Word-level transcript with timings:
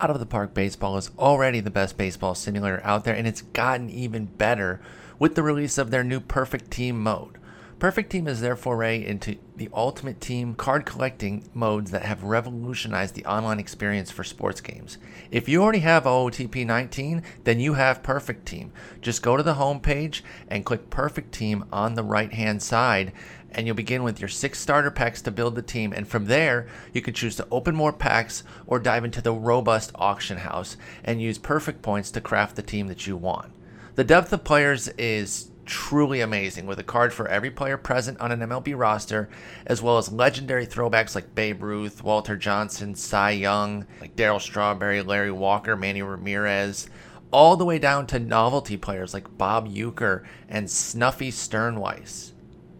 out 0.00 0.10
of 0.10 0.18
the 0.18 0.26
park 0.26 0.54
baseball 0.54 0.96
is 0.96 1.10
already 1.18 1.60
the 1.60 1.70
best 1.70 1.96
baseball 1.96 2.34
simulator 2.34 2.80
out 2.84 3.04
there, 3.04 3.14
and 3.14 3.26
it's 3.26 3.42
gotten 3.42 3.90
even 3.90 4.24
better 4.24 4.80
with 5.18 5.34
the 5.34 5.42
release 5.42 5.78
of 5.78 5.90
their 5.90 6.02
new 6.02 6.20
Perfect 6.20 6.70
Team 6.70 7.02
mode. 7.02 7.36
Perfect 7.78 8.10
Team 8.10 8.28
is 8.28 8.42
their 8.42 8.56
foray 8.56 9.02
into 9.02 9.36
the 9.56 9.70
ultimate 9.72 10.20
team 10.20 10.54
card 10.54 10.84
collecting 10.84 11.48
modes 11.54 11.90
that 11.92 12.04
have 12.04 12.22
revolutionized 12.22 13.14
the 13.14 13.24
online 13.24 13.58
experience 13.58 14.10
for 14.10 14.22
sports 14.22 14.60
games. 14.60 14.98
If 15.30 15.48
you 15.48 15.62
already 15.62 15.78
have 15.78 16.04
OOTP 16.04 16.66
19, 16.66 17.22
then 17.44 17.58
you 17.58 17.74
have 17.74 18.02
Perfect 18.02 18.44
Team. 18.44 18.70
Just 19.00 19.22
go 19.22 19.34
to 19.34 19.42
the 19.42 19.54
home 19.54 19.80
page 19.80 20.22
and 20.48 20.64
click 20.64 20.90
Perfect 20.90 21.32
Team 21.32 21.64
on 21.72 21.94
the 21.94 22.02
right 22.02 22.34
hand 22.34 22.62
side, 22.62 23.12
and 23.52 23.66
you'll 23.66 23.76
begin 23.76 24.02
with 24.02 24.20
your 24.20 24.28
six 24.28 24.58
starter 24.58 24.90
packs 24.90 25.22
to 25.22 25.30
build 25.30 25.54
the 25.54 25.62
team. 25.62 25.92
And 25.92 26.06
from 26.06 26.26
there, 26.26 26.66
you 26.92 27.02
can 27.02 27.14
choose 27.14 27.36
to 27.36 27.46
open 27.50 27.74
more 27.74 27.92
packs 27.92 28.42
or 28.66 28.78
dive 28.78 29.04
into 29.04 29.20
the 29.20 29.32
robust 29.32 29.92
auction 29.94 30.38
house 30.38 30.76
and 31.04 31.20
use 31.20 31.38
perfect 31.38 31.82
points 31.82 32.10
to 32.12 32.20
craft 32.20 32.56
the 32.56 32.62
team 32.62 32.88
that 32.88 33.06
you 33.06 33.16
want. 33.16 33.52
The 33.94 34.04
depth 34.04 34.32
of 34.32 34.44
players 34.44 34.88
is 34.88 35.50
truly 35.70 36.20
amazing 36.20 36.66
with 36.66 36.78
a 36.80 36.84
card 36.84 37.12
for 37.12 37.28
every 37.28 37.50
player 37.50 37.76
present 37.76 38.18
on 38.20 38.32
an 38.32 38.40
MLB 38.40 38.76
roster, 38.76 39.28
as 39.66 39.80
well 39.80 39.98
as 39.98 40.12
legendary 40.12 40.66
throwbacks 40.66 41.14
like 41.14 41.34
Babe 41.34 41.62
Ruth, 41.62 42.02
Walter 42.02 42.36
Johnson, 42.36 42.94
Cy 42.94 43.30
Young, 43.30 43.86
like 44.00 44.16
Darryl 44.16 44.40
Strawberry, 44.40 45.00
Larry 45.00 45.30
Walker, 45.30 45.76
Manny 45.76 46.02
Ramirez, 46.02 46.88
all 47.30 47.56
the 47.56 47.64
way 47.64 47.78
down 47.78 48.06
to 48.08 48.18
novelty 48.18 48.76
players 48.76 49.14
like 49.14 49.38
Bob 49.38 49.68
Uecker 49.68 50.24
and 50.48 50.68
Snuffy 50.68 51.30
Stirnweiss. 51.30 52.32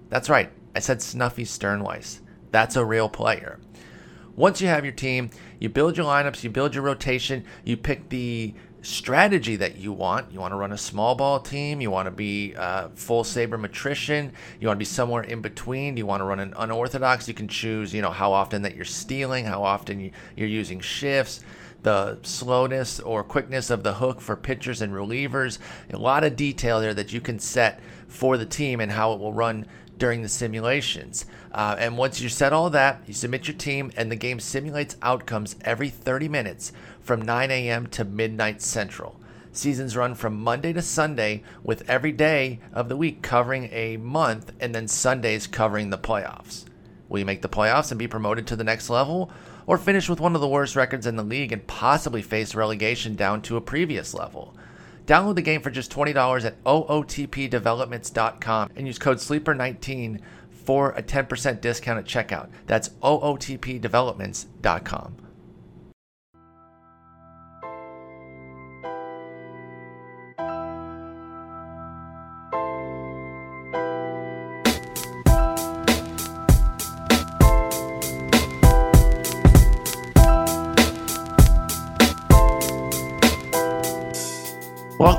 That's 0.09 0.29
right, 0.29 0.51
I 0.75 0.81
said 0.81 1.03
Snuffy 1.03 1.45
Stirnweiss. 1.45 2.21
That's 2.51 2.77
a 2.77 2.85
real 2.85 3.09
player. 3.09 3.59
Once 4.37 4.61
you 4.61 4.69
have 4.69 4.85
your 4.85 4.95
team, 4.95 5.31
you 5.59 5.69
build 5.69 5.97
your 5.97 6.07
lineups, 6.07 6.43
you 6.43 6.51
build 6.51 6.75
your 6.75 6.85
rotation, 6.85 7.45
you 7.65 7.77
pick 7.77 8.09
the 8.09 8.55
strategy 8.83 9.57
that 9.57 9.77
you 9.77 9.93
want. 9.93 10.33
You 10.33 10.41
want 10.41 10.53
to 10.53 10.57
run 10.57 10.73
a 10.73 10.79
small 10.79 11.15
ball 11.15 11.41
team. 11.41 11.81
You 11.81 11.91
want 11.91 12.07
to 12.07 12.11
be 12.11 12.55
uh, 12.57 12.89
full 12.95 13.25
sabermetrician. 13.25 14.33
You 14.61 14.69
want 14.69 14.77
to 14.77 14.81
be 14.81 14.85
somewhere 14.85 15.23
in 15.23 15.41
between. 15.41 15.97
You 15.97 16.07
want 16.07 16.21
to 16.21 16.25
run 16.25 16.41
an 16.41 16.55
unorthodox. 16.57 17.29
You 17.29 17.35
can 17.35 17.49
choose, 17.49 17.93
you 17.93 18.03
know, 18.03 18.11
how 18.11 18.33
often 18.33 18.63
that 18.63 18.75
you're 18.75 18.85
stealing, 18.85 19.45
how 19.45 19.63
often 19.63 20.13
you're 20.37 20.49
using 20.49 20.81
shifts, 20.81 21.41
the 21.83 22.19
slowness 22.23 23.01
or 23.01 23.25
quickness 23.25 23.71
of 23.71 23.83
the 23.83 23.95
hook 23.95 24.21
for 24.21 24.37
pitchers 24.37 24.83
and 24.83 24.93
relievers. 24.93 25.59
A 25.93 25.99
lot 25.99 26.25
of 26.25 26.37
detail 26.37 26.81
there 26.81 26.95
that 26.95 27.13
you 27.13 27.21
can 27.21 27.39
set 27.39 27.81
for 28.09 28.37
the 28.37 28.47
team 28.47 28.81
and 28.81 28.91
how 28.91 29.13
it 29.13 29.21
will 29.21 29.33
run 29.33 29.67
during 30.01 30.23
the 30.23 30.29
simulations. 30.29 31.27
Uh, 31.53 31.77
and 31.79 31.97
once 31.97 32.21
you 32.21 32.29
set 32.29 32.53
all 32.53 32.71
that, 32.71 33.01
you 33.07 33.15
submit 33.15 33.47
your 33.47 33.57
team, 33.57 33.93
and 33.97 34.11
the 34.11 34.17
game 34.17 34.41
simulates 34.41 34.97
outcomes 35.03 35.55
every 35.61 35.91
30 35.91 36.29
minutes 36.29 36.73
from 37.01 37.23
9 37.23 37.51
a.m. 37.53 37.87
to 37.87 38.05
midnight 38.05 38.61
central. 38.61 39.21
Seasons 39.53 39.97
run 39.97 40.15
from 40.15 40.41
Monday 40.41 40.73
to 40.73 40.83
Sunday, 40.83 41.43
with 41.63 41.89
every 41.89 42.13
day 42.13 42.61
of 42.73 42.89
the 42.89 42.97
week 42.97 43.21
covering 43.21 43.69
a 43.73 43.97
month, 43.99 44.53
and 44.59 44.75
then 44.75 44.89
Sundays 44.89 45.47
covering 45.47 45.91
the 45.91 45.99
playoffs. 45.99 46.65
Will 47.09 47.19
you 47.19 47.25
make 47.27 47.43
the 47.43 47.49
playoffs 47.49 47.91
and 47.91 47.99
be 47.99 48.09
promoted 48.09 48.47
to 48.47 48.57
the 48.57 48.65
next 48.65 48.89
level? 48.89 49.31
Or 49.67 49.77
finish 49.77 50.09
with 50.09 50.21
one 50.21 50.35
of 50.35 50.41
the 50.41 50.49
worst 50.49 50.77
records 50.77 51.07
in 51.07 51.17
the 51.17 51.23
league 51.23 51.53
and 51.53 51.67
possibly 51.67 52.23
face 52.23 52.55
relegation 52.55 53.17
down 53.17 53.43
to 53.43 53.57
a 53.57 53.61
previous 53.61 54.15
level? 54.15 54.55
Download 55.11 55.35
the 55.35 55.43
game 55.43 55.61
for 55.61 55.71
just 55.71 55.91
$20 55.91 56.45
at 56.45 56.63
ootpdevelopments.com 56.63 58.71
and 58.77 58.87
use 58.87 58.97
code 58.97 59.17
SLEEPER19 59.17 60.21
for 60.53 60.93
a 60.93 61.03
10% 61.03 61.61
discount 61.61 61.99
at 61.99 62.05
checkout. 62.05 62.49
That's 62.67 62.91
ootpdevelopments.com. 63.03 65.17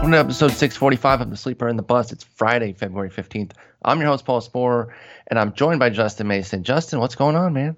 Welcome 0.02 0.14
to 0.14 0.18
episode 0.18 0.52
645 0.54 1.22
of 1.22 1.30
The 1.30 1.38
Sleeper 1.38 1.68
and 1.68 1.78
the 1.78 1.84
Bus. 1.84 2.12
It's 2.12 2.24
Friday, 2.24 2.74
February 2.74 3.12
15th. 3.12 3.52
I'm 3.86 4.00
your 4.00 4.10
host, 4.10 4.26
Paul 4.26 4.42
Sporer, 4.42 4.88
and 5.28 5.38
I'm 5.38 5.54
joined 5.54 5.78
by 5.78 5.92
Justin 5.92 6.26
Mason. 6.26 6.64
Justin, 6.64 7.00
what's 7.00 7.14
going 7.14 7.36
on, 7.36 7.54
man? 7.54 7.76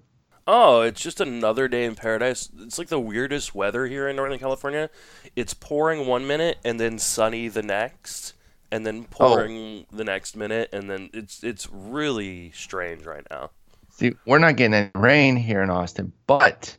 Oh, 0.47 0.83
it's 0.83 1.01
just 1.01 1.19
another 1.19 1.67
day 1.67 1.83
in 1.83 1.95
paradise. 1.95 2.47
It's 2.61 2.79
like 2.79 2.87
the 2.87 2.97
weirdest 2.97 3.53
weather 3.53 3.87
here 3.87 4.07
in 4.07 4.15
Northern 4.15 4.39
California. 4.39 4.89
It's 5.35 5.53
pouring 5.53 6.07
one 6.07 6.25
minute 6.25 6.59
and 6.63 6.79
then 6.79 6.97
sunny 6.97 7.49
the 7.49 7.61
next, 7.61 8.35
and 8.71 8.85
then 8.85 9.05
oh. 9.05 9.27
pouring 9.27 9.85
oh. 9.91 9.97
the 9.97 10.05
next 10.05 10.37
minute, 10.37 10.69
and 10.71 10.89
then 10.89 11.09
it's 11.13 11.43
it's 11.43 11.67
really 11.73 12.51
strange 12.51 13.05
right 13.05 13.27
now. 13.29 13.49
See, 13.89 14.13
we're 14.25 14.39
not 14.39 14.55
getting 14.55 14.75
any 14.75 14.91
rain 14.95 15.35
here 15.35 15.61
in 15.61 15.69
Austin, 15.69 16.13
but 16.25 16.77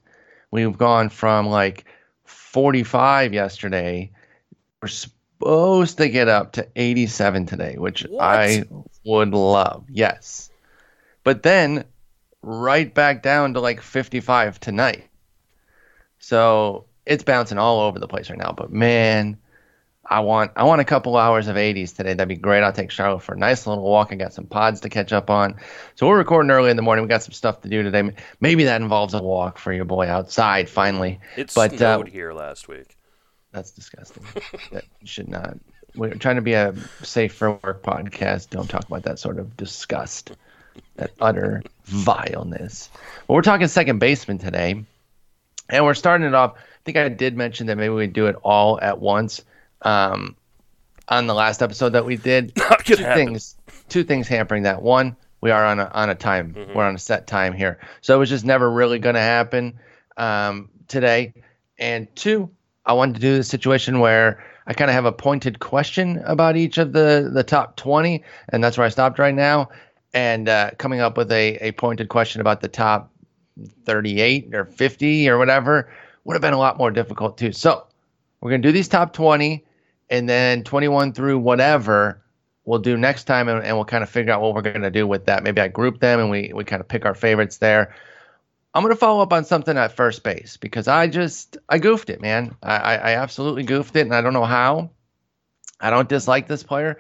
we've 0.51 0.79
gone 0.79 1.11
from 1.11 1.49
like 1.49 1.85
45 2.25 3.35
yesterday. 3.35 4.11
We're 4.81 4.89
supposed 5.45 5.99
to 5.99 6.09
get 6.09 6.29
up 6.29 6.53
to 6.53 6.67
87 6.75 7.47
today, 7.47 7.77
which 7.77 8.03
what? 8.03 8.23
I 8.23 8.65
would 9.05 9.31
love. 9.31 9.85
Yes. 9.91 10.51
But 11.23 11.43
then 11.43 11.85
right 12.43 12.93
back 12.93 13.23
down 13.23 13.55
to 13.55 13.61
like 13.61 13.81
55 13.81 14.59
tonight. 14.59 15.05
So 16.19 16.87
it's 17.05 17.23
bouncing 17.23 17.59
all 17.59 17.81
over 17.81 17.99
the 17.99 18.09
place 18.09 18.31
right 18.31 18.39
now. 18.39 18.53
But 18.53 18.73
man, 18.73 19.37
I 20.07 20.21
want 20.21 20.53
I 20.57 20.65
want 20.65 20.81
a 20.81 20.85
couple 20.85 21.17
hours 21.17 21.49
of 21.49 21.57
80s 21.57 21.95
today. 21.95 22.15
That'd 22.15 22.29
be 22.29 22.37
great. 22.37 22.63
I'll 22.63 22.73
take 22.73 22.91
Charlotte 22.91 23.23
for 23.23 23.35
a 23.35 23.39
nice 23.39 23.67
little 23.67 23.85
walk. 23.85 24.13
I 24.13 24.17
got 24.17 24.33
some 24.33 24.47
pods 24.47 24.81
to 24.81 24.89
catch 24.89 25.13
up 25.13 25.29
on. 25.29 25.57
So 25.95 26.07
we're 26.07 26.19
recording 26.19 26.51
early 26.51 26.71
in 26.71 26.77
the 26.77 26.83
morning. 26.83 27.03
We 27.03 27.09
got 27.09 27.23
some 27.23 27.33
stuff 27.33 27.61
to 27.63 27.69
do 27.69 27.83
today. 27.83 28.13
Maybe 28.41 28.65
that 28.65 28.81
involves 28.81 29.13
a 29.13 29.23
walk 29.23 29.59
for 29.59 29.73
your 29.73 29.85
boy 29.85 30.09
outside 30.09 30.71
finally. 30.71 31.21
It 31.37 31.53
but, 31.55 31.77
snowed 31.77 32.09
uh, 32.09 32.11
here 32.11 32.33
last 32.33 32.69
week. 32.69 32.97
That's 33.55 33.71
disgusting. 33.71 34.25
that 34.73 34.85
should 35.05 35.29
not. 35.29 35.57
We're 35.95 36.15
trying 36.15 36.37
to 36.37 36.43
be 36.43 36.55
a 36.55 36.75
safe 37.03 37.35
for 37.35 37.53
work 37.63 37.85
podcast. 37.85 38.51
Don't 38.51 38.69
talk 38.69 38.85
about 38.85 39.05
that 39.05 39.21
sort 39.21 39.39
of 39.39 39.57
disgust, 39.57 40.33
that 40.97 41.13
utter 41.21 41.63
vileness. 41.85 42.91
But 43.29 43.35
we're 43.35 43.43
talking 43.43 43.69
second 43.69 44.01
baseman 44.01 44.39
today, 44.39 44.85
and 45.69 45.85
we're 45.85 45.95
starting 45.95 46.27
it 46.27 46.35
off. 46.35 46.57
I 46.57 46.83
think 46.85 46.97
I 46.97 47.09
did 47.09 47.37
mention 47.37 47.69
that 47.69 47.77
maybe 47.77 47.95
we'd 47.95 48.13
do 48.13 48.27
it 48.27 48.35
all 48.43 48.81
at 48.81 49.01
once. 49.01 49.45
Um, 49.83 50.35
on 51.09 51.29
the 51.29 51.35
last 51.35 51.63
episode 51.63 51.91
that 51.91 52.05
we 52.05 52.17
did, 52.17 52.55
two 52.85 52.97
happen. 52.97 53.15
things, 53.15 53.55
two 53.89 54.03
things 54.03 54.27
hampering 54.27 54.65
that. 54.65 54.83
One, 54.83 55.15
we 55.41 55.53
are 55.53 55.65
on 55.65 55.79
a 55.79 55.89
on 55.95 56.11
a 56.11 56.17
time. 56.17 56.55
Mm-hmm. 56.55 56.75
We're 56.77 56.85
on 56.85 56.97
a 56.97 56.99
set 56.99 57.29
time 57.29 57.53
here, 57.53 57.79
so 58.01 58.17
it 58.17 58.19
was 58.19 58.31
just 58.31 58.45
never 58.45 58.69
really 58.69 58.99
going 58.99 59.15
to 59.15 59.21
happen 59.21 59.79
um, 60.17 60.71
today. 60.89 61.35
And 61.79 62.15
two, 62.17 62.51
I 62.87 62.93
wanted 62.93 63.15
to 63.15 63.21
do 63.21 63.37
the 63.37 63.45
situation 63.45 64.01
where 64.01 64.43
I 64.67 64.75
kind 64.75 64.91
of 64.91 64.95
have 64.95 65.05
a 65.05 65.13
pointed 65.13 65.59
question 65.61 66.23
about 66.25 66.57
each 66.57 66.79
of 66.79 66.93
the 66.93 67.31
the 67.33 67.45
top 67.45 67.77
20, 67.77 68.23
and 68.51 68.63
that's 68.63 68.79
where 68.79 68.87
I 68.87 68.91
stopped 68.91 69.19
right 69.19 69.35
now. 69.35 69.69
And 70.13 70.49
uh, 70.49 70.71
coming 70.79 71.01
up 71.01 71.17
with 71.17 71.33
a, 71.33 71.57
a 71.61 71.73
pointed 71.73 72.09
question 72.09 72.41
about 72.41 72.61
the 72.61 72.69
top 72.69 73.11
38 73.85 74.55
or 74.55 74.65
50 74.65 75.29
or 75.29 75.39
whatever 75.39 75.91
would 76.25 76.35
have 76.35 76.43
been 76.43 76.55
a 76.55 76.59
lot 76.59 76.79
more 76.79 76.91
difficult 76.91 77.37
too. 77.37 77.53
So 77.53 77.87
we're 78.41 78.51
gonna 78.51 78.63
do 78.63 78.73
these 78.73 78.89
top 78.89 79.13
20, 79.13 79.65
and 80.11 80.29
then 80.29 80.63
21 80.63 81.13
through 81.13 81.39
whatever 81.39 82.21
we'll 82.65 82.79
do 82.79 82.97
next 82.97 83.25
time, 83.25 83.49
and, 83.49 83.63
and 83.63 83.77
we'll 83.77 83.85
kind 83.85 84.03
of 84.03 84.09
figure 84.09 84.33
out 84.33 84.41
what 84.41 84.55
we're 84.55 84.63
gonna 84.63 84.91
do 84.91 85.07
with 85.07 85.27
that. 85.27 85.43
Maybe 85.43 85.61
I 85.61 85.69
group 85.69 86.01
them 86.01 86.21
and 86.21 86.31
we 86.31 86.53
we 86.55 86.65
kind 86.65 86.81
of 86.81 86.89
pick 86.89 87.05
our 87.05 87.15
favorites 87.15 87.59
there. 87.59 87.95
I'm 88.75 88.83
gonna 88.83 88.97
follow 88.97 89.23
up 89.23 89.33
on 89.33 89.45
something 89.45 89.79
at 89.79 89.95
first 89.95 90.25
base 90.25 90.57
because 90.57 90.89
I 90.89 91.07
just 91.07 91.57
I 91.69 91.79
goofed 91.79 92.11
it, 92.11 92.21
man. 92.21 92.57
I, 92.61 92.97
I 92.97 93.15
absolutely 93.15 93.63
goofed 93.63 93.95
it, 93.95 94.01
and 94.01 94.15
I 94.15 94.21
don't 94.21 94.33
know 94.33 94.45
how. 94.45 94.91
I 95.81 95.91
don't 95.91 96.09
dislike 96.09 96.49
this 96.49 96.65
player, 96.65 96.99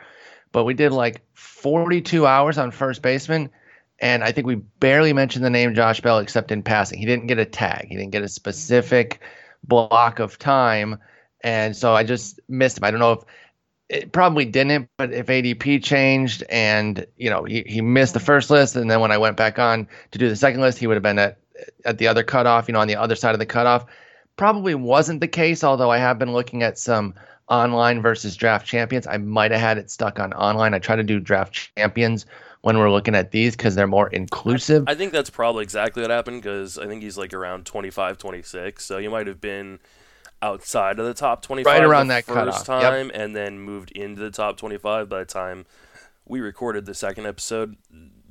but 0.53 0.65
we 0.65 0.75
did 0.75 0.93
like 0.93 1.23
42 1.35 2.27
hours 2.27 2.59
on 2.59 2.71
first 2.71 3.03
baseman, 3.03 3.51
and 3.99 4.23
I 4.23 4.31
think 4.31 4.47
we 4.47 4.55
barely 4.55 5.13
mentioned 5.13 5.45
the 5.45 5.51
name 5.51 5.75
Josh 5.75 6.01
Bell 6.01 6.19
except 6.19 6.53
in 6.53 6.63
passing. 6.63 7.01
He 7.01 7.07
didn't 7.07 7.27
get 7.27 7.39
a 7.41 7.45
tag. 7.45 7.89
He 7.89 7.97
didn't 7.97 8.13
get 8.13 8.23
a 8.23 8.29
specific 8.29 9.21
block 9.65 10.21
of 10.21 10.39
time, 10.39 10.99
and 11.43 11.77
so 11.77 11.93
I 11.93 12.05
just 12.05 12.39
missed 12.49 12.79
him. 12.79 12.85
I 12.85 12.93
don't 12.93 13.01
know 13.01 13.13
if 13.13 13.25
it 13.89 14.13
probably 14.13 14.45
didn't, 14.45 14.89
but 14.97 15.13
if 15.13 15.27
ADP 15.27 15.83
changed 15.83 16.45
and 16.49 17.05
you 17.17 17.31
know 17.31 17.43
he, 17.43 17.65
he 17.67 17.81
missed 17.81 18.15
the 18.15 18.21
first 18.21 18.49
list, 18.49 18.77
and 18.77 18.89
then 18.89 19.01
when 19.01 19.11
I 19.11 19.19
went 19.19 19.37
back 19.37 19.59
on 19.59 19.89
to 20.13 20.19
do 20.19 20.29
the 20.29 20.37
second 20.37 20.61
list, 20.61 20.79
he 20.79 20.87
would 20.87 20.95
have 20.95 21.03
been 21.03 21.19
at 21.19 21.39
at 21.85 21.99
the 21.99 22.09
other 22.09 22.23
cutoff, 22.23 22.69
you 22.69 22.73
know, 22.73 22.81
on 22.81 22.89
the 22.89 22.97
other 22.97 23.17
side 23.17 23.35
of 23.35 23.39
the 23.39 23.47
cutoff. 23.47 23.87
Probably 24.37 24.75
wasn't 24.75 25.21
the 25.21 25.29
case, 25.29 25.63
although 25.63 25.91
I 25.91 25.99
have 25.99 26.19
been 26.19 26.33
looking 26.33 26.63
at 26.63 26.79
some 26.79 27.15
online 27.49 28.03
versus 28.03 28.37
draft 28.37 28.67
champions. 28.67 29.07
I 29.07 29.19
might 29.19 29.51
have 29.51 29.61
had 29.61 29.79
it 29.79 29.91
stuck 29.91 30.19
on 30.19 30.33
online. 30.33 30.75
I 30.75 30.79
try 30.79 30.97
to 30.97 31.03
do 31.03 31.21
draft 31.21 31.71
champions 31.77 32.27
when 32.63 32.79
we're 32.79 32.91
looking 32.91 33.15
at 33.15 33.31
these 33.31 33.55
because 33.55 33.75
they're 33.75 33.87
more 33.87 34.09
inclusive. 34.09 34.85
I 34.87 34.95
think 34.95 35.13
that's 35.13 35.31
probably 35.31 35.63
exactly 35.63 36.03
what 36.03 36.11
happened 36.11 36.43
because 36.43 36.79
I 36.79 36.87
think 36.87 37.03
he's 37.03 37.19
like 37.19 37.35
around 37.35 37.67
25, 37.67 38.19
26. 38.19 38.85
So 38.85 38.99
you 38.99 39.11
might 39.11 39.27
have 39.27 39.41
been 39.41 39.79
outside 40.41 40.99
of 40.99 41.07
the 41.07 41.15
top 41.15 41.43
25 41.43 41.71
Right 41.71 41.85
around 41.85 42.09
the 42.09 42.15
that 42.15 42.25
first 42.25 42.67
cutoff, 42.67 42.83
yep. 42.83 42.91
time 42.91 43.11
and 43.15 43.37
then 43.37 43.59
moved 43.59 43.93
into 43.93 44.21
the 44.21 44.31
top 44.31 44.57
25 44.57 45.09
by 45.09 45.21
the 45.21 45.25
time 45.25 45.67
we 46.27 46.41
recorded 46.41 46.87
the 46.87 46.95
second 46.95 47.27
episode. 47.27 47.77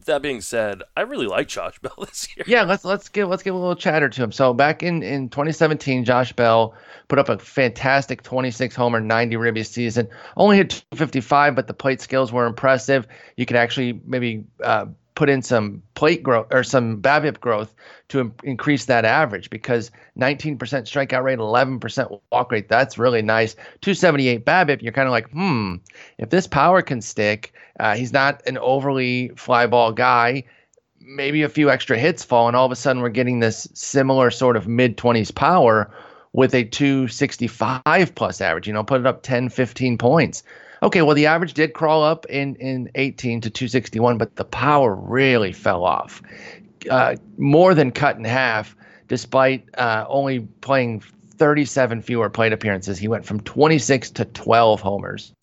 That 0.06 0.22
being 0.22 0.42
said, 0.42 0.84
I 0.96 1.02
really 1.02 1.28
like 1.28 1.48
Josh 1.48 1.80
Bell 1.82 1.96
this 2.00 2.28
year. 2.36 2.46
Yeah, 2.48 2.64
let's 2.64 2.86
let's 2.86 3.10
give 3.10 3.30
let's 3.30 3.44
give 3.44 3.56
a 3.56 3.58
little 3.58 3.76
chatter 3.76 4.10
to 4.10 4.24
him. 4.24 4.32
So 4.32 4.54
back 4.54 4.84
in 4.84 5.04
in 5.04 5.30
2017, 5.30 6.06
Josh 6.06 6.34
Bell 6.34 6.76
put 7.08 7.20
up 7.20 7.30
a 7.30 7.38
fantastic 7.38 8.24
26 8.24 8.76
homer, 8.76 9.00
90 9.00 9.36
ribby 9.38 9.64
season. 9.64 10.08
Only 10.38 10.58
hit 10.58 10.70
255, 10.70 11.56
but 11.56 11.68
the 11.68 11.74
plate 11.74 12.02
skills 12.02 12.32
were 12.32 12.46
impressive. 12.46 13.08
You 13.38 13.46
could 13.46 13.58
actually 13.58 14.02
maybe 14.06 14.46
uh, 14.64 14.86
put 15.15 15.30
in 15.30 15.42
some 15.42 15.81
plate 15.95 16.24
growth 16.24 16.48
or 16.51 16.63
some 16.63 17.01
BABIP 17.01 17.39
growth 17.39 17.74
to 18.10 18.19
im- 18.19 18.33
increase 18.44 18.86
that 18.86 19.06
average 19.06 19.50
because 19.50 19.92
19% 20.18 20.57
strikeout 20.57 21.24
rate, 21.24 21.39
11% 21.39 22.19
walk 22.31 22.51
rate. 22.51 22.69
That's 22.69 22.98
really 22.98 23.21
nice. 23.21 23.56
278 23.81 24.45
BABIP. 24.45 24.81
You're 24.81 24.92
kind 24.92 25.07
of 25.07 25.12
like, 25.12 25.30
hmm, 25.31 25.75
if 26.18 26.30
this 26.30 26.48
power 26.48 26.81
can 26.81 27.01
stick, 27.01 27.54
uh, 27.80 27.95
he's 27.95 28.13
not 28.13 28.42
an 28.48 28.57
overly 28.57 29.30
fly 29.36 29.68
ball 29.68 29.92
guy 29.92 30.44
maybe 31.06 31.44
a 31.44 31.50
few 31.50 31.69
extra 31.69 31.98
hits 31.98 32.24
fall, 32.24 32.48
and 32.48 32.56
all 32.56 32.66
of 32.66 32.71
a 32.71 32.75
sudden 32.75 33.01
we're 33.01 33.09
getting 33.09 33.39
this 33.39 33.68
similar 33.74 34.31
sort 34.31 34.56
of 34.56 34.68
mid 34.68 34.98
20s 34.98 35.33
power 35.33 35.92
with 36.33 36.56
a 36.56 36.63
265 36.63 38.16
plus 38.16 38.42
average. 38.42 38.68
You 38.68 38.74
know, 38.74 38.83
put 38.83 39.01
it 39.01 39.07
up 39.07 39.21
10, 39.24 39.50
15 39.50 39.98
points. 39.98 40.44
Okay, 40.83 41.01
well, 41.01 41.15
the 41.15 41.27
average 41.27 41.53
did 41.53 41.74
crawl 41.74 42.03
up 42.03 42.25
in, 42.25 42.56
in 42.56 42.91
18 42.95 43.39
to 43.41 43.50
261, 43.50 44.18
but 44.18 44.35
the 44.35 44.44
power 44.44 44.94
really 44.94 45.53
fell 45.53 45.85
off. 45.85 46.21
Uh, 46.89 47.15
more 47.38 47.74
than 47.74 47.89
cut 47.89 48.18
in 48.18 48.25
half, 48.25 48.75
despite 49.07 49.65
uh, 49.77 50.03
only 50.09 50.41
playing 50.59 51.00
37 51.00 52.01
fewer 52.01 52.30
plate 52.30 52.51
appearances. 52.51 52.97
He 52.97 53.07
went 53.07 53.25
from 53.25 53.39
26 53.39 54.12
to 54.12 54.25
12 54.25 54.81
homers 54.81 55.33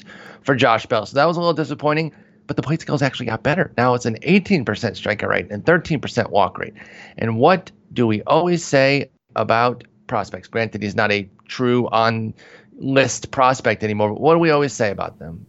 for 0.42 0.54
Josh 0.54 0.84
Bell. 0.84 1.06
So 1.06 1.14
that 1.14 1.25
was 1.25 1.38
a 1.38 1.40
little 1.40 1.54
disappointing, 1.54 2.12
but 2.46 2.56
the 2.56 2.62
plate 2.62 2.82
skills 2.82 3.00
actually 3.00 3.26
got 3.26 3.42
better. 3.42 3.72
Now 3.78 3.94
it's 3.94 4.04
an 4.04 4.19
18% 4.20 4.64
strikeout 4.64 5.28
rate 5.28 5.50
and 5.50 5.64
13% 5.64 6.28
walk 6.28 6.58
rate. 6.58 6.75
And 7.16 7.38
what 7.38 7.70
do 7.94 8.06
we 8.06 8.22
always 8.25 8.62
say 8.62 9.10
about 9.37 9.84
prospects? 10.06 10.48
Granted, 10.48 10.82
he's 10.82 10.94
not 10.94 11.10
a 11.10 11.26
true 11.48 11.88
on 11.88 12.34
list 12.81 13.31
prospect 13.31 13.85
anymore, 13.85 14.11
but 14.11 14.21
what 14.21 14.35
do 14.35 14.41
we 14.41 14.50
always 14.50 14.73
say 14.73 14.91
about 14.91 15.19
them? 15.19 15.47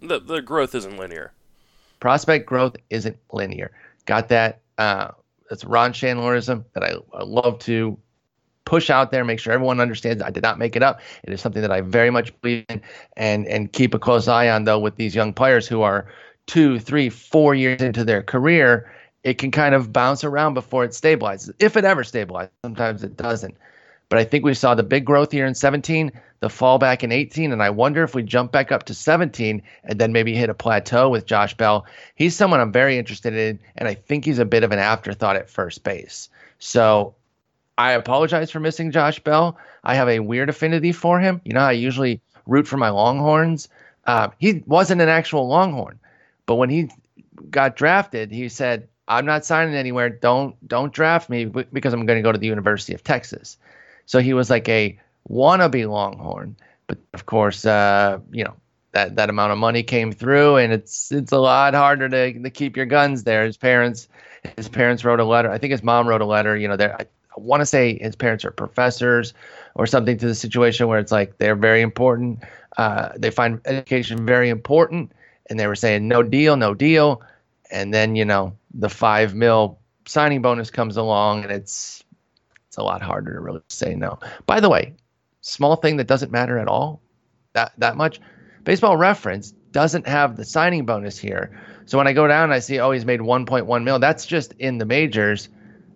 The, 0.00 0.20
the 0.20 0.40
growth 0.40 0.74
isn't 0.74 0.96
linear. 0.96 1.32
Prospect 1.98 2.46
growth 2.46 2.76
isn't 2.88 3.18
linear. 3.32 3.72
Got 4.06 4.28
that? 4.28 4.60
Uh, 4.78 5.08
that's 5.50 5.64
Ron 5.64 5.92
Shandlerism 5.92 6.64
that 6.72 6.82
I, 6.82 6.94
I 7.12 7.24
love 7.24 7.58
to 7.60 7.98
push 8.64 8.88
out 8.88 9.10
there, 9.10 9.24
make 9.24 9.40
sure 9.40 9.52
everyone 9.52 9.80
understands. 9.80 10.22
I 10.22 10.30
did 10.30 10.42
not 10.42 10.58
make 10.58 10.76
it 10.76 10.82
up. 10.82 11.00
It 11.24 11.32
is 11.32 11.40
something 11.40 11.60
that 11.60 11.72
I 11.72 11.80
very 11.80 12.10
much 12.10 12.40
believe 12.40 12.64
in, 12.68 12.80
and 13.16 13.46
and 13.46 13.72
keep 13.72 13.92
a 13.94 13.98
close 13.98 14.28
eye 14.28 14.48
on 14.48 14.64
though 14.64 14.78
with 14.78 14.96
these 14.96 15.14
young 15.14 15.32
players 15.32 15.66
who 15.66 15.82
are 15.82 16.06
two, 16.46 16.78
three, 16.78 17.10
four 17.10 17.54
years 17.54 17.82
into 17.82 18.04
their 18.04 18.22
career. 18.22 18.90
It 19.24 19.34
can 19.34 19.50
kind 19.50 19.74
of 19.74 19.92
bounce 19.92 20.24
around 20.24 20.54
before 20.54 20.84
it 20.84 20.92
stabilizes, 20.92 21.52
if 21.58 21.76
it 21.76 21.84
ever 21.84 22.04
stabilizes. 22.04 22.50
Sometimes 22.64 23.02
it 23.02 23.16
doesn't. 23.16 23.56
But 24.10 24.18
I 24.18 24.24
think 24.24 24.44
we 24.44 24.54
saw 24.54 24.74
the 24.74 24.82
big 24.82 25.04
growth 25.04 25.30
here 25.30 25.46
in 25.46 25.54
17, 25.54 26.10
the 26.40 26.48
fallback 26.48 27.04
in 27.04 27.12
18, 27.12 27.52
and 27.52 27.62
I 27.62 27.70
wonder 27.70 28.02
if 28.02 28.12
we 28.12 28.24
jump 28.24 28.50
back 28.50 28.72
up 28.72 28.82
to 28.84 28.94
17 28.94 29.62
and 29.84 29.98
then 30.00 30.12
maybe 30.12 30.34
hit 30.34 30.50
a 30.50 30.54
plateau 30.54 31.08
with 31.08 31.26
Josh 31.26 31.56
Bell. 31.56 31.86
He's 32.16 32.36
someone 32.36 32.58
I'm 32.58 32.72
very 32.72 32.98
interested 32.98 33.34
in, 33.34 33.60
and 33.76 33.88
I 33.88 33.94
think 33.94 34.24
he's 34.24 34.40
a 34.40 34.44
bit 34.44 34.64
of 34.64 34.72
an 34.72 34.80
afterthought 34.80 35.36
at 35.36 35.48
first 35.48 35.84
base. 35.84 36.28
So 36.58 37.14
I 37.78 37.92
apologize 37.92 38.50
for 38.50 38.58
missing 38.58 38.90
Josh 38.90 39.20
Bell. 39.20 39.56
I 39.84 39.94
have 39.94 40.08
a 40.08 40.18
weird 40.18 40.48
affinity 40.48 40.90
for 40.90 41.20
him. 41.20 41.40
You 41.44 41.52
know, 41.52 41.60
I 41.60 41.72
usually 41.72 42.20
root 42.46 42.66
for 42.66 42.78
my 42.78 42.90
Longhorns. 42.90 43.68
Uh, 44.06 44.30
he 44.38 44.64
wasn't 44.66 45.00
an 45.00 45.08
actual 45.08 45.46
Longhorn, 45.46 46.00
but 46.46 46.56
when 46.56 46.68
he 46.68 46.90
got 47.48 47.76
drafted, 47.76 48.32
he 48.32 48.48
said, 48.48 48.88
"I'm 49.06 49.24
not 49.24 49.44
signing 49.44 49.76
anywhere. 49.76 50.10
Don't 50.10 50.56
don't 50.66 50.92
draft 50.92 51.30
me 51.30 51.44
because 51.44 51.92
I'm 51.92 52.06
going 52.06 52.18
to 52.18 52.26
go 52.26 52.32
to 52.32 52.38
the 52.38 52.48
University 52.48 52.92
of 52.92 53.04
Texas." 53.04 53.56
So 54.10 54.18
he 54.18 54.34
was 54.34 54.50
like 54.50 54.68
a 54.68 54.98
wannabe 55.28 55.88
Longhorn, 55.88 56.56
but 56.88 56.98
of 57.14 57.26
course, 57.26 57.64
uh, 57.64 58.18
you 58.32 58.42
know 58.42 58.56
that 58.90 59.14
that 59.14 59.30
amount 59.30 59.52
of 59.52 59.58
money 59.58 59.84
came 59.84 60.10
through, 60.10 60.56
and 60.56 60.72
it's 60.72 61.12
it's 61.12 61.30
a 61.30 61.38
lot 61.38 61.74
harder 61.74 62.08
to 62.08 62.42
to 62.42 62.50
keep 62.50 62.76
your 62.76 62.86
guns 62.86 63.22
there. 63.22 63.44
His 63.44 63.56
parents 63.56 64.08
his 64.56 64.68
parents 64.68 65.04
wrote 65.04 65.20
a 65.20 65.24
letter. 65.24 65.52
I 65.52 65.58
think 65.58 65.70
his 65.70 65.84
mom 65.84 66.08
wrote 66.08 66.22
a 66.22 66.26
letter. 66.26 66.56
You 66.56 66.66
know, 66.66 66.76
there 66.76 66.96
I, 67.00 67.02
I 67.02 67.40
want 67.40 67.60
to 67.60 67.66
say 67.66 67.98
his 68.00 68.16
parents 68.16 68.44
are 68.44 68.50
professors 68.50 69.32
or 69.76 69.86
something 69.86 70.18
to 70.18 70.26
the 70.26 70.34
situation 70.34 70.88
where 70.88 70.98
it's 70.98 71.12
like 71.12 71.38
they're 71.38 71.54
very 71.54 71.80
important. 71.80 72.42
Uh, 72.78 73.10
they 73.16 73.30
find 73.30 73.60
education 73.64 74.26
very 74.26 74.48
important, 74.48 75.12
and 75.48 75.60
they 75.60 75.68
were 75.68 75.76
saying 75.76 76.08
no 76.08 76.24
deal, 76.24 76.56
no 76.56 76.74
deal, 76.74 77.22
and 77.70 77.94
then 77.94 78.16
you 78.16 78.24
know 78.24 78.56
the 78.74 78.88
five 78.90 79.36
mil 79.36 79.78
signing 80.04 80.42
bonus 80.42 80.68
comes 80.68 80.96
along, 80.96 81.44
and 81.44 81.52
it's 81.52 82.02
it's 82.70 82.76
a 82.76 82.84
lot 82.84 83.02
harder 83.02 83.34
to 83.34 83.40
really 83.40 83.60
say 83.68 83.96
no. 83.96 84.16
By 84.46 84.60
the 84.60 84.70
way, 84.70 84.94
small 85.40 85.74
thing 85.74 85.96
that 85.96 86.06
doesn't 86.06 86.30
matter 86.30 86.56
at 86.56 86.68
all, 86.68 87.02
that 87.52 87.72
that 87.78 87.96
much. 87.96 88.20
Baseball 88.62 88.96
Reference 88.96 89.50
doesn't 89.72 90.06
have 90.06 90.36
the 90.36 90.44
signing 90.44 90.86
bonus 90.86 91.18
here. 91.18 91.50
So 91.86 91.98
when 91.98 92.06
I 92.06 92.12
go 92.12 92.28
down, 92.28 92.44
and 92.44 92.54
I 92.54 92.60
see 92.60 92.78
oh 92.78 92.92
he's 92.92 93.04
made 93.04 93.18
1.1 93.18 93.82
mil. 93.82 93.98
That's 93.98 94.24
just 94.24 94.52
in 94.60 94.78
the 94.78 94.84
majors. 94.84 95.48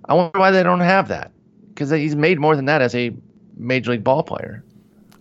I 0.07 0.15
wonder 0.15 0.37
why 0.37 0.51
they 0.51 0.65
don't 0.65 0.81
have 0.81 1.07
that 1.07 1.31
because 1.69 1.91
he's 1.91 2.17
made 2.17 2.41
more 2.41 2.57
than 2.57 2.65
that 2.65 2.83
as 2.83 2.93
a 2.97 3.15
major 3.57 3.93
league 3.93 4.03
ball 4.03 4.25
player. 4.25 4.65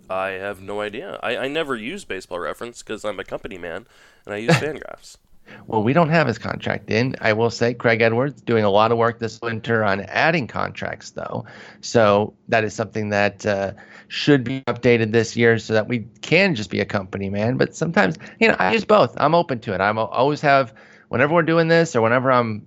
I 0.10 0.30
have 0.30 0.60
no 0.60 0.82
idea. 0.82 1.20
I, 1.22 1.38
I 1.38 1.48
never 1.50 1.76
use 1.76 2.04
baseball 2.04 2.40
reference 2.40 2.82
because 2.82 3.06
I'm 3.06 3.20
a 3.20 3.24
company 3.24 3.60
man 3.60 3.86
and 4.26 4.34
I 4.34 4.38
use 4.38 4.52
Fangraphs. 4.54 5.18
Well, 5.68 5.84
we 5.84 5.94
don't 5.94 6.10
have 6.10 6.28
his 6.28 6.38
contract 6.38 6.92
in. 6.92 7.16
I 7.22 7.34
will 7.34 7.50
say 7.50 7.74
Craig 7.74 8.02
Edwards 8.02 8.42
doing 8.42 8.64
a 8.64 8.70
lot 8.70 8.92
of 8.92 8.98
work 8.98 9.20
this 9.20 9.40
winter 9.42 9.84
on 9.84 10.02
adding 10.02 10.48
contracts, 10.48 11.12
though. 11.12 11.46
So 11.82 12.34
that 12.50 12.64
is 12.64 12.74
something 12.74 13.10
that 13.10 13.46
uh, 13.46 13.74
should 14.08 14.44
be 14.44 14.62
updated 14.62 15.12
this 15.12 15.36
year 15.36 15.58
so 15.58 15.74
that 15.74 15.88
we 15.88 16.00
can 16.22 16.56
just 16.56 16.70
be 16.70 16.80
a 16.80 16.86
company 16.86 17.30
man. 17.30 17.58
But 17.58 17.76
sometimes, 17.76 18.18
you 18.40 18.48
know, 18.48 18.56
I 18.60 18.74
use 18.74 18.86
both. 18.86 19.14
I'm 19.18 19.36
open 19.36 19.60
to 19.62 19.74
it. 19.74 19.82
I'm 19.82 19.98
always 19.98 20.42
have 20.42 20.74
whenever 21.10 21.34
we're 21.34 21.44
doing 21.44 21.68
this 21.68 21.96
or 21.96 22.02
whenever 22.02 22.32
I'm 22.32 22.66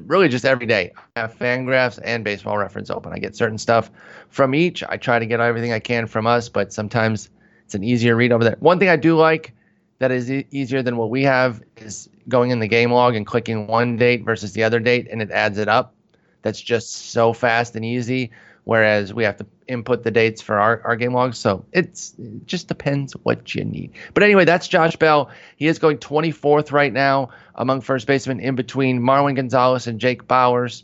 really 0.00 0.28
just 0.28 0.44
every 0.44 0.66
day. 0.66 0.92
I 1.16 1.20
have 1.20 1.38
Fangraphs 1.38 2.00
and 2.02 2.24
Baseball 2.24 2.58
Reference 2.58 2.90
open. 2.90 3.12
I 3.12 3.18
get 3.18 3.36
certain 3.36 3.58
stuff 3.58 3.90
from 4.28 4.54
each. 4.54 4.82
I 4.88 4.96
try 4.96 5.18
to 5.18 5.26
get 5.26 5.40
everything 5.40 5.72
I 5.72 5.78
can 5.78 6.06
from 6.06 6.26
us, 6.26 6.48
but 6.48 6.72
sometimes 6.72 7.30
it's 7.64 7.74
an 7.74 7.84
easier 7.84 8.16
read 8.16 8.32
over 8.32 8.44
there. 8.44 8.56
One 8.60 8.78
thing 8.78 8.88
I 8.88 8.96
do 8.96 9.16
like 9.16 9.54
that 10.02 10.10
is 10.10 10.28
e- 10.28 10.44
easier 10.50 10.82
than 10.82 10.96
what 10.96 11.10
we 11.10 11.22
have 11.22 11.62
is 11.76 12.08
going 12.28 12.50
in 12.50 12.58
the 12.58 12.66
game 12.66 12.90
log 12.90 13.14
and 13.14 13.24
clicking 13.24 13.68
one 13.68 13.96
date 13.96 14.24
versus 14.24 14.52
the 14.52 14.64
other 14.64 14.80
date, 14.80 15.06
and 15.08 15.22
it 15.22 15.30
adds 15.30 15.58
it 15.58 15.68
up. 15.68 15.94
That's 16.42 16.60
just 16.60 17.12
so 17.12 17.32
fast 17.32 17.76
and 17.76 17.84
easy. 17.84 18.32
Whereas 18.64 19.14
we 19.14 19.22
have 19.22 19.36
to 19.36 19.46
input 19.68 20.02
the 20.02 20.10
dates 20.10 20.42
for 20.42 20.58
our, 20.58 20.82
our 20.82 20.96
game 20.96 21.14
logs. 21.14 21.38
So 21.38 21.64
it's 21.72 22.14
it 22.18 22.46
just 22.48 22.66
depends 22.66 23.12
what 23.22 23.54
you 23.54 23.64
need. 23.64 23.92
But 24.12 24.24
anyway, 24.24 24.44
that's 24.44 24.66
Josh 24.66 24.96
Bell. 24.96 25.30
He 25.56 25.68
is 25.68 25.78
going 25.78 25.98
24th 25.98 26.72
right 26.72 26.92
now 26.92 27.30
among 27.54 27.82
first 27.82 28.08
basemen 28.08 28.40
in 28.40 28.56
between 28.56 29.00
Marwin 29.00 29.36
Gonzalez 29.36 29.86
and 29.86 30.00
Jake 30.00 30.26
Bauers 30.26 30.82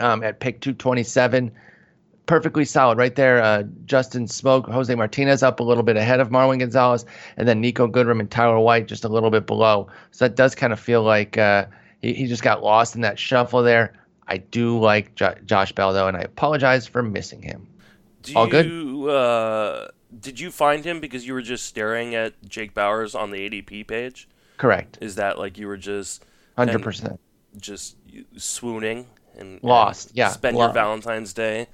um, 0.00 0.24
at 0.24 0.40
pick 0.40 0.60
227 0.60 1.52
perfectly 2.30 2.64
solid 2.64 2.96
right 2.96 3.16
there. 3.16 3.42
Uh, 3.42 3.64
Justin 3.86 4.26
Smoak, 4.26 4.70
Jose 4.70 4.94
Martinez 4.94 5.42
up 5.42 5.58
a 5.58 5.64
little 5.64 5.82
bit 5.82 5.96
ahead 5.96 6.20
of 6.20 6.28
Marwin 6.28 6.60
Gonzalez, 6.60 7.04
and 7.36 7.48
then 7.48 7.60
Niko 7.60 7.90
Goodrum 7.90 8.20
and 8.20 8.30
Tyler 8.30 8.60
White 8.60 8.86
just 8.86 9.04
a 9.04 9.08
little 9.08 9.30
bit 9.32 9.46
below. 9.46 9.88
So 10.12 10.26
that 10.26 10.36
does 10.36 10.54
kind 10.54 10.72
of 10.72 10.78
feel 10.78 11.02
like 11.02 11.36
uh, 11.38 11.66
he, 12.00 12.14
he 12.14 12.26
just 12.28 12.44
got 12.44 12.62
lost 12.62 12.94
in 12.94 13.00
that 13.00 13.18
shuffle 13.18 13.64
there. 13.64 13.94
I 14.28 14.36
do 14.36 14.78
like 14.78 15.16
jo- 15.16 15.34
Josh 15.44 15.72
Bell 15.72 15.92
though, 15.92 16.06
and 16.06 16.16
I 16.16 16.20
apologize 16.20 16.86
for 16.86 17.02
missing 17.02 17.42
him. 17.42 17.66
Do 18.22 18.36
All 18.36 18.46
good? 18.46 18.66
you, 18.66 19.10
Uh, 19.10 19.88
did 20.20 20.38
you 20.38 20.52
find 20.52 20.84
him 20.84 21.00
because 21.00 21.26
you 21.26 21.32
were 21.32 21.42
just 21.42 21.64
staring 21.64 22.14
at 22.14 22.34
Jake 22.48 22.74
Bauers 22.74 23.18
on 23.18 23.32
the 23.32 23.38
ADP 23.50 23.88
page? 23.88 24.28
Correct, 24.56 24.98
Is 25.00 25.16
that 25.16 25.36
like 25.36 25.58
you 25.58 25.66
were 25.66 25.76
just 25.76 26.24
hundred 26.56 26.80
percent. 26.82 27.18
just 27.58 27.96
swooning 28.36 29.06
and 29.36 29.58
Lost, 29.64 30.08
and 30.10 30.16
yeah, 30.18 30.28
Spend 30.28 30.56
your. 30.56 30.72
Valentine's 30.72 31.32
Day. 31.32 31.66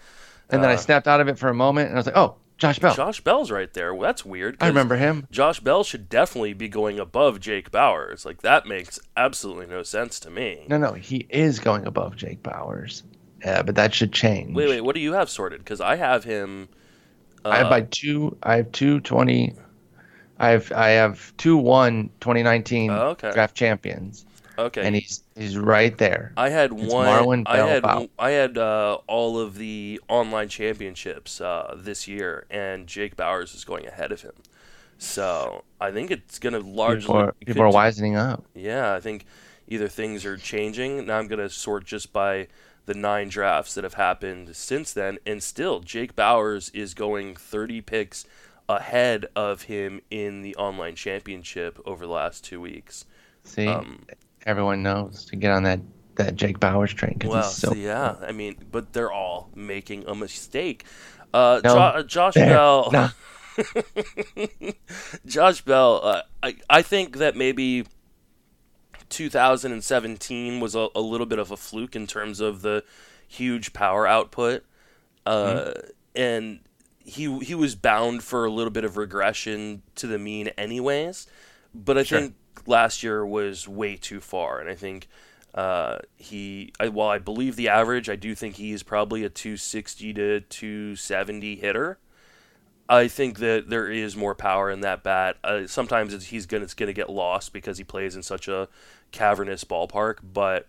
And 0.51 0.63
then 0.63 0.71
I 0.71 0.75
Uh, 0.75 0.79
snapped 0.79 1.09
out 1.09 1.21
of 1.21 1.29
it 1.29 1.39
for 1.39 1.49
a 1.49 1.55
moment, 1.55 1.89
and 1.89 1.97
I 1.97 1.99
was 1.99 2.07
like, 2.07 2.17
"Oh, 2.17 2.37
Josh 2.57 2.79
Bell. 2.79 2.95
Josh 2.95 3.21
Bell's 3.21 3.51
right 3.51 3.73
there. 3.75 3.93
Well, 3.95 4.07
that's 4.07 4.25
weird. 4.25 4.57
I 4.61 4.69
remember 4.69 4.97
him." 4.97 5.27
Josh 5.31 5.61
Bell 5.61 5.83
should 5.85 6.09
definitely 6.09 6.53
be 6.53 6.69
going 6.69 6.99
above 7.01 7.41
Jake 7.41 7.71
Bauers. 7.71 8.25
Like 8.25 8.43
that 8.43 8.67
makes 8.67 8.99
absolutely 9.17 9.67
no 9.67 9.83
sense 9.83 10.21
to 10.21 10.31
me. 10.31 10.65
No, 10.69 10.79
no, 10.79 10.93
he 10.93 11.27
is 11.31 11.59
going 11.59 11.87
above 11.87 12.17
Jake 12.17 12.43
Bauers. 12.43 13.03
Yeah, 13.45 13.63
but 13.63 13.75
that 13.75 13.93
should 13.95 14.13
change. 14.13 14.55
Wait, 14.55 14.69
wait. 14.69 14.81
What 14.81 14.95
do 14.95 15.01
you 15.01 15.13
have 15.13 15.29
sorted? 15.29 15.59
Because 15.61 15.81
I 15.81 15.97
have 15.97 16.25
him. 16.25 16.69
Uh, 17.45 17.51
I 17.51 17.57
have 17.59 17.69
by 17.71 17.83
two. 17.83 18.37
I 18.43 18.57
have 18.57 18.73
two 18.73 19.01
twenty. 19.01 19.55
I 20.39 20.51
have 20.51 20.71
I 20.73 20.89
have 20.91 21.33
two 21.37 21.57
one 21.57 22.11
2019 22.21 22.91
Oh, 22.91 23.09
okay. 23.11 23.33
draft 23.33 23.55
champions. 23.57 24.25
Okay. 24.59 24.85
and 24.85 24.95
he's 24.95 25.23
he's 25.37 25.57
right 25.59 25.97
there. 25.99 26.33
I 26.37 26.49
had 26.49 26.73
It's 26.73 26.93
one. 26.93 27.07
Marlon 27.07 27.43
I 27.47 27.59
had. 27.59 28.09
I 28.19 28.31
had 28.31 28.59
uh, 28.59 28.99
all 29.07 29.39
of 29.39 29.57
the 29.57 30.01
online 30.09 30.49
championships 30.49 31.41
uh, 31.41 31.75
this 31.77 32.09
year, 32.09 32.47
and 32.51 32.87
Jake 32.87 33.17
Bauers 33.17 33.55
is 33.55 33.65
going 33.65 33.87
ahead 33.87 34.13
of 34.13 34.23
him. 34.23 34.33
So 34.99 35.65
I 35.81 35.91
think 35.91 36.11
it's 36.11 36.39
going 36.39 36.55
to 36.55 36.61
largely. 36.61 37.03
People 37.03 37.17
are, 37.17 37.33
people 37.45 37.63
are 37.63 37.71
wisening 37.71 38.17
up. 38.17 38.45
Yeah, 38.55 38.95
I 38.95 39.01
think 39.01 39.27
either 39.69 39.89
things 39.89 40.25
are 40.25 40.37
changing. 40.37 41.07
Now 41.07 41.19
I'm 41.19 41.29
going 41.29 41.41
to 41.41 41.51
sort 41.51 41.85
just 41.85 42.13
by 42.13 42.49
the 42.87 42.95
nine 42.95 43.29
drafts 43.29 43.75
that 43.75 43.85
have 43.85 43.95
happened 43.95 44.55
since 44.57 44.93
then, 44.93 45.19
and 45.27 45.43
still 45.43 45.81
Jake 45.81 46.15
Bauers 46.17 46.71
is 46.73 46.95
going 46.95 47.35
30 47.35 47.81
picks 47.83 48.25
ahead 48.69 49.27
of 49.35 49.63
him 49.63 50.01
in 50.11 50.43
the 50.43 50.55
online 50.57 50.95
championship 50.95 51.79
over 51.85 52.07
the 52.07 52.13
last 52.13 52.45
two 52.45 52.61
weeks. 52.61 53.05
See, 53.45 53.67
Um, 53.69 54.07
everyone 54.45 54.83
knows 54.83 55.25
to 55.27 55.37
get 55.37 55.51
on 55.53 55.63
that 55.65 55.81
that 56.17 56.35
Jake 56.37 56.59
Bauers 56.59 56.95
train 56.95 57.15
because 57.19 57.31
Well, 57.31 57.43
he's 57.43 57.53
so. 57.57 57.75
yeah, 57.75 58.17
I 58.27 58.33
mean, 58.33 58.57
but 58.71 58.93
they're 58.93 59.13
all 59.13 59.51
making 59.55 60.05
a 60.09 60.15
mistake. 60.15 60.85
Uh, 61.35 61.61
No, 61.63 61.75
Jo- 61.75 62.03
Josh. 62.05 62.35
Bell, 62.35 62.91
No. 62.93 63.09
Josh 65.27 65.61
Bell. 65.63 66.01
Uh, 66.03 66.23
I 66.43 66.57
I 66.71 66.83
think 66.83 67.19
that 67.19 67.37
maybe 67.37 67.85
2017 69.09 70.61
was 70.61 70.75
a, 70.75 70.89
a 70.95 71.01
little 71.01 71.27
bit 71.27 71.39
of 71.39 71.51
a 71.51 71.57
fluke 71.57 71.95
in 71.97 72.07
terms 72.07 72.41
of 72.41 72.63
the 72.63 72.85
huge 73.29 73.73
power 73.73 74.07
output, 74.07 74.65
uh, 75.25 75.55
Mm-hmm. 75.55 75.81
and 76.17 76.61
he 77.05 77.39
he 77.41 77.55
was 77.55 77.75
bound 77.75 78.23
for 78.23 78.45
a 78.45 78.51
little 78.51 78.71
bit 78.73 78.85
of 78.85 78.97
regression 78.97 79.83
to 79.97 80.07
the 80.07 80.19
mean, 80.19 80.49
anyways. 80.59 81.27
But 81.75 81.99
I 81.99 82.03
Sure. 82.05 82.21
think 82.21 82.35
last 82.67 83.03
year 83.03 83.25
was 83.25 83.69
way 83.69 83.97
too 83.97 84.21
far, 84.21 84.61
and 84.61 84.69
I 84.69 84.75
think. 84.75 85.09
Uh, 85.55 86.01
he, 86.17 86.71
I, 86.79 86.89
while 86.89 87.09
I 87.09 87.17
believe 87.17 87.57
the 87.57 87.71
average, 87.71 88.11
I 88.11 88.17
do 88.17 88.35
think 88.35 88.57
he 88.57 88.73
is 88.73 88.83
probably 88.83 89.25
a 89.25 89.31
260 89.31 90.13
to 90.13 90.41
270 90.43 91.57
hitter. 91.57 91.99
I 92.89 93.09
think 93.09 93.39
that 93.39 93.69
there 93.69 93.91
is 93.91 94.17
more 94.17 94.35
power 94.35 94.71
in 94.71 94.81
that 94.83 95.03
bat. 95.03 95.39
Uh, 95.43 95.67
sometimes 95.67 96.27
he's 96.27 96.47
gonna 96.47 96.65
it's 96.65 96.75
gonna 96.75 96.93
get 96.93 97.11
lost 97.11 97.53
because 97.53 97.79
he 97.79 97.85
plays 97.85 98.15
in 98.15 98.23
such 98.23 98.49
a 98.49 98.69
cavernous 99.11 99.65
ballpark. 99.65 100.19
But 100.23 100.69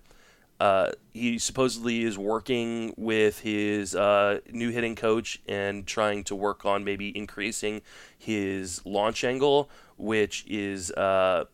uh, 0.60 0.92
he 1.14 1.38
supposedly 1.38 2.04
is 2.04 2.18
working 2.18 2.94
with 2.98 3.40
his 3.40 3.94
uh, 3.94 4.40
new 4.52 4.72
hitting 4.72 4.96
coach 4.96 5.40
and 5.48 5.86
trying 5.86 6.24
to 6.26 6.36
work 6.36 6.66
on 6.66 6.84
maybe 6.84 7.16
increasing 7.16 7.82
his 8.18 8.84
launch 8.84 9.24
angle, 9.24 9.70
which 9.98 10.44
is 10.48 10.92
uh, 10.92 11.46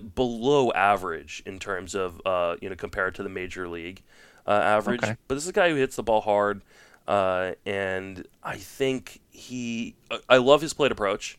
below 0.00 0.72
average 0.72 1.42
in 1.46 1.58
terms 1.58 1.94
of 1.94 2.20
uh, 2.24 2.56
you 2.60 2.68
know 2.68 2.76
compared 2.76 3.14
to 3.16 3.22
the 3.22 3.28
major 3.28 3.68
league 3.68 4.02
uh, 4.46 4.50
average. 4.50 5.02
Okay. 5.02 5.16
But 5.28 5.34
this 5.34 5.44
is 5.44 5.50
a 5.50 5.52
guy 5.52 5.70
who 5.70 5.76
hits 5.76 5.96
the 5.96 6.02
ball 6.02 6.20
hard, 6.20 6.62
uh, 7.06 7.52
and 7.66 8.26
I 8.42 8.56
think 8.56 9.20
he. 9.30 9.94
I 10.28 10.38
love 10.38 10.60
his 10.60 10.74
plate 10.74 10.92
approach. 10.92 11.38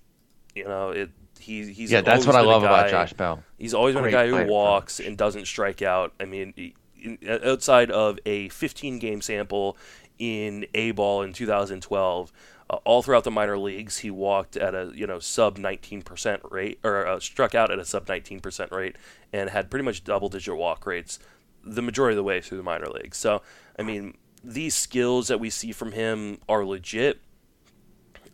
You 0.56 0.66
know, 0.66 0.92
it. 0.92 1.10
He, 1.40 1.74
he's 1.74 1.92
yeah, 1.92 2.00
that's 2.00 2.26
what 2.26 2.38
I 2.38 2.42
love 2.42 2.64
about 2.64 2.90
Josh 2.90 3.12
Bell. 3.12 3.44
He's 3.58 3.74
always 3.74 3.96
been 3.96 4.06
a 4.06 4.12
guy 4.12 4.28
who 4.28 4.46
walks 4.46 5.02
and 5.02 5.18
doesn't 5.18 5.46
strike 5.46 5.82
out. 5.82 6.14
I 6.18 6.24
mean, 6.24 6.54
in- 7.02 7.18
outside 7.44 7.92
of 7.92 8.18
a 8.26 8.48
15 8.50 9.00
game 9.00 9.22
sample 9.22 9.78
in 10.20 10.66
A 10.74 10.92
ball 10.92 11.22
in 11.22 11.34
2012, 11.34 12.32
uh, 12.74 12.80
all 12.86 13.03
throughout 13.03 13.24
the 13.24 13.32
minor 13.32 13.58
leagues, 13.58 14.00
he 14.00 14.10
walked 14.10 14.58
at 14.58 14.74
a 14.74 14.92
you 14.96 15.06
know 15.06 15.20
sub 15.20 15.58
19% 15.58 16.51
rate 16.51 16.80
or 16.84 17.06
uh, 17.06 17.20
struck 17.20 17.53
out 17.53 17.72
at 17.72 17.80
a 17.80 17.86
sub 17.86 18.06
19% 18.06 18.72
rate 18.72 18.96
and 19.32 19.50
had 19.50 19.70
pretty 19.70 19.86
much 19.86 20.03
double 20.03 20.30
digit 20.30 20.56
walk 20.56 20.86
rates 20.86 21.20
the 21.63 21.82
majority 21.82 22.13
of 22.13 22.18
the 22.18 22.24
way 22.24 22.42
through 22.42 22.58
the 22.58 22.63
minor 22.63 22.88
leagues. 22.88 23.18
So, 23.18 23.42
I 23.80 23.84
mean, 23.84 24.18
these 24.44 24.75
skills 24.75 25.30
that 25.30 25.39
we 25.39 25.50
see 25.50 25.72
from 25.72 25.94
him 25.94 26.39
are 26.50 26.65
legit. 26.65 27.22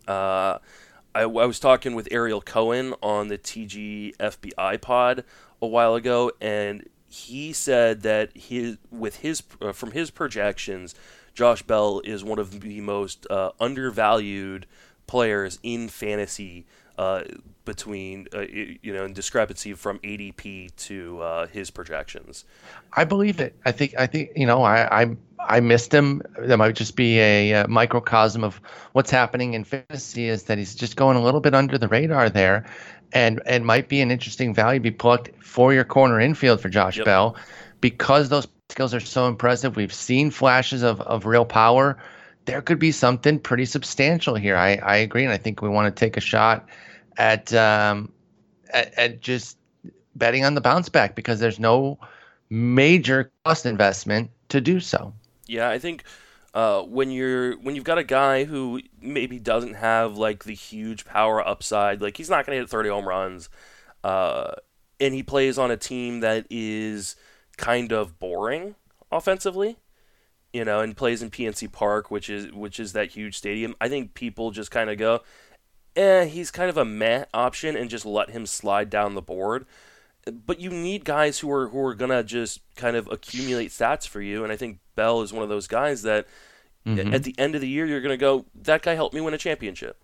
Uh, 0.08 0.58
I, 1.14 1.22
I 1.22 1.24
was 1.26 1.60
talking 1.60 1.94
with 1.94 2.08
Ariel 2.10 2.40
Cohen 2.40 2.94
on 3.02 3.28
the 3.28 3.38
TG 3.38 4.16
FBI 4.16 4.80
pod 4.80 5.24
a 5.62 5.66
while 5.66 5.94
ago, 5.94 6.32
and 6.40 6.88
he 7.08 7.52
said 7.52 8.02
that 8.02 8.36
his 8.36 8.78
with 8.90 9.16
his 9.16 9.42
uh, 9.60 9.72
from 9.72 9.92
his 9.92 10.10
projections, 10.10 10.94
Josh 11.34 11.62
Bell 11.62 12.00
is 12.04 12.22
one 12.24 12.38
of 12.38 12.60
the 12.60 12.80
most 12.80 13.26
uh, 13.30 13.52
undervalued 13.60 14.66
players 15.06 15.58
in 15.62 15.88
fantasy. 15.88 16.66
Uh, 16.98 17.22
between 17.64 18.26
uh, 18.34 18.40
you 18.40 18.92
know 18.92 19.04
in 19.04 19.12
discrepancy 19.12 19.74
from 19.74 19.98
ADP 20.00 20.74
to 20.76 21.20
uh, 21.20 21.46
his 21.46 21.70
projections. 21.70 22.44
I 22.92 23.04
believe 23.04 23.40
it. 23.40 23.54
I 23.64 23.72
think. 23.72 23.94
I 23.98 24.06
think. 24.06 24.30
You 24.34 24.46
know. 24.46 24.62
I. 24.62 25.02
I. 25.02 25.16
I 25.38 25.60
missed 25.60 25.94
him. 25.94 26.20
That 26.38 26.58
might 26.58 26.74
just 26.74 26.96
be 26.96 27.18
a, 27.18 27.54
uh 27.54 27.68
microcosm 27.68 28.44
of 28.44 28.60
what's 28.92 29.10
happening 29.10 29.54
in 29.54 29.64
fantasy. 29.64 30.28
Is 30.28 30.42
that 30.44 30.58
he's 30.58 30.74
just 30.74 30.96
going 30.96 31.16
a 31.16 31.22
little 31.22 31.40
bit 31.40 31.54
under 31.54 31.78
the 31.78 31.88
radar 31.88 32.28
there, 32.28 32.66
and 33.12 33.40
and 33.46 33.64
might 33.64 33.88
be 33.88 34.00
an 34.00 34.10
interesting 34.10 34.52
value 34.52 34.80
to 34.80 34.82
be 34.82 34.90
plucked 34.90 35.30
for 35.42 35.72
your 35.72 35.84
corner 35.84 36.20
infield 36.20 36.60
for 36.60 36.68
Josh 36.68 36.96
Yep. 36.98 37.06
Bell, 37.06 37.36
because 37.80 38.28
those 38.28 38.46
skills 38.70 38.94
are 38.94 39.00
so 39.00 39.26
impressive. 39.26 39.76
We've 39.76 39.92
seen 39.92 40.30
flashes 40.30 40.82
of 40.82 41.00
of 41.00 41.26
real 41.26 41.44
power. 41.44 41.96
There 42.46 42.62
could 42.62 42.78
be 42.78 42.92
something 42.92 43.38
pretty 43.38 43.66
substantial 43.66 44.34
here. 44.34 44.56
I 44.56 44.76
I 44.76 44.96
agree, 44.96 45.24
and 45.24 45.32
I 45.32 45.36
think 45.36 45.62
we 45.62 45.68
want 45.68 45.94
to 45.94 45.98
take 45.98 46.16
a 46.16 46.20
shot 46.20 46.68
at 47.16 47.52
um 47.54 48.12
at, 48.72 48.96
at 48.98 49.20
just 49.20 49.56
betting 50.14 50.44
on 50.44 50.54
the 50.54 50.60
bounce 50.60 50.88
back 50.88 51.14
because 51.14 51.40
there's 51.40 51.60
no 51.60 51.98
major 52.48 53.30
cost 53.44 53.66
investment 53.66 54.30
to 54.48 54.60
do 54.60 54.80
so. 54.80 55.14
Yeah, 55.46 55.68
I 55.68 55.78
think 55.78 56.04
uh, 56.54 56.82
when 56.82 57.10
you're 57.10 57.56
when 57.58 57.74
you've 57.74 57.84
got 57.84 57.98
a 57.98 58.04
guy 58.04 58.44
who 58.44 58.80
maybe 59.00 59.38
doesn't 59.38 59.74
have 59.74 60.16
like 60.16 60.44
the 60.44 60.54
huge 60.54 61.04
power 61.04 61.46
upside, 61.46 62.00
like 62.00 62.16
he's 62.16 62.30
not 62.30 62.46
going 62.46 62.56
to 62.56 62.62
hit 62.62 62.70
30 62.70 62.88
home 62.88 63.08
runs, 63.08 63.48
uh, 64.04 64.52
and 64.98 65.14
he 65.14 65.22
plays 65.22 65.58
on 65.58 65.70
a 65.70 65.76
team 65.76 66.20
that 66.20 66.46
is 66.50 67.16
kind 67.60 67.92
of 67.92 68.18
boring 68.18 68.74
offensively, 69.12 69.76
you 70.52 70.64
know, 70.64 70.80
and 70.80 70.96
plays 70.96 71.22
in 71.22 71.30
PNC 71.30 71.70
Park, 71.70 72.10
which 72.10 72.28
is 72.28 72.50
which 72.52 72.80
is 72.80 72.92
that 72.94 73.10
huge 73.10 73.36
stadium. 73.36 73.74
I 73.80 73.88
think 73.88 74.14
people 74.14 74.50
just 74.50 74.70
kind 74.70 74.90
of 74.90 74.98
go, 74.98 75.20
eh, 75.96 76.24
he's 76.24 76.50
kind 76.50 76.70
of 76.70 76.76
a 76.76 76.84
meh 76.84 77.26
option, 77.32 77.76
and 77.76 77.90
just 77.90 78.06
let 78.06 78.30
him 78.30 78.46
slide 78.46 78.90
down 78.90 79.14
the 79.14 79.22
board 79.22 79.66
but 80.46 80.60
you 80.60 80.68
need 80.68 81.04
guys 81.04 81.38
who 81.38 81.50
are 81.50 81.68
who 81.68 81.80
are 81.82 81.94
gonna 81.94 82.22
just 82.22 82.60
kind 82.76 82.94
of 82.94 83.08
accumulate 83.08 83.70
stats 83.70 84.06
for 84.06 84.20
you, 84.20 84.44
and 84.44 84.52
I 84.52 84.56
think 84.56 84.78
Bell 84.94 85.22
is 85.22 85.32
one 85.32 85.42
of 85.42 85.48
those 85.48 85.66
guys 85.66 86.02
that 86.02 86.26
Mhm. 86.86 87.14
at 87.14 87.22
the 87.24 87.34
end 87.38 87.54
of 87.54 87.62
the 87.62 87.68
year 87.68 87.86
you're 87.86 88.02
gonna 88.02 88.16
go, 88.18 88.44
that 88.54 88.82
guy 88.82 88.94
helped 88.94 89.14
me 89.14 89.20
win 89.22 89.32
a 89.34 89.38
championship. 89.38 90.02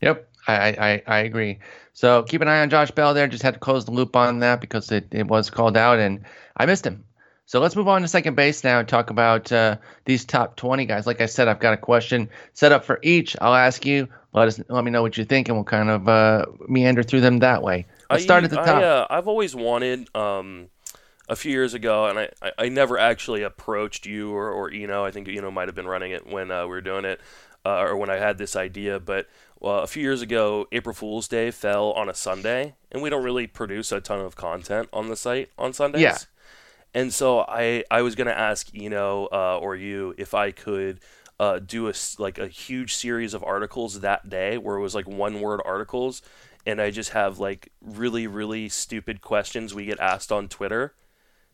Yep, 0.00 0.28
I, 0.48 0.54
I, 0.54 1.02
I 1.06 1.18
agree. 1.20 1.58
So 1.96 2.22
keep 2.24 2.42
an 2.42 2.48
eye 2.48 2.60
on 2.60 2.68
Josh 2.68 2.90
Bell 2.90 3.14
there. 3.14 3.26
Just 3.26 3.42
had 3.42 3.54
to 3.54 3.60
close 3.60 3.86
the 3.86 3.90
loop 3.90 4.16
on 4.16 4.40
that 4.40 4.60
because 4.60 4.92
it, 4.92 5.08
it 5.12 5.26
was 5.26 5.48
called 5.48 5.78
out 5.78 5.98
and 5.98 6.26
I 6.54 6.66
missed 6.66 6.86
him. 6.86 7.04
So 7.46 7.58
let's 7.58 7.74
move 7.74 7.88
on 7.88 8.02
to 8.02 8.08
second 8.08 8.34
base 8.34 8.62
now 8.62 8.80
and 8.80 8.86
talk 8.86 9.08
about 9.08 9.50
uh, 9.50 9.78
these 10.04 10.26
top 10.26 10.56
20 10.56 10.84
guys. 10.84 11.06
Like 11.06 11.22
I 11.22 11.26
said, 11.26 11.48
I've 11.48 11.58
got 11.58 11.72
a 11.72 11.78
question 11.78 12.28
set 12.52 12.70
up 12.70 12.84
for 12.84 12.98
each. 13.02 13.34
I'll 13.40 13.54
ask 13.54 13.86
you. 13.86 14.08
Let 14.34 14.48
us 14.48 14.60
let 14.68 14.84
me 14.84 14.90
know 14.90 15.00
what 15.00 15.16
you 15.16 15.24
think, 15.24 15.48
and 15.48 15.56
we'll 15.56 15.64
kind 15.64 15.88
of 15.88 16.06
uh, 16.06 16.44
meander 16.68 17.02
through 17.02 17.22
them 17.22 17.38
that 17.38 17.62
way. 17.62 17.86
Let's 18.10 18.24
start 18.24 18.44
at 18.44 18.50
the 18.50 18.60
I, 18.60 18.66
top. 18.66 18.82
uh, 18.82 19.06
I've 19.08 19.26
always 19.26 19.54
wanted 19.54 20.14
um, 20.14 20.68
a 21.30 21.36
few 21.36 21.50
years 21.50 21.72
ago, 21.72 22.08
and 22.08 22.18
I, 22.18 22.28
I, 22.42 22.52
I 22.58 22.68
never 22.68 22.98
actually 22.98 23.42
approached 23.42 24.04
you 24.04 24.32
or, 24.32 24.50
or 24.50 24.70
Eno. 24.70 25.02
I 25.02 25.12
think 25.12 25.28
Eno 25.28 25.50
might 25.50 25.68
have 25.68 25.74
been 25.74 25.86
running 25.86 26.10
it 26.10 26.26
when 26.26 26.50
uh, 26.50 26.64
we 26.64 26.68
were 26.68 26.82
doing 26.82 27.06
it, 27.06 27.22
uh, 27.64 27.78
or 27.78 27.96
when 27.96 28.10
I 28.10 28.16
had 28.16 28.36
this 28.36 28.54
idea. 28.54 29.00
But 29.00 29.28
well, 29.60 29.80
a 29.80 29.86
few 29.86 30.02
years 30.02 30.22
ago, 30.22 30.66
April 30.72 30.94
Fool's 30.94 31.28
Day 31.28 31.50
fell 31.50 31.92
on 31.92 32.08
a 32.08 32.14
Sunday, 32.14 32.74
and 32.92 33.02
we 33.02 33.10
don't 33.10 33.24
really 33.24 33.46
produce 33.46 33.90
a 33.92 34.00
ton 34.00 34.20
of 34.20 34.36
content 34.36 34.88
on 34.92 35.08
the 35.08 35.16
site 35.16 35.50
on 35.58 35.72
Sundays. 35.72 36.02
Yeah. 36.02 36.18
And 36.94 37.12
so 37.12 37.40
I, 37.40 37.84
I 37.90 38.02
was 38.02 38.14
gonna 38.14 38.30
ask 38.30 38.68
Eno 38.74 39.28
uh, 39.32 39.58
or 39.58 39.76
you 39.76 40.14
if 40.16 40.32
I 40.34 40.50
could 40.50 41.00
uh, 41.38 41.58
do 41.58 41.88
a 41.88 41.94
like 42.18 42.38
a 42.38 42.48
huge 42.48 42.94
series 42.94 43.34
of 43.34 43.44
articles 43.44 44.00
that 44.00 44.28
day 44.30 44.56
where 44.56 44.76
it 44.76 44.80
was 44.80 44.94
like 44.94 45.06
one 45.06 45.40
word 45.40 45.60
articles, 45.64 46.22
and 46.64 46.80
I 46.80 46.90
just 46.90 47.10
have 47.10 47.38
like 47.38 47.70
really 47.82 48.26
really 48.26 48.68
stupid 48.68 49.20
questions 49.20 49.74
we 49.74 49.84
get 49.84 50.00
asked 50.00 50.32
on 50.32 50.48
Twitter, 50.48 50.94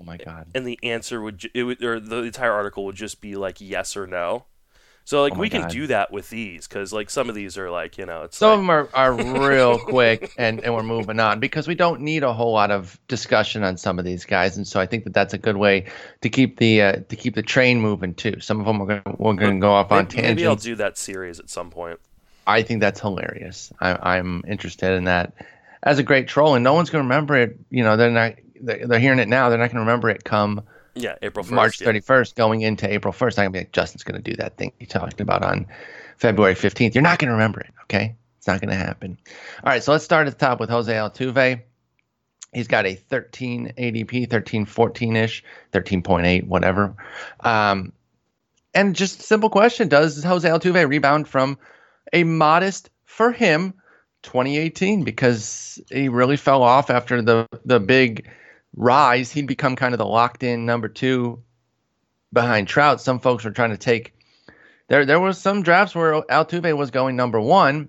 oh 0.01 0.05
my 0.05 0.17
God. 0.17 0.47
and 0.55 0.65
the 0.65 0.79
answer 0.85 1.21
would 1.21 1.39
ju- 1.39 1.51
it 1.55 1.65
would 1.65 1.83
or 1.83 1.99
the 1.99 2.19
entire 2.23 2.53
article 2.53 2.85
would 2.85 2.97
just 2.97 3.21
be 3.21 3.35
like 3.35 3.61
yes 3.61 3.97
or 3.97 4.07
no. 4.07 4.45
So 5.05 5.23
like 5.23 5.37
Oh 5.37 5.41
we 5.41 5.51
can 5.51 5.69
do 5.69 5.89
that 5.89 6.13
with 6.13 6.31
these 6.31 6.69
because 6.69 6.93
like 6.93 7.11
some 7.11 7.29
of 7.29 7.35
these 7.35 7.59
are 7.59 7.71
like 7.71 7.99
you 7.99 8.07
know 8.07 8.23
it's 8.23 8.37
Some 8.39 8.67
like, 8.67 8.79
of 8.79 8.91
them 8.93 8.95
are, 8.95 9.39
are 9.39 9.49
real 9.49 9.79
quick, 9.79 10.33
and, 10.39 10.63
and 10.63 10.75
we're 10.75 10.83
moving 10.83 11.19
on 11.19 11.41
because 11.41 11.67
we 11.67 11.75
don't 11.75 12.01
need 12.03 12.23
a 12.23 12.33
whole 12.33 12.53
lot 12.53 12.71
of 12.71 12.99
discussion 13.09 13.65
on 13.65 13.77
some 13.77 13.99
of 13.99 14.05
these 14.05 14.25
guys, 14.25 14.57
and 14.57 14.67
so 14.67 14.81
I 14.81 14.87
think 14.87 15.05
that 15.05 15.13
that's 15.13 15.35
a 15.35 15.39
good 15.39 15.57
way 15.57 15.87
to 16.21 16.29
keep 16.29 16.59
the 16.59 16.83
uh, 16.83 16.93
to 17.09 17.17
keep 17.17 17.35
the 17.35 17.43
train 17.43 17.81
moving 17.81 18.15
too. 18.15 18.39
Some 18.41 18.61
of 18.61 18.67
them 18.67 18.81
are 18.81 18.87
gonna, 18.87 19.17
we're 19.19 19.35
going 19.35 19.55
to 19.55 19.61
go 19.61 19.73
off 19.73 19.91
on 19.91 20.07
maybe, 20.15 20.23
maybe 20.23 20.47
I'll 20.47 20.57
do 20.57 20.77
that 20.77 20.97
series 20.97 21.41
at 21.41 21.51
some 21.51 21.71
point. 21.71 21.99
I 22.47 22.63
think 22.63 22.81
that's 22.81 23.01
hilarious. 23.01 23.73
I, 23.81 24.17
I'm 24.17 24.43
interested 24.47 24.93
in 24.93 25.05
that 25.05 25.35
as 25.83 25.99
a 25.99 26.03
great 26.03 26.29
troll, 26.29 26.55
and 26.55 26.63
no 26.63 26.75
one's 26.75 26.91
going 26.91 27.03
to 27.03 27.09
remember 27.09 27.37
it. 27.37 27.59
You 27.71 27.83
know, 27.83 27.97
they're 27.97 28.11
not 28.11 28.35
they're, 28.61 28.87
they're 28.87 29.01
hearing 29.01 29.19
it 29.19 29.29
now. 29.29 29.49
They're 29.49 29.59
not 29.59 29.73
going 29.73 29.85
to 29.85 29.91
remember 29.91 30.11
it 30.11 30.25
come 30.25 30.63
yeah 30.95 31.17
April 31.23 31.45
1st, 31.45 31.51
March 31.51 31.81
yeah. 31.81 31.89
31st, 31.89 32.35
going 32.35 32.63
into 32.63 32.93
April 32.93 33.13
1st. 33.13 33.39
I'm 33.39 33.45
going 33.45 33.47
to 33.47 33.53
be 33.53 33.59
like, 33.61 33.73
Justin's 33.73 34.05
going 34.05 34.23
to 34.23 34.31
do 34.31 34.37
that 34.37 34.57
thing 34.57 34.73
he 34.79 34.87
talked 34.87 35.21
about 35.21 35.45
on 35.45 35.67
February 36.17 36.55
15th. 36.55 36.95
You're 36.95 37.03
not 37.03 37.19
going 37.19 37.29
to 37.29 37.33
remember 37.33 37.61
it, 37.61 37.71
okay? 37.85 38.17
It's 38.39 38.47
not 38.47 38.61
going 38.61 38.71
to 38.71 38.77
happen. 38.77 39.19
All 39.63 39.71
right, 39.71 39.83
so 39.83 39.93
let's 39.93 40.05
start 40.05 40.27
at 40.27 40.39
the 40.39 40.45
top 40.45 40.61
with 40.61 40.69
Jose 40.71 40.93
Altuve. 40.93 41.63
He's 42.53 42.69
got 42.69 42.87
a 42.87 42.95
13 42.95 43.75
ADP, 43.79 44.29
13, 44.29 44.67
14 44.67 45.17
ish, 45.17 45.45
13.8, 45.73 46.47
whatever. 46.47 46.95
Um, 47.41 47.93
and 48.75 48.95
just 48.95 49.23
simple 49.23 49.49
question 49.49 49.89
Does 49.89 50.23
Jose 50.23 50.49
Altuve 50.49 50.89
rebound 50.89 51.29
from 51.29 51.59
a 52.13 52.25
modest, 52.25 52.91
for 53.05 53.33
him, 53.33 53.75
2018? 54.23 55.05
Because 55.05 55.81
he 55.91 56.09
really 56.09 56.37
fell 56.37 56.63
off 56.63 56.91
after 56.91 57.23
the, 57.23 57.49
the 57.65 57.81
big 57.81 58.29
rise. 58.77 59.31
He'd 59.31 59.47
become 59.47 59.77
kind 59.77 59.95
of 59.95 59.99
the 59.99 60.07
locked 60.07 60.43
in 60.43 60.67
number 60.67 60.89
two 60.89 61.43
behind 62.33 62.69
Trout. 62.69 63.01
Some 63.01 63.21
folks 63.21 63.45
were 63.45 63.51
trying 63.51 63.71
to 63.71 63.77
take. 63.77 64.15
There, 64.89 65.07
there 65.07 65.21
was 65.21 65.39
some 65.39 65.63
drafts 65.63 65.95
where 65.95 66.23
Altuve 66.23 66.77
was 66.77 66.91
going 66.91 67.17
number 67.17 67.41
one, 67.41 67.89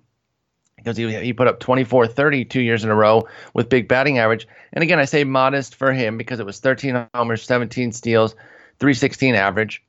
because 0.83 0.97
he, 0.97 1.13
he 1.19 1.33
put 1.33 1.47
up 1.47 1.59
24 1.59 2.07
30 2.07 2.45
two 2.45 2.61
years 2.61 2.83
in 2.83 2.89
a 2.89 2.95
row 2.95 3.27
with 3.53 3.69
big 3.69 3.87
batting 3.87 4.19
average. 4.19 4.47
And 4.73 4.83
again, 4.83 4.99
I 4.99 5.05
say 5.05 5.23
modest 5.23 5.75
for 5.75 5.93
him 5.93 6.17
because 6.17 6.39
it 6.39 6.45
was 6.45 6.59
13 6.59 7.07
homers, 7.13 7.43
17 7.43 7.91
steals, 7.91 8.33
316 8.79 9.35
average. 9.35 9.83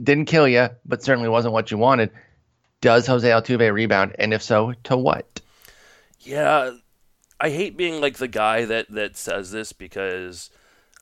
Didn't 0.00 0.26
kill 0.26 0.46
you, 0.46 0.68
but 0.84 1.02
certainly 1.02 1.28
wasn't 1.28 1.54
what 1.54 1.70
you 1.70 1.78
wanted. 1.78 2.10
Does 2.80 3.06
Jose 3.06 3.28
Altuve 3.28 3.72
rebound? 3.72 4.14
And 4.18 4.34
if 4.34 4.42
so, 4.42 4.74
to 4.84 4.96
what? 4.96 5.40
Yeah, 6.20 6.72
I 7.40 7.50
hate 7.50 7.76
being 7.76 8.00
like 8.00 8.16
the 8.18 8.28
guy 8.28 8.64
that, 8.64 8.90
that 8.90 9.16
says 9.16 9.50
this 9.50 9.72
because 9.72 10.50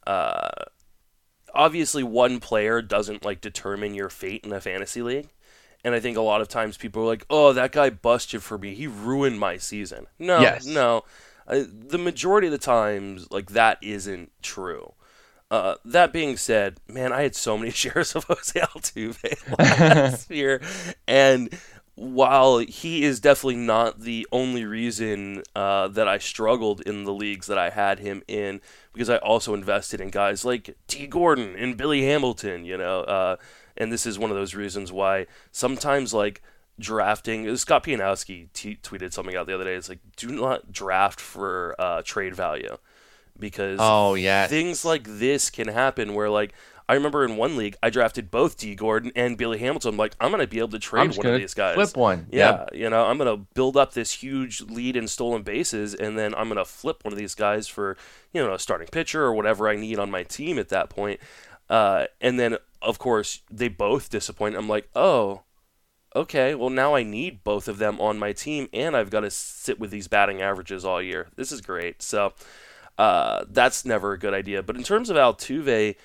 uh, 0.06 0.48
obviously 1.52 2.02
one 2.02 2.40
player 2.40 2.82
doesn't 2.82 3.24
like 3.24 3.40
determine 3.40 3.94
your 3.94 4.08
fate 4.08 4.44
in 4.44 4.52
a 4.52 4.60
fantasy 4.60 5.02
league. 5.02 5.28
And 5.84 5.94
I 5.94 6.00
think 6.00 6.16
a 6.16 6.22
lot 6.22 6.40
of 6.40 6.48
times 6.48 6.78
people 6.78 7.02
are 7.02 7.06
like, 7.06 7.26
"Oh, 7.28 7.52
that 7.52 7.72
guy 7.72 7.90
busted 7.90 8.42
for 8.42 8.56
me. 8.56 8.74
He 8.74 8.86
ruined 8.86 9.38
my 9.38 9.58
season." 9.58 10.06
No, 10.18 10.40
Yes. 10.40 10.64
no. 10.64 11.04
Uh, 11.46 11.64
the 11.68 11.98
majority 11.98 12.46
of 12.46 12.52
the 12.52 12.58
times, 12.58 13.30
like 13.30 13.50
that 13.50 13.76
isn't 13.82 14.32
true. 14.40 14.94
Uh, 15.50 15.74
that 15.84 16.10
being 16.10 16.38
said, 16.38 16.80
man, 16.88 17.12
I 17.12 17.20
had 17.22 17.36
so 17.36 17.58
many 17.58 17.70
shares 17.82 18.16
of 18.16 18.24
Jose 18.24 18.58
Altuve 18.58 19.58
last 19.58 20.30
year, 20.30 20.62
and 21.06 21.50
while 21.96 22.58
he 22.58 23.04
is 23.04 23.20
definitely 23.20 23.56
not 23.56 24.00
the 24.00 24.26
only 24.32 24.64
reason 24.64 25.42
uh, 25.54 25.88
that 25.88 26.08
I 26.08 26.18
struggled 26.18 26.80
in 26.80 27.04
the 27.04 27.12
leagues 27.12 27.46
that 27.46 27.58
I 27.58 27.70
had 27.70 28.00
him 28.00 28.22
in, 28.26 28.60
because 28.92 29.08
I 29.08 29.16
also 29.18 29.54
invested 29.54 30.00
in 30.00 30.10
guys 30.10 30.44
like 30.44 30.76
T. 30.88 31.06
Gordon 31.06 31.54
and 31.56 31.76
Billy 31.76 32.02
Hamilton, 32.04 32.64
you 32.64 32.76
know, 32.76 33.00
uh, 33.02 33.36
and 33.76 33.92
this 33.92 34.06
is 34.06 34.18
one 34.18 34.30
of 34.30 34.36
those 34.36 34.54
reasons 34.54 34.90
why 34.92 35.26
sometimes 35.52 36.12
like 36.12 36.42
drafting 36.80 37.56
Scott 37.56 37.84
Pianowski 37.84 38.48
t- 38.52 38.78
tweeted 38.82 39.12
something 39.12 39.36
out 39.36 39.46
the 39.46 39.54
other 39.54 39.64
day. 39.64 39.74
It's 39.74 39.88
like 39.88 40.00
do 40.16 40.28
not 40.28 40.72
draft 40.72 41.20
for 41.20 41.74
uh, 41.78 42.02
trade 42.04 42.34
value 42.34 42.76
because 43.38 43.78
Oh, 43.80 44.14
yes. 44.14 44.50
things 44.50 44.84
like 44.84 45.04
this 45.04 45.50
can 45.50 45.68
happen 45.68 46.14
where 46.14 46.30
like 46.30 46.52
I 46.88 46.94
remember 46.94 47.24
in 47.24 47.36
one 47.36 47.56
league 47.56 47.76
I 47.82 47.88
drafted 47.90 48.30
both 48.30 48.58
D 48.58 48.74
Gordon 48.74 49.10
and 49.16 49.38
Billy 49.38 49.58
Hamilton. 49.58 49.90
I'm 49.90 49.96
like 49.96 50.14
I'm 50.20 50.30
gonna 50.30 50.46
be 50.46 50.58
able 50.58 50.68
to 50.68 50.78
trade 50.78 51.16
one 51.16 51.26
of 51.26 51.40
these 51.40 51.54
guys. 51.54 51.74
flip 51.74 51.96
one. 51.96 52.26
Yeah, 52.30 52.50
Yep. 52.50 52.68
you 52.74 52.90
know 52.90 53.06
I'm 53.06 53.16
gonna 53.18 53.38
build 53.38 53.76
up 53.76 53.94
this 53.94 54.12
huge 54.12 54.60
lead 54.60 54.96
in 54.96 55.08
stolen 55.08 55.42
bases, 55.42 55.94
and 55.94 56.18
then 56.18 56.34
I'm 56.34 56.48
gonna 56.48 56.64
flip 56.64 57.04
one 57.04 57.12
of 57.12 57.18
these 57.18 57.34
guys 57.34 57.68
for 57.68 57.96
you 58.32 58.42
know 58.44 58.52
a 58.52 58.58
starting 58.58 58.88
pitcher 58.88 59.22
or 59.24 59.32
whatever 59.34 59.68
I 59.68 59.76
need 59.76 59.98
on 59.98 60.10
my 60.10 60.22
team 60.24 60.58
at 60.58 60.68
that 60.68 60.90
point. 60.90 61.20
Uh, 61.70 62.06
and 62.20 62.38
then 62.38 62.58
of 62.82 62.98
course 62.98 63.40
they 63.50 63.68
both 63.68 64.10
disappoint. 64.10 64.54
I'm 64.56 64.68
like 64.68 64.88
oh 64.94 65.42
okay, 66.16 66.54
well 66.54 66.70
now 66.70 66.94
I 66.94 67.02
need 67.02 67.42
both 67.42 67.66
of 67.66 67.78
them 67.78 68.00
on 68.00 68.18
my 68.18 68.32
team, 68.32 68.68
and 68.72 68.94
I've 68.96 69.10
got 69.10 69.20
to 69.20 69.30
sit 69.30 69.80
with 69.80 69.90
these 69.90 70.06
batting 70.06 70.40
averages 70.42 70.84
all 70.84 71.02
year. 71.02 71.28
This 71.34 71.50
is 71.50 71.60
great. 71.60 72.02
So 72.02 72.34
uh, 72.98 73.44
that's 73.50 73.84
never 73.84 74.12
a 74.12 74.18
good 74.18 74.32
idea. 74.34 74.62
But 74.62 74.76
in 74.76 74.84
terms 74.84 75.10
of 75.10 75.16
Altuve, 75.16 75.96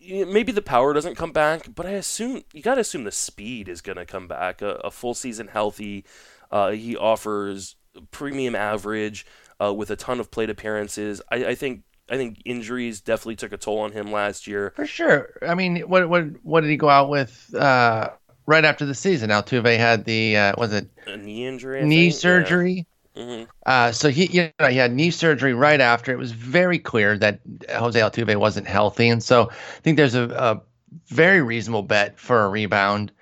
maybe 0.00 0.52
the 0.52 0.62
power 0.62 0.92
doesn't 0.92 1.16
come 1.16 1.32
back, 1.32 1.74
but 1.74 1.86
I 1.86 1.90
assume 1.90 2.42
you 2.52 2.62
got 2.62 2.76
to 2.76 2.80
assume 2.80 3.04
the 3.04 3.12
speed 3.12 3.68
is 3.68 3.80
going 3.80 3.96
to 3.98 4.06
come 4.06 4.28
back. 4.28 4.62
A, 4.62 4.76
a 4.84 4.90
full 4.90 5.14
season 5.14 5.48
healthy, 5.48 6.04
uh, 6.50 6.70
he 6.70 6.96
offers 6.96 7.76
premium 8.10 8.54
average 8.54 9.26
uh, 9.60 9.72
with 9.74 9.90
a 9.90 9.96
ton 9.96 10.20
of 10.20 10.30
plate 10.30 10.50
appearances. 10.50 11.20
I, 11.30 11.46
I 11.46 11.54
think. 11.54 11.82
I 12.12 12.16
think 12.16 12.42
injuries 12.44 13.00
definitely 13.00 13.36
took 13.36 13.52
a 13.52 13.56
toll 13.56 13.78
on 13.78 13.92
him 13.92 14.10
last 14.10 14.48
year. 14.48 14.72
For 14.74 14.84
sure. 14.84 15.30
I 15.42 15.54
mean, 15.54 15.82
what 15.82 16.08
what 16.08 16.24
what 16.42 16.62
did 16.62 16.70
he 16.70 16.76
go 16.76 16.88
out 16.88 17.08
with 17.08 17.54
uh, 17.54 18.10
right 18.46 18.64
after 18.64 18.84
the 18.84 18.96
season? 18.96 19.30
Altuve 19.30 19.78
had 19.78 20.04
the 20.06 20.36
uh, 20.36 20.54
was 20.58 20.72
it 20.72 20.90
A 21.06 21.16
knee 21.16 21.46
injury, 21.46 21.82
I 21.82 21.84
knee 21.84 22.10
think? 22.10 22.14
Yeah. 22.24 22.84
Mhm. 23.16 23.48
Uh, 23.66 23.92
so 23.92 24.08
he, 24.08 24.26
you 24.26 24.50
know, 24.58 24.68
he 24.68 24.76
had 24.76 24.92
knee 24.92 25.10
surgery 25.10 25.52
right 25.52 25.80
after. 25.80 26.12
It 26.12 26.18
was 26.18 26.32
very 26.32 26.78
clear 26.78 27.18
that 27.18 27.40
Jose 27.70 27.98
Altuve 27.98 28.36
wasn't 28.36 28.66
healthy, 28.66 29.08
and 29.08 29.22
so 29.22 29.50
I 29.50 29.80
think 29.82 29.96
there's 29.96 30.14
a, 30.14 30.28
a 30.30 30.62
very 31.06 31.42
reasonable 31.42 31.82
bet 31.82 32.18
for 32.18 32.44
a 32.44 32.48
rebound, 32.48 33.12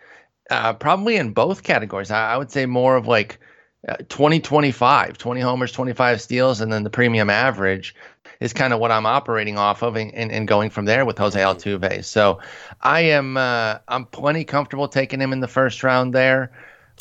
uh, 0.50 0.74
probably 0.74 1.16
in 1.16 1.32
both 1.32 1.62
categories. 1.62 2.10
I, 2.10 2.34
I 2.34 2.36
would 2.36 2.50
say 2.50 2.66
more 2.66 2.96
of 2.96 3.06
like 3.06 3.40
uh, 3.88 3.96
20 4.08 4.40
25, 4.40 5.18
20 5.18 5.40
homers, 5.40 5.72
25 5.72 6.20
steals, 6.20 6.60
and 6.60 6.72
then 6.72 6.82
the 6.82 6.90
premium 6.90 7.30
average 7.30 7.94
is 8.40 8.52
kind 8.52 8.72
of 8.72 8.80
what 8.80 8.90
I'm 8.90 9.06
operating 9.06 9.58
off 9.58 9.82
of 9.82 9.96
and, 9.96 10.14
and, 10.14 10.30
and 10.30 10.46
going 10.46 10.70
from 10.70 10.84
there 10.84 11.04
with 11.04 11.18
Jose 11.18 11.38
Altuve. 11.38 12.04
So 12.04 12.40
I 12.82 13.00
am 13.00 13.36
uh, 13.36 13.78
I'm 13.88 14.06
plenty 14.06 14.44
comfortable 14.44 14.88
taking 14.88 15.20
him 15.20 15.32
in 15.32 15.40
the 15.40 15.48
first 15.48 15.82
round 15.82 16.14
there. 16.14 16.52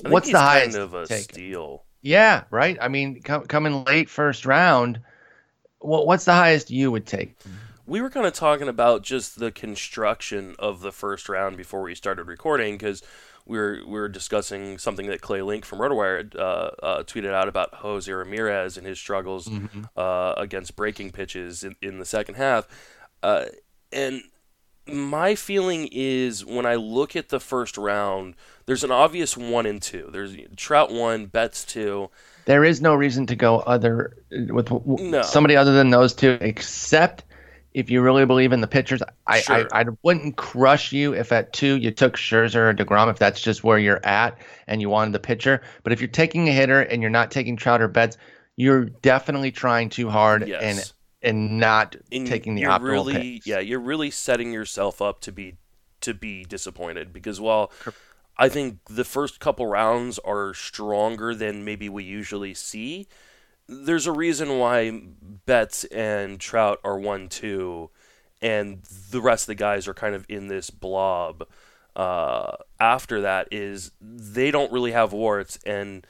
What's 0.04 0.32
the 0.32 0.39
highest 0.39 0.78
kind 0.78 0.84
of 0.84 0.93
a 0.93 1.08
take? 1.08 1.32
steal. 1.32 1.84
Yeah, 2.08 2.46
right. 2.52 2.78
I 2.80 2.88
mean, 2.88 3.22
com- 3.22 3.48
coming 3.48 3.84
late 3.84 4.10
first 4.10 4.46
round, 4.46 5.02
what 5.80 6.08
what's 6.08 6.24
the 6.24 6.34
highest 6.34 6.72
you 6.72 6.89
would 6.91 7.06
take? 7.06 7.36
we 7.86 8.02
were 8.02 8.10
kind 8.10 8.26
of 8.26 8.34
talking 8.34 8.67
about 8.67 9.02
just 9.02 9.39
the 9.39 9.52
construction 9.52 10.56
of 10.60 10.82
the 10.82 10.91
first 10.91 11.30
round 11.30 11.56
before 11.58 11.82
we 11.82 11.96
started 11.96 12.28
recording 12.28 12.76
because 12.76 13.02
we 13.46 13.58
were 13.58 13.80
we 13.86 13.93
were 13.93 14.10
discussing 14.10 14.78
something 14.78 15.08
that 15.08 15.22
Clay 15.22 15.41
Link 15.41 15.65
from 15.65 15.80
RotoWire 15.80 16.36
uh, 16.36 16.39
uh, 16.39 17.04
tweeted 17.04 17.34
out 17.34 17.48
about 17.48 17.74
Jose 17.76 18.12
Ramirez 18.12 18.78
and 18.78 18.86
his 18.86 19.00
struggles 19.00 19.50
uh, 19.96 20.34
against 20.38 20.76
breaking 20.76 21.12
pitches 21.12 21.63
in, 21.63 21.76
in 21.82 22.00
the 22.00 22.06
second 22.06 22.36
half, 22.36 22.67
uh, 23.24 23.46
and 23.91 24.22
my 24.91 25.36
feeling 25.36 25.89
is 25.91 26.45
when 26.45 26.65
I 26.65 26.76
look 26.76 27.15
at 27.15 27.30
the 27.30 27.39
first 27.39 27.78
round, 27.78 28.36
there's 28.65 28.84
an 28.84 28.91
obvious 28.91 29.36
one 29.38 29.65
and 29.65 29.82
two. 29.82 30.10
There's 30.12 30.36
Trout 30.56 30.91
one, 30.91 31.26
Betts 31.28 31.63
two. 31.65 32.10
There 32.45 32.63
is 32.63 32.82
no 32.82 32.95
reason 32.95 33.26
to 33.28 33.36
go 33.36 33.60
other 33.60 34.15
uh, 34.32 34.54
with 34.54 34.71
No. 34.71 35.21
somebody 35.21 35.56
other 35.56 35.73
than 35.73 35.89
those 35.89 36.13
two, 36.13 36.38
except 36.41 37.23
if 37.73 37.89
you 37.91 38.02
really 38.02 38.26
believe 38.26 38.54
in 38.54 38.62
the 38.62 38.67
pitchers. 38.67 39.02
I, 39.28 39.41
Sure. 39.41 39.67
I 39.71 39.82
I 39.82 39.86
wouldn't 40.04 40.38
crush 40.38 40.91
you 40.93 41.13
if 41.13 41.32
at 41.32 41.54
two 41.54 41.76
you 41.78 41.91
took 41.91 42.15
Scherzer 42.17 42.69
or 42.69 42.73
Degrom 42.73 43.10
if 43.10 43.19
that's 43.19 43.41
just 43.41 43.63
where 43.63 43.78
you're 43.78 44.04
at 44.06 44.38
and 44.67 44.82
you 44.82 44.89
wanted 44.89 45.13
the 45.13 45.19
pitcher. 45.19 45.62
But 45.84 45.93
if 45.93 46.00
you're 46.02 46.08
taking 46.08 46.47
a 46.50 46.52
hitter 46.54 46.82
and 46.82 47.02
you're 47.02 47.12
not 47.12 47.30
taking 47.32 47.56
Trout 47.58 47.82
or 47.82 47.88
Betts, 47.88 48.17
you're 48.56 48.86
definitely 48.86 49.52
trying 49.52 49.89
too 49.89 50.10
hard 50.10 50.47
Yes. 50.47 50.62
and 50.63 50.93
and 51.21 51.60
not 51.60 51.95
and 52.12 52.27
taking 52.27 52.56
the 52.56 52.63
optimal 52.63 52.91
really 52.91 53.34
picks. 53.34 53.47
yeah 53.47 53.60
you're 53.60 53.80
really 53.80 54.12
setting 54.12 54.53
yourself 54.53 55.01
up 55.01 55.19
to 55.19 55.32
be 55.32 55.56
to 55.99 56.13
be 56.13 56.43
disappointed 56.43 57.12
because 57.12 57.41
while 57.41 57.71
I 58.38 58.49
think 58.49 58.80
the 58.86 59.03
first 59.03 59.39
couple 59.39 59.65
rounds 59.65 60.19
are 60.19 60.53
stronger 60.53 61.34
than 61.34 61.65
maybe 61.65 61.89
we 61.89 62.03
usually 62.03 62.53
see. 62.53 63.08
There's 63.67 64.06
a 64.06 64.12
reason 64.12 64.60
why 64.60 65.01
Betts 65.45 65.84
and 65.86 66.39
Trout 66.39 66.80
are 66.84 66.99
one 66.99 67.30
two, 67.30 67.89
and 68.41 68.84
the 69.12 69.21
rest 69.21 69.43
of 69.43 69.47
the 69.47 69.56
guys 69.56 69.88
are 69.88 69.93
kind 69.93 70.15
of 70.15 70.25
in 70.30 70.47
this 70.47 70.69
blob. 70.69 71.47
Uh, 71.95 72.58
after 72.80 73.21
that 73.21 73.47
is 73.51 73.91
they 73.99 74.51
don't 74.51 74.71
really 74.71 74.91
have 74.91 75.13
warts, 75.13 75.58
and 75.65 76.06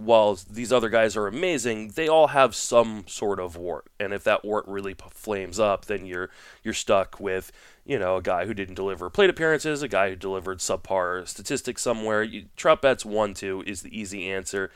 while 0.00 0.38
these 0.48 0.72
other 0.72 0.88
guys 0.88 1.16
are 1.16 1.26
amazing, 1.26 1.88
they 1.88 2.08
all 2.08 2.28
have 2.28 2.54
some 2.54 3.04
sort 3.06 3.38
of 3.38 3.56
wart. 3.56 3.86
And 3.98 4.12
if 4.12 4.24
that 4.24 4.44
wart 4.44 4.64
really 4.66 4.94
flames 5.10 5.60
up, 5.60 5.84
then 5.84 6.06
you're 6.06 6.30
you're 6.64 6.74
stuck 6.74 7.20
with 7.20 7.52
you 7.84 7.98
know 7.98 8.16
a 8.16 8.22
guy 8.22 8.46
who 8.46 8.54
didn't 8.54 8.76
deliver 8.76 9.10
plate 9.10 9.30
appearances, 9.30 9.82
a 9.82 9.88
guy 9.88 10.10
who 10.10 10.16
delivered 10.16 10.58
subpar 10.58 11.28
statistics 11.28 11.82
somewhere. 11.82 12.22
You, 12.22 12.46
Trout 12.56 12.82
Betts 12.82 13.04
one 13.04 13.34
two 13.34 13.62
is 13.66 13.82
the 13.82 13.98
easy 13.98 14.30
answer. 14.30 14.70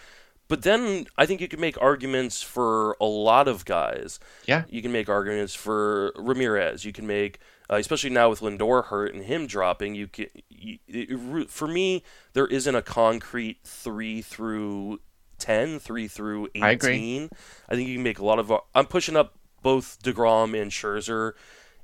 But 0.46 0.60
then 0.60 1.06
I 1.16 1.24
think 1.24 1.40
you 1.40 1.48
can 1.48 1.60
make 1.60 1.80
arguments 1.80 2.42
for 2.42 2.98
a 3.00 3.06
lot 3.06 3.48
of 3.48 3.64
guys. 3.64 4.20
Yeah. 4.44 4.64
You 4.68 4.82
can 4.82 4.92
make 4.92 5.08
arguments 5.08 5.54
for 5.54 6.12
Ramirez. 6.16 6.84
You 6.84 6.92
can 6.92 7.06
make, 7.06 7.38
uh, 7.70 7.76
especially 7.76 8.10
now 8.10 8.28
with 8.28 8.40
Lindor 8.40 8.84
hurt 8.84 9.14
and 9.14 9.24
him 9.24 9.46
dropping. 9.46 9.94
You 9.94 10.06
can, 10.06 10.26
you, 10.50 10.78
it, 10.86 11.50
for 11.50 11.66
me, 11.66 12.02
there 12.34 12.46
isn't 12.46 12.74
a 12.74 12.82
concrete 12.82 13.60
three 13.64 14.20
through 14.20 15.00
10, 15.38 15.78
three 15.78 16.08
through 16.08 16.46
eighteen. 16.54 16.62
I 16.62 16.70
agree. 16.70 17.28
I 17.68 17.74
think 17.74 17.88
you 17.88 17.94
can 17.96 18.02
make 18.02 18.18
a 18.18 18.24
lot 18.24 18.38
of. 18.38 18.52
I'm 18.74 18.86
pushing 18.86 19.16
up 19.16 19.34
both 19.62 19.98
Degrom 20.02 20.60
and 20.60 20.70
Scherzer 20.70 21.32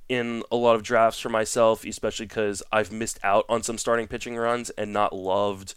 in 0.08 0.42
a 0.50 0.56
lot 0.56 0.74
of 0.74 0.82
drafts 0.82 1.20
for 1.20 1.28
myself, 1.28 1.84
especially 1.84 2.26
because 2.26 2.62
I've 2.72 2.90
missed 2.90 3.20
out 3.22 3.44
on 3.48 3.62
some 3.62 3.78
starting 3.78 4.08
pitching 4.08 4.36
runs 4.36 4.70
and 4.70 4.92
not 4.92 5.14
loved 5.14 5.74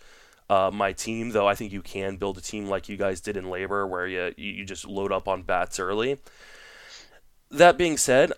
uh, 0.50 0.72
my 0.74 0.92
team. 0.92 1.30
Though 1.30 1.48
I 1.48 1.56
think 1.56 1.72
you 1.72 1.82
can 1.82 2.18
build 2.18 2.38
a 2.38 2.42
team 2.42 2.68
like 2.68 2.90
you 2.90 2.98
guys 2.98 3.22
did 3.22 3.38
in 3.38 3.46
LABR, 3.46 3.88
where 3.88 4.08
you 4.08 4.34
you 4.38 4.66
just 4.66 4.86
load 4.86 5.12
up 5.12 5.28
on 5.28 5.44
bats 5.44 5.80
early. 5.80 6.20
That 7.52 7.78
being 7.78 7.98
said, 7.98 8.34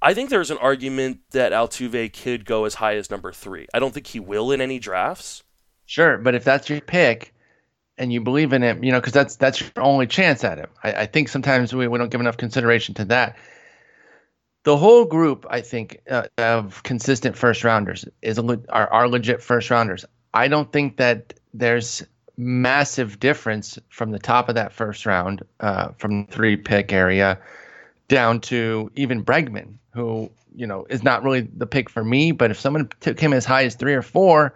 I 0.00 0.14
think 0.14 0.28
there's 0.30 0.50
an 0.50 0.58
argument 0.58 1.20
that 1.30 1.52
Altuve 1.52 2.12
could 2.12 2.44
go 2.44 2.64
as 2.64 2.74
high 2.74 2.96
as 2.96 3.10
number 3.10 3.32
three. 3.32 3.68
I 3.72 3.78
don't 3.78 3.94
think 3.94 4.08
he 4.08 4.18
will 4.18 4.50
in 4.50 4.60
any 4.60 4.80
drafts. 4.80 5.44
Sure, 5.86 6.18
but 6.18 6.34
if 6.34 6.42
that's 6.42 6.68
your 6.68 6.80
pick 6.80 7.32
and 8.02 8.12
you 8.12 8.20
believe 8.20 8.52
in 8.52 8.62
him, 8.62 8.82
you 8.82 8.90
know, 8.90 8.98
because 8.98 9.12
that's 9.12 9.36
that's 9.36 9.60
your 9.60 9.70
only 9.76 10.08
chance 10.08 10.42
at 10.42 10.58
him. 10.58 10.66
I, 10.82 10.92
I, 10.92 11.06
think 11.06 11.28
sometimes 11.28 11.72
we, 11.72 11.86
we 11.86 11.98
don't 11.98 12.10
give 12.10 12.20
enough 12.20 12.36
consideration 12.36 12.96
to 12.96 13.04
that. 13.06 13.36
The 14.64 14.76
whole 14.76 15.04
group, 15.04 15.46
I 15.48 15.60
think, 15.60 16.00
uh, 16.10 16.26
of 16.36 16.82
consistent 16.82 17.36
first 17.36 17.62
rounders 17.62 18.04
is 18.20 18.40
are, 18.40 18.92
are 18.92 19.08
legit 19.08 19.40
first 19.40 19.70
rounders. 19.70 20.04
I 20.34 20.48
don't 20.48 20.72
think 20.72 20.96
that 20.96 21.34
there's 21.54 22.04
massive 22.36 23.20
difference 23.20 23.78
from 23.88 24.10
the 24.10 24.18
top 24.18 24.48
of 24.48 24.56
that 24.56 24.72
first 24.72 25.06
round, 25.06 25.42
uh, 25.60 25.90
from 25.96 26.26
three 26.26 26.56
pick 26.56 26.92
area, 26.92 27.38
down 28.08 28.40
to 28.40 28.90
even 28.96 29.24
Bregman, 29.24 29.74
who 29.94 30.28
you 30.56 30.66
know 30.66 30.86
is 30.90 31.04
not 31.04 31.22
really 31.22 31.42
the 31.56 31.68
pick 31.68 31.88
for 31.88 32.02
me. 32.02 32.32
But 32.32 32.50
if 32.50 32.58
someone 32.58 32.90
took 32.98 33.20
him 33.20 33.32
as 33.32 33.44
high 33.44 33.62
as 33.64 33.76
three 33.76 33.94
or 33.94 34.02
four, 34.02 34.54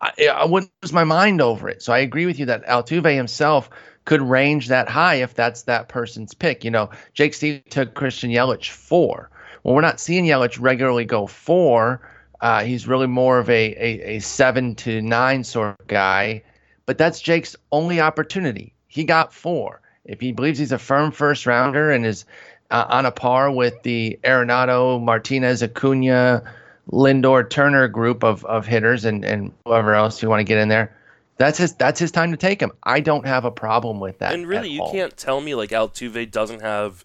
I, 0.00 0.28
I 0.32 0.44
wouldn't 0.44 0.72
lose 0.82 0.92
my 0.92 1.04
mind 1.04 1.40
over 1.40 1.68
it. 1.68 1.82
So 1.82 1.92
I 1.92 1.98
agree 1.98 2.26
with 2.26 2.38
you 2.38 2.46
that 2.46 2.66
Altuve 2.66 3.14
himself 3.14 3.70
could 4.04 4.22
range 4.22 4.68
that 4.68 4.88
high 4.88 5.16
if 5.16 5.34
that's 5.34 5.62
that 5.64 5.88
person's 5.88 6.34
pick. 6.34 6.64
You 6.64 6.70
know, 6.70 6.90
Jake 7.12 7.34
Steve 7.34 7.62
took 7.68 7.94
Christian 7.94 8.30
Yelich 8.30 8.70
four. 8.70 9.30
Well, 9.62 9.74
we're 9.74 9.80
not 9.82 10.00
seeing 10.00 10.24
Yelich 10.24 10.58
regularly 10.60 11.04
go 11.04 11.26
four. 11.26 12.00
Uh, 12.40 12.62
he's 12.62 12.86
really 12.86 13.08
more 13.08 13.38
of 13.38 13.50
a, 13.50 13.74
a, 13.74 14.16
a 14.16 14.18
seven 14.20 14.74
to 14.76 15.02
nine 15.02 15.42
sort 15.42 15.78
of 15.80 15.86
guy, 15.88 16.42
but 16.86 16.96
that's 16.96 17.20
Jake's 17.20 17.56
only 17.72 18.00
opportunity. 18.00 18.72
He 18.86 19.04
got 19.04 19.34
four. 19.34 19.80
If 20.04 20.20
he 20.20 20.32
believes 20.32 20.58
he's 20.58 20.72
a 20.72 20.78
firm 20.78 21.10
first 21.10 21.44
rounder 21.46 21.90
and 21.90 22.06
is 22.06 22.24
uh, 22.70 22.86
on 22.88 23.06
a 23.06 23.10
par 23.10 23.50
with 23.50 23.82
the 23.82 24.18
Arenado, 24.24 25.02
Martinez, 25.02 25.62
Acuna, 25.62 26.44
Lindor, 26.90 27.48
Turner 27.48 27.88
group 27.88 28.24
of, 28.24 28.44
of 28.46 28.66
hitters 28.66 29.04
and, 29.04 29.24
and 29.24 29.52
whoever 29.64 29.94
else 29.94 30.22
you 30.22 30.28
want 30.28 30.40
to 30.40 30.44
get 30.44 30.58
in 30.58 30.68
there, 30.68 30.94
that's 31.36 31.58
his 31.58 31.74
that's 31.74 32.00
his 32.00 32.10
time 32.10 32.30
to 32.32 32.36
take 32.36 32.60
him. 32.60 32.72
I 32.82 33.00
don't 33.00 33.26
have 33.26 33.44
a 33.44 33.50
problem 33.50 34.00
with 34.00 34.18
that. 34.18 34.34
And 34.34 34.46
really, 34.46 34.70
you 34.70 34.82
all. 34.82 34.92
can't 34.92 35.16
tell 35.16 35.40
me 35.40 35.54
like 35.54 35.70
Altuve 35.70 36.30
doesn't 36.30 36.60
have 36.60 37.04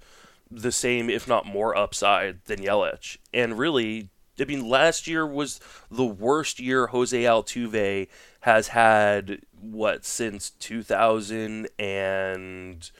the 0.50 0.72
same, 0.72 1.10
if 1.10 1.28
not 1.28 1.46
more, 1.46 1.76
upside 1.78 2.44
than 2.46 2.60
Yelich. 2.60 3.18
And 3.34 3.58
really, 3.58 4.10
I 4.40 4.46
mean, 4.46 4.68
last 4.68 5.08
year 5.08 5.28
was 5.28 5.60
the 5.92 6.06
worst 6.06 6.60
year 6.60 6.88
Jose 6.88 7.22
Altuve 7.22 8.08
has 8.42 8.70
had. 8.70 9.42
What 9.62 10.04
since 10.04 10.50
2000 10.50 11.70
and 11.80 12.92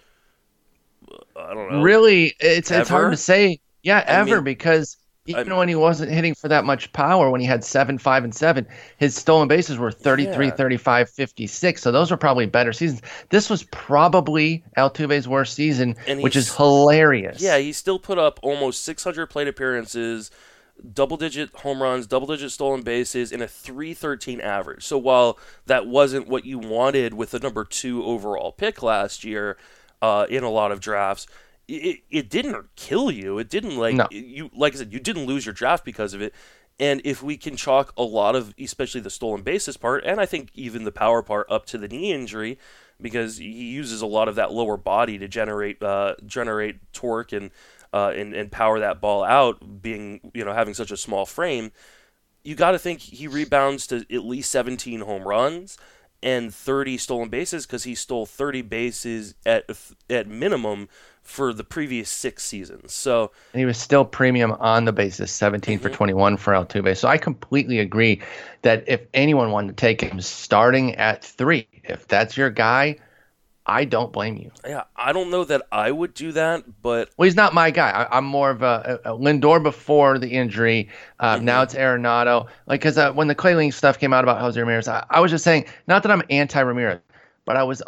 I 1.36 1.54
don't 1.54 1.72
know. 1.72 1.82
Really, 1.82 2.36
it's 2.40 2.72
ever? 2.72 2.82
it's 2.82 2.90
hard 2.90 3.12
to 3.12 3.18
say. 3.18 3.60
Yeah, 3.82 3.98
I 3.98 4.12
ever 4.12 4.36
mean, 4.36 4.46
because 4.46 4.96
even 5.26 5.52
I'm, 5.52 5.58
when 5.58 5.70
he 5.70 5.76
wasn't 5.76 6.12
hitting 6.12 6.36
for 6.36 6.50
that 6.50 6.66
much 6.66 6.92
power, 6.92 7.30
when 7.30 7.40
he 7.40 7.48
had 7.48 7.64
seven, 7.64 7.98
five, 7.98 8.26
and 8.26 8.36
seven, 8.36 8.68
his 8.98 9.16
stolen 9.16 9.48
bases 9.48 9.78
were 9.78 9.92
33, 9.92 10.48
yeah. 10.48 10.52
35, 10.52 11.10
56. 11.10 11.82
So 11.82 11.92
those 11.92 12.12
were 12.12 12.18
probably 12.18 12.46
better 12.46 12.74
seasons. 12.74 13.02
This 13.30 13.50
was 13.50 13.64
probably 13.64 14.66
Altuve's 14.78 15.28
worst 15.28 15.54
season, 15.54 15.96
which 16.20 16.36
is 16.36 16.54
hilarious. 16.54 17.42
Yeah, 17.42 17.58
he 17.58 17.72
still 17.72 18.00
put 18.00 18.18
up 18.18 18.40
almost 18.44 18.84
600 18.84 19.28
plate 19.28 19.48
appearances, 19.48 20.30
double 20.94 21.16
digit 21.16 21.56
home 21.56 21.82
runs, 21.82 22.06
double 22.06 22.28
digit 22.28 22.52
stolen 22.52 22.82
bases, 22.82 23.32
and 23.32 23.42
a 23.42 23.48
313 23.48 24.42
average. 24.42 24.84
So 24.84 24.98
while 24.98 25.40
that 25.68 25.88
wasn't 25.88 26.28
what 26.28 26.46
you 26.46 26.60
wanted 26.60 27.14
with 27.14 27.32
the 27.32 27.40
number 27.40 27.64
two 27.64 28.04
overall 28.04 28.52
pick 28.52 28.84
last 28.84 29.24
year 29.24 29.56
uh, 30.02 30.26
in 30.30 30.44
a 30.44 30.50
lot 30.50 30.74
of 30.74 30.82
drafts, 30.82 31.28
it, 31.68 32.02
it 32.10 32.30
didn't 32.30 32.76
kill 32.76 33.12
you. 33.12 33.40
It 33.40 33.50
didn't 33.50 33.78
like 33.78 33.96
no. 33.96 34.08
you 34.12 34.50
like 34.54 34.74
I 34.74 34.78
said, 34.78 34.94
you 34.94 35.00
didn't 35.00 35.26
lose 35.26 35.46
your 35.46 35.54
draft 35.54 35.86
because 35.86 36.14
of 36.14 36.22
it. 36.22 36.34
And 36.80 37.02
if 37.04 37.22
we 37.22 37.38
can 37.38 37.56
chalk 37.56 37.94
a 37.98 38.04
lot 38.04 38.36
of, 38.36 38.54
especially 38.60 39.02
the 39.02 39.12
stolen 39.12 39.44
bases 39.44 39.78
part, 39.78 40.04
and 40.06 40.20
I 40.20 40.26
think 40.26 40.50
even 40.56 40.86
the 40.86 40.92
power 40.92 41.22
part 41.22 41.46
up 41.50 41.68
to 41.68 41.78
the 41.78 41.88
knee 41.88 42.12
injury, 42.12 42.58
because 43.00 43.38
he 43.38 43.46
uses 43.46 44.02
a 44.02 44.08
lot 44.08 44.28
of 44.28 44.36
that 44.36 44.52
lower 44.52 44.76
body 44.76 45.18
to 45.20 45.28
generate 45.28 45.82
uh, 45.84 46.16
generate 46.26 46.92
torque 46.94 47.32
and 47.32 47.52
uh, 47.94 48.12
and, 48.16 48.34
and 48.34 48.52
power 48.52 48.80
that 48.80 49.00
ball 49.00 49.24
out, 49.24 49.82
being 49.82 50.32
you 50.34 50.44
know 50.44 50.54
having 50.54 50.74
such 50.74 50.92
a 50.92 50.98
small 50.98 51.26
frame, 51.26 51.72
you 52.44 52.56
got 52.56 52.72
to 52.72 52.80
think 52.80 53.00
he 53.00 53.28
rebounds 53.28 53.88
to 53.88 53.98
at 54.12 54.26
least 54.26 54.52
17 54.52 55.02
home 55.02 55.28
runs 55.28 55.78
and 56.24 56.54
30 56.54 56.98
stolen 56.98 57.30
bases 57.30 57.68
because 57.68 57.84
he 57.84 57.94
stole 57.94 58.26
30 58.26 58.62
bases 58.64 59.36
at 59.46 59.70
at 60.10 60.28
minimum 60.28 60.88
for 61.22 61.54
the 61.54 61.64
previous 61.64 62.10
six 62.10 62.44
seasons. 62.44 62.94
So 62.94 63.32
and 63.54 63.60
he 63.60 63.66
was 63.66 63.78
still 63.78 64.06
premium 64.06 64.54
on 64.54 64.86
the 64.86 64.92
basis, 64.92 65.32
17 65.32 65.78
mm-hmm. 65.78 65.84
for 65.84 65.90
21 65.90 66.38
for 66.38 66.54
Altuve. 66.54 66.98
So 66.98 67.08
I 67.08 67.18
completely 67.18 67.80
agree 67.80 68.22
that 68.62 68.84
if 68.88 69.02
anyone 69.14 69.52
wanted 69.52 69.78
to 69.78 69.82
take 69.82 70.02
him 70.02 70.20
starting 70.22 70.96
at 70.96 71.24
three, 71.24 71.68
if 71.84 72.08
that's 72.08 72.36
your 72.38 72.50
guy, 72.50 72.98
I 73.66 73.86
don't 73.86 74.12
blame 74.12 74.38
you. 74.38 74.52
Yeah, 74.68 74.84
I 74.96 75.14
don't 75.14 75.30
know 75.30 75.46
that 75.46 75.62
I 75.72 75.90
would 75.90 76.14
do 76.14 76.34
that, 76.34 76.66
but 76.82 77.10
well, 77.16 77.26
he's 77.26 77.36
not 77.36 77.54
my 77.54 77.72
guy. 77.72 77.92
I, 77.92 78.18
am 78.18 78.26
more 78.26 78.50
of 78.50 78.62
a, 78.62 79.00
a, 79.06 79.12
Lindor 79.12 79.64
before 79.64 80.20
the 80.20 80.28
injury. 80.28 80.90
Uh, 81.20 81.38
mm-hmm. 81.38 81.46
Now 81.46 81.62
it's 81.62 81.74
Arenado. 81.74 82.48
Like, 82.68 82.82
because 82.82 82.98
uh, 82.98 83.14
when 83.14 83.30
the 83.30 83.36
Clay 83.36 83.56
Link 83.56 83.74
stuff 83.74 84.00
came 84.00 84.12
out 84.12 84.26
about 84.26 84.42
Jose 84.42 84.60
Ramirez, 84.60 84.90
I, 84.90 85.06
I 85.10 85.22
was 85.22 85.32
just 85.32 85.46
saying, 85.46 85.66
not 85.88 86.04
that 86.04 86.12
I'm 86.12 86.24
anti 86.30 86.60
Ramirez, 86.60 87.00
but 87.46 87.56
I 87.56 87.64
was 87.64 87.82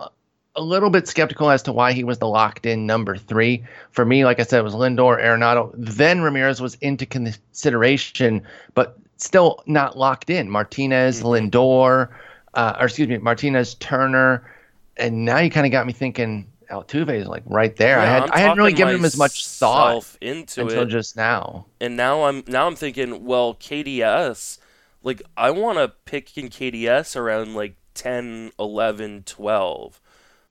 a 0.56 0.62
little 0.62 0.90
bit 0.90 1.10
skeptical 1.10 1.50
as 1.50 1.62
to 1.64 1.74
why 1.74 1.92
he 1.92 2.06
was 2.06 2.20
the 2.20 2.28
locked 2.28 2.66
in 2.66 2.86
number 2.86 3.18
three. 3.18 3.64
For 3.92 4.06
me, 4.06 4.24
like 4.24 4.40
I 4.40 4.44
said, 4.44 4.60
it 4.60 4.64
was 4.64 4.76
Lindor, 4.76 5.22
Arenado. 5.22 5.74
Then 5.76 6.22
Ramirez 6.22 6.62
was 6.62 6.76
into 6.76 7.06
consideration, 7.06 8.42
but 8.74 8.98
still 9.18 9.62
not 9.66 9.98
locked 9.98 10.30
in. 10.30 10.50
Martinez, 10.50 11.22
mm-hmm. 11.22 11.50
Lindor, 11.50 12.10
uh, 12.54 12.78
or 12.80 12.86
excuse 12.86 13.10
me, 13.10 13.18
Martinez, 13.18 13.76
Turner 13.76 14.50
and 14.98 15.26
now 15.26 15.40
you 15.40 15.50
kind 15.50 15.66
of 15.66 15.72
got 15.72 15.86
me 15.86 15.94
thinking 15.94 16.48
Altuve 16.70 17.22
is 17.22 17.28
like 17.28 17.44
right 17.46 17.76
there. 17.76 17.98
Yeah, 17.98 18.04
I 18.04 18.06
had 18.06 18.30
I 18.32 18.40
hadn't 18.40 18.58
really 18.58 18.74
given 18.74 18.96
him 18.96 19.06
as 19.06 19.18
much 19.18 19.48
thought 19.48 20.06
into 20.22 20.62
until 20.62 20.84
it. 20.84 20.88
just 20.88 21.16
now. 21.16 21.66
And 21.80 21.96
now 21.96 22.24
I'm 22.24 22.44
now 22.48 22.68
I'm 22.68 22.76
thinking, 22.76 23.26
well, 23.26 23.56
KDS, 23.56 24.60
like 25.04 25.22
I 25.38 25.52
want 25.52 25.78
to 25.78 25.90
pick 26.06 26.38
in 26.38 26.50
KDS 26.50 27.16
around 27.16 27.56
like 27.56 27.76
10, 27.94 28.52
11, 28.60 29.24
12. 29.24 30.02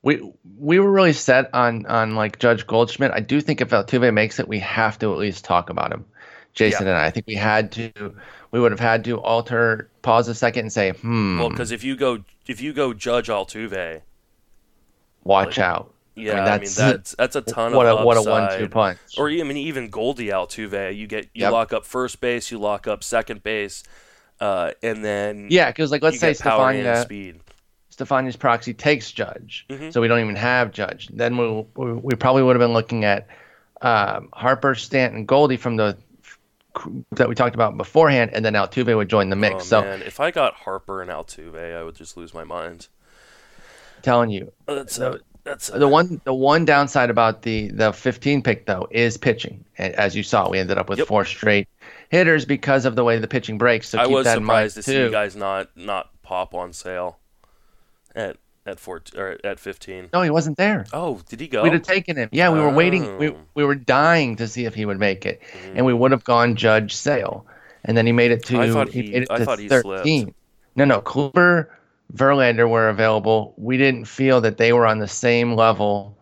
We 0.02 0.33
we 0.59 0.78
were 0.78 0.90
really 0.90 1.14
set 1.14 1.50
on 1.54 1.87
on 1.87 2.14
like 2.14 2.38
Judge 2.38 2.66
Goldschmidt. 2.66 3.12
I 3.12 3.20
do 3.20 3.40
think 3.40 3.61
if 3.61 3.70
Altuve 3.70 4.12
makes 4.12 4.38
it, 4.38 4.48
we 4.48 4.59
have 4.61 4.98
to 4.98 5.12
at 5.12 5.18
least 5.18 5.44
talk 5.44 5.70
about 5.70 5.92
him. 5.92 6.04
Jason 6.52 6.87
yeah. 6.87 6.92
and 6.92 7.02
I. 7.02 7.07
I 7.07 7.11
think 7.11 7.26
we 7.26 7.35
had 7.35 7.72
to 7.72 8.14
we 8.50 8.61
would 8.61 8.70
have 8.70 8.80
had 8.80 9.04
to 9.04 9.20
alter 9.20 9.90
pause 10.02 10.28
a 10.28 10.35
second 10.35 10.66
and 10.66 10.72
say, 10.72 10.90
hmm. 10.90 11.40
Well, 11.40 11.50
because 11.50 11.72
if 11.72 11.83
you 11.83 11.96
go 11.96 12.24
if 12.46 12.61
you 12.61 12.72
go 12.72 12.92
Judge 12.92 13.28
Altuve, 13.28 14.02
watch 15.25 15.59
out. 15.59 15.93
Yeah, 16.17 16.33
I 16.33 16.35
mean, 16.37 16.45
that's, 16.45 16.79
I 16.79 16.83
mean, 16.83 16.93
that's 16.93 17.15
that's 17.17 17.37
a 17.37 17.41
ton 17.43 17.73
what 17.73 17.87
of 17.87 18.01
a, 18.01 18.05
what 18.05 18.17
a 18.17 18.23
one-two 18.23 18.69
punch. 18.69 18.99
Or 19.19 19.29
I 19.29 19.43
mean, 19.43 19.57
even 19.57 19.91
Goldie 19.91 20.29
Altuve, 20.29 20.97
you 20.97 21.07
get 21.07 21.25
you 21.35 21.43
yep. 21.43 21.53
lock 21.53 21.73
up 21.73 21.85
first 21.85 22.21
base, 22.21 22.51
you 22.51 22.59
lock 22.59 22.87
up 22.87 23.03
second 23.03 23.43
base, 23.43 23.83
uh, 24.41 24.73
and 24.83 25.05
then 25.05 25.49
yeah, 25.51 25.71
because 25.71 25.91
like 25.91 26.03
let's 26.03 26.21
say 26.21 26.33
Stefania, 26.33 27.03
speed. 27.03 27.41
Stefania's 27.91 28.37
proxy 28.37 28.75
takes 28.75 29.11
Judge, 29.13 29.67
mm-hmm. 29.69 29.91
so 29.91 30.01
we 30.01 30.09
don't 30.09 30.21
even 30.21 30.37
have 30.37 30.71
Judge. 30.73 31.09
Then 31.13 31.37
we 31.37 31.65
we, 31.77 31.93
we 31.93 32.15
probably 32.15 32.43
would 32.43 32.57
have 32.57 32.61
been 32.61 32.75
looking 32.75 33.05
at 33.05 33.27
um, 33.83 34.29
Harper, 34.33 34.75
Stanton, 34.75 35.27
Goldie 35.27 35.57
from 35.57 35.77
the 35.77 35.97
that 37.13 37.29
we 37.29 37.35
talked 37.35 37.55
about 37.55 37.77
beforehand, 37.77 38.31
and 38.35 38.45
then 38.45 38.55
Altuve 38.55 38.97
would 38.97 39.09
join 39.09 39.31
the 39.31 39.37
mix. 39.37 39.57
Oh, 39.57 39.61
so 39.61 39.83
man. 39.83 40.03
if 40.03 40.21
I 40.21 40.31
got 40.31 40.55
Harper 40.55 41.03
and 41.03 41.11
Altuve, 41.11 41.77
I 41.77 41.83
would 41.83 41.95
just 41.95 42.17
lose 42.17 42.35
my 42.35 42.45
mind 42.45 42.89
telling 44.05 44.31
you. 44.31 44.53
That's 44.67 44.97
the, 44.97 45.21
that's 45.43 45.69
the 45.69 45.88
one. 45.88 46.21
The 46.25 46.35
one 46.35 46.64
downside 46.64 47.11
about 47.11 47.43
the 47.43 47.69
the 47.69 47.93
15 47.93 48.43
pick 48.43 48.67
though 48.67 48.87
is 48.90 49.17
pitching. 49.17 49.64
As 49.79 50.14
you 50.14 50.23
saw, 50.23 50.49
we 50.49 50.59
ended 50.59 50.79
up 50.79 50.88
with 50.88 51.01
yep. 51.01 51.09
four 51.09 51.25
straight 51.25 51.69
hitters 52.09 52.45
because 52.45 52.85
of 52.85 52.97
the 52.97 53.05
way 53.05 53.19
the 53.19 53.29
pitching 53.29 53.59
breaks. 53.59 53.88
So 53.88 53.99
I 53.99 54.07
was 54.07 54.27
surprised 54.27 54.77
to 54.77 54.83
too. 54.83 54.90
see 54.90 54.99
you 54.99 55.11
guys 55.11 55.37
not 55.37 55.69
not 55.77 56.11
pop 56.23 56.55
on 56.55 56.73
sale 56.73 57.19
at 58.14 58.38
at 58.67 58.81
four 58.81 59.03
or 59.17 59.38
at 59.45 59.61
15. 59.61 60.09
No, 60.12 60.23
he 60.23 60.31
wasn't 60.31 60.57
there. 60.57 60.87
Oh, 60.93 61.21
did 61.29 61.40
he 61.40 61.49
go? 61.49 61.62
We'd 61.62 61.75
have 61.75 61.83
taken 61.83 62.17
him. 62.17 62.29
Yeah, 62.33 62.51
we 62.51 62.61
were 62.61 62.71
waiting. 62.71 63.19
We, 63.19 63.29
oh. 63.29 63.37
we 63.55 63.64
were 63.64 63.75
dying 63.75 64.37
to 64.37 64.49
see 64.49 64.64
if 64.64 64.75
he 64.75 64.87
would 64.87 64.99
make 64.99 65.27
it, 65.27 65.43
mm. 65.53 65.73
and 65.77 65.85
we 65.85 65.93
would 65.93 66.12
have 66.12 66.25
gone 66.25 66.57
Judge 66.57 66.95
Sale, 66.95 67.47
and 67.85 67.97
then 67.97 68.07
he 68.07 68.12
made 68.12 68.31
it 68.31 68.45
to. 68.47 68.61
I 68.61 68.71
thought 68.71 68.88
he. 68.88 69.03
he 69.03 69.27
I 69.29 69.45
thought 69.45 69.59
he 69.59 69.69
13. 69.69 70.23
Slipped. 70.23 70.38
No, 70.77 70.85
no, 70.85 71.01
Kluber 71.01 71.69
Verlander 72.12 72.69
were 72.69 72.88
available, 72.88 73.55
we 73.57 73.77
didn't 73.77 74.05
feel 74.05 74.40
that 74.43 74.59
they 74.59 74.73
were 74.73 74.87
on 74.87 74.99
the 74.99 75.09
same 75.09 75.55
level 75.55 76.17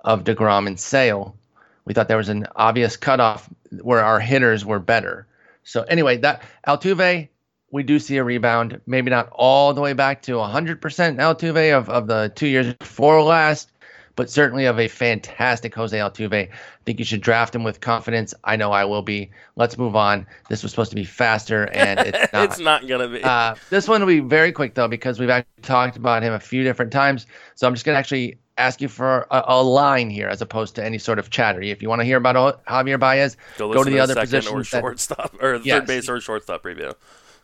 of 0.00 0.24
DeGrom 0.24 0.66
and 0.66 0.78
Sale. 0.78 1.36
We 1.84 1.94
thought 1.94 2.08
there 2.08 2.16
was 2.16 2.28
an 2.28 2.46
obvious 2.56 2.96
cutoff 2.96 3.48
where 3.82 4.04
our 4.04 4.20
hitters 4.20 4.64
were 4.64 4.78
better. 4.78 5.26
So 5.64 5.82
anyway, 5.82 6.18
that 6.18 6.42
Altuve, 6.66 7.28
we 7.70 7.82
do 7.82 7.98
see 7.98 8.16
a 8.18 8.24
rebound. 8.24 8.80
Maybe 8.86 9.10
not 9.10 9.28
all 9.32 9.74
the 9.74 9.80
way 9.80 9.92
back 9.92 10.22
to 10.22 10.32
100% 10.32 10.78
Altuve 10.78 11.76
of, 11.76 11.88
of 11.90 12.06
the 12.06 12.32
two 12.34 12.46
years 12.46 12.72
before 12.74 13.22
last, 13.22 13.70
but 14.16 14.30
certainly 14.30 14.64
of 14.66 14.78
a 14.78 14.88
fantastic 14.88 15.74
Jose 15.74 15.96
Altuve. 15.96 16.48
I 16.48 16.50
think 16.84 16.98
you 16.98 17.04
should 17.04 17.20
draft 17.20 17.54
him 17.54 17.64
with 17.64 17.80
confidence. 17.80 18.34
I 18.44 18.56
know 18.56 18.72
I 18.72 18.84
will 18.84 19.02
be. 19.02 19.30
Let's 19.56 19.76
move 19.78 19.96
on. 19.96 20.26
This 20.48 20.62
was 20.62 20.72
supposed 20.72 20.90
to 20.90 20.96
be 20.96 21.04
faster, 21.04 21.68
and 21.72 22.00
it's 22.00 22.18
not. 22.32 22.44
it's 22.44 22.58
not 22.58 22.86
gonna 22.88 23.08
be. 23.08 23.22
Uh, 23.22 23.54
this 23.70 23.88
one 23.88 24.00
will 24.00 24.08
be 24.08 24.20
very 24.20 24.52
quick 24.52 24.74
though 24.74 24.88
because 24.88 25.18
we've 25.18 25.30
actually 25.30 25.62
talked 25.62 25.96
about 25.96 26.22
him 26.22 26.32
a 26.32 26.40
few 26.40 26.62
different 26.62 26.92
times. 26.92 27.26
So 27.54 27.66
I'm 27.66 27.74
just 27.74 27.84
gonna 27.84 27.98
actually 27.98 28.38
ask 28.56 28.80
you 28.80 28.86
for 28.86 29.26
a, 29.32 29.42
a 29.48 29.62
line 29.62 30.08
here 30.10 30.28
as 30.28 30.40
opposed 30.40 30.76
to 30.76 30.84
any 30.84 30.98
sort 30.98 31.18
of 31.18 31.28
chatter. 31.30 31.60
If 31.60 31.82
you 31.82 31.88
want 31.88 32.00
to 32.00 32.04
hear 32.04 32.18
about 32.18 32.64
Javier 32.66 33.00
Baez, 33.00 33.36
go, 33.58 33.72
go 33.72 33.82
to 33.82 33.90
the 33.90 33.96
the 33.96 34.02
other 34.02 34.14
position 34.14 34.54
or 34.54 34.62
shortstop 34.62 35.34
or 35.42 35.56
Yes. 35.56 35.78
third 35.78 35.86
base 35.88 36.08
or 36.08 36.20
shortstop 36.20 36.62
preview. 36.62 36.94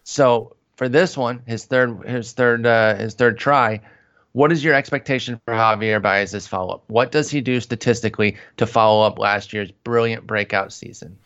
So 0.04 0.54
for 0.76 0.88
this 0.88 1.16
one, 1.16 1.42
his 1.46 1.64
third, 1.64 2.06
his 2.06 2.32
third, 2.32 2.64
uh, 2.64 2.94
his 2.94 3.14
third 3.14 3.38
try. 3.38 3.80
What 4.32 4.52
is 4.52 4.62
your 4.62 4.74
expectation 4.74 5.40
for 5.44 5.52
Javier 5.54 6.00
Baez's 6.00 6.46
follow 6.46 6.74
up? 6.74 6.84
What 6.86 7.10
does 7.10 7.30
he 7.30 7.40
do 7.40 7.60
statistically 7.60 8.36
to 8.58 8.66
follow 8.66 9.04
up 9.04 9.18
last 9.18 9.52
year's 9.52 9.72
brilliant 9.72 10.26
breakout 10.26 10.72
season? 10.72 11.18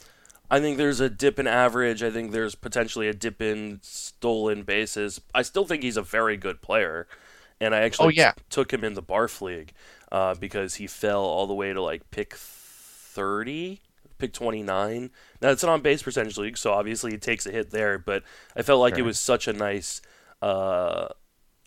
I 0.50 0.60
think 0.60 0.78
there's 0.78 1.00
a 1.00 1.10
dip 1.10 1.38
in 1.38 1.46
average. 1.46 2.02
I 2.02 2.10
think 2.10 2.32
there's 2.32 2.54
potentially 2.54 3.08
a 3.08 3.12
dip 3.14 3.42
in 3.42 3.80
stolen 3.82 4.62
bases. 4.62 5.20
I 5.34 5.42
still 5.42 5.64
think 5.66 5.82
he's 5.82 5.96
a 5.96 6.02
very 6.02 6.36
good 6.36 6.62
player, 6.62 7.06
and 7.60 7.74
I 7.74 7.80
actually 7.80 8.06
Oh, 8.06 8.10
yeah. 8.10 8.32
t- 8.32 8.42
took 8.50 8.72
him 8.72 8.84
in 8.84 8.94
the 8.94 9.02
Barf 9.02 9.40
League 9.40 9.72
uh, 10.12 10.34
because 10.34 10.76
he 10.76 10.86
fell 10.86 11.22
all 11.24 11.46
the 11.46 11.54
way 11.54 11.72
to 11.72 11.82
like 11.82 12.10
pick 12.10 12.34
30, 12.34 13.80
pick 14.18 14.32
29. 14.32 15.10
Now 15.42 15.50
it's 15.50 15.62
an 15.62 15.68
on 15.70 15.80
base 15.82 16.02
percentage 16.02 16.38
league, 16.38 16.56
so 16.56 16.72
obviously 16.72 17.10
he 17.12 17.18
takes 17.18 17.46
a 17.46 17.50
hit 17.50 17.70
there. 17.70 17.98
But 17.98 18.22
I 18.56 18.62
felt 18.62 18.80
like 18.80 18.96
it 18.96 19.02
was 19.02 19.18
such 19.18 19.48
a 19.48 19.52
nice, 19.52 20.00
uh, 20.40 21.08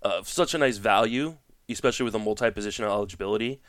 uh, 0.08 0.24
such 0.24 0.54
a 0.54 0.58
nice 0.58 0.78
value, 0.78 1.38
especially 1.70 2.04
with 2.06 2.16
a 2.16 2.20
multi-position 2.20 2.86
eligibility 2.86 3.62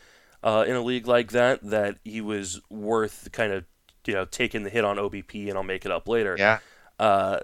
uh, 0.42 0.64
in 0.66 0.76
a 0.76 0.80
league 0.82 1.06
like 1.06 1.32
that, 1.32 1.62
that 1.62 1.98
he 2.04 2.20
was 2.20 2.60
worth 2.70 3.28
kind 3.32 3.52
of 3.52 3.64
you 4.06 4.14
know 4.14 4.24
taking 4.24 4.62
the 4.62 4.70
hit 4.70 4.84
on 4.84 4.96
OBP, 4.96 5.48
and 5.48 5.56
I'll 5.56 5.62
make 5.62 5.84
it 5.84 5.92
up 5.92 6.08
later. 6.08 6.36
Yeah, 6.38 6.58
Uh, 6.98 7.40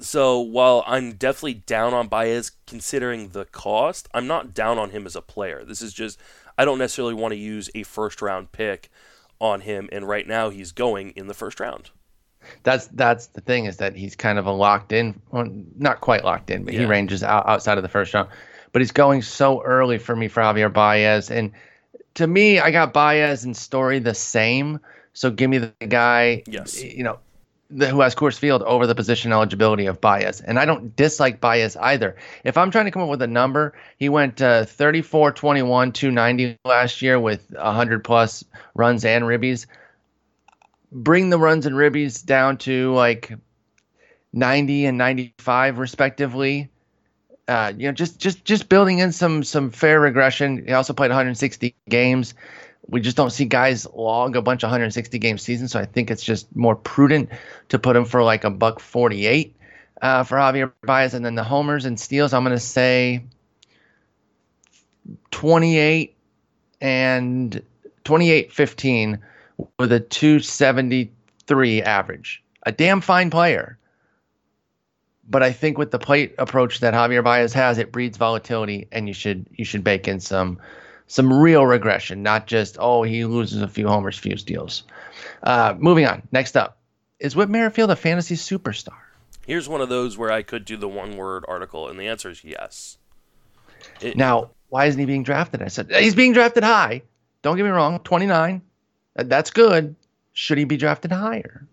so 0.00 0.40
while 0.40 0.82
I'm 0.86 1.12
definitely 1.12 1.54
down 1.54 1.92
on 1.92 2.08
Baez 2.08 2.52
considering 2.66 3.30
the 3.30 3.44
cost, 3.44 4.08
I'm 4.14 4.26
not 4.26 4.54
down 4.54 4.78
on 4.78 4.90
him 4.90 5.04
as 5.04 5.14
a 5.14 5.20
player. 5.20 5.62
This 5.64 5.82
is 5.82 5.92
just 5.92 6.18
I 6.56 6.64
don't 6.64 6.78
necessarily 6.78 7.14
want 7.14 7.32
to 7.32 7.38
use 7.38 7.68
a 7.74 7.82
first 7.82 8.22
round 8.22 8.52
pick 8.52 8.90
on 9.40 9.62
him, 9.62 9.88
and 9.92 10.08
right 10.08 10.26
now 10.26 10.50
he's 10.50 10.72
going 10.72 11.10
in 11.10 11.26
the 11.26 11.34
first 11.34 11.60
round. 11.60 11.90
That's 12.62 12.86
that's 12.88 13.26
the 13.28 13.40
thing 13.40 13.66
is 13.66 13.78
that 13.78 13.96
he's 13.96 14.16
kind 14.16 14.38
of 14.38 14.46
a 14.46 14.52
locked 14.52 14.92
in, 14.92 15.20
well, 15.30 15.48
not 15.78 16.00
quite 16.00 16.24
locked 16.24 16.50
in, 16.50 16.64
but 16.64 16.74
he 16.74 16.84
ranges 16.84 17.22
out, 17.22 17.46
outside 17.48 17.78
of 17.78 17.82
the 17.82 17.88
first 17.88 18.12
round. 18.14 18.28
But 18.72 18.82
he's 18.82 18.92
going 18.92 19.22
so 19.22 19.62
early 19.62 19.98
for 19.98 20.14
me 20.14 20.28
for 20.28 20.42
Javier 20.42 20.72
Baez, 20.72 21.30
and 21.30 21.52
to 22.14 22.26
me, 22.26 22.58
I 22.60 22.70
got 22.70 22.92
Baez 22.92 23.44
and 23.44 23.56
Story 23.56 23.98
the 23.98 24.14
same. 24.14 24.80
So 25.12 25.30
give 25.30 25.50
me 25.50 25.58
the 25.58 25.72
guy, 25.88 26.42
Yes. 26.46 26.82
you 26.82 27.02
know, 27.02 27.18
the, 27.70 27.88
who 27.88 28.00
has 28.00 28.14
Coors 28.14 28.38
Field 28.38 28.62
over 28.62 28.86
the 28.86 28.94
position 28.94 29.32
eligibility 29.32 29.86
of 29.86 30.00
Baez. 30.00 30.40
And 30.40 30.58
I 30.58 30.64
don't 30.64 30.94
dislike 30.96 31.40
Baez 31.40 31.76
either. 31.76 32.16
If 32.44 32.56
I'm 32.56 32.70
trying 32.70 32.84
to 32.86 32.90
come 32.90 33.02
up 33.02 33.08
with 33.08 33.22
a 33.22 33.26
number, 33.26 33.74
he 33.96 34.08
went 34.08 34.40
uh, 34.42 34.64
34, 34.64 35.32
21, 35.32 35.92
290 35.92 36.58
last 36.64 37.02
year 37.02 37.18
with 37.18 37.50
100 37.52 38.04
plus 38.04 38.44
runs 38.74 39.04
and 39.04 39.24
ribbies. 39.24 39.66
Bring 40.92 41.30
the 41.30 41.38
runs 41.38 41.66
and 41.66 41.76
ribbies 41.76 42.24
down 42.24 42.58
to 42.58 42.92
like 42.94 43.32
90 44.32 44.86
and 44.86 44.98
95 44.98 45.78
respectively. 45.78 46.70
Uh, 47.48 47.72
you 47.76 47.88
know, 47.88 47.92
just 47.92 48.18
just 48.20 48.44
just 48.44 48.68
building 48.68 48.98
in 48.98 49.12
some 49.12 49.42
some 49.42 49.70
fair 49.70 50.00
regression. 50.00 50.64
He 50.66 50.72
also 50.72 50.92
played 50.92 51.10
160 51.10 51.74
games. 51.88 52.34
We 52.86 53.00
just 53.00 53.16
don't 53.16 53.30
see 53.30 53.44
guys 53.44 53.86
log 53.92 54.36
a 54.36 54.42
bunch 54.42 54.62
of 54.62 54.68
160 54.68 55.18
game 55.18 55.38
seasons, 55.38 55.72
so 55.72 55.80
I 55.80 55.84
think 55.84 56.10
it's 56.10 56.22
just 56.22 56.54
more 56.56 56.76
prudent 56.76 57.30
to 57.68 57.78
put 57.78 57.96
him 57.96 58.04
for 58.04 58.22
like 58.22 58.44
a 58.44 58.50
buck 58.50 58.80
48 58.80 59.56
uh, 60.02 60.24
for 60.24 60.38
Javier 60.38 60.72
Baez, 60.82 61.14
and 61.14 61.24
then 61.24 61.34
the 61.34 61.44
homers 61.44 61.84
and 61.84 61.98
steals. 61.98 62.32
I'm 62.32 62.44
going 62.44 62.56
to 62.56 62.60
say 62.60 63.24
28 65.30 66.16
and 66.80 67.62
28 68.04 68.52
15 68.52 69.18
with 69.78 69.92
a 69.92 70.00
273 70.00 71.82
average. 71.82 72.42
A 72.64 72.72
damn 72.72 73.00
fine 73.00 73.30
player. 73.30 73.78
But 75.28 75.42
I 75.42 75.52
think 75.52 75.78
with 75.78 75.90
the 75.92 75.98
plate 75.98 76.34
approach 76.38 76.80
that 76.80 76.92
Javier 76.92 77.22
Baez 77.22 77.52
has, 77.52 77.78
it 77.78 77.92
breeds 77.92 78.16
volatility, 78.18 78.88
and 78.90 79.06
you 79.06 79.14
should 79.14 79.46
you 79.52 79.64
should 79.64 79.84
bake 79.84 80.08
in 80.08 80.18
some 80.20 80.58
some 81.06 81.32
real 81.32 81.64
regression, 81.66 82.22
not 82.22 82.46
just 82.46 82.76
oh 82.80 83.02
he 83.02 83.24
loses 83.24 83.62
a 83.62 83.68
few 83.68 83.86
homers, 83.86 84.18
few 84.18 84.36
steals. 84.36 84.82
Uh, 85.42 85.74
moving 85.78 86.06
on. 86.06 86.22
Next 86.32 86.56
up, 86.56 86.78
is 87.20 87.36
Whit 87.36 87.48
Merrifield 87.48 87.90
a 87.90 87.96
fantasy 87.96 88.34
superstar? 88.34 88.96
Here's 89.46 89.68
one 89.68 89.80
of 89.80 89.88
those 89.88 90.18
where 90.18 90.30
I 90.32 90.42
could 90.42 90.64
do 90.64 90.76
the 90.76 90.88
one 90.88 91.16
word 91.16 91.44
article, 91.48 91.88
and 91.88 91.98
the 91.98 92.08
answer 92.08 92.30
is 92.30 92.42
yes. 92.44 92.98
It- 94.00 94.16
Now, 94.16 94.50
why 94.68 94.86
isn't 94.86 94.98
he 94.98 95.06
being 95.06 95.22
drafted? 95.22 95.62
I 95.62 95.68
said 95.68 95.90
he's 95.92 96.14
being 96.14 96.32
drafted 96.32 96.64
high. 96.64 97.02
Don't 97.42 97.56
get 97.56 97.62
me 97.64 97.70
wrong, 97.70 98.00
29. 98.00 98.62
That's 99.16 99.50
good. 99.50 99.96
Should 100.32 100.58
he 100.58 100.64
be 100.64 100.76
drafted 100.76 101.12
higher? 101.12 101.66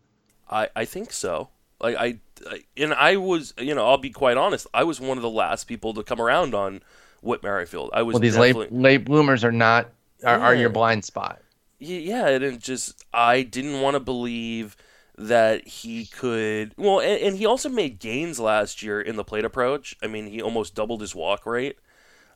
I, 0.50 0.70
I 0.76 0.86
think 0.86 1.12
so. 1.12 1.50
Like 1.80 1.96
I, 1.96 2.20
I 2.50 2.64
and 2.76 2.94
I 2.94 3.18
was 3.18 3.54
you 3.60 3.76
know 3.76 3.86
I'll 3.88 3.98
be 3.98 4.10
quite 4.10 4.38
honest. 4.38 4.68
I 4.74 4.84
was 4.84 5.00
one 5.00 5.18
of 5.18 5.22
the 5.22 5.30
last 5.30 5.66
people 5.66 5.94
to 5.94 6.04
come 6.04 6.20
around 6.20 6.56
on 6.56 6.82
Whit 7.22 7.44
Merrifield. 7.44 7.92
I 7.94 8.02
was 8.02 8.14
Well, 8.14 8.22
these 8.22 8.36
definitely, 8.36 8.66
late 8.66 8.74
late 8.74 9.06
bloomers 9.06 9.44
are 9.44 9.52
not 9.52 9.90
are, 10.24 10.40
are 10.40 10.56
your 10.56 10.70
blind 10.70 11.06
spot. 11.06 11.42
Yeah, 11.80 12.28
and 12.30 12.60
just 12.60 13.06
I 13.14 13.44
didn't 13.44 13.82
want 13.82 13.94
to 13.94 14.00
believe 14.00 14.76
that 15.18 15.68
he 15.68 16.06
could. 16.06 16.74
Well, 16.78 17.00
and, 17.00 17.22
and 17.22 17.38
he 17.38 17.46
also 17.46 17.70
made 17.70 18.00
gains 18.00 18.40
last 18.40 18.82
year 18.82 19.00
in 19.02 19.16
the 19.16 19.24
plate 19.24 19.46
approach. 19.46 19.96
I 20.02 20.08
mean, 20.08 20.28
he 20.28 20.42
almost 20.42 20.74
doubled 20.76 21.02
his 21.02 21.14
walk 21.14 21.46
rate. 21.46 21.78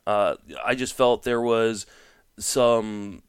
Uh, 0.05 0.35
I 0.63 0.75
just 0.75 0.93
felt 0.93 1.23
there 1.23 1.41
was 1.41 1.85
some. 2.37 3.23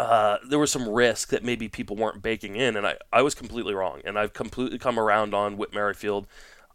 Uh, 0.00 0.38
there 0.48 0.58
was 0.58 0.72
some 0.72 0.88
risk 0.88 1.28
that 1.28 1.44
maybe 1.44 1.68
people 1.68 1.94
weren't 1.94 2.22
baking 2.22 2.56
in, 2.56 2.74
and 2.74 2.86
I, 2.86 2.96
I 3.12 3.20
was 3.20 3.34
completely 3.34 3.74
wrong. 3.74 4.00
And 4.02 4.18
I've 4.18 4.32
completely 4.32 4.78
come 4.78 4.98
around 4.98 5.34
on 5.34 5.58
Whit 5.58 5.74
Merrifield. 5.74 6.26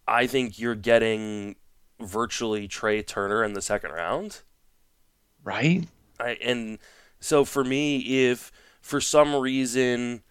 I 0.07 0.27
think 0.27 0.59
you're 0.59 0.75
getting 0.75 1.55
virtually 1.99 2.67
Trea 2.67 3.01
Turner 3.01 3.43
in 3.43 3.53
the 3.53 3.63
second 3.63 3.91
round. 3.93 4.41
Right? 5.43 5.87
I, 6.19 6.37
and 6.39 6.77
so 7.19 7.45
for 7.45 7.63
me, 7.63 8.29
if 8.29 8.51
for 8.79 9.01
some 9.01 9.35
reason 9.35 10.21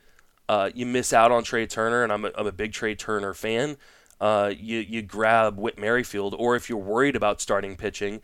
uh, 0.49 0.71
you 0.73 0.87
miss 0.87 1.13
out 1.13 1.33
on 1.33 1.43
Trea 1.43 1.67
Turner, 1.67 2.05
and 2.05 2.13
I'm 2.13 2.25
a, 2.25 2.31
I'm 2.39 2.47
a 2.47 2.53
big 2.53 2.73
Trea 2.73 2.95
Turner 2.95 3.35
fan, 3.35 3.77
uh, 4.21 4.53
you 4.57 4.79
you 4.79 5.03
grab 5.03 5.59
Whit 5.59 5.81
Merrifield, 5.81 6.37
or 6.39 6.55
if 6.55 6.69
you're 6.69 6.79
worried 6.79 7.17
about 7.17 7.41
starting 7.41 7.75
pitching, 7.75 8.21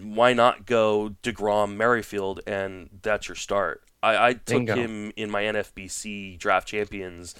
why 0.00 0.32
not 0.32 0.64
go 0.64 1.14
Degrom 1.22 1.76
Merrifield, 1.76 2.40
and 2.46 2.88
that's 3.02 3.28
your 3.28 3.34
start. 3.34 3.83
I, 4.04 4.28
I 4.28 4.32
took 4.34 4.44
Bingo. 4.46 4.74
him 4.74 5.12
in 5.16 5.30
my 5.30 5.42
NFBC 5.42 6.38
Draft 6.38 6.68
Champions 6.68 7.34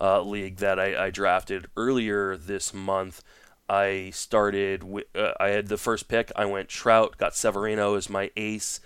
uh, 0.00 0.22
league 0.22 0.56
that 0.56 0.78
I, 0.78 1.06
I 1.06 1.10
drafted 1.10 1.66
earlier 1.76 2.36
this 2.36 2.74
month. 2.74 3.22
I 3.68 4.10
started. 4.14 4.82
With, 4.82 5.04
uh, 5.14 5.32
I 5.38 5.48
had 5.48 5.68
the 5.68 5.76
first 5.76 6.08
pick. 6.08 6.32
I 6.34 6.46
went 6.46 6.68
Trout. 6.68 7.18
Got 7.18 7.34
Severino 7.34 7.94
as 7.94 8.08
my 8.08 8.30
ace 8.36 8.80